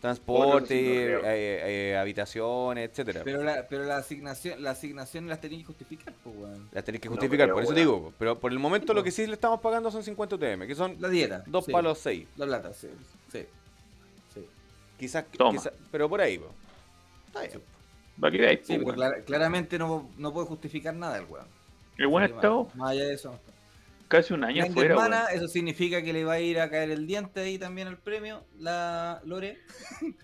Transporte, 0.09 0.75
asignaciones. 0.75 1.25
eh, 1.25 1.91
eh, 1.93 1.97
habitaciones, 1.97 2.91
etcétera. 2.91 3.23
Pero 3.25 3.43
la, 3.43 3.67
pero 3.67 3.85
la 3.85 3.97
asignación, 3.97 4.63
la 4.63 4.71
asignación 4.73 5.27
las 5.29 5.41
tenéis 5.41 5.63
que 5.63 5.67
justificar, 5.69 6.13
pues, 6.23 6.37
weón. 6.37 6.69
Las 6.73 6.85
tenés 6.85 7.01
que 7.01 7.09
No, 7.09 7.15
justificar, 7.15 7.49
por 7.51 7.63
eso 7.63 7.69
weón. 7.71 7.75
te 7.75 7.81
digo. 7.81 8.13
Pero 8.19 8.39
por 8.39 8.53
el 8.53 8.59
momento 8.59 8.93
lo 8.93 9.03
que 9.03 9.11
sí 9.11 9.27
le 9.27 9.33
estamos 9.33 9.61
pagando 9.61 9.91
son 9.91 10.03
50 10.05 10.37
UTM, 10.37 10.67
que 10.67 10.75
son 10.75 10.97
La 11.01 11.09
dieta. 11.09 11.43
dos 11.47 11.65
sí. 11.65 11.73
palos 11.73 11.99
seis. 11.99 12.27
La 12.37 12.45
plata, 12.45 12.75
sí. 12.75 12.89
Sí. 13.33 13.47
sí. 14.35 14.47
Quizás, 14.99 15.25
pero 15.91 16.09
por 16.09 16.21
ahí, 16.21 16.37
po. 16.39 16.51
Está 17.29 17.41
bien. 17.41 17.63
Para 18.21 18.31
que 18.31 18.39
veáis, 18.39 18.61
Sí, 18.63 18.75
pero 18.75 18.85
weón. 18.85 18.95
clara- 18.97 19.21
claramente 19.23 19.79
no, 19.79 20.11
no 20.19 20.33
puede 20.35 20.47
justificar 20.49 20.95
nada 20.95 21.17
el 21.17 21.25
weón. 21.25 21.47
El 21.97 22.09
buen 22.09 22.25
estado 22.25 22.69
Más 22.75 22.91
allá 22.91 23.05
de 23.05 23.15
eso. 23.15 23.31
no 23.31 23.37
está. 23.37 23.53
Casi 24.09 24.35
un 24.35 24.45
año 24.45 24.57
Grande 24.57 24.73
afuera, 24.73 24.95
hermana, 24.95 25.27
eso 25.33 25.49
significa 25.49 26.03
que 26.03 26.13
le 26.13 26.25
va 26.25 26.35
a 26.35 26.41
ir 26.41 26.61
a 26.61 26.71
caer 26.71 26.91
el 26.91 27.07
diente 27.07 27.41
ahí 27.41 27.59
también 27.59 27.89
al 27.89 27.99
premio, 27.99 28.45
la 28.59 29.21
Lore. 29.25 29.59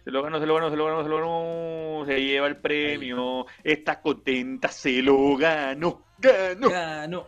Se 0.04 0.10
lo 0.10 0.22
ganó, 0.22 0.40
se 0.40 0.46
lo 0.46 0.54
ganó, 0.54 0.70
se 0.70 0.76
lo 0.76 0.86
ganó, 0.86 1.02
se 1.02 1.08
lo 1.08 1.16
ganó. 1.18 2.06
Se 2.06 2.20
lleva 2.20 2.46
el 2.46 2.56
premio. 2.56 3.46
Está 3.62 4.00
contenta, 4.00 4.68
se 4.68 5.02
lo 5.02 5.36
ganó. 5.36 6.04
Ganó. 6.18 6.68
Ganó. 6.68 7.26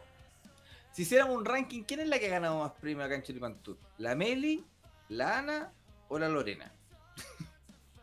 Si 0.92 1.02
hiciéramos 1.02 1.36
un 1.36 1.44
ranking, 1.44 1.84
¿quién 1.84 2.00
es 2.00 2.08
la 2.08 2.18
que 2.18 2.26
ha 2.26 2.30
ganado 2.30 2.60
más 2.60 2.72
premios 2.72 3.06
acá 3.06 3.14
en 3.14 3.22
Chiripan 3.22 3.62
Tour? 3.62 3.78
¿La 3.98 4.14
Meli, 4.14 4.64
la 5.08 5.38
Ana 5.38 5.72
o 6.08 6.18
la 6.18 6.28
Lorena? 6.28 6.72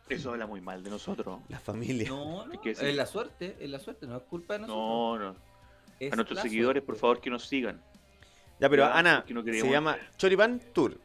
Eso 0.08 0.32
habla 0.32 0.46
muy 0.46 0.60
mal 0.60 0.82
de 0.82 0.90
nosotros. 0.90 1.40
La 1.48 1.60
familia. 1.60 2.08
No, 2.08 2.44
no, 2.44 2.60
Es 2.64 2.82
la 2.94 3.06
suerte, 3.06 3.56
es 3.60 3.70
la 3.70 3.78
suerte, 3.78 4.08
no 4.08 4.16
es 4.16 4.22
culpa 4.24 4.54
de 4.54 4.60
nosotros. 4.60 4.78
No, 4.78 5.32
no. 5.32 5.36
es 6.00 6.12
A 6.12 6.16
nuestros 6.16 6.40
seguidores, 6.40 6.82
por 6.82 6.96
favor, 6.96 7.20
que 7.20 7.30
nos 7.30 7.46
sigan. 7.46 7.80
Ya, 8.60 8.68
pero 8.68 8.84
Ya, 8.84 8.96
Ana, 8.98 9.24
no 9.28 9.42
se 9.42 9.70
llama 9.70 9.96
Choripan 10.16 10.60
Tour. 10.72 10.98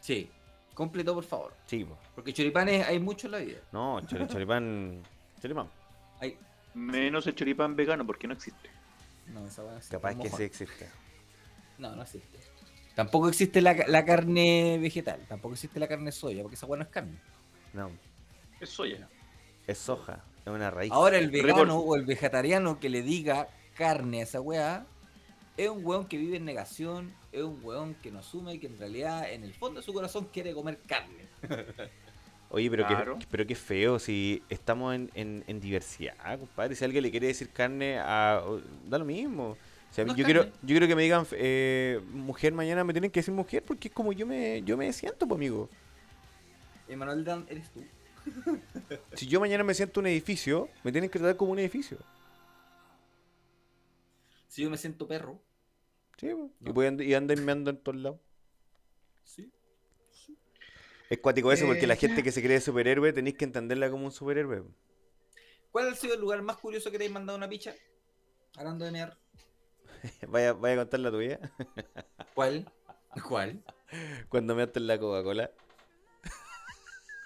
Sí, 0.00 0.28
completo 0.74 1.14
por 1.14 1.24
favor. 1.24 1.52
Sí, 1.66 1.84
po. 1.84 1.96
Porque 2.14 2.32
choripanes 2.32 2.86
hay 2.86 2.98
mucho 2.98 3.26
en 3.28 3.30
la 3.32 3.38
vida. 3.38 3.58
No, 3.72 4.00
chori- 4.02 4.26
Choripan. 4.26 5.02
Choripan. 5.42 5.68
Hay... 6.20 6.36
Menos 6.74 7.26
el 7.26 7.34
choripán 7.34 7.76
vegano, 7.76 8.06
porque 8.06 8.26
no 8.26 8.32
existe. 8.32 8.70
No, 9.32 9.46
esa 9.46 9.62
weá 9.62 9.72
no 9.72 9.76
existe, 9.76 9.96
Capaz 9.96 10.14
que 10.16 10.30
sí 10.30 10.42
existe. 10.42 10.88
No, 11.78 11.94
no 11.94 12.02
existe. 12.02 12.38
Tampoco 12.94 13.28
existe 13.28 13.60
la, 13.60 13.74
la 13.88 14.04
carne 14.04 14.78
vegetal, 14.80 15.20
tampoco 15.28 15.54
existe 15.54 15.78
la 15.78 15.86
carne 15.88 16.10
soya, 16.12 16.42
porque 16.42 16.54
esa 16.56 16.66
weá 16.66 16.78
no 16.78 16.84
es 16.84 16.90
carne. 16.90 17.18
No, 17.74 17.90
Es 18.60 18.70
soya. 18.70 19.08
es 19.66 19.78
soja. 19.78 20.24
Es 20.44 20.50
una 20.52 20.70
raíz. 20.70 20.90
Ahora 20.92 21.18
el 21.18 21.30
vegano 21.30 21.76
o 21.78 21.94
el 21.96 22.04
vegetariano 22.04 22.80
que 22.80 22.88
le 22.88 23.02
diga 23.02 23.48
carne 23.76 24.20
a 24.20 24.22
esa 24.24 24.40
weá 24.40 24.86
es 25.56 25.68
un 25.68 25.84
weón 25.84 26.06
que 26.06 26.16
vive 26.16 26.36
en 26.38 26.44
negación, 26.44 27.12
es 27.30 27.42
un 27.42 27.60
weón 27.62 27.94
que 27.96 28.10
no 28.10 28.18
asume 28.20 28.58
que 28.58 28.66
en 28.66 28.78
realidad 28.78 29.30
en 29.30 29.44
el 29.44 29.52
fondo 29.54 29.80
de 29.80 29.84
su 29.86 29.92
corazón 29.92 30.28
quiere 30.32 30.52
comer 30.54 30.78
carne. 30.86 31.26
Oye, 32.50 32.68
pero, 32.70 32.86
Claro. 32.86 33.18
qué, 33.18 33.26
pero 33.30 33.46
qué 33.46 33.54
feo 33.54 33.98
si 33.98 34.42
estamos 34.50 34.94
en, 34.94 35.10
en- 35.14 35.42
en 35.46 35.58
diversidad, 35.60 36.38
compadre. 36.38 36.74
Si 36.74 36.84
alguien 36.84 37.02
le 37.02 37.10
quiere 37.10 37.28
decir 37.28 37.48
carne, 37.48 37.98
a, 37.98 38.42
da 38.86 38.98
lo 38.98 39.04
mismo. 39.06 39.50
O 39.90 39.94
sea, 39.94 40.04
No 40.04 40.14
yo, 40.16 40.24
quiero, 40.24 40.44
yo 40.44 40.50
quiero 40.66 40.86
que 40.86 40.94
me 40.96 41.02
digan 41.02 41.26
eh, 41.32 42.00
mujer 42.12 42.52
mañana, 42.52 42.84
me 42.84 42.92
tienen 42.92 43.10
que 43.10 43.20
decir 43.20 43.32
mujer 43.32 43.62
porque 43.62 43.88
es 43.88 43.94
como 43.94 44.12
yo 44.12 44.26
me, 44.26 44.62
yo 44.64 44.76
me 44.76 44.92
siento, 44.92 45.26
pues, 45.26 45.36
amigo. 45.38 45.68
Emanuel 46.88 47.24
Dan, 47.24 47.46
eres 47.48 47.70
tú. 47.70 47.82
Si 49.14 49.26
yo 49.26 49.40
mañana 49.40 49.64
me 49.64 49.74
siento 49.74 50.00
un 50.00 50.06
edificio, 50.06 50.68
me 50.84 50.92
tienen 50.92 51.08
que 51.10 51.18
tratar 51.18 51.36
como 51.36 51.52
un 51.52 51.58
edificio. 51.58 51.96
Si 54.52 54.60
yo 54.62 54.68
me 54.68 54.76
siento 54.76 55.08
perro, 55.08 55.42
Sí, 56.18 56.26
y, 56.26 56.34
No. 56.34 56.52
voy 56.74 56.84
and- 56.86 57.00
y 57.00 57.14
ando 57.14 57.34
meando 57.36 57.70
en 57.70 57.78
todos 57.82 57.96
lados. 57.98 58.20
sí. 59.24 59.50
Es 61.08 61.18
cuático 61.20 61.50
eso 61.52 61.64
porque 61.64 61.84
Eh, 61.84 61.86
la 61.86 61.96
gente 61.96 62.22
que 62.22 62.30
se 62.30 62.42
cree 62.42 62.60
superhéroe 62.60 63.14
tenéis 63.14 63.36
que 63.38 63.44
entenderla 63.46 63.90
como 63.90 64.04
un 64.04 64.12
superhéroe. 64.12 64.62
¿Cuál 65.70 65.88
ha 65.88 65.94
sido 65.94 66.14
el 66.14 66.20
lugar 66.20 66.42
más 66.42 66.58
curioso 66.58 66.90
que 66.90 66.98
te 66.98 67.04
hayas 67.04 67.14
mandado 67.14 67.38
una 67.38 67.48
picha? 67.48 67.74
Hablando 68.58 68.84
de 68.84 68.90
mear. 68.92 69.18
Vaya, 70.28 70.52
vaya 70.52 70.74
a 70.74 70.78
contar 70.84 71.00
la 71.00 71.10
tuya. 71.10 71.40
¿Cuál? 72.34 72.70
¿Cuál? 73.26 73.64
Cuando 74.28 74.54
me 74.54 74.64
en 74.64 74.86
la 74.86 74.98
Coca-Cola. 74.98 75.50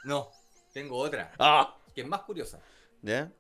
No, 0.05 0.31
tengo 0.73 0.97
otra, 0.97 1.33
¡Ah! 1.41 1.77
que 1.93 2.03
es 2.03 2.07
más 2.07 2.23
curiosa. 2.23 2.61
¿Ya? 3.03 3.33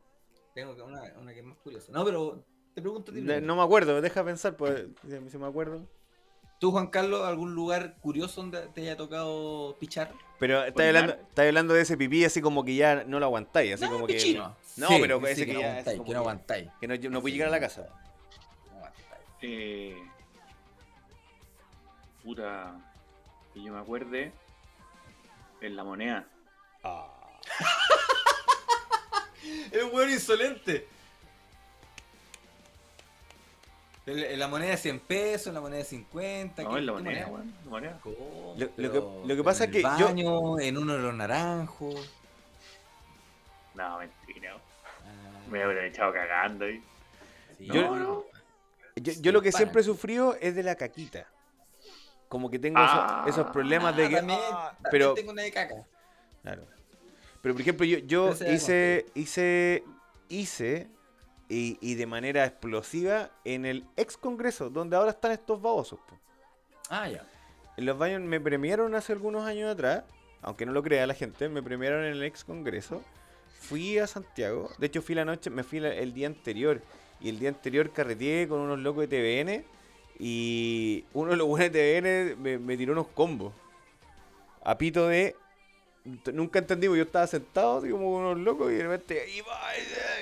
Tengo 0.54 0.74
que- 0.74 0.82
una, 0.82 1.02
una 1.20 1.32
que 1.32 1.38
es 1.40 1.44
más 1.46 1.58
curiosa. 1.58 1.92
No, 1.92 2.04
pero 2.04 2.44
te 2.76 2.82
pregunto 2.82 3.10
a 3.10 3.14
ti. 3.14 3.20
Ne- 3.20 3.26
primero. 3.26 3.46
No 3.46 3.56
me 3.56 3.62
acuerdo, 3.62 4.00
deja 4.02 4.22
pensar, 4.22 4.54
pues, 4.54 4.84
si 5.08 5.30
si 5.30 5.38
me 5.38 5.46
acuerdo. 5.46 5.80
¿Tú, 6.60 6.70
Juan 6.72 6.88
Carlos, 6.88 7.26
algún 7.26 7.54
lugar 7.54 7.96
curioso 8.00 8.40
donde 8.42 8.66
te 8.68 8.82
haya 8.82 8.96
tocado 8.96 9.76
pichar? 9.80 10.12
Pero 10.38 10.62
estás 10.64 10.86
hablando, 10.86 11.12
estás 11.14 11.46
hablando 11.46 11.74
de 11.74 11.80
ese 11.82 11.96
pipí 11.96 12.24
así 12.24 12.40
como 12.42 12.64
que 12.66 12.74
ya 12.74 13.04
no 13.04 13.18
lo 13.18 13.24
aguantáis, 13.26 13.74
así 13.74 13.84
no, 13.84 13.90
como 13.92 14.06
pichino. 14.06 14.54
que. 14.74 14.80
No, 14.82 14.88
Sí, 14.88 14.98
pero 15.00 15.20
sí, 15.20 15.26
ese 15.26 15.46
que, 15.46 15.52
que 15.52 15.58
no 15.58 15.64
aguantáis, 15.64 15.96
que 15.96 15.98
no 15.98 16.04
que- 16.04 16.16
aguantáis. 16.16 16.68
Que 16.80 16.86
no, 16.88 17.10
no 17.10 17.20
puede 17.22 17.32
llegar 17.34 17.48
a 17.48 17.52
la 17.52 17.60
casa. 17.60 17.86
No. 18.72 18.82
Eh, 19.40 19.96
puta, 22.22 22.74
que 23.54 23.62
yo 23.62 23.72
me 23.72 23.80
acuerde, 23.80 24.32
en 25.62 25.76
la 25.76 25.84
moneda. 25.84 26.26
Es 29.70 29.82
un 29.84 29.94
weón 29.94 30.10
insolente. 30.10 30.88
La 34.06 34.46
moneda 34.48 34.70
de 34.70 34.76
100 34.76 35.00
pesos, 35.00 35.48
en 35.48 35.54
la 35.54 35.60
moneda 35.60 35.78
de 35.78 35.84
50. 35.84 36.62
No, 36.62 36.70
¿qué- 36.70 36.78
en 36.78 36.86
la 36.86 36.92
moneda, 36.92 37.26
weón. 37.26 37.54
la 37.64 37.70
moneda. 37.70 38.00
Lo- 38.04 38.70
lo 38.76 38.92
que- 38.92 39.28
lo 39.28 39.36
que 39.36 39.42
pasa 39.44 39.64
en 39.64 39.70
es 39.70 39.72
que 39.72 39.78
el 39.88 39.98
yo- 39.98 40.06
baño, 40.06 40.58
En 40.60 40.78
uno 40.78 40.92
de 40.94 40.98
los 41.00 41.14
naranjos. 41.14 41.94
No, 43.74 43.98
mentira. 43.98 44.54
Ah, 44.54 45.48
Me 45.50 45.62
habrían 45.62 45.84
echado 45.86 46.12
cagando 46.12 46.64
ahí. 46.64 46.82
sí, 47.58 47.66
Yo- 47.66 47.96
no. 47.96 48.24
Yo, 48.96 49.12
yo 49.20 49.32
lo 49.32 49.42
que 49.42 49.50
Para. 49.50 49.58
siempre 49.58 49.80
he 49.82 49.84
sufrido 49.84 50.36
es 50.40 50.54
de 50.54 50.62
la 50.62 50.74
caquita. 50.76 51.26
Como 52.28 52.50
que 52.50 52.58
tengo 52.58 52.78
Ah. 52.80 53.24
esos, 53.26 53.38
esos 53.38 53.52
problemas 53.52 53.94
de 53.96 54.06
Ah, 54.06 54.08
que. 54.08 54.16
también, 54.16 54.38
ah, 54.42 54.52
también 54.72 54.88
pero, 54.90 55.14
tengo 55.14 55.32
una 55.32 55.42
de 55.42 55.52
caca. 55.52 55.74
claro. 56.42 56.66
Pero 57.42 57.54
por 57.54 57.60
ejemplo, 57.60 57.84
yo, 57.86 57.98
yo 57.98 58.30
hice, 58.50 59.06
hice, 59.14 59.84
hice, 60.28 60.88
y, 61.48 61.78
y 61.80 61.94
de 61.94 62.06
manera 62.06 62.44
explosiva 62.44 63.30
en 63.44 63.64
el 63.66 63.84
ex 63.96 64.16
congreso, 64.16 64.70
donde 64.70 64.96
ahora 64.96 65.10
están 65.10 65.32
estos 65.32 65.60
babosos. 65.60 65.98
po. 66.00 66.18
Ah, 66.90 67.08
ya. 67.08 67.26
En 67.76 67.86
los 67.86 67.98
baños 67.98 68.20
me 68.22 68.40
premiaron 68.40 68.94
hace 68.94 69.12
algunos 69.12 69.44
años 69.44 69.70
atrás, 69.72 70.04
aunque 70.42 70.64
no 70.66 70.72
lo 70.72 70.82
crea 70.82 71.06
la 71.06 71.14
gente, 71.14 71.48
me 71.48 71.62
premiaron 71.62 72.04
en 72.04 72.12
el 72.12 72.22
ex 72.22 72.44
congreso. 72.44 73.02
Fui 73.60 73.98
a 73.98 74.06
Santiago, 74.06 74.70
de 74.78 74.86
hecho 74.86 75.02
fui 75.02 75.14
la 75.14 75.24
noche, 75.24 75.50
me 75.50 75.62
fui 75.62 75.80
la- 75.80 75.92
el 75.94 76.12
día 76.12 76.26
anterior, 76.28 76.80
y 77.20 77.28
el 77.28 77.38
día 77.38 77.48
anterior 77.48 77.90
carreteé 77.92 78.46
con 78.48 78.60
unos 78.60 78.78
locos 78.78 79.08
de 79.08 79.08
TVN, 79.08 79.64
y 80.18 81.04
uno 81.12 81.32
de 81.32 81.36
los 81.36 81.46
buenos 81.46 81.70
de 81.72 81.78
TVN 82.00 82.36
me, 82.42 82.58
me 82.58 82.76
tiró 82.76 82.92
unos 82.92 83.08
combos. 83.08 83.52
A 84.64 84.76
pito 84.78 85.06
de... 85.08 85.36
Nunca 86.32 86.60
entendí, 86.60 86.86
porque 86.86 86.98
yo 86.98 87.04
estaba 87.04 87.26
sentado 87.26 87.78
así 87.78 87.90
como 87.90 88.16
unos 88.16 88.38
locos 88.38 88.70
y 88.70 88.76
de 88.76 88.82
repente... 88.82 89.28
Y, 89.30 89.40
va, 89.40 89.58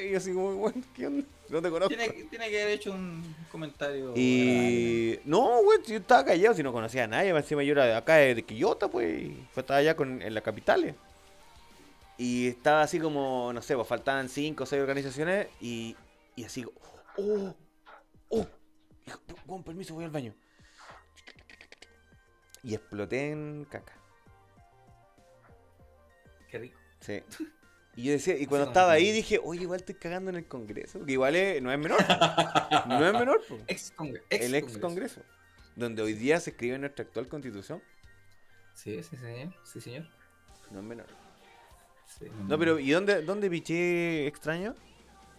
y 0.02 0.10
yo 0.10 0.18
así 0.18 0.32
como, 0.32 0.54
bueno, 0.54 0.82
¿qué 0.94 1.06
onda? 1.06 1.26
No 1.48 1.60
te 1.60 1.70
conozco. 1.70 1.94
Tiene, 1.94 2.08
tiene 2.08 2.50
que 2.50 2.62
haber 2.62 2.74
hecho 2.74 2.92
un 2.92 3.22
comentario. 3.50 4.14
Y. 4.16 5.20
No, 5.24 5.62
güey, 5.62 5.78
yo 5.86 5.96
estaba 5.96 6.24
callado 6.24 6.54
si 6.54 6.62
no 6.62 6.72
conocía 6.72 7.04
a 7.04 7.06
nadie. 7.06 7.30
Encima 7.30 7.62
yo 7.62 7.72
era 7.72 7.84
de 7.84 7.94
acá 7.94 8.14
de 8.16 8.42
Quillota, 8.42 8.88
pues. 8.88 9.30
Fue 9.52 9.60
estaba 9.60 9.78
allá 9.78 9.94
con, 9.94 10.22
en 10.22 10.34
la 10.34 10.40
capital. 10.40 10.94
Y 12.16 12.48
estaba 12.48 12.82
así 12.82 12.98
como, 12.98 13.52
no 13.52 13.60
sé, 13.60 13.74
pues 13.74 13.86
faltaban 13.86 14.28
cinco 14.28 14.64
o 14.64 14.66
seis 14.66 14.80
organizaciones. 14.80 15.48
Y, 15.60 15.96
y 16.34 16.44
así, 16.44 16.64
oh, 17.16 17.54
oh, 18.30 18.46
hijo, 19.06 19.20
con 19.46 19.62
permiso, 19.62 19.94
voy 19.94 20.04
al 20.04 20.10
baño. 20.10 20.34
Y 22.62 22.74
exploté 22.74 23.32
en 23.32 23.66
caca. 23.70 23.92
Qué 26.54 26.58
rico. 26.60 26.78
Sí. 27.00 27.20
Y 27.96 28.04
yo 28.04 28.12
decía, 28.12 28.36
y 28.38 28.46
cuando 28.46 28.68
estaba 28.68 28.92
ahí 28.92 29.10
dije, 29.10 29.40
oye, 29.42 29.62
igual 29.62 29.80
estoy 29.80 29.96
cagando 29.96 30.30
en 30.30 30.36
el 30.36 30.46
Congreso. 30.46 31.04
Que 31.04 31.12
igual 31.12 31.34
es- 31.34 31.60
no 31.60 31.72
es 31.72 31.78
menor. 31.80 31.98
no 32.86 33.06
es 33.06 33.12
menor, 33.12 33.40
pues. 33.48 33.60
Ex 33.66 33.92
congre- 33.96 34.22
el 34.30 34.54
ex 34.54 34.78
Congreso, 34.78 35.20
donde 35.74 36.00
hoy 36.02 36.12
día 36.14 36.38
se 36.38 36.50
escribe 36.50 36.78
nuestra 36.78 37.04
actual 37.04 37.26
constitución, 37.28 37.82
Sí, 38.74 39.02
sí, 39.02 39.16
señor. 39.16 39.52
Sí, 39.64 39.80
señor. 39.80 40.06
no 40.70 40.78
es 40.78 40.84
menor. 40.84 41.06
Sí. 42.18 42.26
No, 42.46 42.56
pero 42.58 42.78
¿y 42.78 42.90
dónde, 42.92 43.22
dónde 43.22 43.50
piché 43.50 44.26
extraño? 44.28 44.74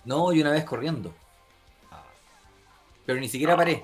No, 0.04 0.34
y 0.34 0.42
una 0.42 0.52
vez 0.52 0.66
corriendo. 0.66 1.14
Pero 3.06 3.20
ni 3.20 3.30
siquiera 3.30 3.56
paré. 3.56 3.84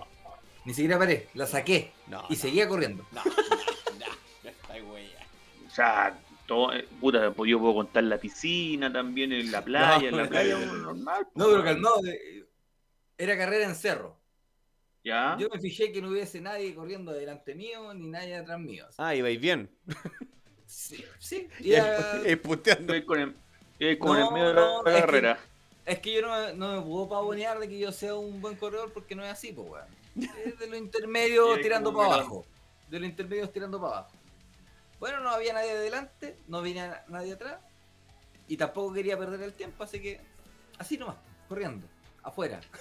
Ni 0.66 0.74
siquiera 0.74 0.98
paré. 1.00 1.30
La 1.34 1.46
saqué. 1.46 1.94
No, 2.08 2.24
Y 2.30 2.36
seguía 2.36 2.68
corriendo. 2.68 3.06
O 5.68 5.70
sea, 5.74 6.18
todo, 6.48 6.74
eh, 6.74 6.88
puta, 7.00 7.32
pues 7.32 7.50
yo 7.50 7.60
puedo 7.60 7.74
contar 7.76 8.04
la 8.04 8.18
piscina 8.18 8.92
también, 8.92 9.32
en 9.32 9.52
la 9.52 9.64
playa, 9.66 10.10
en 10.10 10.18
la 10.18 10.24
No, 10.24 10.30
playa, 10.30 10.58
no, 10.60 10.66
no. 10.66 10.74
normal. 10.94 11.28
No, 11.36 11.46
pero 11.50 11.64
calmado. 11.64 12.06
eh, 12.06 12.46
Era 13.18 13.38
carrera 13.38 13.66
en 13.66 13.76
cerro. 13.76 14.18
Ya. 15.04 15.36
Yo 15.40 15.48
me 15.50 15.60
fijé 15.60 15.92
que 15.92 16.02
no 16.02 16.10
hubiese 16.10 16.40
nadie 16.42 16.76
corriendo 16.76 17.12
delante 17.12 17.56
mío 17.56 17.94
ni 17.94 18.08
nadie 18.08 18.36
atrás 18.36 18.60
mío. 18.60 18.86
Ah, 18.98 19.16
ibais 19.16 19.40
bien. 19.42 19.70
Sí, 20.66 21.04
sí. 21.20 21.48
Y 21.60 21.70
iba- 21.74 22.22
es 22.26 22.38
puteando. 22.38 22.94
Estoy 22.94 23.06
con 23.06 23.20
el, 23.20 23.36
estoy 23.80 23.98
con 23.98 24.20
No, 24.20 24.28
el 24.28 24.34
medio 24.34 24.48
de 24.50 24.54
la, 24.54 24.62
no, 24.62 24.84
que- 24.84 24.92
carrera. 24.92 25.40
Es 25.84 25.98
que 26.00 26.14
yo 26.14 26.22
no, 26.22 26.30
me- 26.30 26.54
no 26.54 26.76
me 26.76 26.82
puedo 26.88 27.10
pavonear 27.10 27.58
de 27.60 27.68
que 27.68 27.80
yo 27.80 27.92
sea 27.92 28.14
un 28.16 28.40
buen 28.40 28.56
corredor 28.56 28.92
porque 28.94 29.16
no 29.16 29.24
es 29.26 29.32
así, 29.32 29.52
pues, 29.52 29.68
weón. 29.68 29.86
Es 30.46 30.60
de 30.60 30.68
los 30.68 30.78
intermedios 30.78 31.60
tirando 31.62 31.92
para 31.94 32.14
abajo. 32.16 32.46
De 32.90 33.00
los 33.00 33.10
intermedios 33.10 33.52
tirando 33.52 33.82
para 33.82 33.98
abajo. 34.00 34.12
Bueno, 35.02 35.20
no 35.20 35.32
había 35.32 35.52
nadie 35.52 35.72
adelante, 35.72 36.38
no 36.48 36.62
venía 36.62 37.04
nadie 37.08 37.34
atrás. 37.34 37.56
Y 38.48 38.56
tampoco 38.56 38.94
quería 38.94 39.18
perder 39.18 39.42
el 39.42 39.54
tiempo, 39.54 39.84
así 39.84 40.00
que 40.00 40.22
así 40.78 40.96
nomás, 40.98 41.16
corriendo, 41.50 41.86
afuera. 42.24 42.62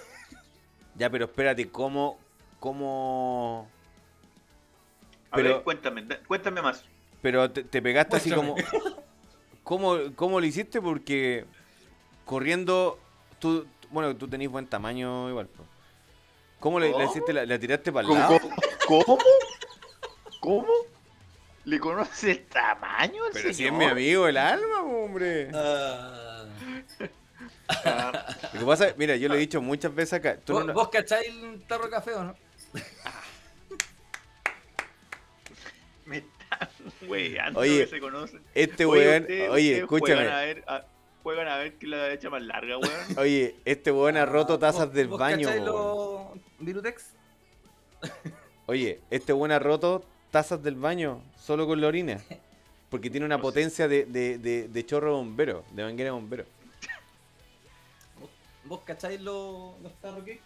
Ya, 0.95 1.09
pero 1.09 1.23
espérate, 1.25 1.71
¿cómo, 1.71 2.19
cómo... 2.59 3.65
A 5.31 5.35
Pero- 5.37 5.55
ver, 5.55 5.63
cuéntame, 5.63 6.05
cuéntame 6.27 6.61
más. 6.61 6.83
Pero 7.21 7.49
te, 7.49 7.63
te 7.63 7.81
pegaste 7.81 8.17
así 8.17 8.29
como... 8.29 8.55
¿Cómo, 9.63 9.95
¿Cómo 10.17 10.39
lo 10.41 10.45
hiciste? 10.45 10.81
Porque 10.81 11.45
corriendo, 12.25 12.99
tú, 13.39 13.65
bueno, 13.89 14.13
tú 14.17 14.27
tenés 14.27 14.49
buen 14.49 14.67
tamaño 14.67 15.29
igual. 15.29 15.47
¿Cómo 16.59 16.77
le, 16.77 16.87
le 16.87 16.91
¿Cómo? 16.91 17.05
hiciste? 17.05 17.31
¿La, 17.31 17.45
la 17.45 17.57
tiraste 17.57 17.89
para 17.93 18.01
el 18.05 18.07
¿Cómo? 18.09 18.19
lado? 18.19 18.39
¿Cómo? 18.85 19.17
¿Cómo? 20.41 20.67
¿Le 21.65 21.79
conoces 21.79 22.23
el 22.23 22.45
tamaño 22.47 23.23
al 23.25 23.31
Pero 23.33 23.53
si 23.53 23.65
es 23.67 23.71
mi 23.73 23.85
amigo 23.85 24.27
el 24.27 24.37
alma, 24.37 24.81
hombre. 24.83 25.49
Ah. 25.53 26.45
Ah, 27.67 28.25
Lo 28.53 28.59
que 28.59 28.65
pasa, 28.65 28.93
mira, 28.97 29.15
yo 29.15 29.27
lo 29.29 29.35
he 29.35 29.39
dicho 29.39 29.61
muchas 29.61 29.93
veces 29.93 30.13
acá. 30.13 30.37
Tú 30.43 30.53
¿Vos, 30.53 30.65
no- 30.65 30.73
vos 30.73 30.89
cacháis 30.89 31.27
el 31.29 31.61
tarro 31.67 31.85
de 31.85 31.89
café 31.91 32.13
o 32.15 32.23
no? 32.23 32.35
me 36.05 36.17
están 36.17 36.69
weando 37.07 37.59
Oye, 37.59 37.79
que 37.85 37.87
se 37.87 37.99
conocen. 37.99 38.41
este 38.53 38.85
Oye, 38.85 39.07
weón, 39.07 39.23
oye, 39.51 39.83
ustedes 39.83 39.87
Juegan 39.87 40.19
a 40.19 40.23
escúchame. 40.23 40.53
ver, 40.53 40.63
a, 40.67 40.85
juegan 41.23 41.47
a 41.47 41.57
ver 41.57 41.73
quién 41.75 41.91
la 41.91 41.97
derecha 41.97 42.29
más 42.29 42.41
larga, 42.41 42.77
weón. 42.77 42.93
Oye, 43.17 43.55
este 43.65 43.91
weón 43.91 44.17
ha 44.17 44.25
roto 44.25 44.59
tazas 44.59 44.87
¿Vos- 44.87 44.93
del 44.95 45.07
vos 45.07 45.19
baño. 45.19 45.49
Virutex? 46.59 47.13
Oye, 48.65 48.99
este 49.09 49.33
weón 49.33 49.51
ha 49.51 49.59
roto 49.59 50.03
tazas 50.31 50.63
del 50.63 50.75
baño 50.75 51.21
solo 51.37 51.67
con 51.67 51.79
la 51.79 51.87
orina. 51.87 52.19
Porque 52.89 53.09
tiene 53.09 53.25
una 53.25 53.39
potencia 53.41 53.87
de, 53.87 54.05
de, 54.05 54.37
de, 54.37 54.67
de 54.67 54.85
chorro 54.85 55.17
bombero, 55.17 55.63
de 55.71 55.83
manguera 55.83 56.13
bombero. 56.13 56.45
¿Vos 58.65 58.81
cacháis 58.85 59.21
los, 59.21 59.75
que 60.25 60.39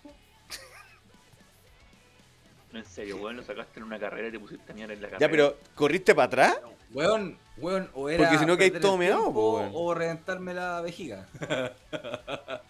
No, 2.73 2.79
en 2.79 2.85
serio, 2.85 3.17
weón, 3.17 3.37
lo 3.37 3.43
sacaste 3.43 3.79
en 3.79 3.85
una 3.85 3.99
carrera 3.99 4.27
y 4.27 4.31
te 4.31 4.39
pusiste 4.39 4.71
a 4.71 4.75
mirar 4.75 4.91
en 4.91 5.01
la 5.01 5.09
carrera. 5.09 5.27
Ya, 5.27 5.31
pero 5.31 5.57
¿corriste 5.75 6.13
para 6.13 6.25
atrás? 6.25 6.59
Weón, 6.91 7.37
weón, 7.57 7.89
o 7.93 8.09
era. 8.09 8.23
Porque 8.23 8.39
si 8.39 8.45
no, 8.45 8.57
que 8.57 8.65
hay 8.65 8.71
perder 8.71 8.81
todo 8.81 8.97
meado, 8.97 9.29
weón. 9.29 9.71
O 9.73 9.93
reventarme 9.93 10.53
la 10.53 10.81
vejiga. 10.81 11.27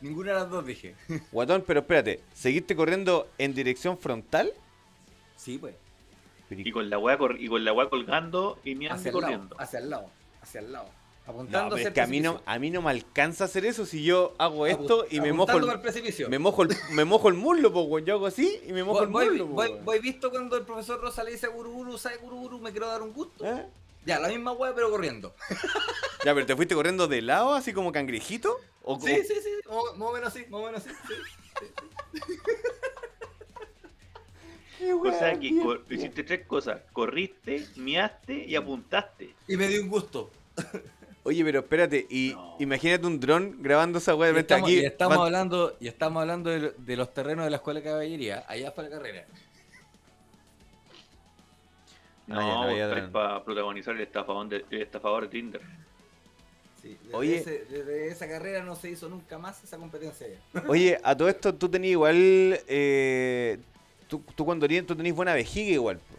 Ninguna 0.00 0.32
de 0.32 0.38
las 0.38 0.50
dos 0.50 0.64
dije. 0.64 0.94
Guatón, 1.32 1.64
pero 1.66 1.80
espérate, 1.80 2.20
¿seguiste 2.32 2.76
corriendo 2.76 3.28
en 3.36 3.52
dirección 3.52 3.98
frontal? 3.98 4.52
Sí, 5.36 5.58
pues. 5.58 5.74
Y 6.50 6.70
con 6.72 6.88
la 6.88 6.98
weá, 6.98 7.18
y 7.38 7.48
con 7.48 7.64
la 7.64 7.72
weá 7.72 7.88
colgando 7.90 8.58
y 8.64 8.74
mirando 8.74 9.00
Hacia 9.00 9.12
corriendo. 9.12 9.54
lado, 9.54 9.56
hacia 9.62 9.78
el 9.80 9.90
lado, 9.90 10.10
hacia 10.42 10.60
el 10.60 10.72
lado. 10.72 10.84
No, 10.86 11.32
Apuntando 11.34 11.74
pero 11.74 11.74
hacia 11.74 11.80
es 11.82 11.86
el 11.88 11.92
que 11.92 12.00
a 12.00 12.06
mí 12.06 12.20
no, 12.20 12.40
a 12.46 12.58
mí 12.58 12.70
no 12.70 12.80
me 12.80 12.90
alcanza 12.90 13.44
a 13.44 13.46
hacer 13.48 13.66
eso 13.66 13.84
si 13.84 14.02
yo 14.02 14.34
hago 14.38 14.66
esto 14.66 15.04
y 15.10 15.20
me 15.20 15.34
mojo 15.34 15.52
el, 15.52 15.60
para 15.60 15.74
el 15.74 15.80
precipicio. 15.82 16.26
me 16.30 16.38
mojo 16.38 16.62
el, 16.62 16.70
me 16.92 17.04
mojo 17.04 17.28
el 17.28 17.34
muslo, 17.34 17.68
weón. 17.68 18.04
Yo 18.06 18.14
hago 18.14 18.26
así 18.26 18.60
y 18.66 18.72
me 18.72 18.82
mojo 18.82 19.00
Voy, 19.00 19.04
el 19.06 19.10
voy, 19.12 19.26
muslo, 19.28 19.46
po, 19.46 19.52
voy- 19.52 19.68
weón. 19.72 19.84
voy 19.84 19.98
visto 19.98 20.30
cuando 20.30 20.56
el 20.56 20.62
profesor 20.64 20.98
Rosa 21.02 21.22
le 21.24 21.32
dice 21.32 21.44
a 21.44 21.50
Guruguru, 21.50 21.98
¿sabe 21.98 22.16
Guruguru? 22.16 22.58
Me 22.60 22.70
quiero 22.70 22.86
dar 22.88 23.02
un 23.02 23.12
gusto. 23.12 23.44
¿Eh? 23.44 23.66
Ya, 24.06 24.18
la 24.18 24.28
misma 24.28 24.52
weá, 24.52 24.74
pero 24.74 24.90
corriendo. 24.90 25.34
Ya, 26.24 26.34
pero 26.34 26.46
te 26.46 26.56
fuiste 26.56 26.74
corriendo 26.74 27.06
de 27.06 27.22
lado, 27.22 27.54
así 27.54 27.72
como 27.72 27.92
cangrejito. 27.92 28.56
¿O 28.82 28.94
Sí, 28.96 29.00
como- 29.02 29.16
sí, 29.22 29.34
sí, 29.40 29.50
más 29.66 29.76
o- 29.76 29.94
más 29.96 30.08
o 30.08 30.12
menos 30.12 30.28
así, 30.28 30.46
más 30.48 30.60
o 30.60 30.64
menos 30.64 30.80
así. 30.84 30.90
sí. 31.06 31.14
Qué 32.44 32.52
O 35.02 35.12
sea 35.12 35.38
que 35.38 35.50
cor- 35.60 35.84
hiciste 35.90 36.22
tres 36.24 36.46
cosas. 36.46 36.80
Corriste, 36.92 37.66
miaste 37.76 38.44
y 38.46 38.54
apuntaste. 38.56 39.34
Y 39.46 39.56
me 39.56 39.66
dio 39.68 39.82
un 39.82 39.88
gusto. 39.88 40.30
Oye, 41.24 41.44
pero 41.44 41.60
espérate, 41.60 42.06
y 42.08 42.32
No. 42.34 42.56
imagínate 42.58 43.06
un 43.06 43.20
dron 43.20 43.56
grabando 43.60 43.98
esa 43.98 44.14
weá 44.14 44.28
de 44.28 44.32
Y 44.32 44.42
repente 44.42 44.54
estamos, 44.54 44.68
aquí. 44.70 44.80
y 44.80 44.84
estamos 44.86 45.18
hablando, 45.18 45.76
y 45.80 45.88
estamos 45.88 46.20
hablando 46.22 46.50
de, 46.50 46.72
de 46.78 46.96
los 46.96 47.12
terrenos 47.12 47.44
de 47.44 47.50
la 47.50 47.56
escuela 47.56 47.80
de 47.80 47.84
caballería. 47.86 48.44
Allá 48.48 48.70
fue 48.72 48.84
la 48.84 48.90
carrera. 48.90 49.26
No, 52.26 52.36
ya, 52.36 52.46
no 52.46 52.62
había 52.62 52.88
dron. 52.88 53.10
para 53.12 53.42
protagonizar 53.44 53.94
el 53.94 54.02
estafador 54.02 54.48
de, 54.48 54.64
el 54.70 54.82
estafador 54.82 55.22
de 55.24 55.28
Tinder. 55.28 55.60
Sí, 56.82 56.96
desde, 57.02 57.16
Oye. 57.16 57.36
ese- 57.38 57.64
desde 57.64 58.08
esa 58.08 58.28
carrera 58.28 58.62
no 58.62 58.76
se 58.76 58.90
hizo 58.90 59.08
nunca 59.08 59.38
más 59.38 59.62
esa 59.64 59.78
competencia. 59.78 60.26
ya. 60.28 60.62
Oye, 60.68 60.98
a 61.02 61.16
todo 61.16 61.28
esto 61.28 61.54
tú 61.54 61.68
tenías 61.68 61.92
igual. 61.92 62.14
eh, 62.68 63.58
tú, 64.08 64.22
tú 64.34 64.44
cuando 64.44 64.64
eres, 64.66 64.86
tú 64.86 64.96
tenés 64.96 65.14
buena 65.14 65.34
vejiga 65.34 65.70
igual. 65.72 65.98
po. 65.98 66.14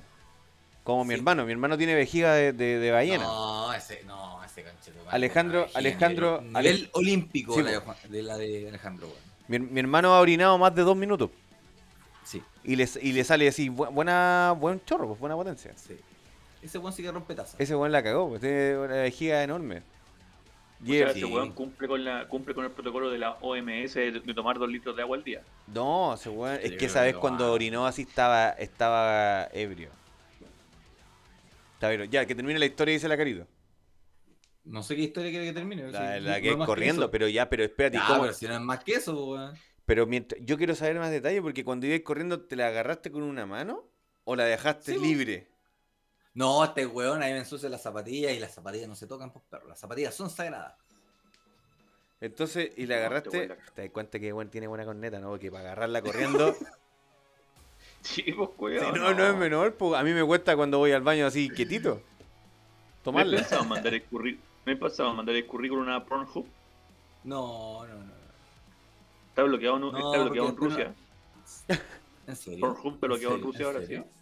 Como 0.83 1.03
mi 1.03 1.13
Sí. 1.13 1.19
hermano. 1.19 1.45
Mi 1.45 1.51
hermano 1.51 1.77
tiene 1.77 1.93
vejiga 1.95 2.33
de, 2.33 2.53
de, 2.53 2.79
de 2.79 2.91
ballena. 2.91 3.23
No, 3.23 3.73
ese, 3.73 4.03
no, 4.05 4.43
ese 4.43 4.63
conchetumare, 4.63 5.09
Alejandro- 5.15 5.67
Alejandro- 5.73 6.41
nivel, 6.41 6.55
Ale- 6.55 6.89
olímpico 6.93 7.53
Sí, 7.53 7.61
la 7.63 7.71
de, 8.09 8.23
la 8.23 8.37
de 8.37 8.69
Alejandro. 8.69 9.07
Mi, 9.47 9.59
mi 9.59 9.79
hermano 9.79 10.13
ha 10.15 10.19
orinado 10.19 10.57
más 10.57 10.73
de 10.73 10.81
dos 10.83 10.95
minutos. 10.95 11.29
Sí, 12.23 12.41
Y 12.63 12.75
le, 12.75 12.87
y 13.01 13.11
le 13.13 13.23
sale 13.23 13.47
así, 13.47 13.69
bu- 13.69 13.91
buena, 13.91 14.55
buen 14.57 14.83
chorro, 14.85 15.07
pues, 15.07 15.19
buena 15.19 15.35
potencia. 15.35 15.73
sí. 15.75 15.97
Ese 16.61 16.77
weón 16.77 16.91
sí 16.91 17.01
que 17.01 17.09
rompe 17.11 17.33
taza. 17.35 17.55
Ese 17.57 17.73
weón 17.75 17.91
la 17.91 18.03
cagó, 18.03 18.27
pues, 18.29 18.41
tiene 18.41 18.77
una 18.77 18.95
vejiga 18.95 19.41
enorme. 19.43 19.81
Y 20.83 20.91
O 20.91 20.93
sea, 20.93 21.11
él- 21.11 21.17
ese 21.17 21.25
weón 21.25 21.51
cumple 21.53 21.87
con, 21.87 22.03
la, 22.05 22.27
cumple 22.27 22.53
con 22.55 22.65
el 22.65 22.71
protocolo 22.71 23.09
de 23.09 23.17
la 23.17 23.31
OMS 23.41 23.93
de, 23.95 24.11
de 24.11 24.33
tomar 24.33 24.57
dos 24.57 24.69
litros 24.69 24.95
de 24.95 25.01
agua 25.01 25.17
al 25.17 25.23
día. 25.23 25.43
No, 25.67 26.13
ese 26.13 26.29
weón, 26.29 26.59
es 26.61 26.71
que 26.73 26.85
esa 26.85 27.01
vez 27.03 27.15
cuando 27.15 27.51
orinó 27.51 27.85
así 27.85 28.03
estaba, 28.03 28.49
estaba 28.51 29.49
ebrio. 29.53 29.89
Estaba 31.73 31.93
ebrio. 31.93 32.09
Ya, 32.09 32.25
que 32.25 32.35
termine 32.35 32.59
la 32.59 32.65
historia 32.65 32.93
dice 32.93 33.07
la 33.07 33.17
carito. 33.17 33.45
No 34.65 34.83
sé 34.83 34.95
qué 34.95 35.03
historia 35.03 35.31
quiere 35.31 35.47
que 35.47 35.53
termine. 35.53 35.91
La, 35.91 36.35
sí, 36.35 36.41
que 36.41 36.51
es 36.51 36.55
corriendo, 36.57 37.09
pero 37.09 37.27
ya, 37.27 37.49
pero 37.49 37.63
espérate, 37.63 37.99
pero 38.07 38.33
si 38.33 38.47
no 38.47 38.53
es 38.53 38.61
más 38.61 38.83
que 38.83 38.93
eso, 38.93 39.25
weón. 39.25 39.55
Pero 39.85 40.05
mientras, 40.05 40.39
yo 40.45 40.57
quiero 40.57 40.75
saber 40.75 40.99
más 40.99 41.09
detalle 41.09 41.41
porque 41.41 41.63
cuando 41.65 41.87
ibas 41.87 42.01
corriendo, 42.01 42.41
¿te 42.41 42.55
la 42.55 42.67
agarraste 42.67 43.11
con 43.11 43.23
una 43.23 43.47
mano? 43.47 43.89
¿O 44.23 44.35
la 44.35 44.45
dejaste 44.45 44.93
Sí, 44.93 44.99
libre? 44.99 45.48
No, 46.33 46.63
este 46.63 46.85
weón 46.85 47.21
ahí 47.23 47.33
me 47.33 47.39
ensucia 47.39 47.69
las 47.69 47.81
zapatillas 47.81 48.31
y 48.33 48.39
las 48.39 48.53
zapatillas 48.53 48.87
no 48.87 48.95
se 48.95 49.07
tocan, 49.07 49.31
pues 49.31 49.43
perro. 49.49 49.67
Las 49.67 49.79
zapatillas 49.79 50.13
son 50.15 50.29
sagradas. 50.29 50.75
Entonces, 52.21 52.71
y 52.77 52.85
la 52.85 52.95
No, 52.95 52.99
agarraste, 53.01 53.29
te 53.47 53.55
te 53.73 53.81
das 53.83 53.91
cuenta 53.91 54.19
que 54.19 54.31
weón 54.33 54.49
tiene 54.49 54.67
buena 54.67 54.85
corneta, 54.85 55.19
¿no? 55.19 55.29
Porque 55.29 55.49
para 55.51 55.63
agarrarla 55.65 56.01
corriendo, 56.01 56.55
Sí, 58.01 58.23
pues 58.31 58.49
Sí, 58.51 58.55
cuidado. 58.57 58.91
no, 58.95 59.13
no 59.13 59.25
es 59.27 59.35
menor, 59.35 59.75
pues 59.75 59.99
a 59.99 60.03
mí 60.03 60.13
me 60.13 60.23
cuesta 60.23 60.55
cuando 60.55 60.77
voy 60.77 60.91
al 60.91 61.01
baño 61.01 61.25
así 61.25 61.49
quietito. 61.49 61.95
¿No 61.95 61.99
he 61.99 63.03
Tomarla. 63.03 63.37
pensado 63.37 63.63
en 63.63 63.69
mandar 63.69 63.93
el 63.93 64.03
currículum? 64.03 64.45
¿No 64.65 64.71
he 64.71 64.75
pensado 64.75 65.09
en 65.09 65.15
mandar 65.15 65.35
el 65.35 65.45
currículum 65.47 65.89
a 65.89 66.05
Pornhub? 66.05 66.45
No, 67.23 67.85
no, 67.87 67.93
no. 67.95 68.13
Está 69.29 69.43
bloqueado, 69.43 69.75
en- 69.77 69.81
No, 69.81 69.97
está 69.97 70.23
bloqueado 70.23 70.49
en 70.49 70.55
Rusia. 70.57 70.95
¿En 72.27 72.35
serio? 72.35 72.59
Pornhub 72.61 72.93
está 72.95 73.07
bloqueado 73.07 73.35
en 73.35 73.41
serio? 73.41 73.51
Rusia 73.51 73.59
¿En 73.61 73.65
ahora, 73.67 73.81
serio? 73.85 74.03
Sí, 74.03 74.18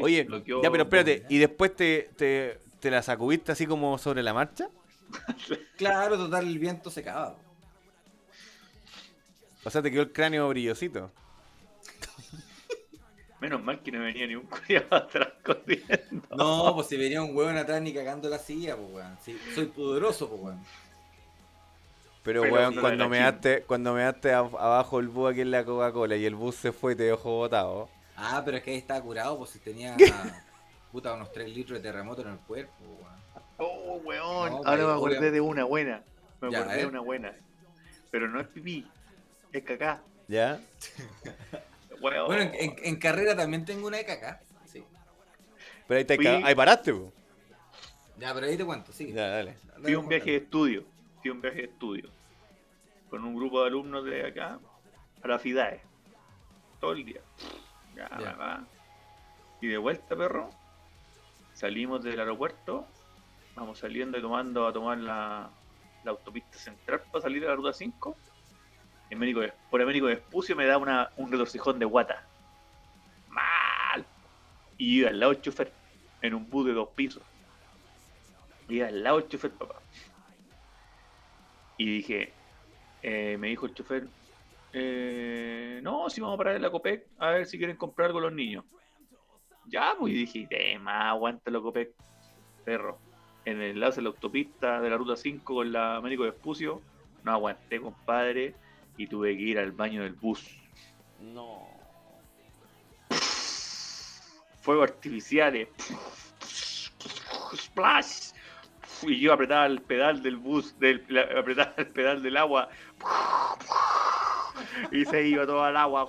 Oye, 0.00 0.24
bloqueó- 0.26 0.62
ya, 0.62 0.70
pero 0.70 0.84
espérate. 0.84 1.24
¿y 1.28 1.38
después 1.38 1.74
te, 1.74 2.10
te, 2.16 2.58
te 2.80 2.90
la 2.90 3.02
sacudiste 3.02 3.52
así 3.52 3.66
como 3.66 3.98
sobre 3.98 4.22
la 4.22 4.34
marcha? 4.34 4.68
Claro, 5.76 6.16
total, 6.16 6.46
el 6.48 6.58
viento 6.58 6.90
se 6.90 7.00
acaba. 7.00 7.36
O 9.64 9.70
sea, 9.70 9.82
te 9.82 9.90
quedó 9.90 10.02
el 10.02 10.12
cráneo 10.12 10.48
brillosito. 10.48 11.10
Menos 13.40 13.62
mal 13.62 13.82
que 13.82 13.92
no 13.92 14.00
venía 14.00 14.26
ni 14.26 14.34
un 14.34 14.46
culiado 14.46 14.94
atrás 14.96 15.28
corriendo. 15.44 16.26
No, 16.36 16.72
pues 16.74 16.86
si 16.86 16.96
venía 16.96 17.22
un 17.22 17.36
hueón 17.36 17.56
atrás 17.58 17.82
ni 17.82 17.92
cagando 17.92 18.28
la 18.30 18.38
silla, 18.38 18.76
pues 18.76 18.88
weón. 18.92 19.18
Sí, 19.22 19.38
soy 19.54 19.66
poderoso, 19.66 20.28
pues 20.28 20.40
weón. 20.42 20.64
Pero, 22.22 22.42
Pero 22.42 22.54
weón, 22.54 22.74
no 22.74 22.80
cuando 22.80 23.08
me 23.08 23.18
daste, 23.18 23.62
cuando 23.62 23.92
me 23.94 24.02
daste 24.02 24.32
abajo 24.32 24.98
el 24.98 25.08
búho 25.08 25.28
aquí 25.28 25.42
en 25.42 25.50
la 25.50 25.64
Coca-Cola 25.64 26.16
y 26.16 26.24
el 26.24 26.34
bus 26.34 26.56
se 26.56 26.72
fue 26.72 26.94
y 26.94 26.96
te 26.96 27.04
dejó 27.04 27.36
botado. 27.36 27.88
Ah, 28.16 28.42
pero 28.44 28.56
es 28.56 28.62
que 28.62 28.70
ahí 28.70 28.78
estaba 28.78 29.00
curado, 29.02 29.38
pues 29.38 29.50
si 29.50 29.58
tenía 29.58 29.96
puta 30.92 31.12
unos 31.14 31.30
3 31.32 31.48
litros 31.50 31.78
de 31.78 31.82
terremoto 31.90 32.22
en 32.22 32.28
el 32.28 32.38
cuerpo, 32.38 32.72
weón. 32.82 33.16
Oh, 33.58 33.96
weón. 34.04 34.50
No, 34.52 34.56
Ahora 34.64 34.86
me 34.86 34.92
acordé 34.92 35.30
de 35.30 35.40
una 35.40 35.64
buena. 35.64 36.02
Me 36.40 36.50
Ya, 36.50 36.60
acordé 36.60 36.78
de 36.78 36.86
una 36.86 37.00
buena. 37.00 37.32
Pero 38.10 38.28
no 38.28 38.40
es 38.40 38.46
pipí, 38.48 38.86
es 39.52 39.62
cacá. 39.64 40.02
¿Ya? 40.28 40.60
Weón. 42.00 42.26
Bueno, 42.26 42.42
en, 42.42 42.54
en- 42.54 42.76
en 42.82 42.96
carrera 42.96 43.34
también 43.36 43.64
tengo 43.64 43.86
una 43.86 43.96
de 43.98 44.04
caca. 44.04 44.40
Sí. 44.66 44.84
Pero 45.88 45.98
ahí, 45.98 46.04
te 46.04 46.16
Fui- 46.16 46.26
ahí 46.26 46.54
paraste, 46.54 46.92
po. 46.92 47.12
Ya, 48.18 48.34
pero 48.34 48.46
ahí 48.46 48.56
te 48.56 48.64
cuento, 48.64 48.92
sí. 48.92 49.12
Ya, 49.12 49.28
dale. 49.28 49.56
Fui 49.82 49.92
a 49.94 49.98
un 49.98 50.08
viaje 50.08 50.30
de 50.32 50.36
estudio. 50.38 50.84
Fui 51.22 51.30
a 51.30 51.32
un 51.34 51.40
viaje 51.40 51.56
de 51.58 51.64
estudio. 51.64 52.10
Con 53.10 53.24
un 53.24 53.34
grupo 53.34 53.60
de 53.62 53.68
alumnos 53.68 54.04
de 54.04 54.26
acá. 54.26 54.58
A 55.22 55.28
la 55.28 55.38
FIDAE. 55.38 55.80
Todo 56.80 56.92
el 56.92 57.04
día. 57.04 57.20
Ya, 57.96 58.08
Ya. 58.20 58.32
va. 58.34 58.64
Y 59.60 59.68
de 59.68 59.78
vuelta, 59.78 60.14
perro. 60.14 60.50
Salimos 61.54 62.02
del 62.04 62.20
aeropuerto. 62.20 62.86
Vamos 63.54 63.78
saliendo 63.78 64.18
y 64.18 64.20
tomando 64.20 64.66
a 64.66 64.72
tomar 64.72 64.98
la, 64.98 65.48
la 66.04 66.10
autopista 66.10 66.58
central 66.58 67.02
para 67.10 67.22
salir 67.22 67.44
a 67.44 67.48
la 67.48 67.54
ruta 67.56 67.72
5. 67.72 68.14
Y 69.08 69.14
el 69.14 69.18
médico, 69.18 69.40
por 69.70 69.80
el 69.80 69.86
médico 69.86 70.06
de 70.06 70.14
Espucio 70.14 70.54
me 70.54 70.66
da 70.66 70.76
una, 70.78 71.10
un 71.16 71.30
retorcijón 71.32 71.78
de 71.78 71.86
guata. 71.86 72.22
Mal. 73.30 74.04
Y 74.76 74.98
iba 75.00 75.08
al 75.08 75.18
lado 75.18 75.32
del 75.32 75.40
chofer. 75.42 75.72
En 76.20 76.34
un 76.34 76.48
bus 76.50 76.66
de 76.66 76.72
dos 76.74 76.88
pisos. 76.94 77.22
Iba 78.68 78.88
al 78.88 79.02
lado 79.02 79.20
del 79.20 79.28
chofer, 79.28 79.52
papá. 79.52 79.76
Y 81.78 81.86
dije, 81.86 82.32
eh, 83.02 83.36
me 83.38 83.48
dijo 83.48 83.66
el 83.66 83.74
chofer, 83.74 84.08
eh, 84.78 85.80
no, 85.82 86.10
si 86.10 86.20
vamos 86.20 86.34
a 86.34 86.36
parar 86.36 86.56
en 86.56 86.62
la 86.62 86.70
Copec, 86.70 87.06
a 87.16 87.30
ver 87.30 87.46
si 87.46 87.56
quieren 87.56 87.78
comprar 87.78 88.08
algo 88.08 88.20
los 88.20 88.32
niños. 88.34 88.62
Ya, 89.64 89.94
pues, 89.98 90.12
y 90.12 90.16
dije, 90.16 90.46
eh, 90.50 90.78
más 90.78 91.06
aguanta 91.06 91.50
la 91.50 91.60
Copec, 91.60 91.92
perro. 92.62 92.98
En 93.46 93.62
el 93.62 93.70
enlace 93.70 93.96
de 93.96 94.02
la 94.02 94.08
autopista 94.10 94.82
de 94.82 94.90
la 94.90 94.98
ruta 94.98 95.16
5 95.16 95.54
con 95.54 95.72
la 95.72 95.98
médico 96.02 96.24
de 96.24 96.28
Espucio, 96.30 96.82
no 97.24 97.32
aguanté, 97.32 97.80
compadre, 97.80 98.54
y 98.98 99.06
tuve 99.06 99.34
que 99.34 99.42
ir 99.44 99.58
al 99.58 99.72
baño 99.72 100.02
del 100.02 100.12
bus. 100.12 100.46
No. 101.22 101.66
Fuegos 104.60 104.90
artificiales. 104.90 105.68
Splash. 107.54 108.32
Y 109.02 109.20
yo 109.20 109.32
apretaba 109.32 109.64
el 109.64 109.80
pedal 109.80 110.22
del 110.22 110.36
bus, 110.36 110.78
del, 110.78 111.02
apretaba 111.34 111.72
el 111.78 111.86
pedal 111.88 112.22
del 112.22 112.36
agua. 112.36 112.68
Y 114.92 115.04
se 115.04 115.26
iba 115.26 115.46
toda 115.46 115.70
el 115.70 115.76
agua. 115.76 116.06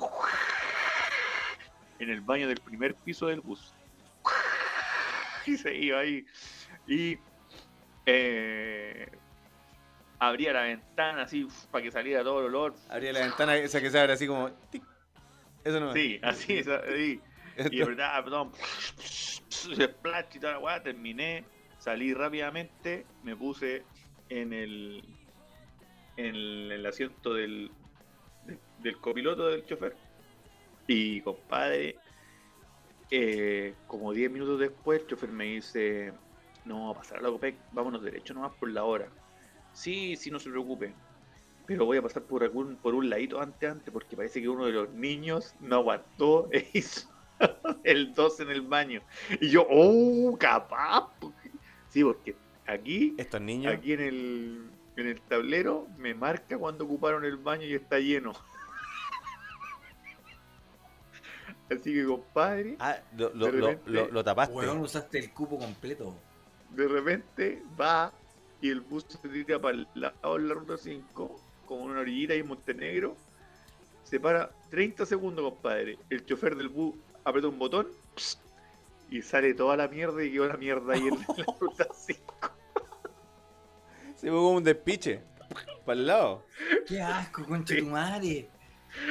En 2.00 2.10
el 2.10 2.22
baño 2.22 2.48
del 2.48 2.60
primer 2.60 2.96
piso 2.96 3.28
del 3.28 3.42
bus. 3.42 3.74
Y 5.46 5.58
se 5.58 5.74
iba 5.76 6.00
ahí. 6.00 6.26
Y 6.88 7.18
eh, 8.06 9.10
abría 10.20 10.54
la 10.54 10.62
ventana 10.64 11.24
así 11.24 11.48
para 11.72 11.84
que 11.84 11.92
saliera 11.92 12.24
todo 12.24 12.40
el 12.42 12.46
olor. 12.48 12.76
Abría 12.90 13.14
la 13.14 13.22
ventana 13.22 13.56
esa 13.56 13.82
que 13.82 13.90
se 13.90 14.00
abre 14.00 14.14
así 14.14 14.28
como. 14.28 14.52
tic. 14.72 14.84
Eso 15.64 15.80
no. 15.80 15.94
Sí, 15.94 16.20
así, 16.24 16.58
esa- 16.60 16.82
ahí. 16.82 17.22
Y 17.72 17.82
apretaba, 17.82 18.24
perdón, 18.24 18.52
splash 19.02 20.36
y 20.36 20.40
toda 20.40 20.54
la 20.54 20.60
weá, 20.60 20.84
terminé, 20.84 21.44
salí 21.80 22.14
rápidamente, 22.14 23.06
me 23.24 23.36
puse 23.36 23.84
en 24.30 24.54
el 24.54 25.04
en 26.18 26.36
el 26.72 26.86
asiento 26.86 27.34
del, 27.34 27.70
de- 27.70 27.87
del 28.82 28.98
copiloto 29.00 29.48
del 29.48 29.66
chofer 29.66 29.96
y 30.88 31.22
compadre, 31.22 31.98
eh, 33.12 33.74
como 33.88 34.14
10 34.14 34.32
minutos 34.32 34.60
después 34.60 35.02
el 35.02 35.08
chofer 35.08 35.30
me 35.32 35.46
dice, 35.46 36.14
no, 36.66 36.92
a 36.92 36.94
pasar 36.94 37.20
a 37.20 37.22
la 37.22 37.30
Copec, 37.30 37.58
vámonos 37.72 38.02
derecho 38.04 38.34
nomás 38.34 38.54
por 38.54 38.70
la 38.70 38.84
hora. 38.84 39.10
Sí, 39.74 40.16
sí, 40.16 40.32
no 40.32 40.40
se 40.40 40.50
preocupe. 40.50 40.94
Pero 41.66 41.86
voy 41.86 41.98
a 41.98 42.02
pasar 42.02 42.24
por 42.24 42.44
algún, 42.44 42.78
por 42.78 42.96
un 42.96 43.10
ladito 43.10 43.42
antes, 43.42 43.70
antes, 43.70 43.92
porque 43.92 44.16
parece 44.16 44.42
que 44.42 44.48
uno 44.48 44.66
de 44.66 44.72
los 44.72 44.90
niños 44.94 45.54
no 45.60 45.76
aguantó 45.78 46.48
e 46.52 46.66
hizo 46.74 47.10
el 47.84 48.14
2 48.14 48.40
en 48.40 48.50
el 48.50 48.62
baño. 48.62 49.02
Y 49.42 49.50
yo, 49.50 49.68
oh, 49.70 50.38
capaz. 50.40 51.10
porque-". 51.20 51.52
Sí, 51.90 52.04
porque 52.04 52.36
aquí, 52.66 53.14
Estos 53.18 53.42
niños. 53.42 53.74
aquí 53.74 53.94
en 53.94 54.00
el, 54.00 54.70
en 54.96 55.08
el 55.08 55.22
tablero, 55.22 55.88
me 55.98 56.14
marca 56.14 56.58
cuando 56.58 56.86
ocuparon 56.86 57.26
el 57.26 57.36
baño 57.38 57.66
y 57.66 57.74
está 57.74 58.00
lleno. 58.00 58.32
Así 61.70 61.94
que, 61.94 62.06
compadre, 62.06 62.76
Ah, 62.80 62.98
lo, 63.18 63.30
lo, 63.34 63.46
De 63.48 63.52
lo, 63.54 63.68
repente- 63.68 63.92
lo- 63.92 64.08
lo 64.10 64.24
tapaste. 64.24 64.54
Weón, 64.56 64.80
usaste 64.80 65.20
el 65.20 65.32
cupo 65.32 65.58
completo. 65.60 66.14
de 66.72 66.88
repente 66.88 67.64
va 67.80 68.12
y 68.62 68.70
el 68.70 68.82
bus 68.82 69.06
se 69.08 69.28
tira 69.30 69.60
para 69.60 69.76
el 69.78 69.88
lado 69.96 70.38
de 70.38 70.44
la 70.44 70.54
ruta 70.54 70.78
5, 70.78 71.40
con 71.66 71.82
una 71.82 72.00
orillita 72.02 72.34
ahí 72.34 72.40
en 72.40 72.48
Montenegro. 72.48 73.16
Se 74.04 74.20
para 74.20 74.50
30 74.70 75.06
segundos, 75.06 75.44
compadre. 75.52 75.98
El 76.10 76.26
chofer 76.26 76.56
del 76.56 76.70
bus 76.70 76.96
aprieta 77.24 77.50
un 77.50 77.60
botón 77.60 77.88
pss, 78.16 78.40
y 79.10 79.22
sale 79.22 79.54
toda 79.54 79.76
la 79.78 79.88
mierda 79.88 80.24
y 80.24 80.32
quedó 80.32 80.48
la 80.48 80.58
mierda 80.58 80.94
ahí 80.94 81.08
en 81.08 81.18
la 81.20 81.26
ruta 81.60 81.88
5. 81.94 82.36
Se 84.16 84.22
fue 84.30 84.30
como 84.38 84.52
un 84.54 84.64
despiche. 84.64 85.22
Para 85.86 86.00
el 86.00 86.08
lado. 86.08 86.44
¡Qué 86.88 87.02
asco, 87.02 87.46
concha 87.46 87.76
Sí. 87.76 87.82
tu 87.82 87.88
madre! 87.88 88.50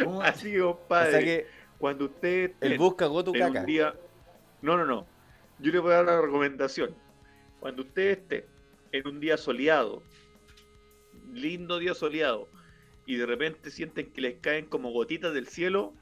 ¿Cómo- 0.04 0.20
Así 0.20 0.50
que, 0.50 0.60
O 0.62 0.76
compadre, 0.78 1.10
sea 1.12 1.20
que 1.20 1.46
cuando 1.78 2.06
usted 2.06 2.52
el 2.60 2.72
estén 2.72 2.78
bus 2.78 2.94
cagó 2.94 3.24
tu 3.24 3.34
en 3.34 3.40
caca. 3.40 3.60
un 3.60 3.66
día... 3.66 3.94
No, 4.62 4.76
no, 4.76 4.86
no. 4.86 5.06
Yo 5.58 5.72
le 5.72 5.78
voy 5.78 5.92
a 5.92 5.96
dar 5.96 6.06
la 6.06 6.20
recomendación. 6.20 6.94
Cuando 7.60 7.82
usted 7.82 8.10
esté 8.10 8.46
en 8.92 9.06
un 9.06 9.20
día 9.20 9.36
soleado 9.36 10.02
lindo 11.32 11.78
día 11.78 11.94
soleado 11.94 12.48
y 13.04 13.16
de 13.16 13.26
repente 13.26 13.70
sienten 13.70 14.10
que 14.12 14.20
les 14.20 14.38
caen 14.40 14.66
como 14.66 14.90
gotitas 14.90 15.32
del 15.32 15.46
cielo, 15.46 15.92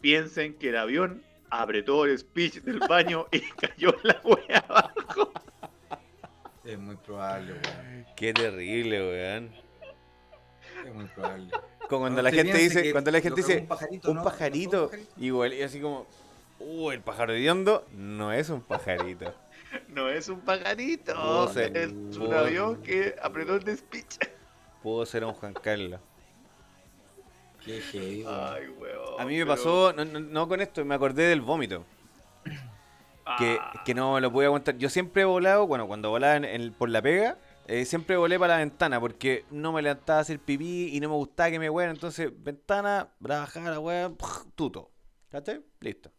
piensen 0.00 0.54
que 0.54 0.70
el 0.70 0.76
avión 0.76 1.22
apretó 1.50 2.04
el 2.04 2.18
speech 2.18 2.60
del 2.62 2.80
baño 2.80 3.26
y 3.32 3.40
cayó 3.60 3.94
la 4.02 4.20
wea 4.24 4.58
abajo. 4.68 5.32
Es 6.64 6.78
muy 6.78 6.96
probable, 6.96 7.52
weón. 7.52 8.06
Qué 8.16 8.32
terrible, 8.32 9.00
weón. 9.00 9.50
Es 10.84 10.94
muy 10.94 11.06
probable. 11.06 11.50
Como 11.94 12.04
cuando 12.04 12.22
No, 12.22 12.28
la 12.28 12.34
gente 12.34 12.58
dice, 12.58 12.92
cuando 12.92 13.10
la 13.10 13.20
gente 13.20 13.40
dice 13.40 13.58
un 13.60 13.66
pajarito, 13.66 14.10
un 14.10 14.16
¿no? 14.16 14.22
pajarito, 14.24 14.82
¿No 14.82 14.88
fue 14.88 14.98
un 14.98 15.04
pajarito? 15.04 15.24
igual, 15.24 15.52
y 15.54 15.62
así 15.62 15.80
como, 15.80 16.06
uh, 16.60 16.90
el 16.90 17.00
pájaro 17.00 17.32
hediondo 17.34 17.86
no 17.92 18.32
es 18.32 18.48
un 18.50 18.60
pajarito. 18.62 19.32
No 19.88 20.08
es 20.08 20.28
un 20.28 20.40
pajarito, 20.40 21.48
ser. 21.52 21.76
es 21.76 21.90
un 22.16 22.32
avión 22.32 22.80
que 22.80 23.16
apretó 23.20 23.56
el 23.56 23.76
speech. 23.76 24.18
Pudo 24.84 25.04
ser 25.04 25.24
un 25.24 25.32
Juan 25.32 25.52
Carlos. 25.52 26.00
Qué 27.64 27.80
heavy, 27.80 28.22
weón. 28.24 28.34
Ay, 28.54 28.68
weón. 28.68 29.20
A 29.20 29.24
mí 29.24 29.36
me 29.38 29.44
pero- 29.44 29.56
pasó, 29.56 29.92
no, 29.92 30.04
no- 30.04 30.20
no 30.20 30.48
con 30.48 30.60
esto, 30.60 30.84
me 30.84 30.94
acordé 30.94 31.24
del 31.24 31.40
vómito. 31.40 31.84
Que, 33.38 33.58
Ah, 33.60 33.82
que 33.84 33.94
no 33.94 34.14
me 34.14 34.20
lo 34.20 34.30
pude 34.30 34.46
aguantar. 34.46 34.76
Yo 34.76 34.88
siempre 34.90 35.22
he 35.22 35.24
volado, 35.24 35.66
bueno, 35.66 35.86
cuando 35.88 36.10
volaba 36.10 36.36
en 36.36 36.44
el- 36.44 36.72
por 36.72 36.88
la 36.90 37.00
pega, 37.02 37.38
eh, 37.66 37.84
siempre 37.86 38.16
volé 38.16 38.38
para 38.38 38.54
la 38.54 38.58
ventana 38.58 39.00
porque 39.00 39.44
no 39.50 39.72
me 39.72 39.80
levantaba 39.80 40.18
a 40.18 40.22
hacer 40.22 40.38
pipí 40.38 40.94
y 40.94 41.00
no 41.00 41.08
me 41.08 41.14
gustaba 41.14 41.50
que 41.50 41.58
me 41.58 41.70
huean. 41.70 41.90
Entonces, 41.90 42.30
ventana, 42.36 43.08
bajar 43.20 43.62
la 43.62 43.80
wea, 43.80 44.12
tuto. 44.54 44.90
¿Cachai? 45.30 45.62
Listo. 45.80 46.10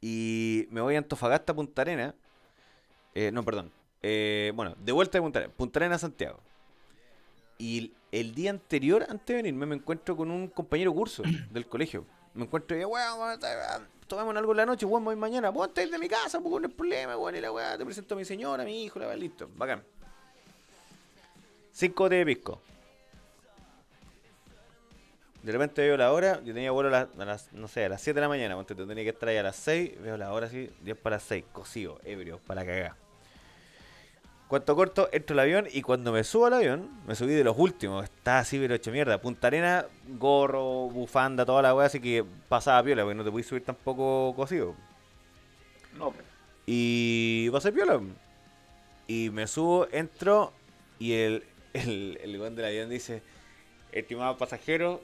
Y 0.00 0.68
me 0.70 0.80
voy 0.80 0.94
a 0.94 0.98
Antofagasta, 0.98 1.54
Punta 1.54 1.82
Arena. 1.82 2.14
Eh, 3.14 3.32
no, 3.32 3.42
perdón. 3.42 3.72
Eh, 4.02 4.52
bueno, 4.54 4.76
de 4.78 4.92
vuelta 4.92 5.18
de 5.18 5.22
Punta 5.22 5.38
Arena. 5.40 5.54
Punta 5.56 5.78
Arena, 5.80 5.98
Santiago. 5.98 6.38
Y 7.58 7.92
el 8.12 8.34
día 8.34 8.50
anterior, 8.50 9.04
antes 9.08 9.26
de 9.26 9.34
venirme, 9.34 9.66
me 9.66 9.74
encuentro 9.74 10.16
con 10.16 10.30
un 10.30 10.46
compañero 10.48 10.92
curso 10.94 11.24
del 11.50 11.66
colegio. 11.66 12.06
Me 12.34 12.44
encuentro 12.44 12.76
y 12.76 12.80
digo, 12.80 12.90
weón, 12.90 13.40
tomemos 14.06 14.36
algo 14.36 14.52
en 14.52 14.56
la 14.58 14.66
noche, 14.66 14.86
weón, 14.86 15.04
voy 15.04 15.16
mañana. 15.16 15.50
Weón, 15.50 15.70
estáis 15.70 15.90
de 15.90 15.98
mi 15.98 16.08
casa, 16.08 16.38
pues 16.38 16.62
no 16.62 16.68
hay 16.68 16.74
problema, 16.74 17.16
weón. 17.16 17.34
Y 17.34 17.40
la 17.40 17.50
weá, 17.50 17.76
te 17.76 17.84
presento 17.84 18.14
a 18.14 18.18
mi 18.18 18.24
señora, 18.24 18.62
a 18.62 18.66
mi 18.66 18.84
hijo, 18.84 19.00
la 19.00 19.08
weá, 19.08 19.16
listo. 19.16 19.50
Bacán. 19.56 19.82
Cinco 21.76 22.08
de 22.08 22.24
pisco. 22.24 22.58
De 25.42 25.52
repente 25.52 25.82
veo 25.82 25.98
la 25.98 26.10
hora, 26.10 26.40
yo 26.42 26.54
tenía 26.54 26.70
vuelo 26.70 26.88
a 26.88 26.92
las, 26.92 27.08
a 27.18 27.24
las, 27.26 27.52
no 27.52 27.68
sé, 27.68 27.84
a 27.84 27.90
las 27.90 28.00
7 28.00 28.14
de 28.14 28.22
la 28.22 28.28
mañana, 28.30 28.56
tú, 28.64 28.74
tenía 28.74 29.04
que 29.04 29.10
estar 29.10 29.28
ahí 29.28 29.36
a 29.36 29.42
las 29.42 29.56
6, 29.56 30.00
veo 30.00 30.16
la 30.16 30.32
hora 30.32 30.46
así, 30.46 30.70
10 30.80 30.96
para 30.96 31.16
las 31.16 31.24
6, 31.24 31.44
cocido, 31.52 32.00
ebrio, 32.02 32.40
para 32.46 32.64
cagar. 32.64 32.94
Cuanto 34.48 34.74
corto, 34.74 35.10
entro 35.12 35.34
al 35.34 35.40
avión 35.40 35.66
y 35.70 35.82
cuando 35.82 36.12
me 36.12 36.24
subo 36.24 36.46
al 36.46 36.54
avión, 36.54 36.88
me 37.06 37.14
subí 37.14 37.34
de 37.34 37.44
los 37.44 37.58
últimos, 37.58 38.04
estaba 38.04 38.38
así 38.38 38.58
pero 38.58 38.74
hecho 38.74 38.90
mierda. 38.90 39.20
Punta 39.20 39.48
Arena, 39.48 39.84
gorro, 40.18 40.88
bufanda, 40.88 41.44
toda 41.44 41.60
la 41.60 41.74
weá, 41.74 41.88
así 41.88 42.00
que 42.00 42.24
pasaba 42.48 42.82
piola, 42.82 43.02
porque 43.02 43.16
no 43.16 43.24
te 43.24 43.30
puedes 43.30 43.46
subir 43.46 43.66
tampoco 43.66 44.32
cocido. 44.34 44.74
No, 45.98 46.10
pues. 46.10 46.24
Y 46.64 47.50
pasé 47.50 47.70
piola. 47.70 48.00
Y 49.06 49.28
me 49.28 49.46
subo, 49.46 49.86
entro 49.92 50.54
y 50.98 51.12
el, 51.12 51.44
el, 51.72 52.18
el 52.22 52.54
del 52.54 52.64
avión 52.64 52.90
dice, 52.90 53.22
estimado 53.92 54.36
pasajero, 54.36 55.02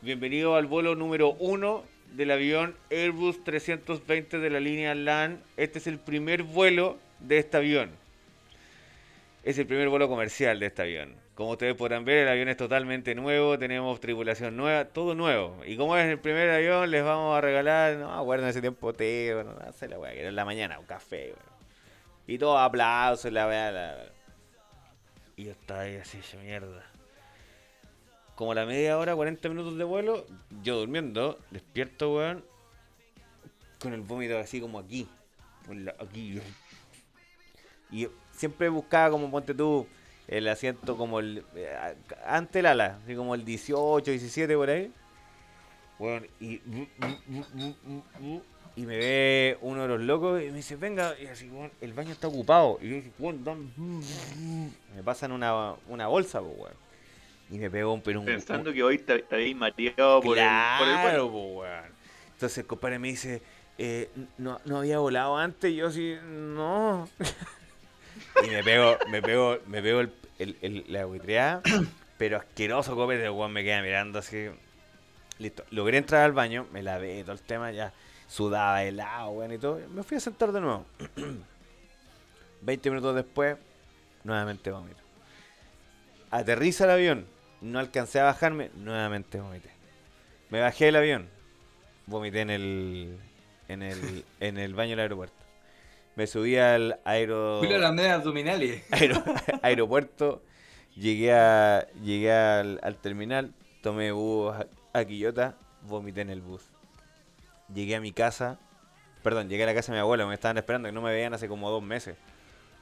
bienvenido 0.00 0.56
al 0.56 0.66
vuelo 0.66 0.94
número 0.94 1.30
uno 1.38 1.84
del 2.12 2.30
avión 2.30 2.76
Airbus 2.90 3.42
320 3.44 4.38
de 4.38 4.50
la 4.50 4.60
línea 4.60 4.94
LAN. 4.94 5.42
Este 5.56 5.78
es 5.78 5.86
el 5.86 5.98
primer 5.98 6.42
vuelo 6.42 6.98
de 7.20 7.38
este 7.38 7.56
avión. 7.56 7.90
Es 9.44 9.58
el 9.58 9.66
primer 9.66 9.88
vuelo 9.88 10.08
comercial 10.08 10.60
de 10.60 10.66
este 10.66 10.82
avión. 10.82 11.14
Como 11.34 11.52
ustedes 11.52 11.74
podrán 11.74 12.04
ver, 12.04 12.18
el 12.18 12.28
avión 12.28 12.48
es 12.48 12.56
totalmente 12.56 13.14
nuevo, 13.14 13.58
tenemos 13.58 13.98
tripulación 14.00 14.56
nueva, 14.56 14.84
todo 14.84 15.14
nuevo. 15.14 15.62
Y 15.66 15.76
como 15.76 15.96
es 15.96 16.08
el 16.08 16.18
primer 16.18 16.50
avión, 16.50 16.90
les 16.90 17.02
vamos 17.02 17.36
a 17.36 17.40
regalar, 17.40 17.96
no, 17.96 18.12
acuerdan 18.12 18.50
ese 18.50 18.60
tiempo 18.60 18.92
té, 18.92 19.32
bueno, 19.34 19.54
no 19.54 19.72
sé 19.72 19.88
la 19.88 19.98
weá, 19.98 20.12
que 20.12 20.20
era 20.20 20.28
en 20.28 20.36
la 20.36 20.44
mañana, 20.44 20.78
un 20.78 20.84
café, 20.84 21.28
weón. 21.28 21.52
Y 22.26 22.38
todo 22.38 22.58
aplausos, 22.58 23.32
la 23.32 23.46
weá, 23.46 23.72
la... 23.72 24.12
Y 25.42 25.46
yo 25.46 25.52
estaba 25.52 25.80
ahí 25.80 25.96
así, 25.96 26.20
mierda. 26.40 26.84
Como 28.36 28.54
la 28.54 28.64
media 28.64 28.96
hora, 28.96 29.16
40 29.16 29.48
minutos 29.48 29.76
de 29.76 29.82
vuelo, 29.82 30.24
yo 30.62 30.76
durmiendo, 30.78 31.36
despierto, 31.50 32.14
weón, 32.14 32.44
con 33.80 33.92
el 33.92 34.02
vómito 34.02 34.38
así 34.38 34.60
como 34.60 34.78
aquí. 34.78 35.08
aquí. 35.98 36.40
Y 37.90 38.06
siempre 38.30 38.68
buscaba 38.68 39.10
como, 39.10 39.32
ponte 39.32 39.52
tú, 39.52 39.84
el 40.28 40.46
asiento 40.46 40.96
como 40.96 41.18
el... 41.18 41.44
eh, 41.56 41.96
ante 42.24 42.60
el 42.60 42.66
ala, 42.66 43.00
así 43.02 43.16
como 43.16 43.34
el 43.34 43.44
18, 43.44 44.12
17 44.12 44.54
por 44.54 44.70
ahí. 44.70 44.92
Weón, 45.98 46.28
y... 46.38 46.60
Y 48.74 48.86
me 48.86 48.96
ve 48.96 49.58
uno 49.60 49.82
de 49.82 49.88
los 49.88 50.00
locos 50.00 50.40
y 50.42 50.46
me 50.46 50.56
dice, 50.56 50.76
venga, 50.76 51.14
y 51.20 51.26
así, 51.26 51.50
el 51.82 51.92
baño 51.92 52.12
está 52.12 52.28
ocupado. 52.28 52.78
Y 52.80 52.88
yo 52.88 52.94
dije, 52.96 53.10
weón, 53.18 53.44
dame- 53.44 53.68
me 54.96 55.02
pasan 55.02 55.32
una, 55.32 55.74
una 55.88 56.06
bolsa, 56.06 56.40
pues, 56.40 56.54
weón. 56.56 56.74
Y 57.50 57.58
me 57.58 57.68
pegó 57.70 57.92
un 57.92 58.00
pero 58.00 58.20
un- 58.20 58.26
Pensando 58.26 58.72
que 58.72 58.82
hoy 58.82 58.96
te, 58.98 59.18
te 59.18 59.34
habéis 59.34 59.54
mareado 59.54 60.22
por, 60.22 60.38
el, 60.38 60.44
por 60.78 60.88
el 60.88 60.94
vuelo. 60.94 61.02
Claro, 61.02 61.30
po, 61.30 61.44
weón. 61.60 61.84
Entonces 62.32 62.58
el 62.58 62.66
compadre 62.66 62.98
me 62.98 63.08
dice, 63.08 63.42
eh, 63.76 64.08
no, 64.38 64.58
no 64.64 64.78
había 64.78 64.98
volado 65.00 65.36
antes, 65.36 65.70
y 65.70 65.76
yo 65.76 65.88
así, 65.88 66.16
no. 66.24 67.08
y 68.42 68.48
me 68.48 68.64
pego, 68.64 68.96
me 69.10 69.20
pego, 69.20 69.58
me 69.66 69.82
pego 69.82 70.00
el, 70.00 70.12
el, 70.38 70.56
el- 70.62 70.84
la 70.88 71.04
buitreada, 71.04 71.60
pero 72.16 72.38
asqueroso 72.38 72.96
copete, 72.96 73.24
el 73.24 73.30
weón 73.32 73.52
me 73.52 73.62
queda 73.64 73.82
mirando 73.82 74.18
así. 74.20 74.46
Listo. 75.38 75.62
Logré 75.70 75.98
entrar 75.98 76.22
al 76.24 76.32
baño, 76.32 76.66
me 76.72 76.82
lavé 76.82 77.22
todo 77.22 77.32
el 77.32 77.40
tema, 77.42 77.70
ya 77.70 77.92
sudaba 78.32 78.82
helado, 78.82 79.30
weón, 79.30 79.52
y 79.52 79.58
todo. 79.58 79.78
Me 79.94 80.02
fui 80.02 80.16
a 80.16 80.20
sentar 80.20 80.52
de 80.52 80.60
nuevo. 80.60 80.86
20 82.62 82.90
minutos 82.90 83.14
después, 83.14 83.56
nuevamente 84.24 84.70
vomito. 84.70 85.00
Aterriza 86.30 86.84
el 86.84 86.90
avión, 86.90 87.26
no 87.60 87.78
alcancé 87.78 88.20
a 88.20 88.24
bajarme, 88.24 88.70
nuevamente 88.76 89.38
vomité. 89.40 89.70
Me 90.48 90.60
bajé 90.60 90.86
del 90.86 90.96
avión, 90.96 91.28
vomité 92.06 92.40
en 92.40 92.50
el, 92.50 93.18
en 93.68 93.82
el, 93.82 94.24
en 94.40 94.58
el 94.58 94.74
baño 94.74 94.90
del 94.90 95.00
aeropuerto. 95.00 95.36
Me 96.14 96.26
subí 96.26 96.56
al 96.56 97.00
aero, 97.04 97.60
abdominales. 97.60 98.84
aero- 98.90 99.22
aeropuerto, 99.62 100.42
llegué, 100.94 101.32
a, 101.34 101.86
llegué 102.02 102.32
al, 102.32 102.80
al 102.82 102.96
terminal, 102.96 103.52
tomé 103.82 104.12
bus 104.12 104.54
a, 104.54 104.66
a 104.98 105.04
Quillota, 105.04 105.56
vomité 105.82 106.20
en 106.22 106.30
el 106.30 106.40
bus. 106.42 106.62
Llegué 107.74 107.96
a 107.96 108.00
mi 108.00 108.12
casa, 108.12 108.58
perdón, 109.22 109.48
llegué 109.48 109.62
a 109.62 109.66
la 109.66 109.74
casa 109.74 109.92
de 109.92 109.96
mi 109.98 110.00
abuela, 110.00 110.26
me 110.26 110.34
estaban 110.34 110.58
esperando, 110.58 110.88
que 110.88 110.92
no 110.92 111.00
me 111.02 111.12
veían 111.12 111.32
hace 111.34 111.48
como 111.48 111.70
dos 111.70 111.82
meses. 111.82 112.16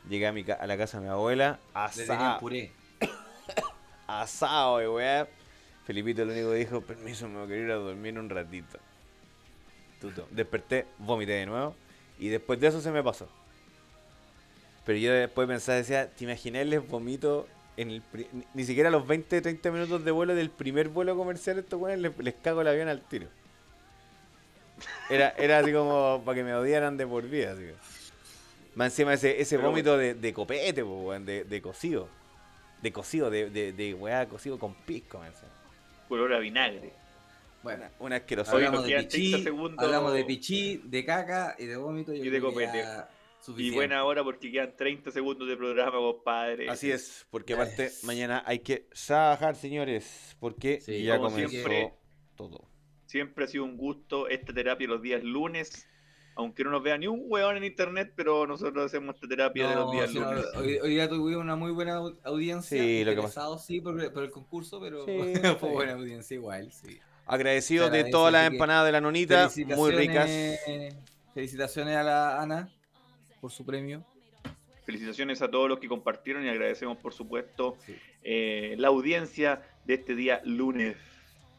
Llegué 0.08 0.26
a, 0.26 0.32
mi, 0.32 0.44
ca- 0.44 0.54
a 0.54 0.66
la 0.66 0.76
casa 0.76 0.98
de 0.98 1.04
mi 1.04 1.10
abuela, 1.10 1.58
asado, 1.74 2.40
puré. 2.40 2.72
asado 4.06 4.78
de 4.78 4.88
weá. 4.88 5.28
Felipito 5.86 6.24
lo 6.24 6.32
único 6.32 6.50
que 6.50 6.56
dijo, 6.56 6.80
permiso, 6.82 7.28
me 7.28 7.44
voy 7.44 7.52
a 7.52 7.56
ir 7.56 7.70
a 7.70 7.74
dormir 7.74 8.18
un 8.18 8.28
ratito. 8.30 8.78
Tuto. 10.00 10.26
Desperté, 10.30 10.86
vomité 10.98 11.32
de 11.32 11.46
nuevo. 11.46 11.74
Y 12.18 12.28
después 12.28 12.60
de 12.60 12.68
eso 12.68 12.80
se 12.80 12.90
me 12.90 13.02
pasó. 13.02 13.28
Pero 14.84 14.98
yo 14.98 15.12
después 15.12 15.46
pensaba, 15.48 15.76
decía, 15.78 16.08
¿te 16.10 16.24
imaginas 16.24 16.66
les 16.66 16.86
vomito 16.86 17.46
en 17.76 17.90
el 17.90 18.02
pri- 18.02 18.28
ni, 18.54 18.64
siquiera 18.64 18.88
a 18.88 18.92
los 18.92 19.06
20, 19.06 19.40
30 19.40 19.70
minutos 19.70 20.04
de 20.04 20.10
vuelo 20.10 20.34
del 20.34 20.50
primer 20.50 20.88
vuelo 20.88 21.16
comercial 21.16 21.58
estos 21.58 21.80
weones 21.80 22.00
les, 22.00 22.18
les 22.18 22.34
cago 22.34 22.60
el 22.62 22.68
avión 22.68 22.88
al 22.88 23.00
tiro? 23.02 23.28
Era, 25.08 25.30
era 25.30 25.58
así 25.58 25.72
como 25.72 26.22
para 26.24 26.36
que 26.36 26.44
me 26.44 26.54
odiaran 26.54 26.96
de 26.96 27.06
por 27.06 27.24
vida, 27.28 27.52
así 27.52 27.62
que. 27.62 27.74
Más 28.74 28.92
encima 28.92 29.14
ese, 29.14 29.40
ese 29.40 29.56
vómito 29.56 29.96
de, 29.96 30.14
de 30.14 30.32
copete, 30.32 30.84
po, 30.84 31.12
de, 31.18 31.44
de 31.44 31.62
cocido. 31.62 32.08
De 32.82 32.92
cocido, 32.92 33.28
de, 33.30 33.50
de, 33.50 33.72
de 33.72 33.94
weá 33.94 34.26
cocido 34.26 34.58
con 34.58 34.74
pisco. 34.74 35.20
Color 36.08 36.34
a 36.34 36.38
vinagre. 36.38 36.92
Bueno, 37.62 37.84
Una 37.98 38.16
asquerosa. 38.16 38.52
Hablamos 38.52 38.84
de 38.84 38.88
quedan 38.88 39.08
30 39.08 39.36
pichí, 39.36 39.42
segundos. 39.42 39.84
hablamos 39.84 40.14
de 40.14 40.24
pichí, 40.24 40.80
de 40.84 41.04
caca 41.04 41.56
y 41.58 41.66
de 41.66 41.76
vómito. 41.76 42.14
Y 42.14 42.30
de 42.30 42.40
copete. 42.40 42.84
Y 43.56 43.70
buena 43.70 44.04
hora 44.04 44.22
porque 44.24 44.50
quedan 44.50 44.74
30 44.76 45.10
segundos 45.10 45.48
de 45.48 45.56
programa, 45.56 45.92
compadre. 45.92 46.70
Así 46.70 46.90
es, 46.90 47.26
porque 47.30 47.54
aparte 47.54 47.90
mañana 48.04 48.42
hay 48.46 48.60
que 48.60 48.86
trabajar, 49.06 49.56
señores, 49.56 50.36
porque 50.40 50.80
Sí, 50.80 51.02
ya 51.02 51.16
como 51.16 51.30
comenzó 51.30 51.50
siempre. 51.50 51.92
todo. 52.36 52.69
Siempre 53.10 53.44
ha 53.44 53.48
sido 53.48 53.64
un 53.64 53.76
gusto 53.76 54.28
esta 54.28 54.52
terapia 54.54 54.86
los 54.86 55.02
días 55.02 55.24
lunes. 55.24 55.88
Aunque 56.36 56.62
no 56.62 56.70
nos 56.70 56.80
vea 56.84 56.96
ni 56.96 57.08
un 57.08 57.24
weón 57.26 57.56
en 57.56 57.64
internet, 57.64 58.12
pero 58.14 58.46
nosotros 58.46 58.86
hacemos 58.86 59.16
esta 59.16 59.26
terapia 59.26 59.68
de 59.68 59.74
los 59.74 59.90
días 59.90 60.10
sí, 60.12 60.18
no, 60.20 60.32
lunes. 60.32 60.46
hoy, 60.54 60.78
hoy 60.78 60.90
día 60.90 61.08
tuve 61.08 61.36
una 61.36 61.56
muy 61.56 61.72
buena 61.72 61.98
au- 61.98 62.16
audiencia. 62.22 62.80
Sí, 62.80 63.00
lo 63.04 63.10
que 63.10 63.16
interesados, 63.16 63.64
sí, 63.66 63.80
por, 63.80 64.12
por 64.12 64.22
el 64.22 64.30
concurso, 64.30 64.80
pero 64.80 65.04
Sí, 65.06 65.12
fue 65.58 65.70
buena 65.70 65.94
audiencia 65.94 66.36
igual, 66.36 66.70
sí. 66.70 67.00
Agradecido 67.26 67.90
de 67.90 68.04
todas 68.04 68.32
las 68.32 68.46
empanadas 68.46 68.86
de 68.86 68.92
la 68.92 69.00
nonita, 69.00 69.50
muy 69.76 69.90
ricas. 69.90 70.30
Felicitaciones- 70.30 70.96
Felicitaciones 71.34 71.96
a 71.96 72.02
la 72.04 72.40
Ana 72.40 72.68
por 73.40 73.50
su 73.50 73.66
premio. 73.66 74.04
felicitaciones 74.86 75.42
a 75.42 75.50
todos 75.50 75.68
los 75.68 75.80
que 75.80 75.88
compartieron 75.88 76.44
y 76.46 76.48
agradecemos, 76.48 76.96
por 76.98 77.12
supuesto, 77.12 77.76
Sí. 77.84 77.96
eh, 78.22 78.76
la 78.78 78.86
audiencia 78.88 79.62
de 79.84 79.94
este 79.94 80.14
día 80.14 80.40
lunes. 80.44 80.96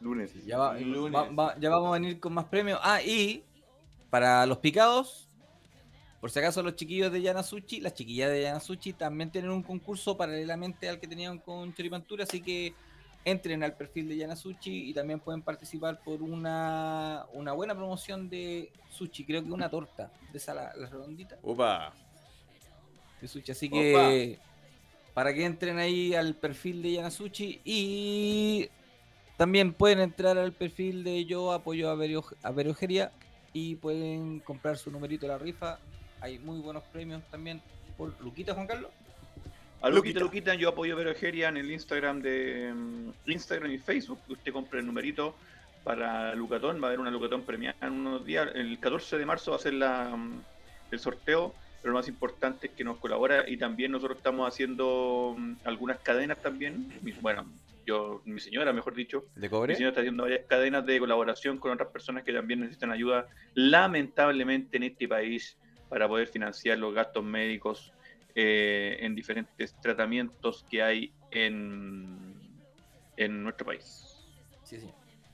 Lunes. 0.02 0.34
Ya, 0.46 0.58
va- 0.58 0.78
Lunes. 0.80 1.14
va- 1.14 1.30
va- 1.30 1.56
ya 1.60 1.70
vamos 1.70 1.90
a 1.90 1.94
venir 1.94 2.20
con 2.20 2.34
más 2.34 2.46
premios. 2.46 2.80
Ah, 2.84 3.02
y 3.02 3.44
para 4.10 4.46
los 4.46 4.58
picados, 4.58 5.30
por 6.20 6.30
si 6.32 6.40
acaso 6.40 6.62
los 6.64 6.76
chiquillos 6.76 7.12
de 7.12 7.22
Yanasuchi, 7.22 7.80
las 7.82 7.94
chiquillas 7.94 8.32
de 8.32 8.42
Yanasuchi 8.44 8.94
también 8.94 9.32
tienen 9.32 9.52
un 9.52 9.64
concurso 9.64 10.18
paralelamente 10.18 10.90
al 10.90 11.00
que 11.00 11.08
tenían 11.08 11.38
con 11.40 11.74
Choripantura, 11.74 12.24
así 12.24 12.42
que 12.42 12.74
entren 13.24 13.62
al 13.64 13.76
perfil 13.78 14.10
de 14.10 14.18
Yanasuchi 14.18 14.90
y 14.90 14.94
también 14.94 15.20
pueden 15.20 15.44
participar 15.44 16.02
por 16.04 16.24
una, 16.24 17.26
una 17.34 17.52
buena 17.54 17.76
promoción 17.76 18.28
de 18.30 18.72
sushi, 18.90 19.24
creo 19.26 19.44
que 19.44 19.52
una 19.52 19.70
torta, 19.70 20.12
de 20.32 20.38
esa 20.40 20.56
la, 20.56 20.76
la 20.76 20.90
redondita 20.90 21.38
Upa. 21.44 21.94
de 23.22 23.28
sushi. 23.28 23.52
Así 23.52 23.70
que 23.70 24.40
para 25.14 25.34
que 25.34 25.46
entren 25.46 25.78
ahí 25.78 26.16
al 26.16 26.34
perfil 26.36 26.82
de 26.82 26.94
Yanasuchi 26.94 27.62
y 27.64 28.70
también 29.42 29.74
pueden 29.74 30.02
entrar 30.02 30.38
al 30.38 30.52
perfil 30.52 31.04
de 31.04 31.26
Yo 31.26 31.52
Apoyo 31.52 31.90
a, 31.90 31.96
Verio, 31.96 32.24
a 32.44 32.52
Veriojería 32.52 33.12
y 33.54 33.74
pueden 33.74 34.40
comprar 34.40 34.78
su 34.78 34.92
numerito 34.92 35.26
de 35.26 35.32
la 35.32 35.40
rifa. 35.40 35.80
Hay 36.20 36.38
muy 36.38 36.60
buenos 36.60 36.84
premios 36.84 37.24
también 37.32 37.60
por 37.98 38.14
Luquita 38.22 38.54
Juan 38.54 38.68
Carlos. 38.68 38.92
A 39.82 39.90
Luquita 39.90 40.20
Luquita. 40.20 40.54
Yo 40.54 40.70
apoyo 40.70 40.94
a 40.94 40.98
Verogeria 40.98 41.50
en 41.50 41.58
el 41.58 41.72
Instagram 41.72 42.22
de 42.22 42.72
mm, 42.72 43.32
Instagram 43.32 43.72
y 43.72 43.80
Facebook. 43.80 44.20
Usted 44.30 44.54
compre 44.54 44.82
el 44.82 44.86
numerito 44.86 45.34
para 45.84 46.36
Lucatón. 46.36 46.80
Va 46.80 46.84
a 46.84 46.88
haber 46.90 47.00
una 47.00 47.10
Lucatón 47.10 47.42
premiada 47.42 47.78
en 47.82 47.94
unos 47.94 48.24
días. 48.24 48.48
El 48.54 48.78
14 48.78 49.18
de 49.18 49.26
marzo 49.26 49.50
va 49.50 49.58
a 49.58 49.60
ser 49.60 49.74
la, 49.74 50.16
mm, 50.16 50.40
el 50.92 51.00
sorteo. 51.00 51.56
Pero 51.82 51.94
lo 51.94 51.98
más 51.98 52.08
importante 52.08 52.68
es 52.68 52.74
que 52.74 52.84
nos 52.84 53.00
colabora 53.00 53.50
y 53.50 53.58
también 53.58 53.92
nosotros 53.92 54.18
estamos 54.18 54.48
haciendo 54.48 55.34
mm, 55.36 55.54
algunas 55.64 55.98
cadenas 55.98 56.40
también. 56.44 56.94
Bueno, 57.22 57.48
yo, 57.86 58.22
mi 58.26 58.40
señora, 58.40 58.74
mejor 58.74 58.96
dicho, 58.96 59.26
¿De 59.36 59.50
mi 59.50 59.76
señora 59.76 59.90
está 59.90 60.02
haciendo 60.02 60.24
varias 60.24 60.46
cadenas 60.48 60.86
de 60.86 61.00
colaboración 61.00 61.58
con 61.58 61.72
otras 61.72 61.90
personas 61.90 62.24
que 62.24 62.34
también 62.34 62.60
necesitan 62.62 62.92
ayuda, 62.92 63.28
lamentablemente 63.54 64.78
en 64.78 64.84
este 64.84 65.08
país, 65.08 65.58
para 65.90 66.08
poder 66.08 66.28
financiar 66.28 66.78
los 66.78 66.94
gastos 66.94 67.24
médicos 67.24 67.92
eh, 68.36 68.98
en 69.02 69.14
diferentes 69.16 69.76
tratamientos 69.82 70.66
que 70.70 70.82
hay 70.82 71.14
en, 71.32 72.34
en 73.18 73.44
nuestro 73.44 73.66
país. 73.66 74.26
Sí. 74.64 74.78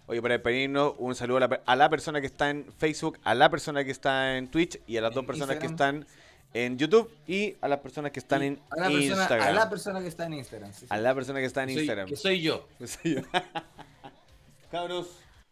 Oye, 0.07 0.21
para 0.21 0.35
despedirnos, 0.35 0.93
un 0.97 1.13
saludo 1.15 1.37
a 1.37 1.39
la, 1.41 1.49
pe- 1.49 1.61
a 1.65 1.75
la 1.75 1.89
persona 1.89 2.21
que 2.21 2.27
está 2.27 2.49
en 2.49 2.71
Facebook, 2.71 3.19
a 3.23 3.35
la 3.35 3.49
persona 3.49 3.83
que 3.83 3.91
está 3.91 4.37
en 4.37 4.49
Twitch 4.49 4.79
y 4.87 4.97
a 4.97 5.01
las 5.01 5.11
En 5.11 5.15
dos 5.15 5.25
personas 5.25 5.57
que 5.57 5.67
están 5.67 6.07
en 6.53 6.77
YouTube 6.77 7.11
y 7.27 7.55
a 7.61 7.67
las 7.67 7.79
personas 7.79 8.11
que 8.11 8.19
están 8.19 8.41
en 8.41 8.59
a 8.71 8.75
la, 8.77 8.87
persona, 8.87 9.03
Instagram. 9.21 9.47
a 9.47 9.51
la 9.51 9.69
persona 9.69 10.01
que 10.01 10.07
está 10.07 10.25
en 10.25 10.33
Instagram. 10.33 10.73
sí, 10.73 10.79
sí. 10.81 10.87
A 10.89 10.97
la 10.97 11.13
persona 11.15 11.39
que 11.39 11.45
está 11.45 11.63
en 11.63 11.67
Que 11.69 11.73
soy- 11.73 11.81
Instagram. 11.81 12.07
que 12.09 12.15
soy 12.17 12.41
yo. 12.41 12.67
Sí. 12.85 13.15
Cabros, 14.71 15.07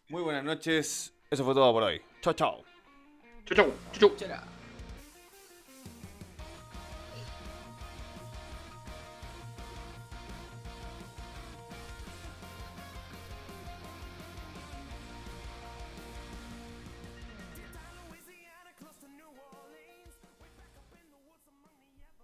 muy 0.08 0.22
buenas 0.22 0.44
noches. 0.44 1.12
Eso 1.30 1.44
fue 1.44 1.54
todo 1.54 1.72
por 1.72 1.82
hoy. 1.82 2.00
Chao, 2.22 2.32
chao. 2.34 2.62
Chau, 3.46 3.56
chau, 3.56 3.72
chau. 3.92 4.16
Chara. 4.16 4.42